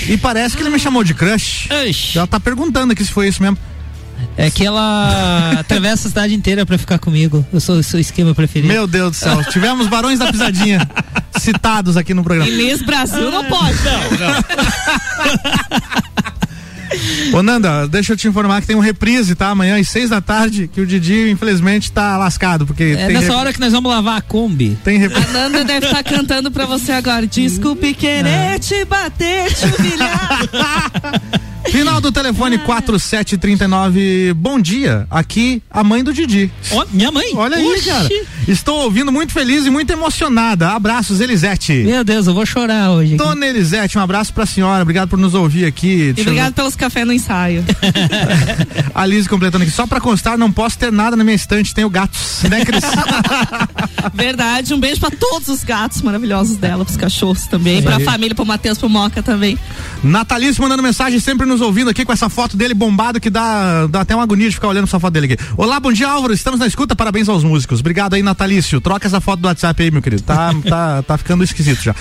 E 0.09 0.17
parece 0.17 0.57
que 0.57 0.63
ele 0.63 0.69
me 0.71 0.79
chamou 0.79 1.03
de 1.03 1.13
crush. 1.13 1.69
Ela 2.17 2.25
tá 2.27 2.39
perguntando 2.39 2.91
aqui 2.93 3.05
se 3.05 3.11
foi 3.11 3.27
isso 3.29 3.41
mesmo. 3.41 3.57
É 4.37 4.49
que 4.49 4.65
ela 4.65 5.55
atravessa 5.59 6.07
a 6.07 6.09
cidade 6.09 6.33
inteira 6.33 6.65
pra 6.65 6.77
ficar 6.77 6.97
comigo. 6.99 7.45
Eu 7.51 7.59
sou 7.59 7.75
o 7.77 7.83
seu 7.83 7.99
esquema 7.99 8.33
preferido. 8.33 8.71
Meu 8.71 8.87
Deus 8.87 9.11
do 9.11 9.15
céu. 9.15 9.43
Tivemos 9.45 9.87
Barões 9.87 10.19
da 10.19 10.31
Pisadinha 10.31 10.87
citados 11.39 11.95
aqui 11.97 12.13
no 12.13 12.23
programa. 12.23 12.49
Inês 12.49 12.81
Brasil 12.81 13.31
não 13.31 13.45
pode. 13.45 13.77
Ô 17.33 17.43
Nanda, 17.43 17.87
deixa 17.87 18.13
eu 18.13 18.17
te 18.17 18.27
informar 18.27 18.61
que 18.61 18.67
tem 18.67 18.75
um 18.75 18.79
reprise, 18.79 19.35
tá? 19.35 19.49
Amanhã 19.49 19.79
às 19.79 19.87
seis 19.89 20.09
da 20.09 20.19
tarde, 20.19 20.67
que 20.67 20.81
o 20.81 20.85
Didi, 20.87 21.29
infelizmente, 21.29 21.91
tá 21.91 22.17
lascado, 22.17 22.65
porque 22.65 22.95
É 22.97 23.05
tem 23.05 23.13
nessa 23.15 23.27
rep- 23.27 23.35
hora 23.35 23.53
que 23.53 23.59
nós 23.59 23.71
vamos 23.71 23.91
lavar 23.91 24.17
a 24.17 24.21
Kombi. 24.21 24.75
Tem 24.83 24.97
reprise. 24.97 25.27
A 25.27 25.31
Nanda 25.31 25.63
deve 25.63 25.85
estar 25.85 26.03
cantando 26.03 26.49
pra 26.49 26.65
você 26.65 26.91
agora. 26.91 27.27
Desculpe 27.27 27.93
querer 27.93 28.57
te 28.59 28.83
bater, 28.85 29.53
te 29.53 29.65
humilhar. 29.65 30.39
Final 31.71 32.01
do 32.01 32.11
telefone 32.11 32.57
4739. 32.59 34.33
Bom 34.33 34.59
dia. 34.59 35.05
Aqui 35.09 35.61
a 35.69 35.83
mãe 35.83 36.03
do 36.03 36.11
Didi. 36.13 36.51
minha 36.91 37.11
mãe? 37.11 37.31
Olha 37.35 37.57
aí, 37.57 37.65
Oxi. 37.67 37.85
cara. 37.89 38.09
Estou 38.51 38.79
ouvindo 38.83 39.11
muito 39.11 39.31
feliz 39.31 39.65
e 39.65 39.69
muito 39.69 39.91
emocionada. 39.91 40.71
Abraços, 40.71 41.19
Elisete. 41.21 41.71
Meu 41.85 42.03
Deus, 42.03 42.25
eu 42.27 42.33
vou 42.33 42.45
chorar 42.45 42.91
hoje. 42.91 43.13
aqui. 43.13 43.23
Dona 43.23 43.45
Elisete, 43.45 43.97
um 43.97 44.01
abraço 44.01 44.33
pra 44.33 44.45
senhora. 44.45 44.81
Obrigado 44.81 45.07
por 45.07 45.19
nos 45.19 45.35
ouvir 45.35 45.65
aqui. 45.65 45.87
E 46.09 46.13
Deixa 46.13 46.29
eu- 46.29 46.33
obrigado 46.33 46.53
pelos 46.55 46.75
cafés 46.75 47.05
no 47.05 47.13
ensaio. 47.13 47.63
A 48.95 49.05
Liz 49.05 49.27
completando 49.27 49.63
aqui. 49.63 49.71
Só 49.71 49.85
pra 49.85 50.01
constar, 50.01 50.35
não 50.37 50.51
posso 50.51 50.77
ter 50.79 50.91
nada 50.91 51.15
na 51.15 51.23
minha 51.23 51.35
estante. 51.35 51.73
Tenho 51.75 51.89
gatos, 51.91 52.41
né, 52.49 52.65
Cris? 52.65 52.81
Verdade, 54.13 54.73
um 54.73 54.79
beijo 54.79 54.99
pra 54.99 55.11
todos 55.11 55.47
os 55.49 55.63
gatos 55.63 56.01
maravilhosos 56.01 56.57
dela, 56.57 56.83
pros 56.83 56.97
cachorros 56.97 57.45
também, 57.45 57.75
Isso 57.75 57.83
pra 57.83 57.99
família, 57.99 58.33
pro 58.33 58.45
Matheus, 58.45 58.77
pro 58.77 58.89
Moca 58.89 59.21
também. 59.21 59.57
Natalício 60.03 60.61
mandando 60.63 60.81
mensagem, 60.81 61.19
sempre 61.19 61.45
nos 61.45 61.61
ouvindo 61.61 61.89
aqui 61.89 62.03
com 62.03 62.11
essa 62.13 62.29
foto 62.29 62.57
dele 62.57 62.73
bombado 62.73 63.19
que 63.19 63.29
dá, 63.29 63.85
dá 63.87 64.01
até 64.01 64.15
uma 64.15 64.23
agonia 64.23 64.47
de 64.49 64.55
ficar 64.55 64.69
olhando 64.69 64.85
essa 64.85 64.99
foto 64.99 65.13
dele 65.13 65.33
aqui. 65.33 65.43
Olá, 65.55 65.79
bom 65.79 65.91
dia, 65.91 66.09
Álvaro. 66.09 66.33
Estamos 66.33 66.59
na 66.59 66.65
escuta, 66.65 66.95
parabéns 66.95 67.29
aos 67.29 67.43
músicos. 67.43 67.79
Obrigado 67.81 68.15
aí, 68.15 68.23
Natalício. 68.23 68.38
Troca 68.81 69.07
essa 69.07 69.19
foto 69.19 69.39
do 69.41 69.47
WhatsApp 69.47 69.81
aí, 69.83 69.91
meu 69.91 70.01
querido. 70.01 70.21
Tá, 70.23 70.51
tá, 70.67 71.03
tá 71.03 71.17
ficando 71.17 71.43
esquisito 71.43 71.81
já. 71.81 71.95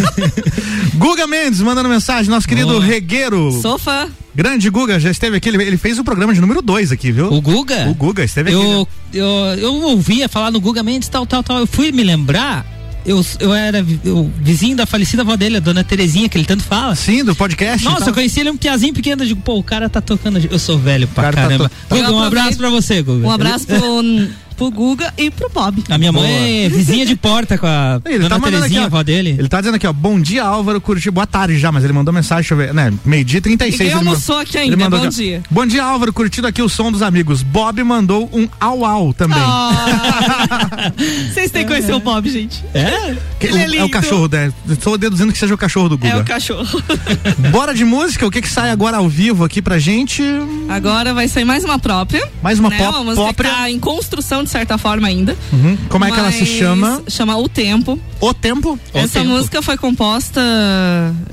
Guga 0.96 1.26
Mendes 1.26 1.60
mandando 1.60 1.88
mensagem, 1.88 2.30
nosso 2.30 2.48
querido 2.48 2.68
Boa. 2.68 2.84
regueiro. 2.84 3.50
Sou 3.60 3.78
fã. 3.78 4.08
Grande 4.34 4.70
Guga, 4.70 5.00
já 5.00 5.10
esteve 5.10 5.36
aqui, 5.36 5.48
ele, 5.48 5.62
ele 5.62 5.76
fez 5.76 5.98
o 5.98 6.04
programa 6.04 6.32
de 6.32 6.40
número 6.40 6.62
2 6.62 6.92
aqui, 6.92 7.10
viu? 7.10 7.32
O 7.32 7.40
Guga? 7.40 7.88
O 7.88 7.94
Guga 7.94 8.22
esteve 8.22 8.50
aqui. 8.50 8.60
Eu, 8.60 8.80
né? 8.80 8.86
eu, 9.12 9.26
eu 9.58 9.74
ouvia 9.82 10.28
falar 10.28 10.50
no 10.50 10.60
Guga 10.60 10.82
Mendes, 10.82 11.08
tal, 11.08 11.26
tal, 11.26 11.42
tal. 11.42 11.58
Eu 11.58 11.66
fui 11.66 11.90
me 11.90 12.04
lembrar. 12.04 12.64
Eu, 13.04 13.24
eu 13.40 13.54
era 13.54 13.84
eu, 14.04 14.30
vizinho 14.40 14.76
da 14.76 14.84
falecida 14.84 15.22
avó 15.22 15.34
dele, 15.34 15.56
a 15.56 15.60
dona 15.60 15.82
Terezinha, 15.82 16.28
que 16.28 16.36
ele 16.36 16.44
tanto 16.44 16.62
fala. 16.62 16.94
Sim, 16.94 17.24
do 17.24 17.34
podcast. 17.34 17.82
Nossa, 17.84 18.10
eu 18.10 18.14
conheci 18.14 18.40
ele 18.40 18.50
um 18.50 18.56
piazinho 18.56 18.92
pequeno. 18.92 19.22
Eu 19.22 19.26
digo, 19.26 19.40
pô, 19.40 19.58
o 19.58 19.62
cara 19.62 19.88
tá 19.88 20.00
tocando. 20.02 20.38
Eu 20.38 20.58
sou 20.58 20.78
velho 20.78 21.08
pra 21.08 21.24
cara 21.24 21.36
tá 21.36 21.42
caramba. 21.42 21.68
to- 21.88 21.96
Guga, 21.96 22.12
um 22.12 22.18
Eu 22.18 22.22
abraço 22.24 22.58
pra 22.58 22.68
você, 22.68 23.02
Guga. 23.02 23.26
Um 23.26 23.30
abraço 23.30 23.66
pro, 23.66 24.02
pro 24.60 24.70
Guga 24.70 25.14
e 25.16 25.30
pro 25.30 25.48
Bob. 25.48 25.82
A 25.88 25.96
minha 25.96 26.12
mãe 26.12 26.64
é 26.66 26.68
vizinha 26.68 27.06
de 27.06 27.16
porta 27.16 27.56
com 27.56 27.66
a 27.66 27.98
Ele 28.04 28.18
dona 28.18 28.28
tá 28.28 28.38
mandando 28.38 28.56
aqui, 28.58 28.74
Terezinha, 28.74 28.82
ó. 28.82 28.84
avó 28.86 29.02
dele. 29.02 29.34
Ele 29.38 29.48
tá 29.48 29.58
dizendo 29.60 29.76
aqui, 29.76 29.86
ó. 29.86 29.92
Bom 29.92 30.20
dia, 30.20 30.44
Álvaro 30.44 30.78
Curti. 30.82 31.10
Boa 31.10 31.26
tarde 31.26 31.58
já, 31.58 31.72
mas 31.72 31.82
ele 31.82 31.94
mandou 31.94 32.12
mensagem, 32.12 32.42
deixa 32.42 32.52
eu 32.54 32.58
ver. 32.58 32.74
Né, 32.74 32.92
meio-dia 33.02 33.38
e 33.38 33.40
36. 33.40 33.78
Ninguém 33.80 33.86
ele 34.00 34.08
almoçou 34.08 34.38
aqui 34.38 34.58
ele 34.58 34.64
ainda, 34.64 34.76
mandou 34.76 35.00
bom 35.00 35.06
aqui, 35.06 35.14
dia. 35.16 35.42
Bom 35.50 35.64
dia, 35.66 35.82
Álvaro. 35.82 36.12
Curtindo 36.12 36.46
aqui 36.46 36.60
o 36.60 36.68
som 36.68 36.92
dos 36.92 37.00
amigos. 37.00 37.42
Bob 37.42 37.82
mandou 37.82 38.28
um 38.34 38.46
au-au 38.60 39.14
também. 39.14 39.38
Vocês 41.32 41.50
têm 41.50 41.62
que 41.62 41.68
conhecer 41.68 41.94
o 41.94 42.00
Bob, 42.00 42.28
gente. 42.28 42.62
É? 42.74 43.16
Que- 43.38 43.46
Ele 43.46 43.58
é 43.62 43.66
o- 43.66 43.70
lindo. 43.70 43.84
o 43.86 43.90
cachorro, 43.90 44.28
né? 44.30 44.52
Estou 44.68 44.98
deduzindo 44.98 45.32
que 45.32 45.38
seja 45.38 45.54
o 45.54 45.58
cachorro 45.58 45.88
do 45.88 45.96
Guga. 45.96 46.08
É 46.12 46.16
o 46.18 46.24
cachorro. 46.24 46.82
Bora 47.50 47.72
de 47.74 47.84
música? 47.84 48.26
O 48.26 48.30
que 48.30 48.42
que 48.42 48.48
sai 48.48 48.70
agora 48.70 48.98
ao 48.98 49.08
vivo 49.08 49.42
aqui 49.44 49.62
pra 49.62 49.78
gente? 49.78 50.22
Agora 50.68 51.14
vai 51.14 51.28
sair 51.28 51.44
mais 51.44 51.64
uma 51.64 51.78
própria. 51.78 52.28
Mais 52.42 52.58
uma 52.58 52.68
né? 52.68 52.76
pop- 52.78 52.90
Uma 52.90 53.04
música 53.04 53.28
que 53.28 53.34
própria. 53.34 53.56
tá 53.56 53.70
em 53.70 53.78
construção, 53.78 54.42
de 54.44 54.49
certa 54.50 54.76
forma, 54.76 55.08
ainda. 55.08 55.36
Uhum. 55.52 55.76
Como 55.88 56.04
é 56.04 56.10
que 56.10 56.18
ela 56.18 56.32
se 56.32 56.44
chama? 56.44 57.02
Chama 57.08 57.36
O 57.36 57.48
Tempo. 57.48 57.98
O 58.20 58.34
Tempo? 58.34 58.78
Essa 58.92 59.24
música 59.24 59.62
foi 59.62 59.76
composta 59.76 60.40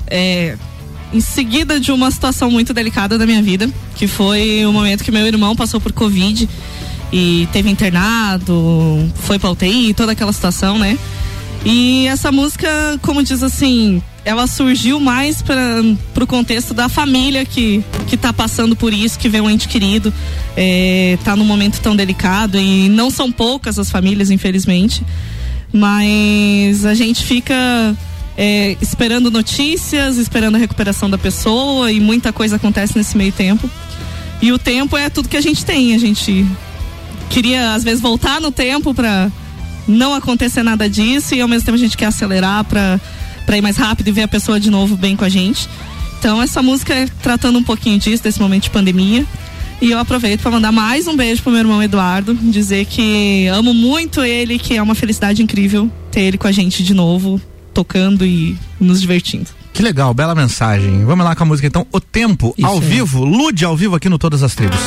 é, 0.06 0.56
em 1.12 1.20
seguida 1.20 1.80
de 1.80 1.92
uma 1.92 2.10
situação 2.10 2.50
muito 2.50 2.72
delicada 2.72 3.18
da 3.18 3.26
minha 3.26 3.42
vida, 3.42 3.68
que 3.94 4.06
foi 4.06 4.64
o 4.66 4.72
momento 4.72 5.04
que 5.04 5.10
meu 5.10 5.26
irmão 5.26 5.54
passou 5.56 5.80
por 5.80 5.92
Covid 5.92 6.48
e 7.12 7.48
teve 7.52 7.70
internado, 7.70 9.10
foi 9.14 9.38
pra 9.38 9.50
UTI, 9.50 9.94
toda 9.94 10.12
aquela 10.12 10.32
situação, 10.32 10.78
né? 10.78 10.98
E 11.64 12.06
essa 12.06 12.30
música, 12.30 12.68
como 13.02 13.22
diz 13.22 13.42
assim, 13.42 14.02
ela 14.28 14.46
surgiu 14.46 15.00
mais 15.00 15.40
para 15.40 15.82
pro 16.12 16.26
contexto 16.26 16.74
da 16.74 16.86
família 16.86 17.46
que, 17.46 17.82
que 18.06 18.14
tá 18.14 18.30
passando 18.30 18.76
por 18.76 18.92
isso, 18.92 19.18
que 19.18 19.26
vê 19.26 19.40
um 19.40 19.48
ente 19.48 19.66
querido, 19.66 20.12
é, 20.54 21.16
tá 21.24 21.34
num 21.34 21.46
momento 21.46 21.80
tão 21.80 21.96
delicado 21.96 22.58
e 22.58 22.90
não 22.90 23.08
são 23.10 23.32
poucas 23.32 23.78
as 23.78 23.90
famílias, 23.90 24.30
infelizmente. 24.30 25.02
Mas 25.72 26.84
a 26.84 26.92
gente 26.92 27.24
fica 27.24 27.96
é, 28.36 28.76
esperando 28.82 29.30
notícias, 29.30 30.18
esperando 30.18 30.56
a 30.56 30.58
recuperação 30.58 31.08
da 31.08 31.16
pessoa 31.16 31.90
e 31.90 31.98
muita 31.98 32.30
coisa 32.30 32.56
acontece 32.56 32.98
nesse 32.98 33.16
meio 33.16 33.32
tempo. 33.32 33.68
E 34.42 34.52
o 34.52 34.58
tempo 34.58 34.94
é 34.94 35.08
tudo 35.08 35.26
que 35.26 35.38
a 35.38 35.40
gente 35.40 35.64
tem. 35.64 35.94
A 35.94 35.98
gente 35.98 36.44
queria, 37.30 37.72
às 37.72 37.82
vezes, 37.82 38.02
voltar 38.02 38.42
no 38.42 38.52
tempo 38.52 38.92
para 38.92 39.32
não 39.86 40.12
acontecer 40.12 40.62
nada 40.62 40.86
disso 40.86 41.34
e 41.34 41.40
ao 41.40 41.48
mesmo 41.48 41.64
tempo 41.64 41.76
a 41.76 41.80
gente 41.80 41.96
quer 41.96 42.06
acelerar 42.06 42.62
para 42.64 43.00
para 43.48 43.56
ir 43.56 43.62
mais 43.62 43.78
rápido 43.78 44.08
e 44.08 44.12
ver 44.12 44.24
a 44.24 44.28
pessoa 44.28 44.60
de 44.60 44.68
novo 44.68 44.94
bem 44.94 45.16
com 45.16 45.24
a 45.24 45.28
gente. 45.30 45.66
Então 46.18 46.42
essa 46.42 46.60
música 46.60 46.92
é 46.92 47.06
tratando 47.22 47.58
um 47.58 47.62
pouquinho 47.62 47.98
disso, 47.98 48.22
desse 48.22 48.38
momento 48.38 48.64
de 48.64 48.70
pandemia. 48.70 49.24
E 49.80 49.90
eu 49.90 49.98
aproveito 49.98 50.42
para 50.42 50.50
mandar 50.50 50.70
mais 50.70 51.06
um 51.06 51.16
beijo 51.16 51.42
pro 51.42 51.50
meu 51.50 51.60
irmão 51.60 51.82
Eduardo, 51.82 52.34
dizer 52.34 52.84
que 52.84 53.46
amo 53.46 53.72
muito 53.72 54.22
ele, 54.22 54.58
que 54.58 54.76
é 54.76 54.82
uma 54.82 54.94
felicidade 54.94 55.42
incrível 55.42 55.90
ter 56.10 56.20
ele 56.22 56.36
com 56.36 56.46
a 56.46 56.52
gente 56.52 56.82
de 56.84 56.92
novo, 56.92 57.40
tocando 57.72 58.26
e 58.26 58.54
nos 58.78 59.00
divertindo. 59.00 59.46
Que 59.72 59.82
legal, 59.82 60.12
bela 60.12 60.34
mensagem. 60.34 61.02
Vamos 61.06 61.24
lá 61.24 61.34
com 61.34 61.44
a 61.44 61.46
música 61.46 61.66
então. 61.66 61.86
O 61.90 62.00
Tempo, 62.00 62.54
Isso 62.58 62.66
ao 62.66 62.74
aí. 62.74 62.80
vivo, 62.80 63.24
Lude 63.24 63.64
ao 63.64 63.74
vivo 63.74 63.94
aqui 63.96 64.10
no 64.10 64.18
Todas 64.18 64.42
as 64.42 64.54
Tribos. 64.54 64.78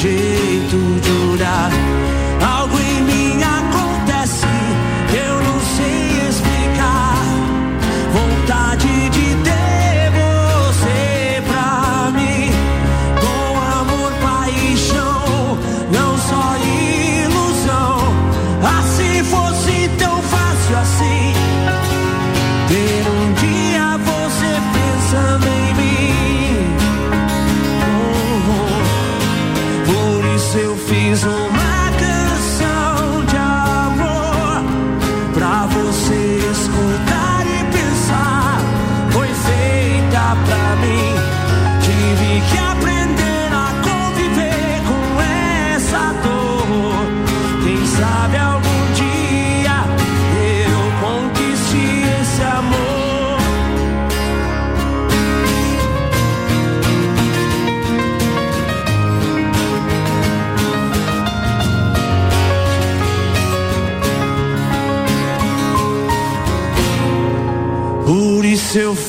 Jeito 0.00 0.29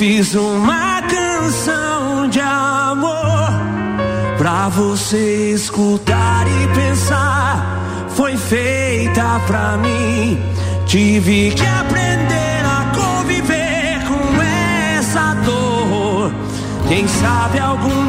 fiz 0.01 0.33
uma 0.33 0.99
canção 1.03 2.27
de 2.27 2.39
amor 2.39 3.51
pra 4.35 4.67
você 4.67 5.51
escutar 5.51 6.47
e 6.47 6.67
pensar. 6.73 8.07
Foi 8.09 8.35
feita 8.35 9.39
pra 9.45 9.77
mim. 9.77 10.41
Tive 10.87 11.51
que 11.51 11.67
aprender 11.67 12.65
a 12.65 12.91
conviver 12.95 14.01
com 14.07 14.41
essa 14.97 15.35
dor. 15.45 16.31
Quem 16.87 17.07
sabe 17.07 17.59
algum 17.59 18.00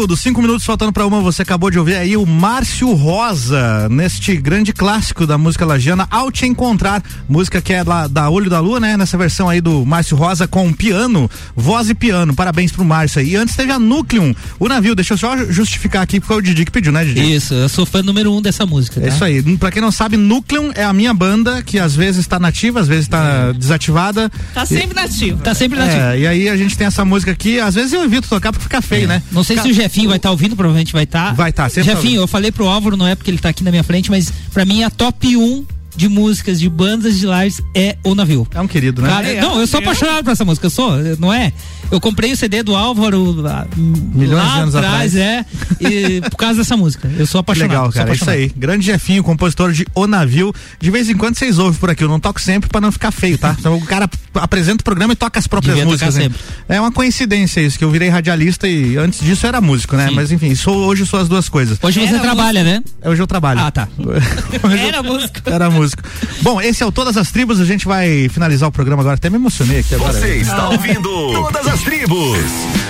conteúdo, 0.00 0.16
cinco 0.16 0.40
minutos 0.40 0.64
faltando 0.64 0.92
para 0.92 1.06
uma. 1.06 1.20
Você 1.20 1.42
acabou 1.42 1.70
de 1.70 1.78
ouvir 1.78 1.94
aí 1.94 2.16
o 2.16 2.24
Márcio 2.24 2.92
Rosa 2.94 3.88
neste 3.90 4.34
grande 4.36 4.72
clássico 4.72 5.26
da 5.26 5.36
música 5.36 5.66
lagiana, 5.66 6.06
Ao 6.10 6.30
Te 6.30 6.46
Encontrar, 6.46 7.02
música 7.28 7.60
que 7.60 7.72
é 7.72 7.82
lá 7.82 8.06
da 8.06 8.30
Olho 8.30 8.48
da 8.48 8.60
Lua, 8.60 8.80
né? 8.80 8.96
Nessa 8.96 9.18
versão 9.18 9.48
aí 9.48 9.60
do 9.60 9.84
Márcio 9.84 10.16
Rosa 10.16 10.48
com 10.48 10.72
piano, 10.72 11.30
voz 11.54 11.90
e 11.90 11.94
piano. 11.94 12.34
Parabéns 12.34 12.72
pro 12.72 12.84
Márcio 12.84 13.20
aí. 13.20 13.30
E 13.30 13.36
antes 13.36 13.54
teve 13.54 13.72
a 13.72 13.78
Núcleum, 13.78 14.34
o 14.58 14.68
navio. 14.68 14.94
Deixa 14.94 15.14
eu 15.14 15.18
só 15.18 15.36
justificar 15.36 16.02
aqui 16.02 16.18
porque 16.18 16.32
foi 16.32 16.38
o 16.38 16.42
Didi 16.42 16.64
que 16.64 16.72
pediu, 16.72 16.92
né, 16.92 17.04
Didi? 17.04 17.34
Isso, 17.34 17.52
eu 17.52 17.68
sou 17.68 17.84
fã 17.84 18.02
número 18.02 18.32
um 18.32 18.40
dessa 18.40 18.64
música. 18.64 19.00
É 19.04 19.08
isso 19.08 19.24
aí. 19.24 19.42
Pra 19.58 19.70
quem 19.70 19.82
não 19.82 19.92
sabe, 19.92 20.16
Núcleum 20.16 20.70
é 20.74 20.84
a 20.84 20.92
minha 20.92 21.12
banda 21.12 21.62
que 21.62 21.78
às 21.78 21.94
vezes 21.94 22.26
tá 22.26 22.38
nativa, 22.38 22.80
às 22.80 22.88
vezes 22.88 23.06
tá 23.06 23.52
desativada. 23.52 24.30
Tá 24.54 24.64
sempre 24.64 24.94
nativo. 24.94 25.42
Tá 25.42 25.54
sempre 25.54 25.78
nativo. 25.78 26.00
É, 26.00 26.18
e 26.20 26.26
aí 26.26 26.48
a 26.48 26.56
gente 26.56 26.76
tem 26.76 26.86
essa 26.86 27.04
música 27.04 27.32
aqui, 27.32 27.60
às 27.60 27.74
vezes 27.74 27.92
eu 27.92 28.02
evito 28.02 28.28
tocar 28.28 28.50
pra 28.50 28.60
ficar 28.60 28.80
feio, 28.80 29.06
né? 29.06 29.22
Não 29.30 29.44
sei 29.44 29.58
se 29.58 29.68
o 29.68 29.74
Jefinho 29.90 30.08
vai 30.08 30.16
estar 30.16 30.30
ouvindo, 30.30 30.54
provavelmente 30.56 30.92
vai 30.92 31.04
estar. 31.04 31.34
Vai 31.34 31.50
estar, 31.50 31.68
sempre 31.68 31.90
tá 31.90 31.96
Jefinho, 32.00 32.20
eu 32.20 32.26
falei 32.28 32.52
pro 32.52 32.66
Álvaro, 32.68 32.96
não 32.96 33.06
é 33.06 33.14
porque 33.14 33.30
ele 33.30 33.38
tá 33.38 33.48
aqui 33.48 33.64
na 33.64 33.70
minha 33.70 33.82
frente, 33.82 34.10
mas 34.10 34.32
pra 34.52 34.64
mim 34.64 34.82
a 34.82 34.90
top 34.90 35.36
1 35.36 35.64
de 35.96 36.08
músicas 36.08 36.60
de 36.60 36.68
bandas 36.68 37.18
de 37.18 37.26
lives 37.26 37.60
é 37.74 37.96
o 38.04 38.14
navio. 38.14 38.46
É 38.54 38.60
um 38.60 38.68
querido, 38.68 39.02
né? 39.02 39.08
Cara, 39.08 39.28
É, 39.28 39.40
não, 39.40 39.60
eu 39.60 39.66
sou 39.66 39.80
apaixonado 39.80 40.24
por 40.24 40.30
essa 40.30 40.44
música, 40.44 40.66
eu 40.66 40.70
sou, 40.70 40.96
não 41.18 41.32
é? 41.32 41.52
Eu 41.90 42.00
comprei 42.00 42.32
o 42.32 42.36
CD 42.36 42.62
do 42.62 42.74
Álvaro 42.76 43.32
lá, 43.32 43.66
Milhões 43.76 44.44
lá 44.44 44.54
de 44.54 44.60
anos 44.60 44.74
atrás. 44.74 45.16
é, 45.16 45.44
e 45.80 46.20
por 46.30 46.36
causa 46.36 46.58
dessa 46.58 46.76
música. 46.76 47.10
Eu 47.18 47.26
sou 47.26 47.40
apaixonado. 47.40 47.70
Legal, 47.70 47.92
cara. 47.92 48.12
Isso 48.12 48.24
apaixonado. 48.24 48.38
aí. 48.38 48.52
Grande 48.56 48.86
Jefinho, 48.86 49.22
compositor 49.24 49.72
de 49.72 49.86
O 49.94 50.06
Navio. 50.06 50.52
De 50.78 50.90
vez 50.90 51.08
em 51.08 51.16
quando 51.16 51.36
vocês 51.36 51.58
ouvem 51.58 51.78
por 51.80 51.90
aqui. 51.90 52.04
Eu 52.04 52.08
não 52.08 52.20
toco 52.20 52.40
sempre 52.40 52.68
pra 52.70 52.80
não 52.80 52.92
ficar 52.92 53.10
feio, 53.10 53.36
tá? 53.36 53.56
Então 53.58 53.76
o 53.76 53.84
cara 53.84 54.08
apresenta 54.34 54.82
o 54.82 54.84
programa 54.84 55.12
e 55.12 55.16
toca 55.16 55.38
as 55.38 55.46
próprias 55.46 55.76
Devia 55.76 55.90
tocar 55.90 56.06
músicas. 56.06 56.30
né? 56.30 56.36
É 56.68 56.80
uma 56.80 56.92
coincidência 56.92 57.60
isso, 57.60 57.78
que 57.78 57.84
eu 57.84 57.90
virei 57.90 58.08
radialista 58.08 58.68
e 58.68 58.96
antes 58.96 59.20
disso 59.20 59.44
eu 59.44 59.48
era 59.48 59.60
músico, 59.60 59.96
né? 59.96 60.10
Mas 60.10 60.30
enfim, 60.30 60.54
sou, 60.54 60.76
hoje 60.86 61.04
sou 61.04 61.18
as 61.20 61.28
duas 61.28 61.48
coisas. 61.48 61.78
Hoje 61.82 62.00
você 62.00 62.14
Era 62.14 62.20
trabalha, 62.20 62.62
né? 62.62 62.82
Hoje 63.04 63.20
eu 63.20 63.26
trabalho. 63.26 63.60
Ah, 63.60 63.70
tá. 63.70 63.88
Era 64.86 65.02
músico. 65.02 65.40
Era 65.46 65.70
músico. 65.70 66.02
Bom, 66.42 66.60
esse 66.60 66.82
é 66.82 66.86
o 66.86 66.92
Todas 66.92 67.16
as 67.16 67.30
Tribos. 67.30 67.60
A 67.60 67.64
gente 67.64 67.86
vai 67.86 68.28
finalizar 68.28 68.68
o 68.68 68.72
programa 68.72 69.02
agora. 69.02 69.16
Até 69.16 69.28
me 69.28 69.36
emocionei 69.36 69.80
aqui 69.80 69.94
agora. 69.94 70.12
Você 70.12 70.36
está 70.36 70.68
ouvindo 70.68 71.10
Todas 71.32 71.66
as 71.66 71.79
Tribos. 71.84 72.89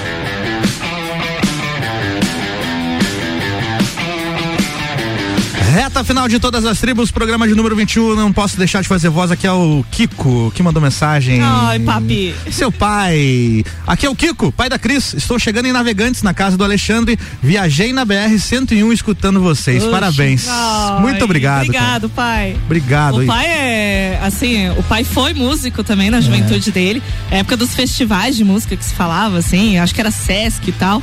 Reta 5.71 6.03
final 6.03 6.27
de 6.27 6.41
todas 6.41 6.65
as 6.65 6.81
tribos, 6.81 7.13
programa 7.13 7.47
de 7.47 7.55
número 7.55 7.77
21. 7.77 8.17
Não 8.17 8.33
posso 8.33 8.59
deixar 8.59 8.83
de 8.83 8.89
fazer 8.89 9.09
voz 9.09 9.31
aqui 9.31 9.47
ao 9.47 9.87
Kiko, 9.89 10.51
que 10.53 10.65
mandou 10.65 10.83
mensagem. 10.83 11.41
Ai, 11.41 11.79
papi. 11.79 12.35
Seu 12.51 12.73
pai. 12.73 13.65
Aqui 13.87 14.05
é 14.05 14.11
o 14.11 14.17
Kiko, 14.17 14.51
pai 14.51 14.69
da 14.69 14.81
Cris. 14.81 15.15
Estou 15.15 15.39
chegando 15.39 15.67
em 15.67 15.73
Navegantes, 15.73 16.25
na 16.25 16.35
casa 16.35 16.57
do 16.57 16.65
Alexandre. 16.65 17.17
Viajei 17.41 17.93
na 17.93 18.05
BR 18.05 18.37
101 18.37 18.93
escutando 18.93 19.41
vocês. 19.41 19.85
Oxi. 19.85 19.93
Parabéns. 19.93 20.49
Ai, 20.49 21.03
Muito 21.03 21.25
obrigado. 21.25 21.67
Obrigado, 21.67 22.09
pai. 22.09 22.57
Obrigado. 22.67 23.19
O 23.19 23.21
aí. 23.21 23.27
pai 23.29 23.47
é, 23.47 24.21
assim, 24.25 24.71
o 24.71 24.83
pai 24.83 25.05
foi 25.05 25.35
músico 25.35 25.85
também 25.85 26.11
na 26.11 26.21
juventude 26.21 26.73
dele. 26.73 27.01
É 27.31 27.39
época 27.39 27.57
dos 27.57 27.73
festivais 27.75 28.35
de 28.35 28.43
música 28.43 28.77
que 28.77 28.85
se 28.85 28.93
falava, 28.93 29.39
assim, 29.39 29.79
acho 29.79 29.95
que 29.95 30.01
era 30.01 30.11
Sesc 30.11 30.69
e 30.69 30.73
tal. 30.73 31.01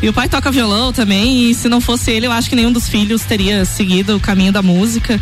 E 0.00 0.08
o 0.08 0.12
pai 0.12 0.28
toca 0.28 0.50
violão 0.50 0.92
também, 0.92 1.50
e 1.50 1.54
se 1.54 1.68
não 1.68 1.80
fosse 1.80 2.10
ele, 2.10 2.26
eu 2.26 2.32
acho 2.32 2.48
que 2.48 2.56
nenhum 2.56 2.72
dos 2.72 2.88
filhos 2.88 3.22
teria 3.22 3.64
seguido 3.64 4.16
o 4.16 4.20
caminho 4.20 4.52
da 4.52 4.60
música 4.60 5.20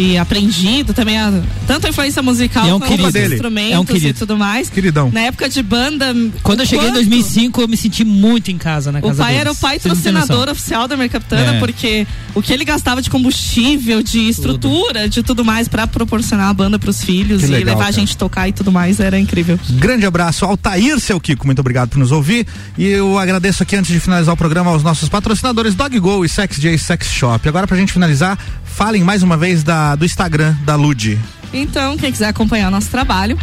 e 0.00 0.16
aprendido 0.16 0.94
também 0.94 1.18
a, 1.18 1.30
tanto 1.66 1.86
a 1.86 1.90
influência 1.90 2.22
musical 2.22 2.66
é 2.66 2.74
um 2.74 2.80
quanto 2.80 3.04
os 3.06 3.12
dele. 3.12 3.34
instrumentos 3.34 3.74
É 3.74 3.78
um 3.78 3.84
e 4.08 4.12
tudo 4.14 4.36
mais. 4.38 4.70
Queridão. 4.70 5.10
Na 5.12 5.20
época 5.20 5.48
de 5.48 5.62
banda. 5.62 6.14
Quando 6.42 6.60
eu 6.60 6.66
cheguei 6.66 6.86
em 6.86 6.88
quanto- 6.88 6.94
2005, 7.06 7.60
eu 7.60 7.68
me 7.68 7.76
senti 7.76 8.02
muito 8.04 8.50
em 8.50 8.56
casa 8.56 8.90
na 8.90 8.98
o 9.00 9.02
casa 9.02 9.22
pai 9.22 9.34
deles. 9.34 9.40
era 9.40 9.52
o 9.52 9.54
têm 9.54 9.78
patrocinador 9.80 10.48
oficial 10.48 10.88
da 10.88 10.96
Mercaptana, 10.96 11.56
É. 11.56 11.58
porque 11.58 12.06
o 12.34 12.40
que 12.40 12.52
ele 12.52 12.64
gastava 12.64 13.02
de 13.02 13.10
combustível, 13.10 14.02
de 14.02 14.28
estrutura, 14.28 15.08
de 15.08 15.22
tudo 15.22 15.44
mais 15.44 15.68
pra 15.68 15.86
proporcionar 15.86 16.48
a 16.48 16.54
banda 16.54 16.78
pros 16.78 17.02
filhos 17.04 17.40
Que 17.42 17.46
e 17.46 17.50
legal, 17.50 17.66
levar 17.74 17.78
cara. 17.80 17.88
a 17.88 17.92
gente 17.92 18.16
tocar 18.16 18.48
e 18.48 18.52
tudo 18.52 18.72
mais, 18.72 19.00
era 19.00 19.18
incrível. 19.18 19.58
Grande 19.70 20.06
abraço 20.06 20.44
ao 20.44 20.56
Tair, 20.56 20.98
seu 20.98 21.20
Kiko, 21.20 21.44
muito 21.46 21.58
obrigado 21.60 21.90
por 21.90 21.98
nos 21.98 22.10
ouvir. 22.12 22.46
E 22.78 22.86
eu 22.86 23.18
agradeço 23.18 23.62
aqui 23.62 23.76
antes 23.76 23.92
de 23.92 24.00
finalizar 24.00 24.32
o 24.34 24.36
programa 24.36 24.70
aos 24.70 24.82
nossos 24.82 25.08
patrocinadores 25.08 25.74
Dog 25.74 25.98
Go 25.98 26.24
e 26.24 26.28
Sex 26.28 26.56
J 26.58 26.78
Sex 26.78 27.06
Shop. 27.08 27.46
Agora 27.48 27.66
pra 27.66 27.76
gente 27.76 27.92
finalizar, 27.92 28.38
falem 28.64 29.02
mais 29.04 29.22
uma 29.22 29.36
vez 29.36 29.62
da, 29.62 29.89
do 29.96 30.04
Instagram 30.04 30.54
da 30.64 30.76
Lud. 30.76 31.18
Então, 31.52 31.96
quem 31.96 32.12
quiser 32.12 32.28
acompanhar 32.28 32.68
o 32.68 32.70
nosso 32.70 32.88
trabalho, 32.90 33.38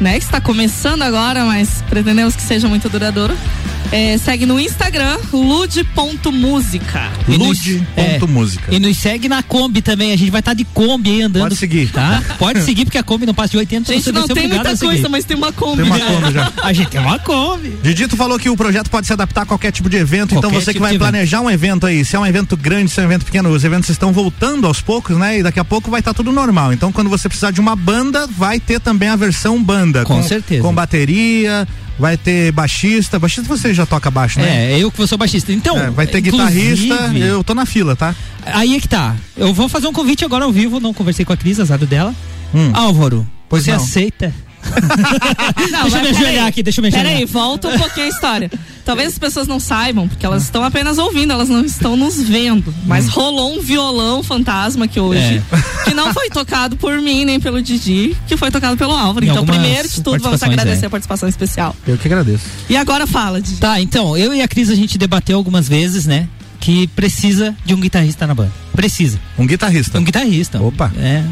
né, 0.00 0.18
que 0.18 0.24
está 0.24 0.40
começando 0.40 1.02
agora, 1.02 1.44
mas 1.44 1.82
pretendemos 1.88 2.34
que 2.34 2.42
seja 2.42 2.68
muito 2.68 2.88
duradouro, 2.88 3.36
é, 3.92 4.16
segue 4.18 4.46
no 4.46 4.58
Instagram, 4.60 5.18
lude.música. 5.32 7.10
Nos- 7.26 7.66
Lud.música. 7.66 8.74
E 8.74 8.78
nos 8.78 8.96
segue 8.96 9.28
na 9.28 9.42
Kombi 9.42 9.82
também. 9.82 10.12
A 10.12 10.16
gente 10.16 10.30
vai 10.30 10.40
estar 10.40 10.54
de 10.54 10.64
Kombi 10.64 11.10
aí 11.10 11.22
andando. 11.22 11.42
Pode 11.42 11.56
seguir. 11.56 11.90
Tá? 11.90 12.22
Pode 12.38 12.62
seguir, 12.62 12.84
porque 12.84 12.98
a 12.98 13.02
Kombi 13.02 13.26
não 13.26 13.34
passa 13.34 13.50
de 13.50 13.56
80 13.58 13.92
Gente, 13.92 14.04
você 14.04 14.12
vai 14.12 14.20
não 14.22 14.28
tem 14.28 14.48
muita 14.48 14.76
coisa, 14.76 15.08
mas 15.08 15.24
tem 15.24 15.36
uma 15.36 15.52
Kombi. 15.52 15.82
Tem 15.82 15.86
uma 15.86 15.98
né? 15.98 16.04
Kombi 16.06 16.32
já. 16.32 16.52
A 16.62 16.72
gente 16.72 16.88
tem 16.88 17.00
uma 17.00 17.18
Kombi. 17.18 17.72
Didito 17.82 18.16
falou 18.16 18.38
que 18.38 18.48
o 18.48 18.56
projeto 18.56 18.88
pode 18.90 19.06
se 19.06 19.12
adaptar 19.12 19.42
a 19.42 19.46
qualquer 19.46 19.72
tipo 19.72 19.88
de 19.88 19.96
evento, 19.96 20.34
então 20.34 20.50
Qualquer 20.50 20.60
você 20.64 20.66
que 20.66 20.72
tipo 20.74 20.82
vai 20.82 20.90
de 20.92 20.96
evento. 20.96 21.10
planejar 21.10 21.40
um 21.40 21.50
evento 21.50 21.86
aí, 21.86 22.04
se 22.04 22.14
é 22.14 22.18
um 22.18 22.26
evento 22.26 22.56
grande, 22.56 22.90
se 22.90 23.00
é 23.00 23.02
um 23.02 23.06
evento 23.06 23.24
pequeno, 23.24 23.48
os 23.50 23.64
eventos 23.64 23.90
estão 23.90 24.12
voltando 24.12 24.66
aos 24.66 24.80
poucos, 24.80 25.16
né? 25.16 25.38
E 25.38 25.42
daqui 25.42 25.58
a 25.58 25.64
pouco 25.64 25.90
vai 25.90 26.00
estar 26.00 26.14
tudo 26.14 26.30
normal. 26.32 26.72
Então, 26.72 26.92
quando 26.92 27.10
você 27.10 27.28
precisar 27.28 27.50
de 27.50 27.60
uma 27.60 27.74
banda, 27.74 28.26
vai 28.26 28.60
ter 28.60 28.78
também 28.80 29.08
a 29.08 29.16
versão 29.16 29.62
banda. 29.62 30.04
Com 30.04 30.22
certeza. 30.22 30.62
Com 30.62 30.72
bateria, 30.72 31.66
vai 32.00 32.16
ter 32.16 32.50
baixista. 32.50 33.18
Baixista 33.18 33.46
você 33.46 33.72
já 33.72 33.86
toca 33.86 34.10
baixo, 34.10 34.40
né? 34.40 34.72
É, 34.72 34.78
eu 34.78 34.90
que 34.90 35.06
sou 35.06 35.16
baixista. 35.18 35.52
Então, 35.52 35.78
É, 35.78 35.90
vai 35.90 36.06
ter 36.06 36.20
guitarrista, 36.20 36.94
eu 37.16 37.44
tô 37.44 37.54
na 37.54 37.66
fila, 37.66 37.94
tá? 37.94 38.14
Aí 38.44 38.74
é 38.74 38.80
que 38.80 38.88
tá. 38.88 39.14
Eu 39.36 39.52
vou 39.54 39.68
fazer 39.68 39.86
um 39.86 39.92
convite 39.92 40.24
agora 40.24 40.44
ao 40.44 40.50
vivo, 40.52 40.80
não 40.80 40.92
conversei 40.94 41.24
com 41.24 41.32
a 41.32 41.36
Cris, 41.36 41.60
azar 41.60 41.78
dela. 41.78 42.14
Hum. 42.54 42.70
Álvaro, 42.74 43.26
Pois 43.48 43.64
você 43.64 43.70
não. 43.72 43.78
aceita? 43.78 44.34
Não, 45.70 45.82
Deixa 45.82 45.96
eu 45.98 46.02
me 46.02 46.08
ajoelhar 46.10 46.46
aqui, 46.46 46.62
deixa 46.62 46.80
eu 46.80 46.82
me 46.82 46.88
ajoelhar. 46.88 47.06
Peraí, 47.12 47.24
volta 47.24 47.68
um 47.68 47.78
pouquinho 47.78 48.06
a 48.06 48.08
história. 48.08 48.50
Talvez 48.84 49.08
as 49.12 49.18
pessoas 49.18 49.46
não 49.46 49.60
saibam, 49.60 50.08
porque 50.08 50.24
elas 50.24 50.42
estão 50.44 50.64
apenas 50.64 50.98
ouvindo, 50.98 51.32
elas 51.32 51.48
não 51.48 51.64
estão 51.64 51.96
nos 51.96 52.20
vendo. 52.20 52.74
Mas 52.86 53.06
Hum. 53.06 53.10
rolou 53.12 53.58
um 53.58 53.60
violão 53.62 54.22
fantasma 54.22 54.86
aqui 54.86 54.98
hoje, 54.98 55.42
É. 55.52 55.84
que 55.84 55.94
não 55.94 56.12
foi 56.12 56.28
tocado 56.30 56.76
por 56.76 57.00
mim 57.00 57.24
nem 57.24 57.38
pelo 57.38 57.62
Didi, 57.62 58.16
que 58.26 58.36
foi 58.36 58.50
tocado 58.50 58.76
pelo 58.76 58.92
Álvaro. 58.92 59.24
Em 59.24 59.28
Então, 59.28 59.44
primeiro 59.44 59.88
de 59.88 60.02
tudo, 60.02 60.22
vamos 60.22 60.42
agradecer 60.42 60.84
é. 60.84 60.86
a 60.86 60.90
participação 60.90 61.28
especial. 61.28 61.76
Eu 61.86 61.96
que 61.98 62.08
agradeço. 62.08 62.44
E 62.68 62.76
agora 62.76 63.06
fala, 63.06 63.40
Didi. 63.40 63.60
Tá, 63.60 63.80
então, 63.80 64.16
eu 64.16 64.34
e 64.34 64.42
a 64.42 64.48
Cris 64.48 64.70
a 64.70 64.74
gente 64.74 64.96
debateu 64.98 65.36
algumas 65.36 65.68
vezes, 65.68 66.06
né? 66.06 66.28
Que 66.60 66.86
precisa 66.88 67.56
de 67.64 67.72
um 67.74 67.80
guitarrista 67.80 68.26
na 68.26 68.34
banda. 68.34 68.52
Precisa. 68.72 69.18
Um 69.38 69.46
guitarrista. 69.46 69.98
Um 69.98 70.04
guitarrista. 70.04 70.60
Opa. 70.60 70.92
É. 70.98 71.24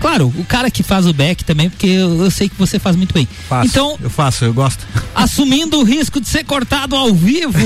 Claro, 0.00 0.32
o 0.36 0.44
cara 0.44 0.68
que 0.70 0.82
faz 0.82 1.06
o 1.06 1.12
back 1.12 1.44
também, 1.44 1.70
porque 1.70 1.86
eu, 1.86 2.24
eu 2.24 2.30
sei 2.32 2.48
que 2.48 2.56
você 2.56 2.78
faz 2.80 2.96
muito 2.96 3.14
bem. 3.14 3.26
Faço. 3.48 3.68
Então, 3.68 3.96
Eu 4.02 4.10
faço, 4.10 4.44
eu 4.44 4.52
gosto. 4.52 4.84
assumindo 5.14 5.78
o 5.78 5.84
risco 5.84 6.20
de 6.20 6.28
ser 6.28 6.44
cortado 6.44 6.96
ao 6.96 7.14
vivo. 7.14 7.56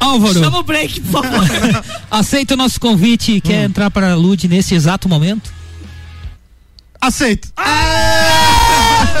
Álvaro, 0.00 0.40
Chama 0.40 0.58
o 0.58 0.62
break, 0.62 1.00
por 1.02 1.22
favor. 1.22 1.46
aceita 2.10 2.54
o 2.54 2.56
nosso 2.56 2.80
convite 2.80 3.32
e 3.32 3.40
quer 3.40 3.64
entrar 3.64 3.90
para 3.90 4.12
a 4.12 4.16
Lud 4.16 4.46
nesse 4.48 4.74
exato 4.74 5.08
momento? 5.08 5.52
Aceito. 7.00 7.48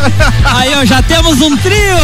Aí, 0.44 0.74
ó, 0.74 0.84
já 0.84 1.02
temos 1.02 1.40
um 1.40 1.56
trio! 1.56 1.96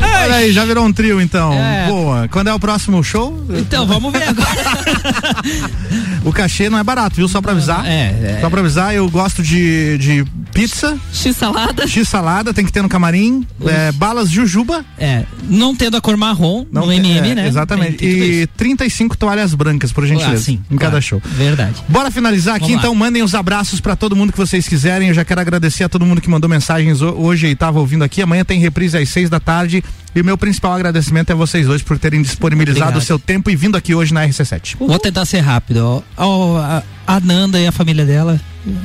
Olha 0.00 0.34
aí, 0.36 0.52
já 0.52 0.64
virou 0.64 0.84
um 0.84 0.92
trio 0.92 1.20
então. 1.20 1.52
É. 1.52 1.86
Boa. 1.86 2.28
Quando 2.28 2.48
é 2.48 2.54
o 2.54 2.58
próximo 2.58 3.02
show? 3.04 3.44
Então, 3.50 3.86
vamos 3.86 4.12
ver 4.12 4.24
agora. 4.28 4.46
O 6.24 6.32
cachê 6.32 6.68
não 6.68 6.76
é 6.76 6.82
barato, 6.82 7.14
viu? 7.14 7.28
Só 7.28 7.40
pra 7.40 7.52
avisar. 7.52 7.86
É, 7.86 8.36
é. 8.36 8.38
Só 8.40 8.50
pra 8.50 8.58
avisar, 8.58 8.92
eu 8.92 9.08
gosto 9.08 9.44
de, 9.44 9.96
de 9.96 10.24
pizza. 10.52 10.98
X-salada. 11.12 11.86
X-salada, 11.86 12.52
tem 12.52 12.64
que 12.64 12.72
ter 12.72 12.82
no 12.82 12.88
camarim. 12.88 13.46
É, 13.64 13.92
balas 13.92 14.28
Jujuba. 14.28 14.84
É, 14.98 15.22
não 15.48 15.72
tendo 15.76 15.96
a 15.96 16.00
cor 16.00 16.16
marrom 16.16 16.66
no 16.72 16.92
MM, 16.92 17.32
né? 17.36 17.46
Exatamente. 17.46 17.98
Tem 17.98 18.10
tudo 18.10 18.24
E 18.24 18.46
35 18.56 19.16
toalhas 19.16 19.54
brancas, 19.54 19.92
por 19.92 20.04
gentileza. 20.04 20.34
Ah, 20.34 20.40
sim, 20.40 20.60
em 20.68 20.76
cada 20.76 20.90
claro. 20.92 21.04
show. 21.04 21.22
Verdade. 21.24 21.76
Bora 21.88 22.10
finalizar 22.10 22.56
aqui, 22.56 22.64
Vamos 22.64 22.74
lá. 22.76 22.80
então 22.82 22.94
mandem 22.96 23.22
os 23.22 23.32
abraços 23.36 23.80
pra 23.80 23.94
todo 23.94 24.16
mundo 24.16 24.32
que 24.32 24.38
vocês 24.38 24.66
quiserem. 24.66 25.08
Eu 25.08 25.14
já 25.14 25.24
quero 25.24 25.40
agradecer 25.40 25.84
a 25.84 25.88
todo 25.88 26.04
mundo 26.04 26.20
que 26.20 26.28
mandou 26.28 26.50
mensagens 26.50 27.00
ho- 27.02 27.14
hoje 27.36 27.48
e 27.48 27.54
tava 27.54 27.78
ouvindo 27.78 28.02
aqui. 28.02 28.22
Amanhã 28.22 28.44
tem 28.44 28.58
reprise 28.58 28.96
às 28.96 29.08
seis 29.10 29.28
da 29.28 29.38
tarde. 29.38 29.84
E 30.14 30.20
o 30.20 30.24
meu 30.24 30.38
principal 30.38 30.72
agradecimento 30.72 31.30
é 31.30 31.34
vocês 31.34 31.66
dois 31.66 31.82
por 31.82 31.98
terem 31.98 32.22
disponibilizado 32.22 32.84
Obrigado. 32.84 33.02
o 33.02 33.06
seu 33.06 33.18
tempo 33.18 33.50
e 33.50 33.56
vindo 33.56 33.76
aqui 33.76 33.94
hoje 33.94 34.14
na 34.14 34.26
RC7. 34.26 34.76
Vou 34.78 34.98
tentar 34.98 35.26
ser 35.26 35.40
rápido. 35.40 35.84
Ó, 35.84 36.02
Ó, 36.16 36.56
a, 36.56 36.82
a 37.06 37.20
Nanda 37.20 37.60
e 37.60 37.66
a 37.66 37.72
família 37.72 38.06
dela, 38.06 38.40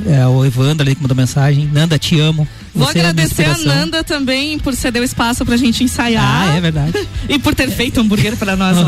é, 0.06 0.26
o 0.26 0.44
Evandro 0.44 0.82
ali 0.82 0.94
que 0.94 1.00
mandou 1.00 1.16
mensagem. 1.16 1.66
Nanda, 1.72 1.98
te 1.98 2.20
amo. 2.20 2.46
Vou 2.74 2.86
Você 2.86 2.98
é 2.98 3.06
a 3.06 3.08
agradecer 3.08 3.44
a 3.46 3.52
inspiração. 3.52 3.80
Nanda 3.80 4.04
também 4.04 4.58
por 4.58 4.74
ceder 4.74 5.00
o 5.00 5.04
espaço 5.06 5.42
pra 5.46 5.56
gente 5.56 5.82
ensaiar. 5.82 6.22
Ah, 6.22 6.54
é 6.54 6.60
verdade. 6.60 6.92
e 7.26 7.38
por 7.38 7.54
ter 7.54 7.70
feito 7.70 7.98
hambúrguer 7.98 8.36
pra 8.36 8.54
nós. 8.54 8.76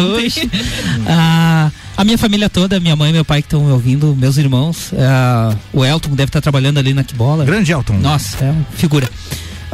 Ah, 1.09 1.70
a 1.97 2.05
minha 2.05 2.19
família 2.19 2.51
toda, 2.51 2.78
minha 2.78 2.97
mãe 2.97 3.09
e 3.11 3.12
meu 3.12 3.24
pai 3.24 3.41
que 3.41 3.47
estão 3.47 3.65
me 3.65 3.73
ouvindo, 3.73 4.15
meus 4.15 4.36
irmãos. 4.36 4.93
ah, 4.99 5.55
o 5.73 5.82
Elton 5.82 6.11
deve 6.11 6.28
estar 6.28 6.43
trabalhando 6.43 6.77
ali 6.78 6.93
na 6.93 7.03
Kibola. 7.05 7.45
Grande 7.47 7.73
Elton. 7.73 7.95
Nossa, 7.95 8.45
é 8.45 8.51
uma 8.51 8.66
figura. 8.77 9.09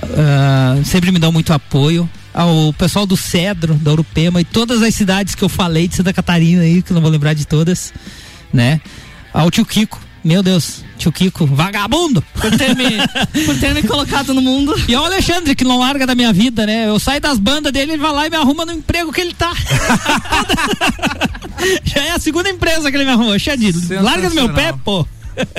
Ah, 0.03 0.77
sempre 0.85 1.11
me 1.13 1.19
dão 1.19 1.33
muito 1.33 1.53
apoio. 1.53 2.09
Ao 2.33 2.73
pessoal 2.75 3.07
do 3.07 3.17
Cedro, 3.17 3.75
da 3.75 3.91
Urupema 3.91 4.41
e 4.41 4.45
todas 4.45 4.83
as 4.83 4.95
cidades 4.95 5.35
que 5.35 5.43
eu 5.43 5.49
falei 5.49 5.89
de 5.89 5.97
Santa 5.97 6.13
Catarina 6.13 6.63
aí, 6.63 6.81
que 6.81 6.93
eu 6.93 6.95
não 6.95 7.03
vou 7.03 7.11
lembrar 7.11 7.35
de 7.35 7.45
todas, 7.45 7.93
né? 8.53 8.81
Ao 9.35 9.51
tio 9.51 9.67
Kiko, 9.67 10.01
meu 10.23 10.41
Deus, 10.41 10.85
tio 10.97 11.11
Kiko, 11.11 11.45
vagabundo! 11.45 12.23
Por 12.35 12.57
ter, 12.57 12.77
me, 12.77 12.85
por 13.45 13.59
ter 13.59 13.75
me 13.75 13.83
colocado 13.83 14.33
no 14.33 14.41
mundo. 14.41 14.73
E 14.87 14.95
ao 14.95 15.07
Alexandre, 15.07 15.57
que 15.57 15.65
não 15.65 15.81
larga 15.81 16.07
da 16.07 16.15
minha 16.15 16.33
vida, 16.33 16.65
né? 16.65 16.89
Eu 16.89 17.01
saio 17.01 17.21
das 17.21 17.37
bandas 17.37 17.73
dele, 17.73 17.93
ele 17.93 18.03
vai 18.03 18.13
lá 18.13 18.27
e 18.29 18.31
me 18.31 18.37
arruma 18.37 18.65
no 18.65 18.73
emprego 18.73 19.13
que 19.13 19.21
ele 19.21 19.35
tá. 19.35 19.53
Já 21.85 22.05
é 22.05 22.11
a 22.13 22.19
segunda 22.19 22.49
empresa 22.49 22.91
que 22.91 22.97
ele 22.97 23.05
me 23.05 23.11
arrumou. 23.11 23.39
Xadid, 23.39 23.95
larga 23.95 24.29
do 24.29 24.35
meu 24.35 24.53
pé, 24.53 24.73
pô. 24.85 25.07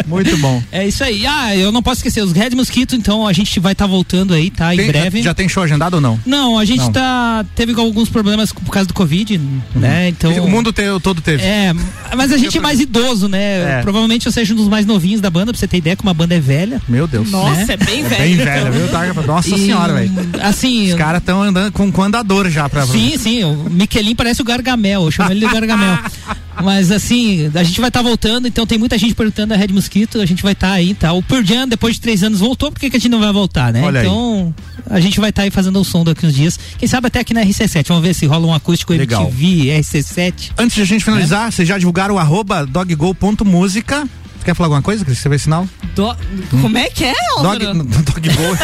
Muito 0.07 0.37
bom. 0.37 0.61
É 0.71 0.87
isso 0.87 1.03
aí. 1.03 1.25
Ah, 1.25 1.55
eu 1.55 1.71
não 1.71 1.81
posso 1.83 1.99
esquecer, 1.99 2.21
os 2.23 2.31
Red 2.31 2.51
Mosquito, 2.51 2.95
então 2.95 3.27
a 3.27 3.33
gente 3.33 3.59
vai 3.59 3.73
estar 3.73 3.85
voltando 3.87 4.33
aí, 4.33 4.49
tá? 4.49 4.73
Em 4.73 4.77
Tem- 4.77 4.87
breve. 4.87 5.21
Já 5.21 5.33
tem 5.33 5.47
show 5.49 5.63
agendado 5.63 5.95
ou 5.95 6.01
não? 6.01 6.19
Não, 6.25 6.57
a 6.57 6.65
gente 6.65 6.79
Não. 6.81 6.91
tá. 6.91 7.45
Teve 7.55 7.73
alguns 7.73 8.09
problemas 8.09 8.51
por 8.51 8.71
causa 8.71 8.87
do 8.87 8.93
Covid, 8.93 9.39
né? 9.75 10.09
Então. 10.09 10.31
O 10.43 10.49
mundo 10.49 10.71
te- 10.71 10.83
todo 11.01 11.21
teve. 11.21 11.43
É, 11.43 11.73
mas 12.15 12.31
a 12.31 12.37
gente 12.37 12.57
é 12.57 12.61
mais 12.61 12.79
idoso, 12.79 13.27
né? 13.27 13.79
É. 13.79 13.81
Provavelmente 13.81 14.25
eu 14.25 14.31
seja 14.31 14.53
um 14.53 14.57
dos 14.57 14.67
mais 14.67 14.85
novinhos 14.85 15.19
da 15.21 15.29
banda, 15.29 15.51
pra 15.51 15.59
você 15.59 15.67
ter 15.67 15.77
ideia 15.77 15.95
que 15.95 16.03
uma 16.03 16.13
banda 16.13 16.35
é 16.35 16.39
velha. 16.39 16.81
Meu 16.87 17.07
Deus. 17.07 17.29
Nossa, 17.31 17.65
Né? 17.65 17.73
é 17.73 17.77
bem 17.77 17.99
É 17.99 18.07
velho. 18.07 18.21
bem 18.21 18.35
velho, 18.37 18.71
viu? 18.73 18.87
Tá- 18.89 19.13
Nossa 19.25 19.49
E, 19.55 19.59
senhora, 19.59 19.93
velho. 19.93 20.11
Assim. 20.41 20.89
Os 20.91 20.95
caras 20.97 21.19
estão 21.21 21.41
andando 21.43 21.71
com, 21.71 21.91
com 21.91 22.03
andador 22.03 22.49
já 22.49 22.67
pra 22.69 22.85
Sim, 22.85 23.17
sim, 23.17 23.43
o 23.43 23.69
Miquelin 23.69 24.15
parece 24.15 24.41
o 24.41 24.45
Gargamel, 24.45 25.03
eu 25.05 25.11
chamo 25.11 25.31
ele 25.31 25.45
de 25.45 25.51
Gargamel. 25.53 25.97
Mas 26.61 26.91
assim, 26.91 27.49
a 27.53 27.63
gente 27.63 27.79
vai 27.79 27.87
estar 27.87 28.01
voltando, 28.01 28.47
então 28.47 28.65
tem 28.65 28.77
muita 28.77 28.97
gente 28.97 29.13
perguntando 29.15 29.49
da 29.49 29.55
Red 29.55 29.69
Mosquito, 29.69 30.19
a 30.19 30.25
gente 30.25 30.43
vai 30.43 30.53
estar 30.53 30.71
aí, 30.71 30.93
tá? 30.93 31.13
O 31.13 31.23
Pearl 31.23 31.43
Jam, 31.43 31.67
depois 31.67 31.95
de 31.95 32.01
três 32.01 32.23
anos, 32.23 32.39
voltou, 32.39 32.71
por 32.71 32.79
que, 32.79 32.89
que 32.89 32.97
a 32.97 32.99
gente 32.99 33.09
não 33.09 33.19
vai 33.19 33.31
voltar, 33.31 33.71
né? 33.71 33.81
Olha 33.81 34.01
aí. 34.01 34.05
então, 34.05 34.53
a 34.89 34.99
gente 34.99 35.19
vai 35.19 35.29
estar 35.29 35.43
aí 35.43 35.51
fazendo 35.51 35.79
o 35.79 35.83
som 35.83 36.03
daqui 36.03 36.25
uns 36.25 36.33
dias. 36.33 36.59
Quem 36.77 36.87
sabe 36.87 37.07
até 37.07 37.19
aqui 37.19 37.33
na 37.33 37.41
RC7, 37.41 37.87
vamos 37.87 38.03
ver 38.03 38.13
se 38.13 38.25
rola 38.25 38.45
um 38.45 38.53
acústico 38.53 38.93
Legal. 38.93 39.23
MTV, 39.23 39.79
RC7. 39.79 40.51
Antes 40.57 40.75
de 40.75 40.81
a 40.81 40.85
gente 40.85 41.03
finalizar, 41.03 41.51
vocês 41.51 41.67
já 41.67 41.77
divulgaram 41.77 42.15
o 42.15 42.19
arroba 42.19 42.65
doggo.música. 42.65 44.07
Você 44.41 44.45
quer 44.45 44.55
falar 44.55 44.67
alguma 44.67 44.81
coisa, 44.81 45.05
Cris? 45.05 45.19
Você 45.19 45.29
vê 45.29 45.37
sinal? 45.37 45.67
Do- 45.95 46.17
Como 46.49 46.75
é 46.75 46.89
que 46.89 47.03
é, 47.05 47.13
Dog, 47.43 47.59
doggo. 47.63 48.57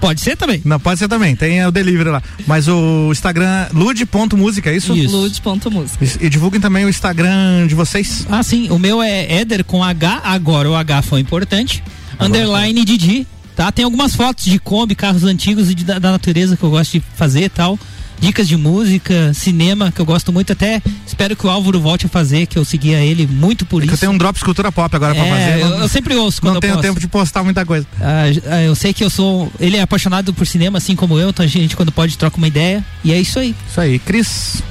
Pode 0.00 0.20
ser 0.20 0.36
também. 0.36 0.62
Não, 0.64 0.78
pode 0.78 0.98
ser 1.00 1.08
também. 1.08 1.34
Tem 1.34 1.58
é, 1.58 1.66
o 1.66 1.72
delivery 1.72 2.10
lá. 2.10 2.22
Mas 2.46 2.68
o 2.68 3.08
Instagram, 3.10 3.66
lude.música, 3.72 4.70
é 4.70 4.76
isso? 4.76 4.94
Isso. 4.94 5.16
Lude.música. 5.16 6.04
E, 6.04 6.26
e 6.26 6.28
divulguem 6.30 6.60
também 6.60 6.84
o 6.84 6.88
Instagram 6.88 7.66
de 7.66 7.74
vocês. 7.74 8.24
Ah, 8.30 8.42
sim, 8.44 8.68
o 8.70 8.78
meu 8.78 9.02
é 9.02 9.40
Éder 9.40 9.64
com 9.64 9.82
H, 9.82 10.20
agora 10.22 10.70
o 10.70 10.76
H 10.76 11.02
foi 11.02 11.18
importante. 11.20 11.82
underline 12.20 12.84
Didi, 12.84 13.26
tá? 13.56 13.72
Tem 13.72 13.84
algumas 13.84 14.14
fotos 14.14 14.44
de 14.44 14.58
Kombi, 14.60 14.94
carros 14.94 15.24
antigos 15.24 15.68
e 15.68 15.74
de- 15.74 15.84
da, 15.84 15.98
da 15.98 16.12
natureza 16.12 16.56
que 16.56 16.62
eu 16.62 16.70
gosto 16.70 16.92
de 16.92 17.02
fazer 17.16 17.42
e 17.44 17.48
tal. 17.48 17.76
Dicas 18.18 18.48
de 18.48 18.56
música, 18.56 19.32
cinema, 19.34 19.92
que 19.92 20.00
eu 20.00 20.04
gosto 20.06 20.32
muito. 20.32 20.52
Até 20.52 20.82
espero 21.06 21.36
que 21.36 21.46
o 21.46 21.50
Álvaro 21.50 21.78
volte 21.80 22.06
a 22.06 22.08
fazer, 22.08 22.46
que 22.46 22.58
eu 22.58 22.64
seguia 22.64 22.98
ele 22.98 23.26
muito 23.26 23.66
por 23.66 23.82
É 23.82 23.84
isso. 23.86 23.94
eu 23.94 23.98
tenho 23.98 24.12
um 24.12 24.18
Drops 24.18 24.42
Cultura 24.42 24.72
Pop 24.72 24.94
agora 24.96 25.14
pra 25.14 25.24
É, 25.24 25.30
fazer. 25.30 25.62
eu, 25.62 25.68
eu 25.80 25.88
sempre 25.88 26.16
ouço 26.16 26.40
quando 26.40 26.52
Não 26.54 26.56
eu 26.56 26.60
tenho 26.60 26.74
posso. 26.74 26.82
tempo 26.88 26.98
de 27.00 27.06
postar 27.08 27.44
muita 27.44 27.64
coisa. 27.66 27.86
Ah, 28.00 28.24
ah, 28.50 28.62
eu 28.62 28.74
sei 28.74 28.92
que 28.92 29.04
eu 29.04 29.10
sou. 29.10 29.52
Ele 29.60 29.76
é 29.76 29.82
apaixonado 29.82 30.32
por 30.32 30.46
cinema, 30.46 30.78
assim 30.78 30.96
como 30.96 31.18
eu, 31.18 31.28
então 31.30 31.44
a 31.44 31.48
gente, 31.48 31.76
quando 31.76 31.92
pode, 31.92 32.16
troca 32.16 32.36
uma 32.38 32.48
ideia. 32.48 32.84
E 33.04 33.12
é 33.12 33.20
isso 33.20 33.38
aí. 33.38 33.54
Isso 33.70 33.80
aí. 33.80 33.98
Cris? 33.98 34.62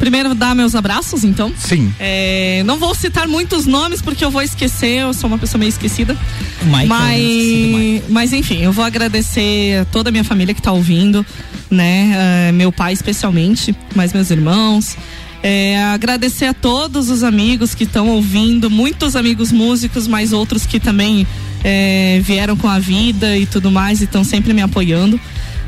Primeiro, 0.00 0.34
dar 0.34 0.56
meus 0.56 0.74
abraços, 0.74 1.24
então. 1.24 1.52
Sim. 1.58 1.92
É, 2.00 2.62
não 2.64 2.78
vou 2.78 2.94
citar 2.94 3.28
muitos 3.28 3.66
nomes 3.66 4.00
porque 4.00 4.24
eu 4.24 4.30
vou 4.30 4.40
esquecer, 4.40 5.02
eu 5.02 5.12
sou 5.12 5.28
uma 5.28 5.36
pessoa 5.36 5.58
meio 5.58 5.68
esquecida. 5.68 6.16
Michael, 6.62 6.86
né? 6.86 6.88
Mas, 6.88 8.02
mas 8.08 8.32
enfim, 8.32 8.62
eu 8.62 8.72
vou 8.72 8.82
agradecer 8.82 9.82
a 9.82 9.84
toda 9.84 10.08
a 10.08 10.10
minha 10.12 10.24
família 10.24 10.54
que 10.54 10.62
tá 10.62 10.72
ouvindo, 10.72 11.24
né? 11.70 12.48
É, 12.48 12.52
meu 12.52 12.72
pai 12.72 12.94
especialmente, 12.94 13.76
mais 13.94 14.14
meus 14.14 14.30
irmãos. 14.30 14.96
É, 15.42 15.82
agradecer 15.84 16.46
a 16.46 16.54
todos 16.54 17.10
os 17.10 17.22
amigos 17.22 17.74
que 17.74 17.84
estão 17.84 18.08
ouvindo, 18.08 18.70
muitos 18.70 19.14
amigos 19.14 19.52
músicos, 19.52 20.08
mas 20.08 20.32
outros 20.32 20.64
que 20.64 20.80
também 20.80 21.26
é, 21.62 22.20
vieram 22.24 22.56
com 22.56 22.68
a 22.68 22.78
vida 22.78 23.36
e 23.36 23.44
tudo 23.44 23.70
mais 23.70 24.00
e 24.00 24.04
estão 24.04 24.24
sempre 24.24 24.54
me 24.54 24.62
apoiando. 24.62 25.20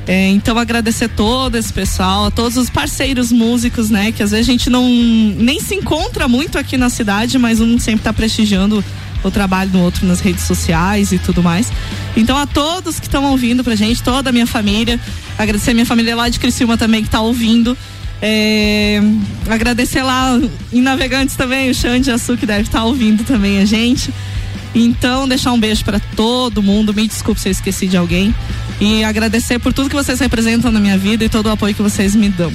É, 0.06 0.28
então 0.28 0.58
agradecer 0.58 1.08
todo 1.08 1.56
esse 1.56 1.72
pessoal, 1.72 2.26
a 2.26 2.30
todos 2.30 2.56
os 2.56 2.68
parceiros 2.68 3.30
músicos, 3.30 3.88
né? 3.88 4.10
Que 4.10 4.22
às 4.22 4.32
vezes 4.32 4.48
a 4.48 4.50
gente 4.50 4.68
não 4.68 4.88
nem 4.88 5.60
se 5.60 5.74
encontra 5.74 6.26
muito 6.26 6.58
aqui 6.58 6.76
na 6.76 6.90
cidade, 6.90 7.38
mas 7.38 7.60
um 7.60 7.78
sempre 7.78 8.02
tá 8.02 8.12
prestigiando 8.12 8.84
o 9.22 9.30
trabalho 9.30 9.70
do 9.70 9.78
outro 9.78 10.04
nas 10.06 10.20
redes 10.20 10.42
sociais 10.44 11.12
e 11.12 11.18
tudo 11.18 11.42
mais. 11.42 11.72
Então 12.16 12.36
a 12.36 12.46
todos 12.46 12.98
que 12.98 13.06
estão 13.06 13.24
ouvindo 13.30 13.62
pra 13.62 13.76
gente, 13.76 14.02
toda 14.02 14.30
a 14.30 14.32
minha 14.32 14.46
família, 14.46 14.98
agradecer 15.38 15.70
a 15.70 15.74
minha 15.74 15.86
família 15.86 16.16
lá 16.16 16.28
de 16.28 16.40
Criciúma 16.40 16.76
também 16.76 17.04
que 17.04 17.10
tá 17.10 17.20
ouvindo. 17.20 17.76
É, 18.20 19.00
agradecer 19.48 20.02
lá 20.02 20.40
em 20.72 20.80
Navegantes 20.80 21.36
também, 21.36 21.70
o 21.70 21.74
Xande 21.74 22.10
Açu 22.10 22.36
que 22.36 22.46
deve 22.46 22.62
estar 22.62 22.84
ouvindo 22.84 23.24
também 23.24 23.58
a 23.58 23.64
gente. 23.64 24.12
Então, 24.74 25.28
deixar 25.28 25.52
um 25.52 25.60
beijo 25.60 25.84
para 25.84 26.00
todo 26.00 26.62
mundo. 26.62 26.94
Me 26.94 27.06
desculpe 27.06 27.40
se 27.40 27.48
eu 27.48 27.52
esqueci 27.52 27.86
de 27.86 27.96
alguém. 27.96 28.34
E 28.80 29.04
agradecer 29.04 29.58
por 29.58 29.72
tudo 29.72 29.88
que 29.88 29.94
vocês 29.94 30.18
representam 30.18 30.72
na 30.72 30.80
minha 30.80 30.98
vida 30.98 31.24
e 31.24 31.28
todo 31.28 31.46
o 31.46 31.50
apoio 31.50 31.74
que 31.74 31.82
vocês 31.82 32.14
me 32.14 32.28
dão. 32.28 32.52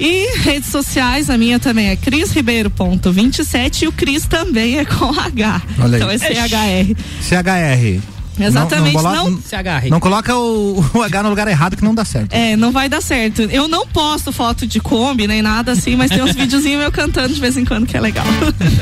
E 0.00 0.38
redes 0.38 0.70
sociais, 0.70 1.28
a 1.28 1.36
minha 1.36 1.58
também 1.58 1.88
é 1.88 1.96
crisribeiro.27 1.96 3.82
e 3.82 3.88
o 3.88 3.92
Cris 3.92 4.26
também 4.26 4.78
é 4.78 4.84
com 4.84 5.06
H. 5.06 5.62
Olha 5.78 5.96
aí. 5.96 6.02
Então 6.02 6.10
é 6.10 6.18
CHR. 6.18 6.94
CHR. 7.20 8.17
Exatamente, 8.38 8.94
Não, 8.94 9.02
não- 9.02 9.30
não, 9.32 9.42
Se 9.42 9.54
agarre. 9.56 9.90
não 9.90 10.00
coloca 10.00 10.34
o, 10.36 10.84
o 10.94 11.02
H 11.02 11.22
no 11.22 11.28
lugar 11.30 11.48
errado 11.48 11.76
que 11.76 11.84
não 11.84 11.94
dá 11.94 12.04
certo. 12.04 12.32
É, 12.32 12.56
não 12.56 12.70
vai 12.72 12.88
dar 12.88 13.00
certo. 13.00 13.42
Eu 13.42 13.66
não 13.68 13.86
posto 13.86 14.32
foto 14.32 14.66
de 14.66 14.80
Kombi 14.80 15.26
nem 15.26 15.42
nada 15.42 15.72
assim, 15.72 15.96
mas 15.96 16.10
tem 16.10 16.22
uns 16.22 16.32
videozinhos 16.36 16.82
eu 16.82 16.92
cantando 16.92 17.32
de 17.34 17.40
vez 17.40 17.56
em 17.56 17.64
quando 17.64 17.86
que 17.86 17.96
é 17.96 18.00
legal. 18.00 18.24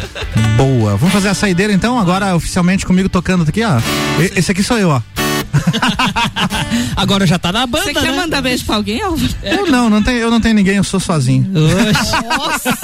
Boa. 0.56 0.96
Vamos 0.96 1.12
fazer 1.12 1.28
a 1.28 1.34
saideira 1.34 1.72
então, 1.72 1.98
agora 1.98 2.34
oficialmente 2.34 2.84
comigo 2.86 3.08
tocando 3.08 3.42
aqui, 3.48 3.62
ó. 3.64 3.78
E- 4.20 4.38
Esse 4.38 4.52
aqui 4.52 4.62
sou 4.62 4.78
eu, 4.78 4.88
ó. 4.90 5.00
Agora 6.96 7.26
já 7.26 7.38
tá 7.38 7.52
na 7.52 7.66
banda, 7.66 7.84
Você 7.84 7.94
quer 7.94 8.12
né? 8.12 8.16
mandar 8.16 8.40
beijo 8.42 8.64
pra 8.64 8.76
alguém, 8.76 9.02
Álvaro? 9.02 9.28
Eu 9.42 9.66
não, 9.70 9.88
não 9.90 10.02
tenho, 10.02 10.18
eu 10.18 10.30
não 10.30 10.40
tenho 10.40 10.54
ninguém, 10.54 10.76
eu 10.76 10.84
sou 10.84 11.00
sozinho. 11.00 11.46
Nossa! 11.50 12.78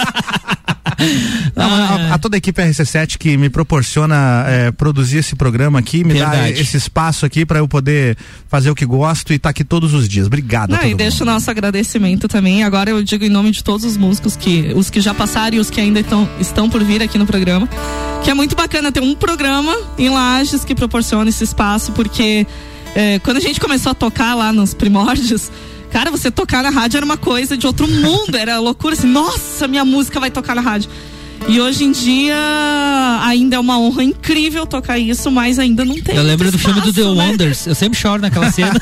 Não, 1.55 1.75
a, 1.75 2.15
a 2.15 2.19
toda 2.19 2.37
a 2.37 2.39
equipe 2.39 2.61
RC7 2.63 3.19
que 3.19 3.37
me 3.37 3.49
proporciona 3.49 4.45
é, 4.47 4.71
produzir 4.73 5.19
esse 5.19 5.37
programa 5.37 5.79
aqui, 5.79 6.05
me 6.05 6.15
dá 6.15 6.31
Verdade. 6.31 6.61
esse 6.61 6.77
espaço 6.77 7.27
aqui 7.27 7.45
para 7.45 7.59
eu 7.59 7.69
poder 7.69 8.17
fazer 8.49 8.71
o 8.71 8.75
que 8.75 8.85
gosto 8.85 9.33
e 9.33 9.37
estar 9.37 9.51
aqui 9.51 9.65
todos 9.65 9.95
os 9.95 10.09
dias. 10.09 10.27
Obrigado 10.27 10.71
Não, 10.71 10.83
e 10.83 10.91
mundo. 10.91 10.97
deixa 10.97 11.23
o 11.23 11.27
nosso 11.27 11.51
agradecimento 11.51 12.29
também. 12.29 12.63
Agora 12.63 12.91
eu 12.91 13.03
digo 13.03 13.25
em 13.25 13.29
nome 13.29 13.51
de 13.51 13.63
todos 13.63 13.85
os 13.85 13.97
músicos 13.97 14.37
que 14.37 14.73
os 14.75 14.91
que 14.91 15.01
já 15.01 15.15
passaram 15.15 15.57
e 15.57 15.61
os 15.61 15.71
que 15.71 15.81
ainda 15.81 16.01
estão, 16.01 16.29
estão 16.41 16.69
por 16.69 16.83
vir 16.83 17.03
aqui 17.03 17.19
no 17.19 17.27
programa, 17.27 17.69
que 18.23 18.31
é 18.31 18.35
muito 18.35 18.55
bacana 18.55 18.93
ter 18.93 19.01
um 19.01 19.15
programa 19.15 19.75
em 19.99 20.09
Lages 20.09 20.65
que 20.65 20.75
proporciona 20.75 21.29
esse 21.29 21.45
espaço, 21.45 21.93
porque 21.93 22.47
é, 22.95 23.19
quando 23.21 23.39
a 23.39 23.41
gente 23.41 23.59
começou 23.59 23.93
a 23.93 23.95
tocar 23.95 24.35
lá 24.35 24.53
nos 24.53 24.75
primórdios, 24.75 25.51
Cara, 25.93 26.11
você 26.11 26.31
tocar 26.31 26.63
na 26.63 26.71
rádio 26.71 26.97
era 26.97 27.05
uma 27.05 27.19
coisa 27.19 27.57
de 27.57 27.67
outro 27.67 27.87
mundo, 27.87 28.35
era 28.35 28.59
loucura, 28.59 28.95
assim, 28.95 29.07
nossa, 29.07 29.69
minha 29.69 29.85
música 29.85 30.19
vai 30.19 30.31
tocar 30.31 30.55
na 30.55 30.63
rádio. 30.63 30.91
E 31.49 31.61
hoje 31.61 31.85
em 31.85 31.93
dia 31.93 32.37
ainda 33.23 33.57
é 33.57 33.59
uma 33.59 33.79
honra 33.79 34.05
incrível 34.05 34.65
tocar 34.65 34.99
isso, 34.99 35.31
mas 35.31 35.59
ainda 35.59 35.85
não 35.85 36.01
tem. 36.01 36.17
Eu 36.17 36.23
lembro 36.23 36.51
do 36.51 36.59
filme 36.59 36.81
do 36.81 36.93
The 36.93 37.03
né? 37.03 37.09
Wonders, 37.09 37.67
eu 37.67 37.75
sempre 37.75 37.99
choro 37.99 38.23
naquela 38.23 38.51
cena. 38.53 38.73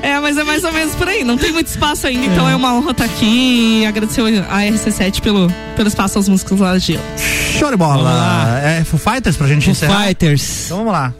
é, 0.00 0.18
mas 0.20 0.38
é 0.38 0.44
mais 0.44 0.64
ou 0.64 0.72
menos 0.72 0.94
por 0.94 1.08
aí, 1.08 1.24
não 1.24 1.36
tem 1.36 1.52
muito 1.52 1.66
espaço 1.66 2.06
ainda, 2.06 2.24
então 2.24 2.32
é. 2.32 2.36
então 2.36 2.48
é 2.50 2.56
uma 2.56 2.74
honra 2.74 2.92
estar 2.92 3.04
aqui 3.04 3.80
e 3.82 3.86
agradecer 3.86 4.22
a 4.48 4.60
RC7 4.60 5.20
pelo, 5.20 5.52
pelo 5.76 5.88
espaço 5.88 6.16
aos 6.16 6.28
músicos 6.28 6.60
lá 6.60 6.78
de 6.78 6.98
Show 7.58 7.70
de 7.70 7.76
bola! 7.76 8.60
É 8.62 8.84
Foo 8.84 8.98
Fighters 8.98 9.36
pra 9.36 9.46
gente 9.46 9.64
Foo 9.64 9.72
encerrar? 9.72 10.06
Fighters. 10.06 10.66
Então 10.66 10.78
vamos 10.78 10.92
lá. 10.92 11.12